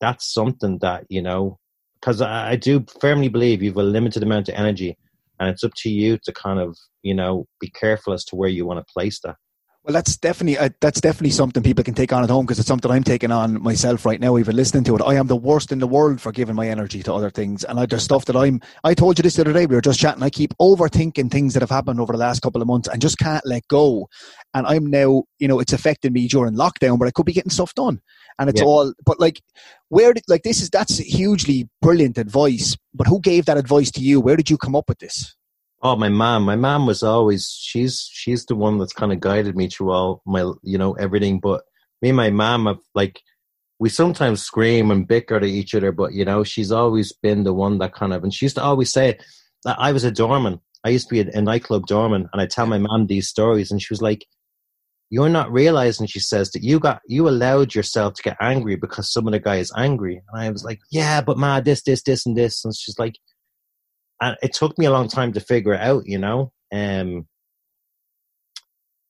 that's 0.00 0.32
something 0.32 0.78
that 0.80 1.04
you 1.08 1.22
know, 1.22 1.58
because 2.00 2.20
I, 2.20 2.52
I 2.52 2.56
do 2.56 2.84
firmly 3.00 3.28
believe 3.28 3.62
you've 3.62 3.76
a 3.76 3.82
limited 3.82 4.22
amount 4.22 4.48
of 4.48 4.54
energy, 4.56 4.96
and 5.38 5.48
it's 5.48 5.64
up 5.64 5.72
to 5.76 5.88
you 5.88 6.18
to 6.24 6.32
kind 6.32 6.60
of 6.60 6.76
you 7.02 7.14
know 7.14 7.46
be 7.60 7.70
careful 7.70 8.12
as 8.12 8.24
to 8.26 8.36
where 8.36 8.48
you 8.48 8.66
want 8.66 8.84
to 8.84 8.92
place 8.92 9.20
that. 9.24 9.36
Well, 9.84 9.92
that's 9.92 10.16
definitely 10.16 10.56
uh, 10.56 10.70
that's 10.80 10.98
definitely 10.98 11.32
something 11.32 11.62
people 11.62 11.84
can 11.84 11.92
take 11.92 12.10
on 12.10 12.24
at 12.24 12.30
home 12.30 12.46
because 12.46 12.58
it's 12.58 12.66
something 12.66 12.90
I'm 12.90 13.04
taking 13.04 13.30
on 13.30 13.62
myself 13.62 14.06
right 14.06 14.18
now. 14.18 14.38
Even 14.38 14.56
listening 14.56 14.82
to 14.84 14.96
it, 14.96 15.02
I 15.02 15.16
am 15.16 15.26
the 15.26 15.36
worst 15.36 15.72
in 15.72 15.78
the 15.78 15.86
world 15.86 16.22
for 16.22 16.32
giving 16.32 16.54
my 16.54 16.66
energy 16.66 17.02
to 17.02 17.12
other 17.12 17.28
things, 17.28 17.64
and 17.64 17.78
I, 17.78 17.84
there's 17.84 18.02
stuff 18.02 18.24
that 18.24 18.36
I'm. 18.36 18.62
I 18.82 18.94
told 18.94 19.18
you 19.18 19.22
this 19.22 19.36
the 19.36 19.42
other 19.42 19.52
day. 19.52 19.66
We 19.66 19.74
were 19.74 19.82
just 19.82 20.00
chatting. 20.00 20.22
I 20.22 20.30
keep 20.30 20.56
overthinking 20.56 21.30
things 21.30 21.52
that 21.52 21.60
have 21.60 21.68
happened 21.68 22.00
over 22.00 22.14
the 22.14 22.18
last 22.18 22.40
couple 22.40 22.62
of 22.62 22.66
months 22.66 22.88
and 22.88 23.02
just 23.02 23.18
can't 23.18 23.44
let 23.44 23.68
go. 23.68 24.08
And 24.54 24.66
I'm 24.66 24.86
now, 24.86 25.24
you 25.38 25.48
know, 25.48 25.60
it's 25.60 25.74
affecting 25.74 26.14
me 26.14 26.28
during 26.28 26.54
lockdown, 26.54 26.98
but 26.98 27.06
I 27.06 27.10
could 27.10 27.26
be 27.26 27.34
getting 27.34 27.50
stuff 27.50 27.74
done, 27.74 28.00
and 28.38 28.48
it's 28.48 28.62
yeah. 28.62 28.66
all. 28.66 28.94
But 29.04 29.20
like, 29.20 29.42
where 29.90 30.14
did 30.14 30.24
like 30.28 30.44
this 30.44 30.62
is 30.62 30.70
that's 30.70 30.96
hugely 30.96 31.68
brilliant 31.82 32.16
advice. 32.16 32.74
But 32.94 33.06
who 33.06 33.20
gave 33.20 33.44
that 33.44 33.58
advice 33.58 33.90
to 33.90 34.00
you? 34.00 34.18
Where 34.18 34.36
did 34.36 34.48
you 34.48 34.56
come 34.56 34.74
up 34.74 34.88
with 34.88 35.00
this? 35.00 35.36
Oh, 35.86 35.96
my 35.96 36.08
mom. 36.08 36.44
My 36.44 36.56
mom 36.56 36.86
was 36.86 37.02
always 37.02 37.46
she's 37.60 38.08
she's 38.10 38.46
the 38.46 38.56
one 38.56 38.78
that's 38.78 38.94
kind 38.94 39.12
of 39.12 39.20
guided 39.20 39.54
me 39.54 39.68
through 39.68 39.92
all 39.92 40.22
my 40.24 40.50
you 40.62 40.78
know 40.78 40.94
everything. 40.94 41.40
But 41.40 41.62
me 42.00 42.08
and 42.08 42.16
my 42.16 42.30
mom 42.30 42.64
have 42.64 42.78
like 42.94 43.20
we 43.78 43.90
sometimes 43.90 44.42
scream 44.42 44.90
and 44.90 45.06
bicker 45.06 45.38
to 45.38 45.46
each 45.46 45.74
other, 45.74 45.92
but 45.92 46.14
you 46.14 46.24
know 46.24 46.42
she's 46.42 46.72
always 46.72 47.12
been 47.12 47.44
the 47.44 47.52
one 47.52 47.78
that 47.78 47.92
kind 47.92 48.14
of 48.14 48.22
and 48.22 48.32
she 48.32 48.46
used 48.46 48.56
to 48.56 48.62
always 48.62 48.90
say 48.90 49.18
that 49.64 49.76
I 49.78 49.92
was 49.92 50.04
a 50.04 50.10
doorman. 50.10 50.58
I 50.84 50.88
used 50.88 51.08
to 51.08 51.14
be 51.14 51.20
a, 51.20 51.38
a 51.38 51.42
nightclub 51.42 51.86
doorman, 51.86 52.30
and 52.32 52.40
I 52.40 52.46
tell 52.46 52.66
my 52.66 52.78
mom 52.78 53.06
these 53.06 53.28
stories, 53.28 53.70
and 53.70 53.80
she 53.82 53.92
was 53.92 54.00
like, 54.00 54.24
"You're 55.10 55.28
not 55.28 55.52
realizing," 55.52 56.06
she 56.06 56.20
says, 56.20 56.50
"that 56.52 56.62
you 56.62 56.80
got 56.80 57.02
you 57.06 57.28
allowed 57.28 57.74
yourself 57.74 58.14
to 58.14 58.22
get 58.22 58.38
angry 58.40 58.76
because 58.76 59.12
some 59.12 59.26
of 59.26 59.32
the 59.32 59.40
guy 59.40 59.56
is 59.56 59.72
angry." 59.76 60.22
And 60.32 60.42
I 60.42 60.50
was 60.50 60.64
like, 60.64 60.78
"Yeah, 60.90 61.20
but 61.20 61.36
ma, 61.36 61.60
this, 61.60 61.82
this, 61.82 62.02
this, 62.02 62.24
and 62.24 62.36
this," 62.36 62.64
and 62.64 62.74
she's 62.74 62.98
like 62.98 63.16
and 64.20 64.36
it 64.42 64.52
took 64.52 64.78
me 64.78 64.86
a 64.86 64.90
long 64.90 65.08
time 65.08 65.32
to 65.32 65.40
figure 65.40 65.74
it 65.74 65.80
out 65.80 66.04
you 66.06 66.18
know? 66.18 66.52
Um 66.72 67.26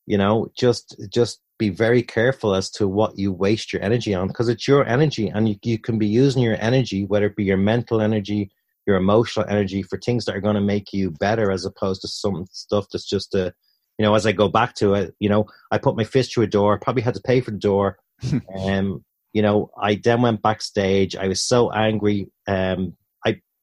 you 0.06 0.18
know 0.18 0.48
just 0.56 0.96
just 1.12 1.40
be 1.58 1.70
very 1.70 2.02
careful 2.02 2.54
as 2.54 2.70
to 2.70 2.88
what 2.88 3.16
you 3.16 3.32
waste 3.32 3.72
your 3.72 3.82
energy 3.82 4.12
on 4.12 4.26
because 4.26 4.48
it's 4.48 4.66
your 4.66 4.84
energy 4.86 5.28
and 5.28 5.48
you, 5.48 5.56
you 5.62 5.78
can 5.78 5.98
be 5.98 6.06
using 6.06 6.42
your 6.42 6.56
energy 6.60 7.04
whether 7.04 7.26
it 7.26 7.36
be 7.36 7.44
your 7.44 7.56
mental 7.56 8.00
energy 8.00 8.50
your 8.86 8.96
emotional 8.96 9.46
energy 9.48 9.82
for 9.82 9.98
things 9.98 10.24
that 10.24 10.34
are 10.36 10.40
going 10.40 10.56
to 10.56 10.60
make 10.60 10.92
you 10.92 11.10
better 11.10 11.50
as 11.50 11.64
opposed 11.64 12.02
to 12.02 12.08
some 12.08 12.44
stuff 12.50 12.86
that's 12.92 13.08
just 13.08 13.34
a 13.34 13.54
you 13.98 14.04
know 14.04 14.14
as 14.14 14.26
i 14.26 14.32
go 14.32 14.48
back 14.48 14.74
to 14.74 14.94
it 14.94 15.14
you 15.20 15.28
know 15.28 15.46
i 15.70 15.78
put 15.78 15.96
my 15.96 16.04
fist 16.04 16.34
through 16.34 16.44
a 16.44 16.48
door 16.48 16.78
probably 16.78 17.02
had 17.02 17.14
to 17.14 17.22
pay 17.22 17.40
for 17.40 17.50
the 17.50 17.58
door. 17.58 17.98
Um 18.56 19.04
you 19.32 19.42
know 19.42 19.70
i 19.76 19.96
then 19.96 20.22
went 20.22 20.40
backstage 20.40 21.16
i 21.16 21.28
was 21.28 21.42
so 21.42 21.70
angry 21.72 22.30
um 22.46 22.96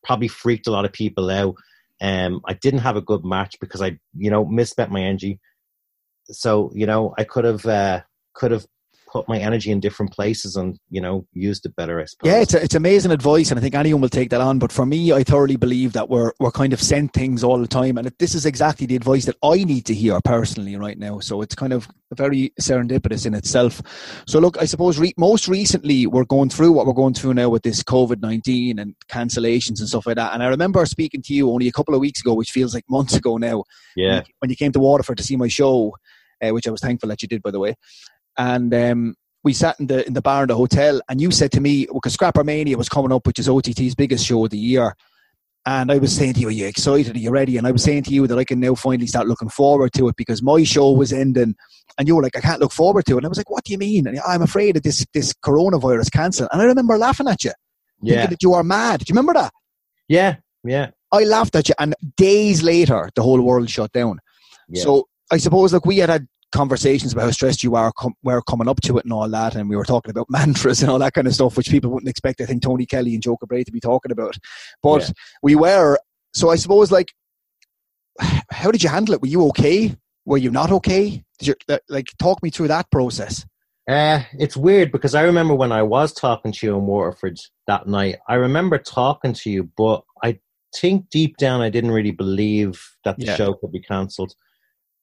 probably 0.03 0.27
freaked 0.27 0.67
a 0.67 0.71
lot 0.71 0.85
of 0.85 0.93
people 0.93 1.29
out. 1.29 1.55
Um, 2.01 2.41
I 2.47 2.53
didn't 2.53 2.79
have 2.79 2.95
a 2.95 3.01
good 3.01 3.23
match 3.23 3.57
because 3.59 3.81
I, 3.81 3.99
you 4.17 4.31
know, 4.31 4.45
misspent 4.45 4.91
my 4.91 5.01
energy. 5.01 5.39
So, 6.25 6.71
you 6.73 6.85
know, 6.85 7.13
I 7.17 7.23
could 7.23 7.45
have, 7.45 7.65
uh, 7.65 8.01
could 8.33 8.51
have 8.51 8.65
put 9.11 9.27
my 9.27 9.37
energy 9.37 9.71
in 9.71 9.79
different 9.79 10.11
places 10.13 10.55
and 10.55 10.79
you 10.89 11.01
know 11.01 11.25
used 11.33 11.65
it 11.65 11.75
better. 11.75 11.99
I 11.99 12.05
suppose. 12.05 12.31
Yeah, 12.31 12.39
it's 12.39 12.53
a, 12.53 12.63
it's 12.63 12.75
amazing 12.75 13.11
advice, 13.11 13.51
and 13.51 13.59
I 13.59 13.61
think 13.61 13.75
anyone 13.75 14.01
will 14.01 14.09
take 14.09 14.29
that 14.29 14.41
on. 14.41 14.57
But 14.57 14.71
for 14.71 14.85
me, 14.85 15.11
I 15.11 15.23
thoroughly 15.23 15.57
believe 15.57 15.93
that 15.93 16.09
we're 16.09 16.31
we're 16.39 16.51
kind 16.51 16.73
of 16.73 16.81
sent 16.81 17.13
things 17.13 17.43
all 17.43 17.59
the 17.59 17.67
time, 17.67 17.97
and 17.97 18.11
this 18.19 18.33
is 18.33 18.45
exactly 18.45 18.87
the 18.87 18.95
advice 18.95 19.25
that 19.25 19.35
I 19.43 19.63
need 19.63 19.85
to 19.87 19.93
hear 19.93 20.19
personally 20.23 20.75
right 20.77 20.97
now. 20.97 21.19
So 21.19 21.41
it's 21.41 21.55
kind 21.55 21.73
of 21.73 21.87
very 22.13 22.53
serendipitous 22.59 23.25
in 23.25 23.33
itself. 23.33 23.81
So 24.27 24.39
look, 24.39 24.57
I 24.61 24.65
suppose 24.65 24.97
re- 24.97 25.13
most 25.17 25.47
recently 25.47 26.07
we're 26.07 26.25
going 26.25 26.49
through 26.49 26.71
what 26.71 26.85
we're 26.85 26.93
going 26.93 27.13
through 27.13 27.33
now 27.33 27.49
with 27.49 27.63
this 27.63 27.83
COVID 27.83 28.21
nineteen 28.21 28.79
and 28.79 28.95
cancellations 29.09 29.79
and 29.79 29.89
stuff 29.89 30.05
like 30.05 30.15
that. 30.15 30.33
And 30.33 30.41
I 30.41 30.47
remember 30.47 30.85
speaking 30.85 31.21
to 31.23 31.33
you 31.33 31.51
only 31.51 31.67
a 31.67 31.73
couple 31.73 31.95
of 31.95 32.01
weeks 32.01 32.21
ago, 32.21 32.33
which 32.33 32.51
feels 32.51 32.73
like 32.73 32.85
months 32.89 33.15
ago 33.15 33.37
now. 33.37 33.63
Yeah. 33.95 34.07
When 34.07 34.17
you, 34.27 34.33
when 34.39 34.49
you 34.51 34.55
came 34.55 34.71
to 34.71 34.79
Waterford 34.79 35.17
to 35.17 35.23
see 35.23 35.35
my 35.35 35.47
show. 35.47 35.95
Uh, 36.43 36.49
which 36.55 36.67
I 36.67 36.71
was 36.71 36.81
thankful 36.81 37.07
that 37.09 37.21
you 37.21 37.27
did, 37.27 37.43
by 37.43 37.51
the 37.51 37.59
way 37.59 37.75
and 38.37 38.73
um, 38.73 39.15
we 39.43 39.53
sat 39.53 39.79
in 39.79 39.87
the 39.87 40.05
in 40.05 40.13
the 40.13 40.21
bar 40.21 40.43
in 40.43 40.47
the 40.47 40.55
hotel, 40.55 41.01
and 41.09 41.21
you 41.21 41.31
said 41.31 41.51
to 41.53 41.61
me, 41.61 41.87
because 41.91 42.13
Scrapper 42.13 42.43
Mania 42.43 42.77
was 42.77 42.89
coming 42.89 43.11
up, 43.11 43.25
which 43.25 43.39
is 43.39 43.49
OTT's 43.49 43.95
biggest 43.95 44.25
show 44.25 44.45
of 44.45 44.51
the 44.51 44.57
year. 44.57 44.95
And 45.65 45.91
I 45.91 45.99
was 45.99 46.15
saying 46.15 46.33
to 46.33 46.39
you, 46.39 46.47
Are 46.47 46.51
you 46.51 46.65
excited? 46.65 47.15
Are 47.15 47.19
you 47.19 47.29
ready? 47.29 47.57
And 47.57 47.67
I 47.67 47.71
was 47.71 47.83
saying 47.83 48.03
to 48.03 48.11
you 48.11 48.25
that 48.25 48.37
I 48.37 48.43
can 48.43 48.59
now 48.59 48.73
finally 48.73 49.05
start 49.05 49.27
looking 49.27 49.49
forward 49.49 49.93
to 49.93 50.07
it 50.07 50.15
because 50.15 50.41
my 50.41 50.63
show 50.63 50.91
was 50.91 51.13
ending. 51.13 51.55
And 51.99 52.07
you 52.07 52.15
were 52.15 52.23
like, 52.23 52.35
I 52.35 52.41
can't 52.41 52.59
look 52.59 52.71
forward 52.71 53.05
to 53.05 53.13
it. 53.13 53.17
And 53.17 53.25
I 53.25 53.29
was 53.29 53.37
like, 53.37 53.49
What 53.49 53.63
do 53.63 53.71
you 53.71 53.77
mean? 53.77 54.07
And 54.07 54.19
I'm 54.27 54.41
afraid 54.41 54.77
of 54.77 54.83
this 54.83 55.05
this 55.13 55.33
coronavirus 55.33 56.11
cancel. 56.11 56.47
And 56.51 56.61
I 56.61 56.65
remember 56.65 56.97
laughing 56.97 57.27
at 57.27 57.43
you. 57.43 57.51
Yeah. 58.01 58.25
that 58.25 58.41
you 58.41 58.53
are 58.53 58.63
mad. 58.63 59.01
Do 59.01 59.05
you 59.07 59.13
remember 59.13 59.33
that? 59.33 59.53
Yeah, 60.07 60.37
yeah. 60.63 60.89
I 61.11 61.23
laughed 61.23 61.55
at 61.55 61.69
you. 61.69 61.75
And 61.77 61.93
days 62.17 62.63
later, 62.63 63.09
the 63.15 63.21
whole 63.21 63.41
world 63.41 63.69
shut 63.69 63.91
down. 63.91 64.19
Yeah. 64.67 64.83
So 64.83 65.07
I 65.31 65.37
suppose 65.37 65.73
like 65.73 65.85
we 65.85 65.97
had 65.97 66.09
had 66.09 66.27
conversations 66.51 67.13
about 67.13 67.23
how 67.23 67.31
stressed 67.31 67.63
you 67.63 67.75
are 67.75 67.91
com- 67.97 68.15
were 68.23 68.41
coming 68.41 68.67
up 68.67 68.81
to 68.81 68.97
it 68.97 69.05
and 69.05 69.13
all 69.13 69.27
that, 69.29 69.55
and 69.55 69.69
we 69.69 69.75
were 69.75 69.85
talking 69.85 70.11
about 70.11 70.27
mantras 70.29 70.81
and 70.81 70.91
all 70.91 70.99
that 70.99 71.13
kind 71.13 71.27
of 71.27 71.33
stuff, 71.33 71.57
which 71.57 71.69
people 71.69 71.91
wouldn't 71.91 72.09
expect. 72.09 72.41
I 72.41 72.45
think 72.45 72.61
Tony 72.61 72.85
Kelly 72.85 73.13
and 73.13 73.23
Joe 73.23 73.37
Cabray 73.37 73.65
to 73.65 73.71
be 73.71 73.79
talking 73.79 74.11
about, 74.11 74.37
but 74.81 75.01
yeah. 75.01 75.09
we 75.43 75.55
were. 75.55 75.97
So 76.33 76.49
I 76.49 76.55
suppose, 76.55 76.91
like, 76.91 77.13
how 78.51 78.71
did 78.71 78.83
you 78.83 78.89
handle 78.89 79.15
it? 79.15 79.21
Were 79.21 79.27
you 79.27 79.47
okay? 79.47 79.95
Were 80.25 80.37
you 80.37 80.51
not 80.51 80.71
okay? 80.71 81.23
Did 81.39 81.47
you 81.47 81.77
like 81.89 82.09
talk 82.19 82.41
me 82.43 82.49
through 82.49 82.69
that 82.69 82.89
process? 82.91 83.45
Uh, 83.89 84.21
it's 84.37 84.55
weird 84.55 84.91
because 84.91 85.15
I 85.15 85.23
remember 85.23 85.55
when 85.55 85.71
I 85.71 85.81
was 85.81 86.13
talking 86.13 86.51
to 86.51 86.67
you 86.67 86.77
in 86.77 86.85
Waterford 86.85 87.39
that 87.67 87.87
night. 87.87 88.17
I 88.27 88.35
remember 88.35 88.77
talking 88.77 89.33
to 89.33 89.49
you, 89.49 89.69
but 89.75 90.03
I 90.23 90.39
think 90.75 91.09
deep 91.09 91.37
down 91.37 91.61
I 91.61 91.69
didn't 91.69 91.91
really 91.91 92.11
believe 92.11 92.81
that 93.03 93.17
the 93.17 93.25
yeah. 93.25 93.35
show 93.35 93.53
could 93.53 93.71
be 93.71 93.81
cancelled. 93.81 94.33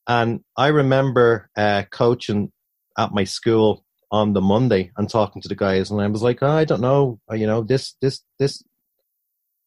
And 0.08 0.40
I 0.56 0.68
remember 0.68 1.50
uh, 1.54 1.82
coaching 1.90 2.50
at 2.96 3.12
my 3.12 3.24
school 3.24 3.84
on 4.10 4.32
the 4.32 4.40
Monday 4.40 4.90
and 4.96 5.08
talking 5.08 5.42
to 5.42 5.48
the 5.48 5.54
guys, 5.54 5.90
and 5.90 6.00
I 6.00 6.06
was 6.06 6.22
like, 6.22 6.38
oh, 6.42 6.48
I 6.48 6.64
don't 6.64 6.80
know, 6.80 7.20
uh, 7.30 7.34
you 7.34 7.46
know, 7.46 7.62
this 7.62 7.94
this 8.00 8.22
this 8.38 8.64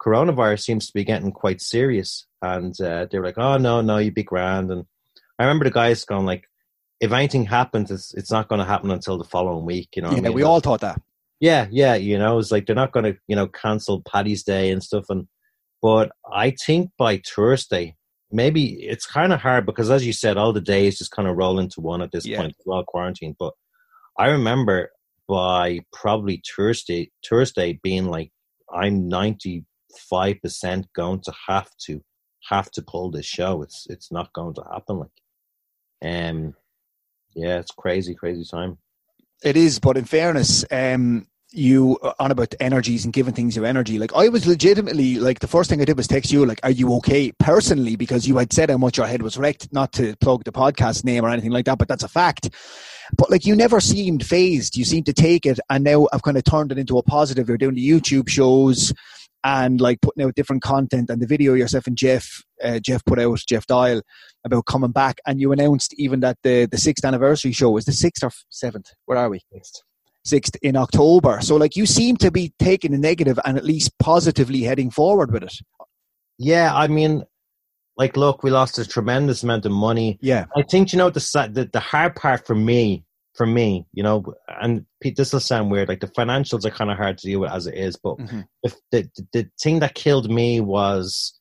coronavirus 0.02 0.62
seems 0.62 0.88
to 0.88 0.94
be 0.94 1.04
getting 1.04 1.32
quite 1.32 1.62
serious. 1.62 2.26
And 2.42 2.80
uh, 2.82 3.06
they 3.10 3.20
were 3.20 3.26
like, 3.26 3.38
oh 3.38 3.58
no, 3.58 3.82
no, 3.82 3.98
you'd 3.98 4.16
be 4.16 4.24
grand. 4.24 4.72
And 4.72 4.86
I 5.38 5.44
remember 5.44 5.66
the 5.66 5.72
guys 5.72 6.04
going 6.06 6.26
like, 6.26 6.46
if 7.00 7.12
anything 7.12 7.46
happens, 7.46 7.92
it's 7.92 8.14
it's 8.16 8.32
not 8.32 8.48
going 8.48 8.60
to 8.60 8.66
happen 8.66 8.90
until 8.92 9.18
the 9.18 9.24
following 9.24 9.66
week. 9.66 9.90
You 9.96 10.02
know, 10.02 10.12
yeah, 10.12 10.18
I 10.18 10.22
mean? 10.22 10.34
we 10.34 10.44
all 10.44 10.60
thought 10.60 10.82
that. 10.82 11.02
Yeah, 11.40 11.68
yeah, 11.72 11.96
you 11.96 12.18
know, 12.20 12.38
it's 12.38 12.52
like 12.52 12.66
they're 12.66 12.76
not 12.76 12.92
going 12.92 13.06
to 13.06 13.18
you 13.28 13.36
know 13.36 13.48
cancel 13.48 14.02
Paddy's 14.02 14.44
Day 14.44 14.72
and 14.72 14.84
stuff. 14.84 15.06
And 15.10 15.28
but 15.82 16.12
I 16.32 16.52
think 16.52 16.92
by 16.98 17.22
Thursday, 17.26 17.96
maybe 18.32 18.84
it's 18.84 19.06
kind 19.06 19.34
of 19.34 19.42
hard 19.42 19.66
because, 19.66 19.90
as 19.90 20.06
you 20.06 20.14
said, 20.14 20.38
all 20.38 20.54
the 20.54 20.62
days 20.62 20.98
just 20.98 21.12
kind 21.12 21.28
of 21.28 21.38
roll 21.38 21.60
into 21.60 21.82
one 21.82 22.02
at 22.02 22.12
this 22.12 22.26
yeah. 22.26 22.38
point 22.38 22.56
while 22.64 22.84
quarantine. 22.84 23.36
But 23.38 23.54
I 24.18 24.28
remember 24.28 24.92
by 25.28 25.80
probably 25.94 26.42
Thursday, 26.56 27.12
Thursday 27.28 27.80
being 27.82 28.06
like, 28.06 28.32
I'm 28.74 29.08
ninety 29.08 29.66
five 30.10 30.42
percent 30.42 30.88
going 30.96 31.22
to 31.22 31.34
have 31.48 31.70
to 31.86 32.02
have 32.50 32.72
to 32.72 32.82
pull 32.82 33.12
this 33.12 33.26
show. 33.26 33.62
It's 33.62 33.88
it's 33.90 34.12
not 34.12 34.34
going 34.34 34.56
to 34.56 34.64
happen. 34.72 35.00
Like, 35.00 35.10
um, 36.04 36.54
yeah, 37.36 37.60
it's 37.60 37.72
crazy, 37.72 38.16
crazy 38.16 38.46
time. 38.50 38.78
It 39.44 39.58
is, 39.58 39.80
but 39.80 39.98
in 39.98 40.06
fairness, 40.06 40.66
um, 40.70 41.28
you 41.52 41.98
uh, 42.02 42.14
on 42.20 42.32
about 42.32 42.56
energies 42.60 43.04
and 43.04 43.14
giving 43.14 43.34
things 43.34 43.56
your 43.56 43.66
energy. 43.66 44.00
Like 44.00 44.14
I 44.16 44.30
was 44.30 44.48
legitimately 44.48 45.16
like 45.16 45.40
the 45.40 45.48
first 45.48 45.70
thing 45.70 45.82
I 45.82 45.86
did 45.86 45.98
was 45.98 46.08
text 46.08 46.32
you 46.32 46.46
like, 46.46 46.60
"Are 46.64 46.72
you 46.72 46.94
okay?" 46.96 47.32
Personally, 47.34 47.96
because 47.96 48.28
you 48.28 48.38
had 48.38 48.54
said 48.54 48.70
how 48.70 48.78
much 48.78 48.98
your 48.98 49.08
head 49.08 49.22
was 49.22 49.38
wrecked. 49.38 49.72
Not 49.72 49.92
to 49.94 50.16
plug 50.18 50.44
the 50.44 50.52
podcast 50.52 51.04
name 51.04 51.26
or 51.26 51.30
anything 51.30 51.52
like 51.52 51.66
that, 51.66 51.78
but 51.78 51.88
that's 51.88 52.04
a 52.04 52.08
fact. 52.08 52.50
But 53.18 53.30
like 53.30 53.46
you 53.46 53.56
never 53.56 53.80
seemed 53.80 54.26
phased. 54.26 54.76
You 54.76 54.86
seemed 54.86 55.06
to 55.08 55.14
take 55.14 55.46
it, 55.46 55.60
and 55.70 55.84
now 55.84 56.08
I've 56.14 56.24
kind 56.24 56.38
of 56.38 56.44
turned 56.44 56.72
it 56.72 56.78
into 56.78 56.98
a 56.98 57.04
positive. 57.04 57.48
You're 57.48 57.58
doing 57.58 57.76
the 57.76 57.90
YouTube 57.90 58.30
shows 58.30 58.94
and 59.44 59.82
like 59.82 60.02
putting 60.02 60.24
out 60.24 60.36
different 60.36 60.62
content. 60.62 61.10
And 61.10 61.22
the 61.22 61.28
video 61.28 61.54
yourself 61.54 61.88
and 61.88 61.98
Jeff 61.98 62.44
uh, 62.64 62.80
Jeff 62.80 63.04
put 63.06 63.20
out 63.20 63.40
Jeff 63.48 63.66
Dial 63.68 64.02
about 64.46 64.66
coming 64.66 64.92
back, 64.92 65.20
and 65.26 65.42
you 65.42 65.52
announced 65.52 65.94
even 65.98 66.22
that 66.22 66.38
the 66.44 66.66
the 66.66 66.78
sixth 66.78 67.04
anniversary 67.04 67.52
show 67.52 67.76
is 67.78 67.86
the 67.86 67.92
sixth 67.92 68.24
or 68.24 68.32
seventh. 68.50 68.94
Where 69.06 69.18
are 69.18 69.30
we? 69.30 69.42
Sixth 69.52 69.82
6th 70.28 70.58
in 70.62 70.76
October. 70.76 71.40
So, 71.42 71.56
like, 71.56 71.76
you 71.76 71.86
seem 71.86 72.18
to 72.18 72.32
be 72.32 72.54
taking 72.60 72.94
a 72.94 72.98
negative 72.98 73.40
and 73.44 73.58
at 73.58 73.66
least 73.66 73.98
positively 74.00 74.62
heading 74.62 74.92
forward 74.92 75.32
with 75.32 75.44
it. 75.44 75.54
Yeah, 76.38 76.74
I 76.74 76.88
mean, 76.88 77.24
like, 77.98 78.18
look, 78.18 78.44
we 78.44 78.52
lost 78.52 78.80
a 78.80 78.88
tremendous 78.88 79.44
amount 79.44 79.66
of 79.66 79.72
money. 79.72 80.18
Yeah. 80.22 80.46
I 80.56 80.64
think, 80.64 80.94
you 80.94 80.98
know, 80.98 81.10
the, 81.10 81.20
the, 81.52 81.70
the 81.72 81.80
hard 81.80 82.16
part 82.16 82.46
for 82.46 82.56
me, 82.56 83.04
for 83.36 83.46
me, 83.46 83.86
you 83.94 84.04
know, 84.04 84.24
and 84.48 84.86
Pete, 85.02 85.16
this 85.16 85.34
will 85.34 85.40
sound 85.40 85.72
weird, 85.72 85.90
like, 85.90 86.02
the 86.02 86.08
financials 86.08 86.66
are 86.66 86.72
kind 86.72 86.92
of 86.92 86.98
hard 86.98 87.18
to 87.18 87.28
deal 87.28 87.40
with 87.40 87.52
as 87.52 87.68
it 87.68 87.76
is, 87.76 87.96
but 87.96 88.18
mm-hmm. 88.18 88.42
the, 88.64 88.76
the, 88.92 89.10
the 89.34 89.50
thing 89.62 89.80
that 89.80 89.96
killed 89.96 90.30
me 90.30 90.60
was 90.62 91.40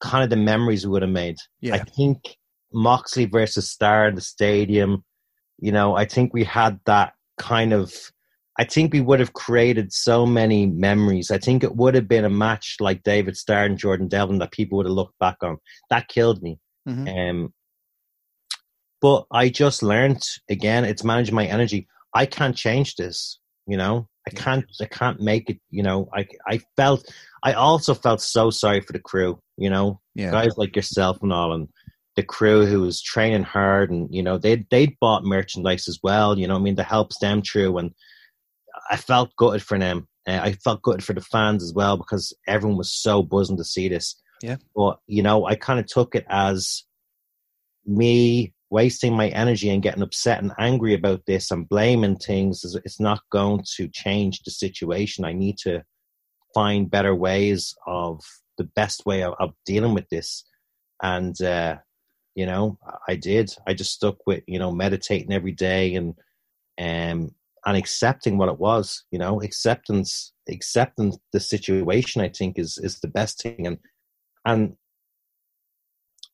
kind 0.00 0.24
of 0.24 0.30
the 0.30 0.36
memories 0.36 0.86
we 0.86 0.92
would 0.92 1.02
have 1.02 1.10
made. 1.10 1.36
Yeah. 1.60 1.74
I 1.74 1.78
think 1.78 2.36
Moxley 2.72 3.26
versus 3.26 3.70
Starr 3.70 4.08
in 4.08 4.14
the 4.16 4.20
stadium, 4.20 5.04
you 5.58 5.72
know, 5.72 5.96
I 5.96 6.04
think 6.04 6.34
we 6.34 6.44
had 6.44 6.80
that 6.86 7.14
kind 7.38 7.72
of 7.72 7.92
I 8.58 8.64
think 8.64 8.92
we 8.92 9.00
would 9.00 9.18
have 9.18 9.32
created 9.32 9.92
so 9.92 10.24
many 10.24 10.66
memories. 10.66 11.32
I 11.32 11.38
think 11.38 11.64
it 11.64 11.74
would 11.74 11.96
have 11.96 12.06
been 12.06 12.24
a 12.24 12.30
match 12.30 12.76
like 12.78 13.02
David 13.02 13.36
Starr 13.36 13.64
and 13.64 13.76
Jordan 13.76 14.06
Devlin 14.06 14.38
that 14.38 14.52
people 14.52 14.76
would 14.76 14.86
have 14.86 14.94
looked 14.94 15.18
back 15.18 15.38
on. 15.42 15.58
That 15.90 16.06
killed 16.06 16.40
me. 16.40 16.60
Mm-hmm. 16.88 17.08
Um, 17.08 17.54
But 19.00 19.26
I 19.32 19.48
just 19.48 19.82
learned 19.82 20.22
again, 20.48 20.84
it's 20.84 21.02
managing 21.02 21.34
my 21.34 21.46
energy. 21.46 21.88
I 22.14 22.26
can't 22.26 22.56
change 22.56 22.94
this, 22.94 23.40
you 23.66 23.76
know. 23.76 24.08
I 24.26 24.30
can't 24.30 24.64
I 24.80 24.86
can't 24.86 25.20
make 25.20 25.50
it, 25.50 25.58
you 25.70 25.82
know. 25.82 26.08
I 26.14 26.26
I 26.48 26.60
felt 26.76 27.12
I 27.42 27.52
also 27.54 27.92
felt 27.92 28.22
so 28.22 28.50
sorry 28.50 28.80
for 28.80 28.92
the 28.92 29.00
crew, 29.00 29.40
you 29.58 29.68
know. 29.68 30.00
Yeah. 30.14 30.30
Guys 30.30 30.56
like 30.56 30.76
yourself 30.76 31.18
and 31.22 31.32
all 31.32 31.52
and 31.52 31.68
the 32.16 32.22
crew 32.22 32.66
who 32.66 32.82
was 32.82 33.02
training 33.02 33.42
hard 33.42 33.90
and 33.90 34.08
you 34.14 34.22
know 34.22 34.38
they 34.38 34.64
they 34.70 34.96
bought 35.00 35.24
merchandise 35.24 35.88
as 35.88 35.98
well, 36.02 36.38
you 36.38 36.46
know. 36.46 36.56
I 36.56 36.58
mean 36.58 36.76
that 36.76 36.84
helps 36.84 37.18
them 37.18 37.42
through 37.42 37.78
and 37.78 37.92
I 38.90 38.96
felt 38.96 39.36
gutted 39.36 39.62
for 39.62 39.78
them. 39.78 40.08
Uh, 40.26 40.40
I 40.42 40.52
felt 40.52 40.82
gutted 40.82 41.04
for 41.04 41.12
the 41.12 41.20
fans 41.20 41.62
as 41.62 41.72
well 41.72 41.96
because 41.96 42.32
everyone 42.46 42.78
was 42.78 42.92
so 42.92 43.22
buzzing 43.22 43.56
to 43.56 43.64
see 43.64 43.88
this. 43.88 44.16
Yeah. 44.42 44.56
But 44.74 44.98
you 45.06 45.22
know, 45.22 45.46
I 45.46 45.54
kind 45.54 45.80
of 45.80 45.86
took 45.86 46.14
it 46.14 46.26
as 46.28 46.84
me 47.86 48.54
wasting 48.70 49.16
my 49.16 49.28
energy 49.28 49.70
and 49.70 49.82
getting 49.82 50.02
upset 50.02 50.42
and 50.42 50.52
angry 50.58 50.94
about 50.94 51.22
this 51.26 51.50
and 51.50 51.68
blaming 51.68 52.16
things 52.16 52.64
is 52.64 52.74
it's 52.84 52.98
not 52.98 53.20
going 53.30 53.62
to 53.76 53.88
change 53.88 54.40
the 54.42 54.50
situation. 54.50 55.24
I 55.24 55.32
need 55.32 55.58
to 55.58 55.84
find 56.54 56.90
better 56.90 57.14
ways 57.14 57.74
of 57.86 58.20
the 58.58 58.64
best 58.64 59.04
way 59.06 59.22
of, 59.22 59.34
of 59.38 59.52
dealing 59.66 59.94
with 59.94 60.08
this. 60.08 60.44
And 61.02 61.40
uh, 61.42 61.76
you 62.34 62.46
know, 62.46 62.78
I 63.08 63.16
did. 63.16 63.54
I 63.66 63.74
just 63.74 63.92
stuck 63.92 64.26
with, 64.26 64.42
you 64.46 64.58
know, 64.58 64.72
meditating 64.72 65.32
every 65.32 65.52
day 65.52 65.94
and 65.94 66.14
and 67.66 67.76
accepting 67.78 68.36
what 68.36 68.48
it 68.48 68.58
was, 68.58 69.04
you 69.10 69.18
know, 69.18 69.40
acceptance 69.40 70.32
accepting 70.48 71.14
the 71.32 71.40
situation 71.40 72.20
I 72.20 72.28
think 72.28 72.58
is 72.58 72.78
is 72.78 73.00
the 73.00 73.08
best 73.08 73.42
thing. 73.42 73.66
And 73.66 73.78
and 74.44 74.76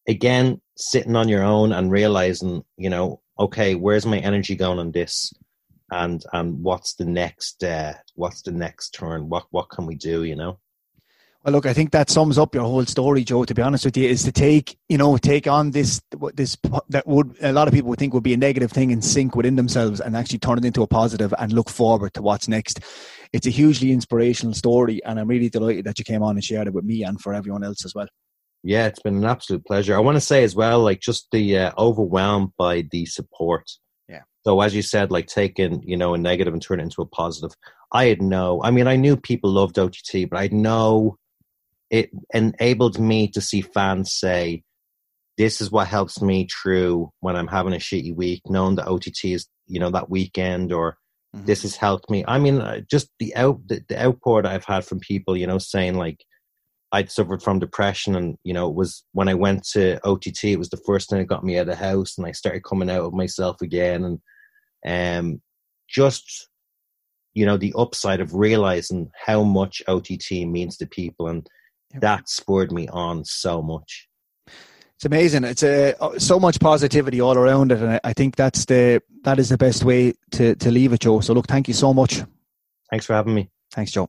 again 0.08 0.60
sitting 0.76 1.14
on 1.14 1.28
your 1.28 1.44
own 1.44 1.72
and 1.72 1.92
realizing 1.92 2.64
you 2.76 2.90
know 2.90 3.20
okay 3.38 3.74
where's 3.74 4.06
my 4.06 4.18
energy 4.18 4.56
going 4.56 4.78
on 4.78 4.92
this? 4.92 5.32
And 5.92 6.24
and 6.32 6.62
what's 6.62 6.94
the 6.94 7.04
next 7.04 7.62
uh 7.62 7.94
what's 8.14 8.42
the 8.42 8.52
next 8.52 8.90
turn? 8.90 9.28
What 9.28 9.46
what 9.50 9.70
can 9.70 9.86
we 9.86 9.96
do 9.96 10.24
you 10.24 10.36
know 10.36 10.58
Well, 11.42 11.54
look, 11.54 11.64
I 11.64 11.72
think 11.72 11.92
that 11.92 12.10
sums 12.10 12.36
up 12.36 12.54
your 12.54 12.64
whole 12.64 12.84
story, 12.84 13.24
Joe. 13.24 13.44
To 13.46 13.54
be 13.54 13.62
honest 13.62 13.86
with 13.86 13.96
you, 13.96 14.06
is 14.08 14.24
to 14.24 14.32
take 14.32 14.76
you 14.90 14.98
know 14.98 15.16
take 15.16 15.46
on 15.46 15.70
this 15.70 16.00
this 16.34 16.58
that 16.90 17.06
would 17.06 17.34
a 17.40 17.52
lot 17.52 17.66
of 17.66 17.72
people 17.72 17.88
would 17.90 17.98
think 17.98 18.12
would 18.12 18.22
be 18.22 18.34
a 18.34 18.36
negative 18.36 18.70
thing 18.70 18.92
and 18.92 19.02
sink 19.02 19.34
within 19.34 19.56
themselves, 19.56 20.00
and 20.00 20.16
actually 20.16 20.38
turn 20.40 20.58
it 20.58 20.64
into 20.66 20.82
a 20.82 20.86
positive 20.86 21.32
and 21.38 21.52
look 21.52 21.70
forward 21.70 22.12
to 22.14 22.20
what's 22.22 22.46
next. 22.46 22.80
It's 23.32 23.46
a 23.46 23.50
hugely 23.50 23.90
inspirational 23.90 24.52
story, 24.54 25.02
and 25.04 25.18
I'm 25.18 25.28
really 25.28 25.48
delighted 25.48 25.86
that 25.86 25.98
you 25.98 26.04
came 26.04 26.22
on 26.22 26.36
and 26.36 26.44
shared 26.44 26.66
it 26.66 26.74
with 26.74 26.84
me 26.84 27.04
and 27.04 27.18
for 27.20 27.32
everyone 27.32 27.64
else 27.64 27.84
as 27.86 27.94
well. 27.94 28.08
yeah 28.62 28.84
it's 28.86 29.00
been 29.00 29.16
an 29.16 29.24
absolute 29.24 29.64
pleasure 29.64 29.96
i 29.96 29.98
want 30.06 30.16
to 30.16 30.20
say 30.20 30.44
as 30.44 30.54
well 30.54 30.80
like 30.80 31.00
just 31.00 31.28
the 31.32 31.56
uh, 31.56 31.72
overwhelmed 31.78 32.50
by 32.58 32.74
the 32.92 33.06
support 33.06 33.64
Yeah. 34.06 34.24
so 34.44 34.60
as 34.60 34.74
you 34.74 34.82
said 34.82 35.10
like 35.10 35.28
taking 35.28 35.82
you 35.90 35.96
know 35.96 36.12
a 36.12 36.18
negative 36.18 36.52
and 36.52 36.62
turn 36.62 36.80
it 36.80 36.82
into 36.82 37.00
a 37.00 37.06
positive 37.06 37.52
i 38.00 38.04
had 38.10 38.20
no 38.20 38.60
i 38.62 38.70
mean 38.70 38.86
i 38.86 38.96
knew 38.96 39.16
people 39.16 39.50
loved 39.50 39.78
ott 39.78 39.96
but 40.30 40.38
i 40.38 40.48
know 40.52 41.16
it 41.90 42.10
enabled 42.32 42.98
me 42.98 43.28
to 43.28 43.40
see 43.40 43.60
fans 43.60 44.12
say 44.12 44.62
this 45.36 45.60
is 45.60 45.70
what 45.70 45.88
helps 45.88 46.22
me 46.22 46.46
through 46.46 47.10
when 47.20 47.36
i'm 47.36 47.48
having 47.48 47.72
a 47.72 47.76
shitty 47.76 48.14
week 48.14 48.42
knowing 48.48 48.76
that 48.76 48.88
ott 48.88 49.06
is 49.24 49.46
you 49.66 49.80
know 49.80 49.90
that 49.90 50.10
weekend 50.10 50.72
or 50.72 50.96
Mhm. 51.36 51.46
this 51.46 51.62
has 51.62 51.76
helped 51.76 52.10
me 52.10 52.24
i 52.26 52.38
mean 52.40 52.60
uh, 52.60 52.80
just 52.90 53.08
the 53.20 53.34
out 53.36 53.60
the, 53.68 53.84
the 53.88 54.02
outpour 54.04 54.42
that 54.42 54.50
i've 54.50 54.64
had 54.64 54.84
from 54.84 54.98
people 54.98 55.36
you 55.36 55.46
know 55.46 55.58
saying 55.58 55.94
like 55.94 56.24
I'd 56.92 57.10
suffered 57.10 57.40
from 57.40 57.60
depression, 57.60 58.16
and 58.16 58.36
you 58.42 58.52
know, 58.52 58.68
it 58.68 58.74
was 58.74 59.04
when 59.12 59.28
I 59.28 59.34
went 59.34 59.62
to 59.74 60.00
OTT, 60.04 60.44
it 60.44 60.58
was 60.58 60.70
the 60.70 60.82
first 60.84 61.08
thing 61.08 61.20
that 61.20 61.26
got 61.26 61.44
me 61.44 61.56
out 61.56 61.62
of 61.62 61.66
the 61.68 61.76
house, 61.76 62.18
and 62.18 62.26
I 62.26 62.32
started 62.32 62.64
coming 62.64 62.90
out 62.90 63.04
of 63.04 63.12
myself 63.12 63.62
again, 63.62 64.18
and 64.84 65.24
um, 65.24 65.40
just 65.88 66.48
you 67.32 67.46
know, 67.46 67.56
the 67.56 67.72
upside 67.78 68.20
of 68.20 68.34
realizing 68.34 69.08
how 69.24 69.44
much 69.44 69.82
OTT 69.86 70.32
means 70.48 70.76
to 70.78 70.86
people, 70.86 71.28
and. 71.28 71.46
That 71.94 72.28
spurred 72.28 72.72
me 72.72 72.88
on 72.88 73.24
so 73.24 73.62
much. 73.62 74.08
It's 74.46 75.04
amazing. 75.06 75.44
It's 75.44 75.62
a, 75.62 75.94
so 76.18 76.38
much 76.38 76.60
positivity 76.60 77.20
all 77.20 77.36
around 77.36 77.72
it, 77.72 77.78
and 77.80 77.92
I- 77.92 78.00
I 78.04 78.12
think 78.12 78.36
that's 78.36 78.66
the 78.66 79.02
that 79.22 79.38
is 79.38 79.48
the 79.48 79.58
best 79.58 79.82
way 79.84 80.12
to 80.32 80.54
to 80.56 80.70
leave 80.70 80.92
it, 80.92 81.00
Joe. 81.00 81.20
So 81.20 81.32
look, 81.32 81.46
thank 81.46 81.68
you 81.68 81.74
so 81.74 81.94
much. 81.94 82.22
Thanks 82.90 83.06
for 83.06 83.14
having 83.14 83.34
me. 83.34 83.50
Thanks, 83.72 83.92
Joe. 83.92 84.08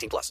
18 0.01 0.09
plus. 0.09 0.29